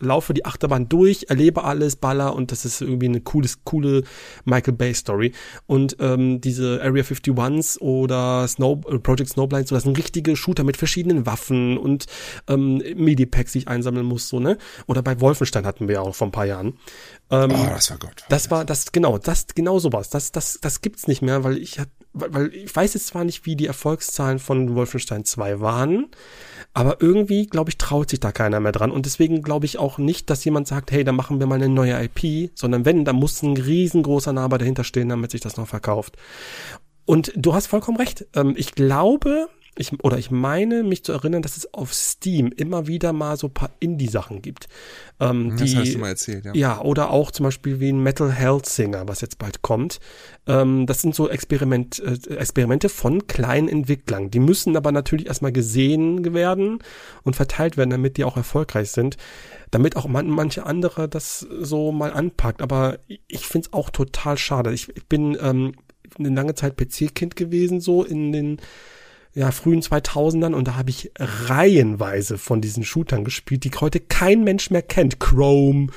laufe 0.00 0.32
die 0.34 0.44
Achterbahn 0.44 0.88
durch, 0.88 1.26
erlebe 1.28 1.64
alles, 1.64 1.96
baller 1.96 2.34
und 2.34 2.52
das 2.52 2.64
ist 2.64 2.80
irgendwie 2.80 3.06
eine 3.06 3.20
cooles, 3.20 3.64
coole 3.64 4.04
Michael 4.44 4.74
Bay 4.74 4.94
Story. 4.94 5.32
Und 5.66 5.96
ähm, 6.00 6.40
diese 6.40 6.80
Area 6.82 7.02
51s 7.02 7.78
oder 7.80 8.46
Snow, 8.48 8.84
äh, 8.88 8.98
Project 8.98 9.30
Snowblind, 9.30 9.68
so 9.68 9.74
das 9.74 9.84
sind 9.84 9.98
richtige 9.98 10.36
Shooter 10.36 10.64
mit 10.64 10.76
verschiedenen 10.76 11.26
Waffen 11.26 11.78
und 11.78 12.06
ähm, 12.48 12.82
Medipacks, 12.94 13.52
die 13.52 13.58
ich 13.58 13.68
einsammeln 13.68 14.06
muss, 14.06 14.28
so, 14.28 14.38
ne? 14.40 14.58
Oder 14.86 15.02
bei 15.02 15.20
Wolfenstein 15.20 15.66
hatten 15.66 15.88
wir 15.88 15.96
ja 15.96 16.00
auch 16.02 16.14
vor 16.14 16.28
ein 16.28 16.32
paar 16.32 16.46
Jahren. 16.46 16.74
Ähm, 17.30 17.50
Oh, 17.50 17.66
das 17.70 17.90
war 17.90 17.98
Gott. 17.98 18.24
das 18.28 18.50
war 18.50 18.64
das 18.64 18.92
genau, 18.92 19.18
das 19.18 19.46
genau 19.54 19.78
sowas. 19.78 20.10
Das 20.10 20.30
das 20.30 20.58
das 20.60 20.80
gibt's 20.80 21.08
nicht 21.08 21.22
mehr, 21.22 21.42
weil 21.42 21.58
ich 21.58 21.80
hab, 21.80 21.88
weil, 22.16 22.54
ich 22.54 22.74
weiß 22.74 22.94
jetzt 22.94 23.08
zwar 23.08 23.24
nicht, 23.24 23.46
wie 23.46 23.56
die 23.56 23.66
Erfolgszahlen 23.66 24.38
von 24.38 24.74
Wolfenstein 24.74 25.24
2 25.24 25.60
waren, 25.60 26.08
aber 26.74 27.00
irgendwie 27.00 27.46
glaube 27.46 27.70
ich 27.70 27.78
traut 27.78 28.10
sich 28.10 28.20
da 28.20 28.32
keiner 28.32 28.60
mehr 28.60 28.72
dran 28.72 28.90
und 28.90 29.06
deswegen 29.06 29.42
glaube 29.42 29.66
ich 29.66 29.78
auch 29.78 29.98
nicht, 29.98 30.30
dass 30.30 30.44
jemand 30.44 30.66
sagt, 30.66 30.90
hey, 30.92 31.04
da 31.04 31.12
machen 31.12 31.38
wir 31.40 31.46
mal 31.46 31.56
eine 31.56 31.68
neue 31.68 32.02
IP, 32.02 32.50
sondern 32.54 32.84
wenn, 32.84 33.04
da 33.04 33.12
muss 33.12 33.42
ein 33.42 33.56
riesengroßer 33.56 34.32
Name 34.32 34.58
dahinter 34.58 34.84
stehen, 34.84 35.08
damit 35.08 35.30
sich 35.30 35.40
das 35.40 35.56
noch 35.56 35.68
verkauft. 35.68 36.16
Und 37.04 37.32
du 37.36 37.54
hast 37.54 37.68
vollkommen 37.68 37.98
recht. 37.98 38.26
Ähm, 38.34 38.54
ich 38.56 38.72
glaube, 38.72 39.48
ich, 39.78 39.92
oder 40.02 40.18
ich 40.18 40.30
meine, 40.30 40.82
mich 40.82 41.04
zu 41.04 41.12
erinnern, 41.12 41.42
dass 41.42 41.56
es 41.56 41.72
auf 41.74 41.92
Steam 41.92 42.50
immer 42.56 42.86
wieder 42.86 43.12
mal 43.12 43.36
so 43.36 43.48
ein 43.48 43.54
paar 43.54 43.70
Indie-Sachen 43.78 44.40
gibt. 44.40 44.68
Ähm, 45.20 45.56
das 45.56 45.70
die, 45.70 45.76
hast 45.76 45.94
du 45.94 45.98
mal 45.98 46.08
erzählt, 46.08 46.44
ja. 46.46 46.54
ja, 46.54 46.80
oder 46.80 47.10
auch 47.10 47.30
zum 47.30 47.44
Beispiel 47.44 47.78
wie 47.78 47.90
ein 47.90 48.02
Metal 48.02 48.32
Health 48.32 48.66
Singer, 48.66 49.06
was 49.06 49.20
jetzt 49.20 49.38
bald 49.38 49.62
kommt. 49.62 50.00
Ähm, 50.46 50.86
das 50.86 51.02
sind 51.02 51.14
so 51.14 51.28
Experiment, 51.28 51.98
äh, 52.00 52.36
Experimente 52.36 52.88
von 52.88 53.26
kleinen 53.26 53.68
Entwicklern. 53.68 54.30
Die 54.30 54.40
müssen 54.40 54.76
aber 54.76 54.92
natürlich 54.92 55.26
erstmal 55.26 55.52
gesehen 55.52 56.34
werden 56.34 56.78
und 57.22 57.36
verteilt 57.36 57.76
werden, 57.76 57.90
damit 57.90 58.16
die 58.16 58.24
auch 58.24 58.36
erfolgreich 58.36 58.90
sind. 58.90 59.16
Damit 59.70 59.96
auch 59.96 60.06
man, 60.06 60.28
manche 60.30 60.64
andere 60.64 61.08
das 61.08 61.40
so 61.40 61.92
mal 61.92 62.12
anpackt. 62.12 62.62
Aber 62.62 62.98
ich 63.28 63.46
finde 63.46 63.68
es 63.68 63.72
auch 63.74 63.90
total 63.90 64.38
schade. 64.38 64.72
Ich, 64.72 64.88
ich 64.96 65.06
bin 65.06 65.36
ähm, 65.40 65.74
eine 66.18 66.30
lange 66.30 66.54
Zeit 66.54 66.76
PC-Kind 66.76 67.36
gewesen, 67.36 67.80
so 67.80 68.04
in 68.04 68.32
den 68.32 68.60
ja, 69.36 69.50
frühen 69.50 69.82
2000ern 69.82 70.54
und 70.54 70.66
da 70.66 70.76
habe 70.76 70.88
ich 70.88 71.10
reihenweise 71.18 72.38
von 72.38 72.62
diesen 72.62 72.84
Shootern 72.84 73.22
gespielt, 73.22 73.64
die 73.64 73.70
heute 73.78 74.00
kein 74.00 74.44
Mensch 74.44 74.70
mehr 74.70 74.80
kennt. 74.80 75.20
Chrome, 75.20 75.88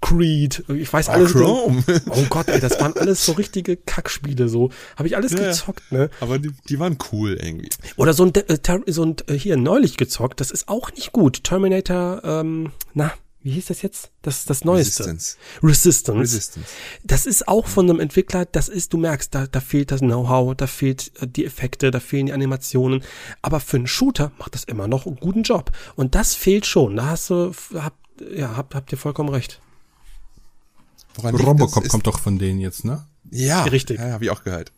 Creed, 0.00 0.64
ich 0.68 0.92
weiß 0.92 1.08
alles. 1.08 1.30
Ah, 1.36 1.38
Chrome. 1.38 1.84
Oh 2.10 2.24
Gott, 2.28 2.48
ey, 2.48 2.58
das 2.58 2.80
waren 2.80 2.96
alles 2.96 3.24
so 3.24 3.32
richtige 3.32 3.76
Kackspiele, 3.76 4.48
so. 4.48 4.70
Habe 4.96 5.06
ich 5.06 5.16
alles 5.16 5.30
Ja, 5.32 5.46
gezockt, 5.46 5.92
ne? 5.92 6.10
Aber 6.20 6.40
die, 6.40 6.50
die 6.68 6.80
waren 6.80 6.98
cool 7.12 7.38
irgendwie. 7.40 7.68
Oder 7.96 8.14
so 8.14 8.24
ein, 8.24 8.34
äh, 8.34 8.58
so 8.88 9.04
ein 9.04 9.14
äh, 9.28 9.34
hier 9.34 9.56
neulich 9.56 9.96
gezockt, 9.96 10.40
das 10.40 10.50
ist 10.50 10.68
auch 10.68 10.92
nicht 10.92 11.12
gut. 11.12 11.44
Terminator, 11.44 12.22
ähm, 12.24 12.72
na, 12.94 13.12
wie 13.48 13.52
hieß 13.52 13.66
das 13.66 13.80
jetzt? 13.80 14.10
Das 14.20 14.40
ist 14.40 14.50
das 14.50 14.62
Neueste. 14.62 15.04
Resistance. 15.04 15.38
Resistance. 15.62 16.20
Resistance. 16.20 16.68
Das 17.02 17.24
ist 17.24 17.48
auch 17.48 17.66
von 17.66 17.88
einem 17.88 17.98
Entwickler, 17.98 18.44
das 18.44 18.68
ist, 18.68 18.92
du 18.92 18.98
merkst, 18.98 19.34
da, 19.34 19.46
da 19.46 19.60
fehlt 19.60 19.90
das 19.90 20.00
Know-how, 20.00 20.54
da 20.54 20.66
fehlt 20.66 21.12
äh, 21.22 21.26
die 21.26 21.46
Effekte, 21.46 21.90
da 21.90 21.98
fehlen 21.98 22.26
die 22.26 22.34
Animationen. 22.34 23.02
Aber 23.40 23.60
für 23.60 23.78
einen 23.78 23.86
Shooter 23.86 24.32
macht 24.38 24.54
das 24.54 24.64
immer 24.64 24.86
noch 24.86 25.06
einen 25.06 25.16
guten 25.16 25.44
Job. 25.44 25.72
Und 25.96 26.14
das 26.14 26.34
fehlt 26.34 26.66
schon. 26.66 26.96
Da 26.96 27.06
hast 27.06 27.30
du, 27.30 27.52
hab, 27.72 27.94
ja, 28.30 28.54
habt, 28.54 28.74
habt 28.74 28.92
ihr 28.92 28.98
vollkommen 28.98 29.30
recht. 29.30 29.62
Woran 31.14 31.34
Robocop 31.34 31.88
kommt 31.88 32.06
doch 32.06 32.18
von 32.18 32.38
denen 32.38 32.60
jetzt, 32.60 32.84
ne? 32.84 33.06
Ja, 33.30 33.64
Richtig. 33.64 33.98
Ja, 33.98 34.12
habe 34.12 34.24
ich 34.24 34.30
auch 34.30 34.44
gehört. 34.44 34.72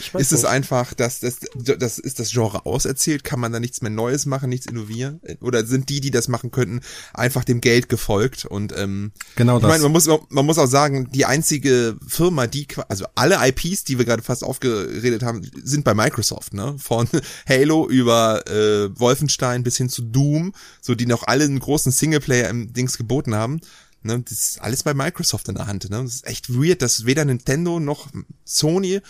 Ich 0.00 0.12
weiß 0.12 0.22
Ist 0.22 0.32
es 0.32 0.44
einfach, 0.44 0.94
dass 0.94 1.20
das, 1.20 1.36
das 1.54 1.98
ist 1.98 2.20
das 2.20 2.30
Genre 2.30 2.66
auserzählt? 2.66 3.24
Kann 3.24 3.40
man 3.40 3.52
da 3.52 3.60
nichts 3.60 3.82
mehr 3.82 3.90
Neues 3.90 4.26
machen, 4.26 4.50
nichts 4.50 4.66
innovieren? 4.66 5.20
Oder 5.40 5.64
sind 5.66 5.88
die, 5.88 6.00
die 6.00 6.10
das 6.10 6.28
machen 6.28 6.50
könnten, 6.50 6.80
einfach 7.12 7.44
dem 7.44 7.60
Geld 7.60 7.88
gefolgt? 7.88 8.44
Und 8.44 8.76
ähm, 8.76 9.12
Genau 9.36 9.56
ich 9.56 9.62
das. 9.62 9.70
meine, 9.70 9.82
man 9.84 9.92
muss 9.92 10.06
man 10.06 10.46
muss 10.46 10.58
auch 10.58 10.66
sagen, 10.66 11.10
die 11.10 11.24
einzige 11.24 11.96
Firma, 12.06 12.46
die 12.46 12.66
also 12.88 13.06
alle 13.14 13.38
IPs, 13.46 13.84
die 13.84 13.98
wir 13.98 14.04
gerade 14.04 14.22
fast 14.22 14.44
aufgeredet 14.44 15.22
haben, 15.22 15.42
sind 15.62 15.84
bei 15.84 15.94
Microsoft, 15.94 16.54
ne? 16.54 16.76
Von 16.78 17.08
Halo 17.48 17.88
über 17.88 18.46
äh, 18.48 18.88
Wolfenstein 18.98 19.62
bis 19.62 19.76
hin 19.76 19.88
zu 19.88 20.02
Doom, 20.02 20.52
so 20.80 20.94
die 20.94 21.06
noch 21.06 21.24
alle 21.26 21.44
einen 21.44 21.58
großen 21.58 21.92
Singleplayer 21.92 22.48
im 22.48 22.72
Dings 22.72 22.96
geboten 22.96 23.34
haben. 23.34 23.60
Ne, 24.06 24.20
das 24.20 24.32
ist 24.32 24.60
alles 24.60 24.82
bei 24.82 24.92
Microsoft 24.92 25.48
in 25.48 25.54
der 25.54 25.66
Hand. 25.66 25.88
Ne? 25.88 26.02
Das 26.02 26.16
ist 26.16 26.26
echt 26.26 26.52
weird, 26.52 26.82
dass 26.82 27.06
weder 27.06 27.24
Nintendo 27.24 27.80
noch 27.80 28.08
Sony 28.44 29.00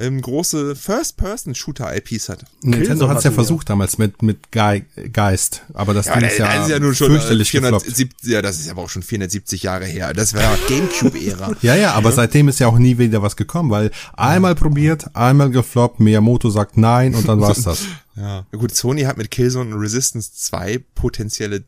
ähm, 0.00 0.20
große 0.20 0.74
First-Person-Shooter-IPs 0.74 2.28
hat. 2.28 2.44
Nintendo 2.62 3.08
hat 3.08 3.18
es 3.18 3.24
ja 3.24 3.30
versucht 3.30 3.68
damals 3.68 3.98
mit, 3.98 4.22
mit 4.22 4.50
Ge 4.50 4.82
Geist, 5.12 5.62
aber 5.74 5.94
das 5.94 6.06
Ding 6.06 6.20
das 6.20 6.32
ist 6.32 6.38
ja, 6.38 6.54
das 6.54 6.64
ist 6.64 6.70
ja 6.70 6.78
nun 6.78 6.94
schon 6.94 7.08
fürchterlich 7.08 7.52
gefloppt. 7.52 7.84
470, 7.84 8.30
ja, 8.30 8.42
das 8.42 8.60
ist 8.60 8.70
aber 8.70 8.82
auch 8.82 8.88
schon 8.88 9.02
470 9.02 9.62
Jahre 9.62 9.84
her. 9.84 10.12
Das 10.14 10.34
war 10.34 10.56
Gamecube-Ära. 10.68 11.56
Ja, 11.62 11.74
ja, 11.74 11.92
aber 11.92 12.12
seitdem 12.12 12.48
ist 12.48 12.58
ja 12.60 12.68
auch 12.68 12.78
nie 12.78 12.96
wieder 12.96 13.22
was 13.22 13.36
gekommen, 13.36 13.70
weil 13.70 13.90
einmal 14.14 14.54
probiert, 14.54 15.14
einmal 15.14 15.50
gefloppt, 15.50 16.00
Miyamoto 16.00 16.48
sagt 16.48 16.76
nein 16.76 17.14
und 17.14 17.28
dann 17.28 17.40
war's 17.40 17.62
das. 17.64 17.84
Ja. 18.16 18.46
Na 18.50 18.58
Gut, 18.58 18.74
Sony 18.74 19.02
hat 19.02 19.18
mit 19.18 19.30
Killzone 19.30 19.74
und 19.74 19.80
Resistance 19.80 20.32
zwei 20.34 20.80
potenzielle 20.94 21.64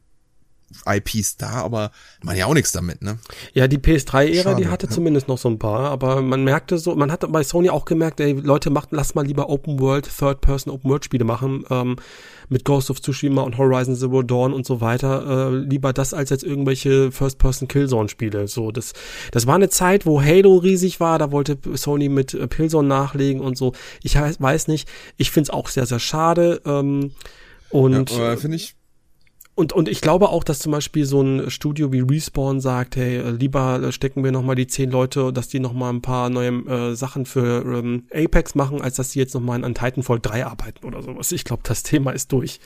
IPs 0.87 1.37
da, 1.37 1.51
aber 1.51 1.91
man 2.23 2.37
ja 2.37 2.47
auch 2.47 2.55
nichts 2.55 2.73
damit, 2.73 3.03
ne? 3.03 3.19
Ja, 3.53 3.69
die 3.69 3.79
PS3-Ära, 3.79 4.55
die 4.55 4.69
hatte 4.69 4.89
zumindest 4.89 5.29
noch 5.29 5.39
so 5.39 5.49
ein 5.49 5.59
paar, 5.59 5.91
aber 5.91 6.23
man 6.23 6.45
merkte 6.45 6.79
so, 6.79 6.95
man 6.95 7.11
hat 7.13 7.31
bei 7.31 7.43
Sony 7.43 7.71
auch 7.71 7.85
gemerkt, 7.85 8.21
ey, 8.21 8.33
Leute, 8.33 8.71
macht, 8.71 8.93
lasst 8.93 9.15
mal 9.15 9.27
lieber 9.27 9.49
Open 9.49 9.81
World, 9.81 10.09
Third-Person 10.19 10.73
Open 10.73 10.91
World 10.91 11.05
Spiele 11.05 11.25
machen, 11.25 11.65
ähm, 11.71 11.97
mit 12.49 12.65
Ghost 12.65 12.91
of 12.91 13.01
Tsushima 13.01 13.43
und 13.43 13.57
Horizon 13.59 13.97
Zero 13.97 14.23
Dawn 14.23 14.53
und 14.53 14.67
so 14.67 14.81
weiter, 14.81 15.51
äh, 15.51 15.57
lieber 15.57 15.93
das 15.93 16.13
als 16.13 16.31
jetzt 16.31 16.45
irgendwelche 16.45 17.11
First-Person 17.11 17.69
Killzone 17.69 18.09
Spiele. 18.09 18.49
So, 18.49 18.71
das, 18.71 18.93
das 19.31 19.47
war 19.47 19.55
eine 19.55 19.71
Zeit, 19.71 20.07
wo 20.07 20.21
Halo 20.23 20.57
riesig 20.57 21.01
war, 21.01 21.19
da 21.19 21.33
wollte 21.33 21.59
Sony 21.75 22.09
mit 22.09 22.35
äh, 22.35 22.49
Killzone 22.49 22.89
nachlegen 22.89 23.41
und 23.41 23.57
so. 23.57 23.73
Ich 24.03 24.17
weiß 24.17 24.69
nicht, 24.69 24.89
ich 25.17 25.31
find's 25.31 25.51
auch 25.51 25.69
sehr, 25.69 25.87
sehr 25.87 26.01
schade, 26.01 26.61
ähm, 26.67 27.13
und 27.73 28.11
ja, 28.11 28.37
finde 28.37 28.57
ich, 28.57 28.75
und, 29.55 29.75
und 29.75 29.89
ich 29.89 30.01
glaube 30.01 30.31
auch, 30.31 30.45
dass 30.45 30.61
zum 30.61 30.73
Beispiel 30.73 31.05
so 31.05 31.21
ein 31.21 31.51
Studio 31.51 31.93
wie 31.93 32.01
Respawn 32.01 32.61
sagt, 32.61 32.97
hey, 32.97 33.19
äh, 33.19 33.31
lieber 33.31 33.83
äh, 33.83 33.93
stecken 33.93 34.25
wir 34.25 34.33
nochmal 34.33 34.57
die 34.57 34.67
zehn 34.67 34.91
Leute, 34.91 35.31
dass 35.31 35.49
die 35.49 35.61
nochmal 35.61 35.93
ein 35.93 36.01
paar 36.01 36.31
neue 36.31 36.51
äh, 36.51 36.95
Sachen 36.95 37.27
für 37.27 37.63
ähm, 37.63 38.07
Apex 38.15 38.55
machen, 38.55 38.81
als 38.81 38.97
dass 38.97 39.11
die 39.11 39.19
jetzt 39.19 39.35
nochmal 39.35 39.63
an 39.63 39.75
Titanfall 39.75 40.21
3 40.21 40.47
arbeiten 40.47 40.87
oder 40.87 41.03
sowas. 41.03 41.33
Ich 41.33 41.45
glaube, 41.45 41.63
das 41.67 41.83
Thema 41.83 42.13
ist 42.13 42.33
durch. 42.33 42.61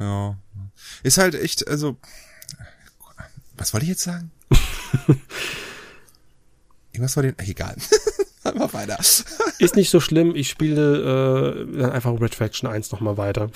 ja. 0.00 0.38
Ist 1.02 1.18
halt 1.18 1.34
echt, 1.34 1.68
also, 1.68 1.96
was 3.56 3.74
wollte 3.74 3.84
ich 3.84 3.90
jetzt 3.90 4.02
sagen? 4.02 4.30
Irgendwas 6.92 7.16
war 7.16 7.22
den, 7.22 7.38
egal. 7.38 7.76
Mal 8.54 8.72
weiter. 8.72 8.98
Ist 9.58 9.76
nicht 9.76 9.90
so 9.90 10.00
schlimm, 10.00 10.34
ich 10.36 10.48
spiele 10.48 11.64
äh, 11.72 11.78
dann 11.78 11.90
einfach 11.90 12.20
Red 12.20 12.34
Faction 12.34 12.68
1 12.68 12.92
nochmal 12.92 13.16
weiter. 13.16 13.50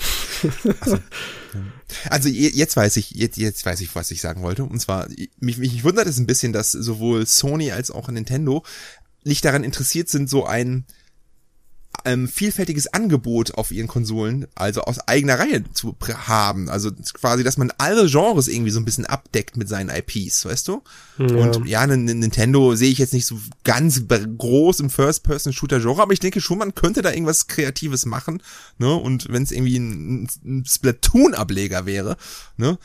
Also 2.09 2.29
je- 2.29 2.51
jetzt 2.53 2.75
weiß 2.77 2.97
ich, 2.97 3.11
jetzt, 3.11 3.37
jetzt 3.37 3.65
weiß 3.65 3.81
ich, 3.81 3.93
was 3.95 4.11
ich 4.11 4.21
sagen 4.21 4.41
wollte. 4.41 4.63
Und 4.63 4.79
zwar, 4.79 5.07
mich, 5.39 5.57
mich 5.57 5.83
wundert 5.83 6.07
es 6.07 6.17
ein 6.17 6.25
bisschen, 6.27 6.53
dass 6.53 6.71
sowohl 6.71 7.25
Sony 7.25 7.71
als 7.71 7.91
auch 7.91 8.07
Nintendo 8.09 8.63
nicht 9.23 9.43
daran 9.45 9.63
interessiert 9.63 10.09
sind, 10.09 10.29
so 10.29 10.45
ein 10.45 10.85
ähm, 12.05 12.27
vielfältiges 12.27 12.87
Angebot 12.93 13.55
auf 13.55 13.71
ihren 13.71 13.87
Konsolen, 13.87 14.47
also 14.55 14.81
aus 14.81 14.99
eigener 15.07 15.39
Reihe 15.39 15.63
zu 15.73 15.95
haben. 16.27 16.69
Also 16.69 16.91
quasi, 17.13 17.43
dass 17.43 17.57
man 17.57 17.71
alle 17.77 18.07
Genres 18.07 18.47
irgendwie 18.47 18.71
so 18.71 18.79
ein 18.79 18.85
bisschen 18.85 19.05
abdeckt 19.05 19.57
mit 19.57 19.69
seinen 19.69 19.89
IPs, 19.89 20.45
weißt 20.45 20.67
du? 20.67 20.83
Und 21.35 21.67
ja, 21.67 21.85
Nintendo 21.85 22.75
sehe 22.75 22.91
ich 22.91 22.97
jetzt 22.97 23.13
nicht 23.13 23.25
so 23.25 23.39
ganz 23.63 24.03
groß 24.07 24.79
im 24.79 24.89
First-Person-Shooter-Genre, 24.89 26.01
aber 26.01 26.13
ich 26.13 26.19
denke 26.19 26.41
schon, 26.41 26.57
man 26.57 26.75
könnte 26.75 27.01
da 27.01 27.11
irgendwas 27.11 27.47
Kreatives 27.47 28.05
machen, 28.05 28.41
ne? 28.77 28.93
Und 28.93 29.27
wenn 29.29 29.43
es 29.43 29.51
irgendwie 29.51 29.77
ein, 29.77 30.27
ein 30.43 30.65
Splatoon-Ableger 30.65 31.85
wäre, 31.85 32.17
ne? 32.57 32.77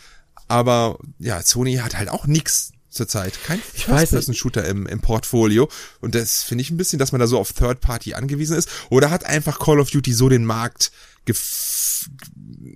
Aber 0.49 0.99
ja, 1.19 1.43
Sony 1.43 1.77
hat 1.77 1.97
halt 1.97 2.09
auch 2.09 2.27
nix 2.27 2.73
zurzeit. 2.97 3.39
Kein 3.45 3.61
Ich 3.75 3.89
weiß 3.89 4.01
nicht. 4.01 4.01
First-Person-Shooter 4.01 4.65
im, 4.65 4.87
im 4.87 5.01
Portfolio. 5.01 5.69
Und 6.01 6.15
das 6.15 6.43
finde 6.43 6.63
ich 6.63 6.71
ein 6.71 6.77
bisschen, 6.77 6.99
dass 6.99 7.13
man 7.13 7.21
da 7.21 7.27
so 7.27 7.39
auf 7.39 7.53
Third-Party 7.53 8.15
angewiesen 8.15 8.57
ist. 8.57 8.69
Oder 8.91 9.11
hat 9.11 9.25
einfach 9.25 9.59
Call 9.59 9.81
of 9.81 9.91
Duty 9.91 10.13
so 10.13 10.29
den 10.29 10.45
Markt 10.45 10.91
gef 11.25 11.67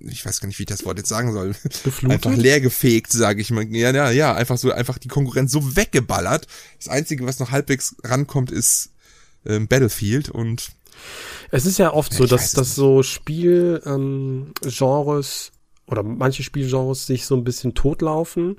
ich 0.07 0.25
weiß 0.25 0.39
gar 0.39 0.47
nicht, 0.47 0.59
wie 0.59 0.63
ich 0.63 0.67
das 0.67 0.85
Wort 0.85 0.97
jetzt 0.97 1.09
sagen 1.09 1.31
soll. 1.31 1.55
Geflutet? 1.83 2.25
Einfach 2.25 2.35
leer 2.35 2.59
gefegt, 2.59 3.11
sage 3.11 3.41
ich 3.41 3.51
mal. 3.51 3.65
Ja, 3.75 3.91
ja, 3.91 4.11
ja, 4.11 4.33
einfach 4.33 4.57
so, 4.57 4.71
einfach 4.71 4.97
die 4.97 5.07
Konkurrenz 5.07 5.51
so 5.51 5.75
weggeballert. 5.75 6.47
Das 6.77 6.87
Einzige, 6.87 7.25
was 7.25 7.39
noch 7.39 7.51
halbwegs 7.51 7.95
rankommt, 8.03 8.51
ist 8.51 8.91
ähm, 9.45 9.67
Battlefield 9.67 10.29
und 10.29 10.69
Es 11.51 11.65
ist 11.65 11.79
ja 11.79 11.93
oft 11.93 12.13
so, 12.13 12.25
Ich 12.25 12.31
weiß 12.31 12.41
dass, 12.41 12.51
dass 12.53 12.75
so 12.75 13.03
Spielgenres 13.03 13.85
ähm, 13.85 14.53
Genres 14.63 15.51
oder 15.87 16.03
manche 16.03 16.43
Spielgenres 16.43 17.05
sich 17.05 17.25
so 17.25 17.35
ein 17.35 17.43
bisschen 17.43 17.73
totlaufen 17.73 18.57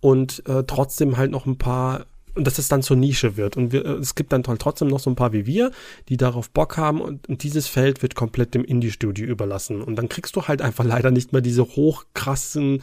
und 0.00 0.46
äh, 0.48 0.64
trotzdem 0.66 1.16
halt 1.16 1.30
noch 1.30 1.46
ein 1.46 1.58
paar 1.58 2.06
und 2.34 2.46
dass 2.46 2.58
es 2.58 2.68
dann 2.68 2.82
zur 2.82 2.96
Nische 2.96 3.36
wird. 3.36 3.56
Und 3.56 3.72
wir, 3.72 3.84
äh, 3.84 3.92
es 3.94 4.14
gibt 4.14 4.32
dann 4.32 4.42
halt 4.46 4.60
trotzdem 4.60 4.88
noch 4.88 5.00
so 5.00 5.10
ein 5.10 5.16
paar 5.16 5.32
wie 5.32 5.46
wir, 5.46 5.70
die 6.08 6.16
darauf 6.16 6.50
Bock 6.50 6.76
haben 6.76 7.00
und, 7.00 7.28
und 7.28 7.42
dieses 7.42 7.66
Feld 7.66 8.02
wird 8.02 8.14
komplett 8.14 8.54
dem 8.54 8.64
Indie-Studio 8.64 9.26
überlassen. 9.26 9.82
Und 9.82 9.96
dann 9.96 10.08
kriegst 10.08 10.36
du 10.36 10.42
halt 10.42 10.62
einfach 10.62 10.84
leider 10.86 11.10
nicht 11.10 11.32
mehr 11.32 11.42
diese 11.42 11.64
hochkrassen 11.64 12.82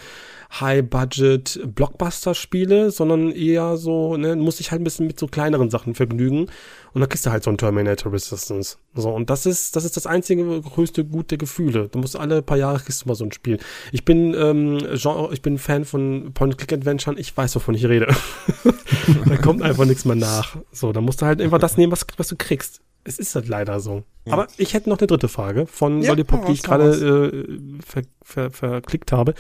High-Budget 0.51 1.61
Blockbuster-Spiele, 1.75 2.91
sondern 2.91 3.31
eher 3.31 3.77
so, 3.77 4.17
ne, 4.17 4.35
muss 4.35 4.57
dich 4.57 4.71
halt 4.71 4.81
ein 4.81 4.83
bisschen 4.83 5.07
mit 5.07 5.19
so 5.19 5.27
kleineren 5.27 5.69
Sachen 5.69 5.95
vergnügen. 5.95 6.47
Und 6.93 7.01
dann 7.01 7.09
kriegst 7.09 7.25
du 7.25 7.31
halt 7.31 7.43
so 7.43 7.51
ein 7.51 7.57
Terminator 7.57 8.11
Resistance. 8.11 8.77
So, 8.95 9.11
und 9.11 9.29
das 9.29 9.45
ist, 9.45 9.75
das 9.75 9.85
ist 9.85 9.97
das 9.97 10.07
einzige 10.07 10.61
größte 10.61 11.05
Gut 11.05 11.31
der 11.31 11.37
Gefühle. 11.37 11.89
Du 11.89 11.99
musst 11.99 12.15
alle 12.15 12.41
paar 12.41 12.57
Jahre 12.57 12.79
kriegst 12.79 13.03
du 13.03 13.07
mal 13.07 13.15
so 13.15 13.25
ein 13.25 13.31
Spiel. 13.31 13.59
Ich 13.91 14.05
bin, 14.05 14.33
ähm, 14.33 14.79
Genre, 14.93 15.33
ich 15.33 15.41
bin 15.41 15.57
Fan 15.57 15.85
von 15.85 16.31
Point-Click-Adventuren, 16.33 17.17
ich 17.17 17.35
weiß, 17.35 17.55
wovon 17.55 17.75
ich 17.75 17.85
rede. 17.85 18.07
da 19.25 19.37
kommt 19.37 19.61
einfach 19.61 19.85
nichts 19.85 20.05
mehr 20.05 20.15
nach. 20.15 20.57
So, 20.71 20.91
da 20.91 21.01
musst 21.01 21.21
du 21.21 21.25
halt 21.25 21.41
einfach 21.41 21.59
das 21.59 21.77
nehmen, 21.77 21.91
was, 21.91 22.05
was 22.17 22.27
du 22.29 22.35
kriegst. 22.35 22.81
Es 23.03 23.19
ist 23.19 23.35
halt 23.35 23.47
leider 23.47 23.79
so. 23.79 24.03
Aber 24.29 24.47
ich 24.57 24.73
hätte 24.73 24.89
noch 24.89 24.97
eine 24.97 25.07
dritte 25.07 25.29
Frage 25.29 25.65
von 25.65 26.01
Ja, 26.01 26.09
Lollipop, 26.09 26.45
die 26.45 26.51
ich 26.53 26.63
gerade 26.63 27.31
äh, 27.31 27.81
ver, 27.85 28.01
ver, 28.21 28.51
verklickt 28.51 29.11
habe. 29.11 29.33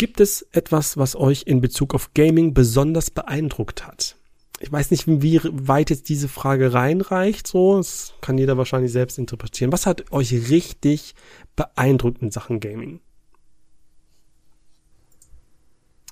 Gibt 0.00 0.18
es 0.18 0.46
etwas, 0.52 0.96
was 0.96 1.14
euch 1.14 1.42
in 1.44 1.60
Bezug 1.60 1.94
auf 1.94 2.14
Gaming 2.14 2.54
besonders 2.54 3.10
beeindruckt 3.10 3.86
hat? 3.86 4.16
Ich 4.58 4.72
weiß 4.72 4.90
nicht, 4.92 5.06
wie 5.06 5.38
weit 5.44 5.90
jetzt 5.90 6.08
diese 6.08 6.26
Frage 6.26 6.72
reinreicht, 6.72 7.46
so. 7.46 7.76
Das 7.76 8.14
kann 8.22 8.38
jeder 8.38 8.56
wahrscheinlich 8.56 8.92
selbst 8.92 9.18
interpretieren. 9.18 9.72
Was 9.72 9.84
hat 9.84 10.10
euch 10.10 10.32
richtig 10.48 11.14
beeindruckt 11.54 12.22
in 12.22 12.30
Sachen 12.30 12.60
Gaming? 12.60 13.00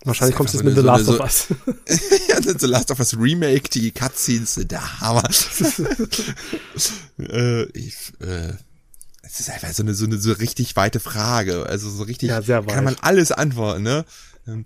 Wahrscheinlich 0.05 0.37
kommst 0.37 0.53
du 0.53 0.59
jetzt 0.59 0.67
mit 0.67 0.77
The 0.77 0.83
Last 0.83 1.07
so 1.07 1.15
of 1.15 1.21
Us. 1.21 1.47
ja, 2.29 2.43
The 2.43 2.67
Last 2.67 2.91
of 2.91 2.99
Us 2.99 3.19
Remake, 3.19 3.71
die 3.71 3.91
Cutscenes 3.91 4.57
der 4.67 5.01
Hammer. 5.01 5.23
äh, 7.21 7.63
ich, 7.71 8.13
äh, 8.21 8.53
es 9.29 9.41
ist 9.41 9.51
einfach 9.51 9.73
so 9.73 9.83
eine, 9.83 9.95
so 9.95 10.07
eine 10.07 10.19
so 10.19 10.33
richtig 10.33 10.75
weite 10.77 11.01
Frage. 11.01 11.67
Also 11.67 11.91
so 11.91 12.03
richtig 12.05 12.31
Ja, 12.31 12.41
sehr 12.41 12.63
kann 12.63 12.85
man 12.85 12.97
alles 13.03 13.31
antworten, 13.31 13.83
ne? 13.83 14.05
Ähm, 14.47 14.65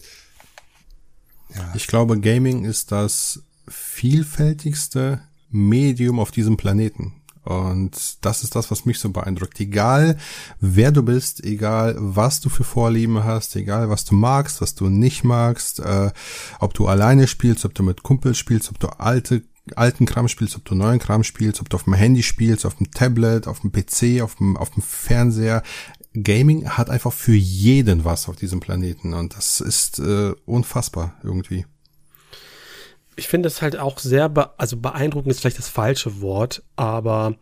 Ich 1.75 1.87
glaube, 1.87 2.19
Gaming 2.21 2.65
ist 2.65 2.93
das 2.93 3.43
vielfältigste 3.69 5.21
Medium 5.51 6.19
auf 6.21 6.31
diesem 6.31 6.57
Planeten. 6.57 7.15
Und 7.45 8.25
das 8.25 8.45
ist 8.45 8.55
das, 8.55 8.71
was 8.71 8.85
mich 8.85 9.01
so 9.01 9.11
beeindruckt. 9.11 9.59
Egal, 9.59 10.17
wer 10.61 10.93
du 10.93 11.03
bist, 11.03 11.43
egal, 11.45 11.97
was 11.99 12.41
du 12.41 12.49
für 12.49 12.63
Vorlieben 12.63 13.25
hast, 13.25 13.57
egal, 13.57 13.91
was 13.91 14.05
du 14.05 14.15
magst, 14.15 14.61
was 14.61 14.77
du 14.77 14.89
nicht 14.89 15.25
magst, 15.25 15.81
äh, 15.81 16.13
ob 16.61 16.73
du 16.73 16.87
alleine 16.87 17.27
spielst, 17.27 17.65
ob 17.65 17.75
du 17.75 17.83
mit 17.83 18.05
Kumpels 18.05 18.39
spielst, 18.39 18.71
ob 18.71 18.79
du 18.79 18.87
alte 19.01 19.43
alten 19.77 20.07
Kram 20.07 20.29
spielst, 20.29 20.57
ob 20.57 20.65
du 20.65 20.75
neuen 20.75 20.99
Kram 20.99 21.23
spielst, 21.25 21.61
ob 21.61 21.69
du 21.69 21.77
auf 21.77 21.85
dem 21.85 21.95
Handy 21.95 22.23
spielst, 22.23 22.67
auf 22.67 22.75
dem 22.75 22.91
Tablet, 22.91 23.47
auf 23.47 23.61
dem 23.61 23.73
PC, 23.73 24.23
auf 24.23 24.35
dem, 24.37 24.57
auf 24.57 24.71
dem 24.71 24.83
Fernseher. 24.83 25.63
Gaming 26.15 26.69
hat 26.69 26.91
einfach 26.91 27.13
für 27.13 27.35
jeden 27.35 28.05
was 28.05 28.29
auf 28.29 28.37
diesem 28.37 28.61
Planeten 28.61 29.15
und 29.15 29.35
das 29.37 29.61
ist 29.61 29.99
äh, 29.99 30.33
unfassbar 30.45 31.15
irgendwie. 31.23 31.65
ich 33.17 33.29
finde 33.29 33.47
es 33.47 33.63
halt 33.63 33.79
auch 33.79 33.99
sehr, 33.99 34.29
be 34.29 34.51
also 34.59 34.77
beeindruckend 34.77 35.31
ist 35.31 35.41
vielleicht 35.41 35.59
das 35.59 35.69
falsche 35.69 36.21
Wort, 36.21 36.63
aber 36.77 37.37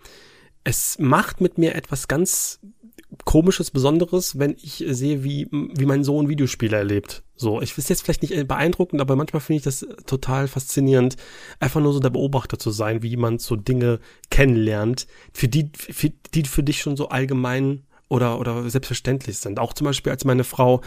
es 0.62 0.99
macht 0.99 1.41
mit 1.41 1.59
mir 1.59 1.75
etwas 1.75 2.07
ganz 2.07 2.61
komisches, 3.25 3.71
Besonderes, 3.71 4.39
wenn 4.39 4.57
ich 4.61 4.85
sehe, 4.89 5.23
wie, 5.25 5.49
wie 5.51 5.87
mein 5.87 6.05
Sohn 6.05 6.29
Videospiele 6.29 6.77
erlebt. 6.77 7.23
So, 7.37 7.62
ich 7.62 7.77
weiß 7.77 7.89
jetzt 7.89 8.03
vielleicht 8.03 8.23
nicht 8.23 8.49
beeindruckend, 8.49 9.01
aber 9.01 9.16
manchmal 9.16 9.41
finde 9.41 9.59
ich 9.59 9.64
das 9.64 9.87
total 10.07 10.49
faszinierend, 10.49 11.16
einfach 11.59 11.81
nur 11.81 11.93
so 11.93 12.01
der 12.01 12.11
Beobachter 12.11 12.59
zu 12.59 12.71
sein, 12.71 13.03
wie 13.03 13.09
jemand 13.09 13.41
so 13.41 13.57
Dinge 13.57 14.01
kennenlernt, 14.31 15.07
für 15.33 15.49
die, 15.49 15.71
für, 15.75 16.11
die 16.35 16.45
für 16.45 16.62
dich 16.62 16.81
schon 16.81 16.97
so 16.97 17.09
allgemein 17.09 17.85
oder, 18.09 18.39
oder 18.41 18.68
selbstverständlich 18.68 19.39
sind. 19.39 19.59
Auch 19.59 19.73
zum 19.73 19.87
Beispiel, 19.87 20.12
als 20.12 20.25
meine 20.25 20.45
Frau 20.45 20.83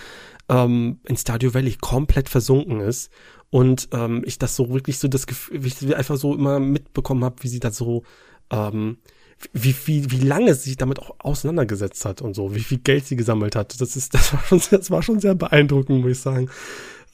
ähm, 0.50 1.00
in 1.06 1.18
Stadio 1.18 1.54
Valley 1.54 1.76
komplett 1.80 2.30
versunken 2.30 2.82
ist 2.82 3.12
und 3.50 3.90
ähm, 3.94 4.24
ich 4.26 4.38
das 4.38 4.56
so 4.56 4.72
wirklich 4.72 5.00
so 5.00 5.08
das 5.08 5.26
Gefühl, 5.26 5.64
wie 5.64 5.70
ich 5.70 5.96
einfach 5.96 6.18
so 6.18 6.36
immer 6.36 6.60
mitbekommen 6.60 7.24
habe, 7.24 7.42
wie 7.42 7.48
sie 7.48 7.60
da 7.60 7.72
so 7.72 8.04
ähm, 8.52 8.98
wie, 9.52 9.76
wie, 9.86 10.12
wie 10.12 10.20
lange 10.20 10.54
sie 10.56 10.70
sich 10.70 10.78
damit 10.78 11.00
auch 11.00 11.16
auseinandergesetzt 11.20 12.06
hat 12.06 12.22
und 12.22 12.34
so, 12.34 12.56
wie 12.56 12.62
viel 12.64 12.78
Geld 12.80 13.06
sie 13.06 13.16
gesammelt 13.16 13.56
hat. 13.56 13.80
Das 13.82 13.96
ist, 13.96 14.14
das 14.14 14.34
war 14.34 14.42
schon, 14.46 14.60
sehr- 14.60 14.80
das 14.80 14.92
war 14.92 15.04
schon 15.04 15.20
sehr 15.20 15.36
beeindruckend, 15.36 16.02
muss 16.02 16.12
ich 16.12 16.20
sagen. 16.20 16.50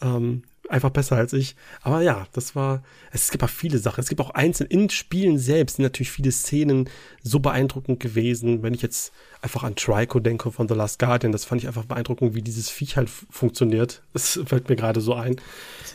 Ähm, 0.02 0.44
einfach 0.70 0.92
besser 0.92 1.16
als 1.16 1.34
ich. 1.34 1.56
Aber 1.82 2.02
ja, 2.02 2.28
das 2.34 2.56
war, 2.56 2.84
es 3.12 3.32
gibt 3.32 3.44
auch 3.44 3.50
viele 3.50 3.80
Sachen. 3.80 4.02
Es 4.02 4.08
gibt 4.10 4.22
auch 4.22 4.30
einzeln 4.30 4.68
in 4.70 4.90
Spielen 4.90 5.40
selbst 5.40 5.78
sind 5.78 5.84
natürlich 5.84 6.12
viele 6.12 6.32
Szenen 6.32 6.88
so 7.24 7.40
beeindruckend 7.40 8.00
gewesen. 8.00 8.62
Wenn 8.62 8.76
ich 8.76 8.84
jetzt 8.84 9.12
einfach 9.42 9.64
an 9.64 9.76
Trico 9.76 10.20
denke 10.20 10.52
von 10.52 10.68
The 10.68 10.76
Last 10.76 11.00
Guardian, 11.00 11.32
das 11.32 11.44
fand 11.44 11.62
ich 11.62 11.68
einfach 11.68 11.86
beeindruckend, 11.86 12.36
wie 12.36 12.44
dieses 12.44 12.70
Viech 12.70 12.98
halt 12.98 13.10
funktioniert. 13.10 14.04
Das 14.14 14.40
fällt 14.46 14.70
mir 14.70 14.76
gerade 14.76 15.02
so 15.02 15.16
ein. 15.16 15.38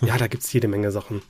Ja, 0.05 0.19
da 0.19 0.27
gibt's 0.27 0.53
jede 0.53 0.67
Menge 0.67 0.91
Sachen. 0.91 1.23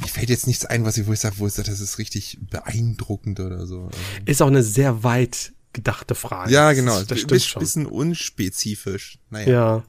Mir 0.00 0.08
fällt 0.08 0.30
jetzt 0.30 0.46
nichts 0.46 0.64
ein, 0.64 0.84
was 0.84 0.98
ich, 0.98 1.06
wo 1.06 1.12
ich 1.12 1.20
sage, 1.20 1.36
wo 1.38 1.46
ich 1.46 1.52
sage, 1.54 1.70
das 1.70 1.80
ist 1.80 1.98
richtig 1.98 2.38
beeindruckend 2.50 3.40
oder 3.40 3.66
so. 3.66 3.88
Ist 4.24 4.42
auch 4.42 4.48
eine 4.48 4.62
sehr 4.62 5.02
weit 5.04 5.52
gedachte 5.72 6.14
Frage. 6.14 6.52
Ja, 6.52 6.72
genau. 6.72 6.98
Das, 6.98 7.06
das 7.06 7.20
stimmt 7.20 7.42
schon. 7.42 7.60
bisschen 7.60 7.86
unspezifisch. 7.86 9.18
Naja. 9.30 9.48
Ja. 9.48 9.82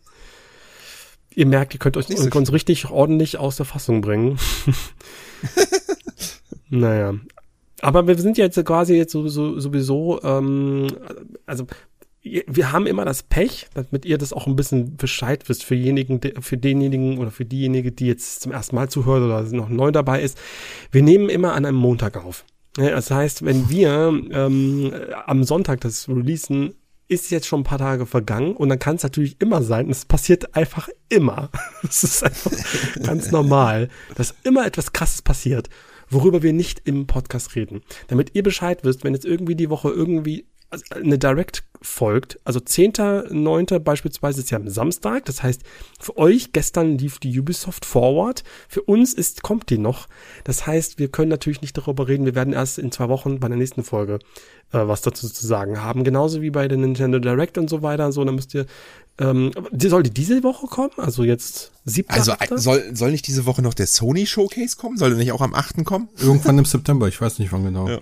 Ihr 1.36 1.46
merkt, 1.46 1.74
ihr 1.74 1.80
könnt 1.80 1.98
euch 1.98 2.08
so 2.08 2.30
uns 2.32 2.52
richtig 2.52 2.90
ordentlich 2.90 3.38
aus 3.38 3.58
der 3.58 3.66
Fassung 3.66 4.02
bringen. 4.02 4.40
naja. 6.70 7.14
Aber 7.82 8.08
wir 8.08 8.18
sind 8.18 8.38
jetzt 8.38 8.64
quasi 8.66 8.96
jetzt 8.96 9.12
sowieso, 9.12 9.60
sowieso 9.60 10.22
ähm, 10.24 10.88
also 11.46 11.68
wir 12.48 12.72
haben 12.72 12.88
immer 12.88 13.06
das 13.06 13.24
Pech, 13.24 13.68
damit 13.74 14.06
ihr 14.06 14.18
das 14.18 14.34
auch 14.34 14.48
ein 14.48 14.56
bisschen 14.56 14.98
Bescheid 14.98 15.48
wisst 15.50 15.64
für 15.64 15.76
diejenigen, 15.76 16.20
für 16.42 16.58
denjenigen 16.58 17.18
oder 17.18 17.32
für 17.32 17.46
diejenige, 17.46 17.92
die 17.92 18.08
jetzt 18.08 18.42
zum 18.42 18.52
ersten 18.52 18.76
Mal 18.76 18.90
zuhört 18.90 19.24
oder 19.24 19.44
noch 19.56 19.70
neu 19.70 19.92
dabei 19.92 20.22
ist. 20.22 20.38
Wir 20.92 21.04
nehmen 21.04 21.30
immer 21.30 21.54
an 21.54 21.66
einem 21.66 21.78
Montag 21.78 22.18
auf. 22.18 22.46
Das 22.76 23.10
heißt, 23.10 23.44
wenn 23.44 23.70
wir 23.70 24.22
ähm, 24.32 24.94
am 25.26 25.44
Sonntag 25.44 25.82
das 25.82 26.08
releasen, 26.08 26.76
ist 27.08 27.32
jetzt 27.32 27.48
schon 27.48 27.62
ein 27.62 27.64
paar 27.64 27.78
Tage 27.78 28.06
vergangen 28.06 28.56
und 28.56 28.70
dann 28.70 28.80
kann 28.80 28.98
es 28.98 29.04
natürlich 29.04 29.40
immer 29.42 29.64
sein, 29.64 29.90
es 29.90 30.06
passiert 30.06 30.56
einfach 30.56 30.90
immer. 31.10 31.50
Es 31.84 32.04
ist 32.04 32.24
einfach 32.24 32.52
ganz 33.04 33.32
normal, 33.32 33.90
dass 34.16 34.36
immer 34.44 34.66
etwas 34.66 34.92
krasses 34.92 35.22
passiert, 35.22 35.70
worüber 36.10 36.44
wir 36.44 36.54
nicht 36.54 36.82
im 36.86 37.08
Podcast 37.08 37.56
reden. 37.56 37.82
Damit 38.08 38.36
ihr 38.36 38.44
Bescheid 38.44 38.84
wisst, 38.84 39.04
wenn 39.04 39.14
jetzt 39.14 39.26
irgendwie 39.26 39.56
die 39.56 39.70
Woche 39.70 39.90
irgendwie 39.90 40.46
eine 40.92 41.18
Direct 41.18 41.64
folgt, 41.82 42.40
also 42.44 42.60
10.9. 42.60 43.80
beispielsweise 43.80 44.42
ist 44.42 44.50
ja 44.50 44.58
am 44.58 44.68
Samstag, 44.68 45.26
das 45.26 45.44
heißt, 45.44 45.62
für 46.00 46.18
euch 46.18 46.52
gestern 46.52 46.98
lief 46.98 47.20
die 47.20 47.40
Ubisoft 47.40 47.86
Forward, 47.86 48.44
für 48.68 48.82
uns 48.82 49.14
ist, 49.14 49.44
kommt 49.44 49.70
die 49.70 49.78
noch, 49.78 50.08
das 50.44 50.66
heißt, 50.66 51.00
wir 51.00 51.10
können 51.10 51.30
natürlich 51.30 51.62
nicht 51.62 51.78
darüber 51.78 52.08
reden, 52.08 52.26
wir 52.26 52.36
werden 52.36 52.54
erst 52.54 52.80
in 52.80 52.92
zwei 52.92 53.10
Wochen 53.10 53.40
bei 53.40 53.48
der 53.48 53.58
nächsten 53.58 53.84
Folge 53.84 54.20
äh, 54.72 54.80
was 54.88 55.02
dazu 55.02 55.30
zu 55.30 55.48
sagen 55.48 55.82
haben, 55.82 56.04
genauso 56.04 56.42
wie 56.42 56.50
bei 56.50 56.68
der 56.68 56.78
Nintendo 56.78 57.20
Direct 57.20 57.58
und 57.58 57.70
so 57.70 57.82
weiter, 57.82 58.12
so, 58.12 58.26
dann 58.26 58.36
müsst 58.36 58.54
ihr, 58.54 58.66
ähm, 59.20 59.52
soll 59.78 60.04
die 60.04 60.12
diese 60.12 60.44
Woche 60.44 60.68
kommen, 60.68 60.92
also 60.98 61.24
jetzt 61.24 61.72
siebte 61.86 62.14
Also 62.14 62.34
soll, 62.56 62.96
soll 62.96 63.12
nicht 63.12 63.28
diese 63.28 63.46
Woche 63.46 63.62
noch 63.62 63.74
der 63.74 63.88
Sony 63.88 64.26
Showcase 64.26 64.76
kommen, 64.78 64.98
soll 64.98 65.10
der 65.10 65.20
nicht 65.20 65.32
auch 65.32 65.42
am 65.42 65.54
8. 65.54 65.86
kommen? 65.86 66.10
Irgendwann 66.20 66.58
im 66.58 66.66
September, 66.66 67.08
ich 67.08 67.22
weiß 67.22 67.40
nicht 67.40 67.52
wann 67.52 67.64
genau. 67.64 67.88
Ja. 67.88 68.00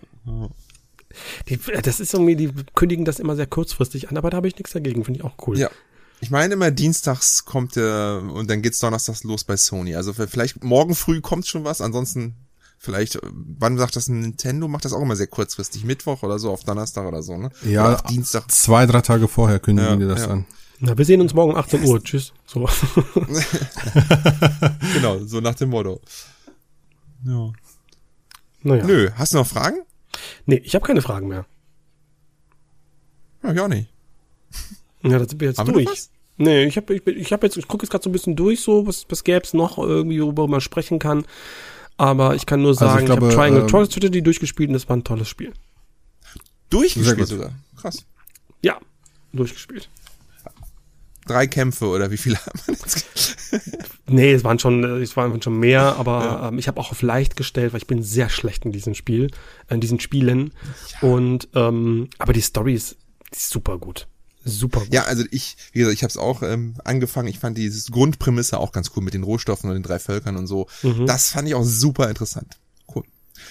Die, 1.49 1.59
das 1.82 1.99
ist 1.99 2.13
irgendwie, 2.13 2.36
die 2.36 2.51
kündigen 2.76 3.05
das 3.05 3.20
immer 3.20 3.36
sehr 3.36 3.47
kurzfristig 3.47 4.09
an, 4.09 4.18
aber 4.18 4.30
da 4.30 4.38
habe 4.38 4.47
ich 4.47 4.57
nichts 4.57 4.74
dagegen, 4.74 5.03
finde 5.03 5.20
ich 5.20 5.26
auch 5.26 5.36
cool. 5.47 5.57
Ja. 5.57 5.70
Ich 6.22 6.32
meine 6.32 6.53
immer, 6.53 6.72
dienstags 6.72 7.45
kommt 7.45 7.76
der 7.76 8.24
und 8.34 8.49
dann 8.49 8.61
geht's 8.61 8.80
donnerstags 8.80 9.24
los 9.24 9.43
bei 9.43 9.57
Sony. 9.57 9.95
Also 9.95 10.13
vielleicht 10.13 10.63
morgen 10.63 10.95
früh 10.95 11.22
kommt 11.22 11.45
schon 11.45 11.63
was, 11.66 11.82
ansonsten 11.82 12.36
vielleicht, 12.78 13.20
wann 13.24 13.78
sagt 13.78 13.95
das 13.95 14.07
Nintendo? 14.07 14.68
Macht 14.68 14.86
das 14.86 14.93
auch 14.93 15.01
immer 15.01 15.16
sehr 15.16 15.28
kurzfristig, 15.28 15.84
Mittwoch 15.84 16.24
oder 16.24 16.39
so, 16.39 16.51
auf 16.51 16.63
Donnerstag 16.63 17.05
oder 17.05 17.22
so, 17.22 17.38
ne? 17.38 17.49
Ja, 17.63 17.88
oder 17.88 18.03
Dienstag. 18.09 18.49
Zwei, 18.51 18.86
drei 18.86 19.01
Tage 19.01 19.28
vorher 19.28 19.59
kündigen 19.59 19.91
ja, 19.91 19.95
die 19.97 20.07
das 20.07 20.22
ja. 20.22 20.32
an. 20.32 20.45
Na, 20.80 20.97
wir 20.97 21.05
sehen 21.05 21.22
uns 21.22 21.34
morgen 21.34 21.55
18 21.55 21.84
Uhr. 21.86 22.03
Tschüss. 22.03 22.34
So. 22.45 22.68
genau, 24.93 25.20
so 25.26 25.39
nach 25.39 25.55
dem 25.55 25.70
Motto. 25.70 26.01
Ja. 27.26 27.51
Naja. 28.61 28.86
Nö, 28.86 29.09
hast 29.16 29.34
du 29.34 29.38
noch 29.38 29.47
Fragen? 29.47 29.78
Nee, 30.46 30.62
ich 30.64 30.76
habe 30.76 30.86
keine 30.86 31.02
Fragen 31.02 31.28
mehr. 31.28 31.46
Ja, 33.44 33.52
ich 33.54 33.60
auch 33.60 33.68
nicht. 33.68 33.90
Ja, 35.04 35.20
da 35.20 35.28
sind 35.28 35.40
wir 35.40 35.50
jetzt 35.50 35.60
Haben 35.60 35.74
durch. 35.74 36.10
Nee, 36.38 36.66
ich 36.66 36.76
habe 36.78 36.96
ich, 36.96 37.06
ich 37.06 37.32
hab 37.32 37.44
jetzt, 37.44 37.58
ich 37.58 37.68
gucke 37.68 37.84
jetzt 37.84 37.92
gerade 37.92 38.04
so 38.04 38.10
ein 38.10 38.14
bisschen 38.14 38.36
durch, 38.36 38.62
so, 38.62 38.88
was, 38.88 39.06
was 39.08 39.24
gäbe 39.24 39.46
es 39.46 39.54
noch 39.54 39.78
irgendwie, 39.78 40.22
worüber 40.22 40.48
man 40.48 40.62
sprechen 40.62 41.00
kann. 41.00 41.26
Aber 41.98 42.36
ich 42.36 42.46
kann 42.46 42.62
nur 42.62 42.74
sagen, 42.74 42.92
also 42.92 43.00
ich, 43.00 43.06
glaube, 43.06 43.28
ich 43.28 43.38
habe 43.38 43.42
Triangle 43.42 43.62
ähm, 43.62 43.90
Tragedy 43.90 44.22
durchgespielt 44.22 44.70
und 44.70 44.74
das 44.74 44.90
war 44.90 44.98
ein 44.98 45.04
tolles 45.04 45.30
Spiel. 45.30 45.54
Durchgespielt 46.70 47.28
sogar? 47.28 47.54
Krass. 47.78 48.06
Ja, 48.62 48.80
durchgespielt 49.32 49.90
drei 51.26 51.48
Kämpfe 51.48 51.88
oder 51.88 52.12
wie 52.12 52.18
viele 52.18 52.38
haben 52.46 52.60
wir 52.66 52.76
jetzt? 52.76 53.35
Nee, 54.08 54.34
es 54.34 54.43
waren 54.43 54.60
schon, 54.60 54.84
es 55.01 55.16
waren 55.16 55.41
schon 55.41 55.60
mehr, 55.60 55.95
aber 55.97 56.24
ja. 56.24 56.47
ähm, 56.49 56.60
ich 56.60 56.68
habe 56.68 56.80
auch 56.80 56.91
auf 56.91 57.01
leicht 57.01 57.36
gestellt, 57.36 57.74
weil 57.74 57.82
ich 57.82 57.88
bin 57.88 58.03
sehr 58.03 58.30
schlecht 58.30 58.66
in 58.66 58.72
diesem 58.72 58.93
Spiel, 58.93 59.32
in 59.70 59.82
diesen 59.82 59.99
Spielen. 59.99 60.51
Ja. 61.01 61.10
Und 61.10 61.49
ähm, 61.53 62.10
aber 62.18 62.34
die 62.34 62.41
Story 62.41 62.74
ist, 62.74 62.97
ist 63.32 63.49
super 63.49 63.78
gut. 63.78 64.08
Super 64.43 64.82
gut. 64.82 64.93
Ja, 64.93 65.03
also 65.03 65.24
ich, 65.32 65.58
wie 65.72 65.80
gesagt, 65.80 65.95
ich 65.95 66.03
habe 66.03 66.12
es 66.12 66.18
auch 66.18 66.43
ähm, 66.43 66.76
angefangen. 66.84 67.28
Ich 67.28 67.39
fand 67.39 67.58
dieses 67.58 67.91
Grundprämisse 67.91 68.60
auch 68.60 68.72
ganz 68.72 68.91
cool 68.95 69.03
mit 69.03 69.14
den 69.14 69.24
Rohstoffen 69.24 69.70
und 69.70 69.76
den 69.76 69.84
drei 69.84 69.99
Völkern 69.99 70.38
und 70.38 70.47
so. 70.47 70.68
Mhm. 70.84 71.08
Das 71.08 71.32
fand 71.32 71.47
ich 71.47 71.56
auch 71.56 71.64
super 71.64 72.10
interessant. 72.10 72.60
Cool. 72.93 73.03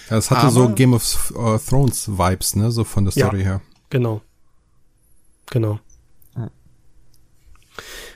Ja, 0.09 0.17
es 0.17 0.31
hatte 0.31 0.41
aber, 0.41 0.51
so 0.51 0.69
Game 0.69 0.93
of 0.93 1.33
uh, 1.35 1.57
Thrones 1.57 2.07
Vibes, 2.07 2.55
ne, 2.55 2.71
so 2.71 2.83
von 2.83 3.03
der 3.03 3.11
Story 3.11 3.39
ja, 3.39 3.45
her. 3.45 3.61
Genau. 3.89 4.21
Genau. 5.47 5.79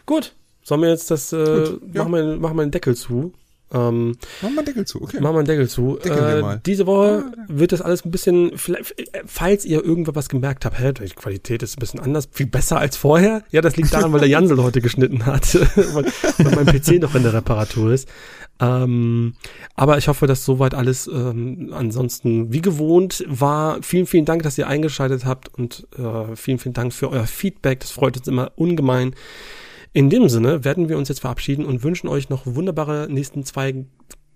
Gut, 0.06 0.36
sollen 0.70 0.82
wir 0.82 0.90
jetzt 0.90 1.12
das, 1.12 1.34
äh, 1.34 1.38
Gut, 1.38 1.82
ja. 1.94 2.04
machen, 2.04 2.14
wir, 2.14 2.38
machen 2.38 2.58
wir 2.58 2.64
den 2.64 2.72
Deckel 2.72 2.96
zu. 2.96 3.34
Ähm, 3.72 4.18
machen 4.42 4.54
wir 4.54 4.60
einen 4.60 4.66
Deckel 4.66 4.86
zu, 4.86 5.02
okay. 5.02 5.20
Machen 5.20 5.34
wir 5.34 5.40
einen 5.40 5.48
Deckel 5.48 5.70
zu. 5.70 6.00
Äh, 6.00 6.60
diese 6.66 6.88
Woche 6.88 7.26
wird 7.48 7.72
das 7.72 7.82
alles 7.82 8.04
ein 8.06 8.12
bisschen, 8.12 8.58
vielleicht, 8.58 8.98
äh, 8.98 9.24
falls 9.26 9.66
ihr 9.66 9.84
irgendwo 9.84 10.16
was 10.16 10.30
gemerkt 10.30 10.66
habt, 10.66 10.80
hä, 10.80 10.94
die 10.94 11.10
Qualität 11.10 11.62
ist 11.62 11.78
ein 11.78 11.80
bisschen 11.80 12.00
anders, 12.00 12.30
viel 12.32 12.48
besser 12.48 12.80
als 12.80 12.98
vorher. 12.98 13.44
Ja, 13.52 13.62
das 13.62 13.78
liegt 13.78 13.94
daran, 13.94 14.12
weil 14.12 14.22
der 14.22 14.30
Jansel 14.30 14.62
heute 14.64 14.82
geschnitten 14.82 15.26
hat, 15.26 15.54
weil, 15.94 16.06
weil 16.38 16.56
mein 16.56 16.66
PC 16.66 17.00
noch 17.02 17.14
in 17.14 17.24
der 17.24 17.34
Reparatur 17.34 17.92
ist. 17.92 18.08
Ähm, 18.60 19.36
aber 19.76 19.98
ich 19.98 20.08
hoffe, 20.08 20.28
dass 20.28 20.46
soweit 20.46 20.74
alles 20.74 21.08
ähm, 21.08 21.72
ansonsten 21.74 22.52
wie 22.52 22.62
gewohnt 22.62 23.24
war. 23.28 23.82
Vielen, 23.82 24.06
vielen 24.06 24.26
Dank, 24.26 24.44
dass 24.44 24.58
ihr 24.58 24.68
eingeschaltet 24.68 25.26
habt 25.26 25.54
und 25.54 25.88
äh, 25.98 26.36
vielen, 26.36 26.60
vielen 26.60 26.74
Dank 26.74 26.94
für 26.94 27.10
euer 27.10 27.26
Feedback. 27.26 27.80
Das 27.80 27.92
freut 27.92 28.18
uns 28.18 28.28
immer 28.28 28.52
ungemein. 28.56 29.16
In 29.92 30.10
dem 30.10 30.30
Sinne 30.30 30.64
werden 30.64 30.88
wir 30.90 30.98
uns 30.98 31.10
jetzt 31.10 31.22
verabschieden 31.22 31.66
und 31.66 31.84
wünschen 31.84 32.08
euch 32.08 32.30
noch 32.30 32.46
wunderbare 32.46 33.08
nächsten 33.10 33.44
zwei 33.44 33.86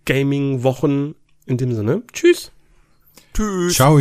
Gaming-Wochen. 0.06 1.16
In 1.46 1.58
dem 1.58 1.74
Sinne, 1.74 2.04
tschüss. 2.12 2.52
Tschüss. 3.34 3.76
Ciao. 3.76 4.00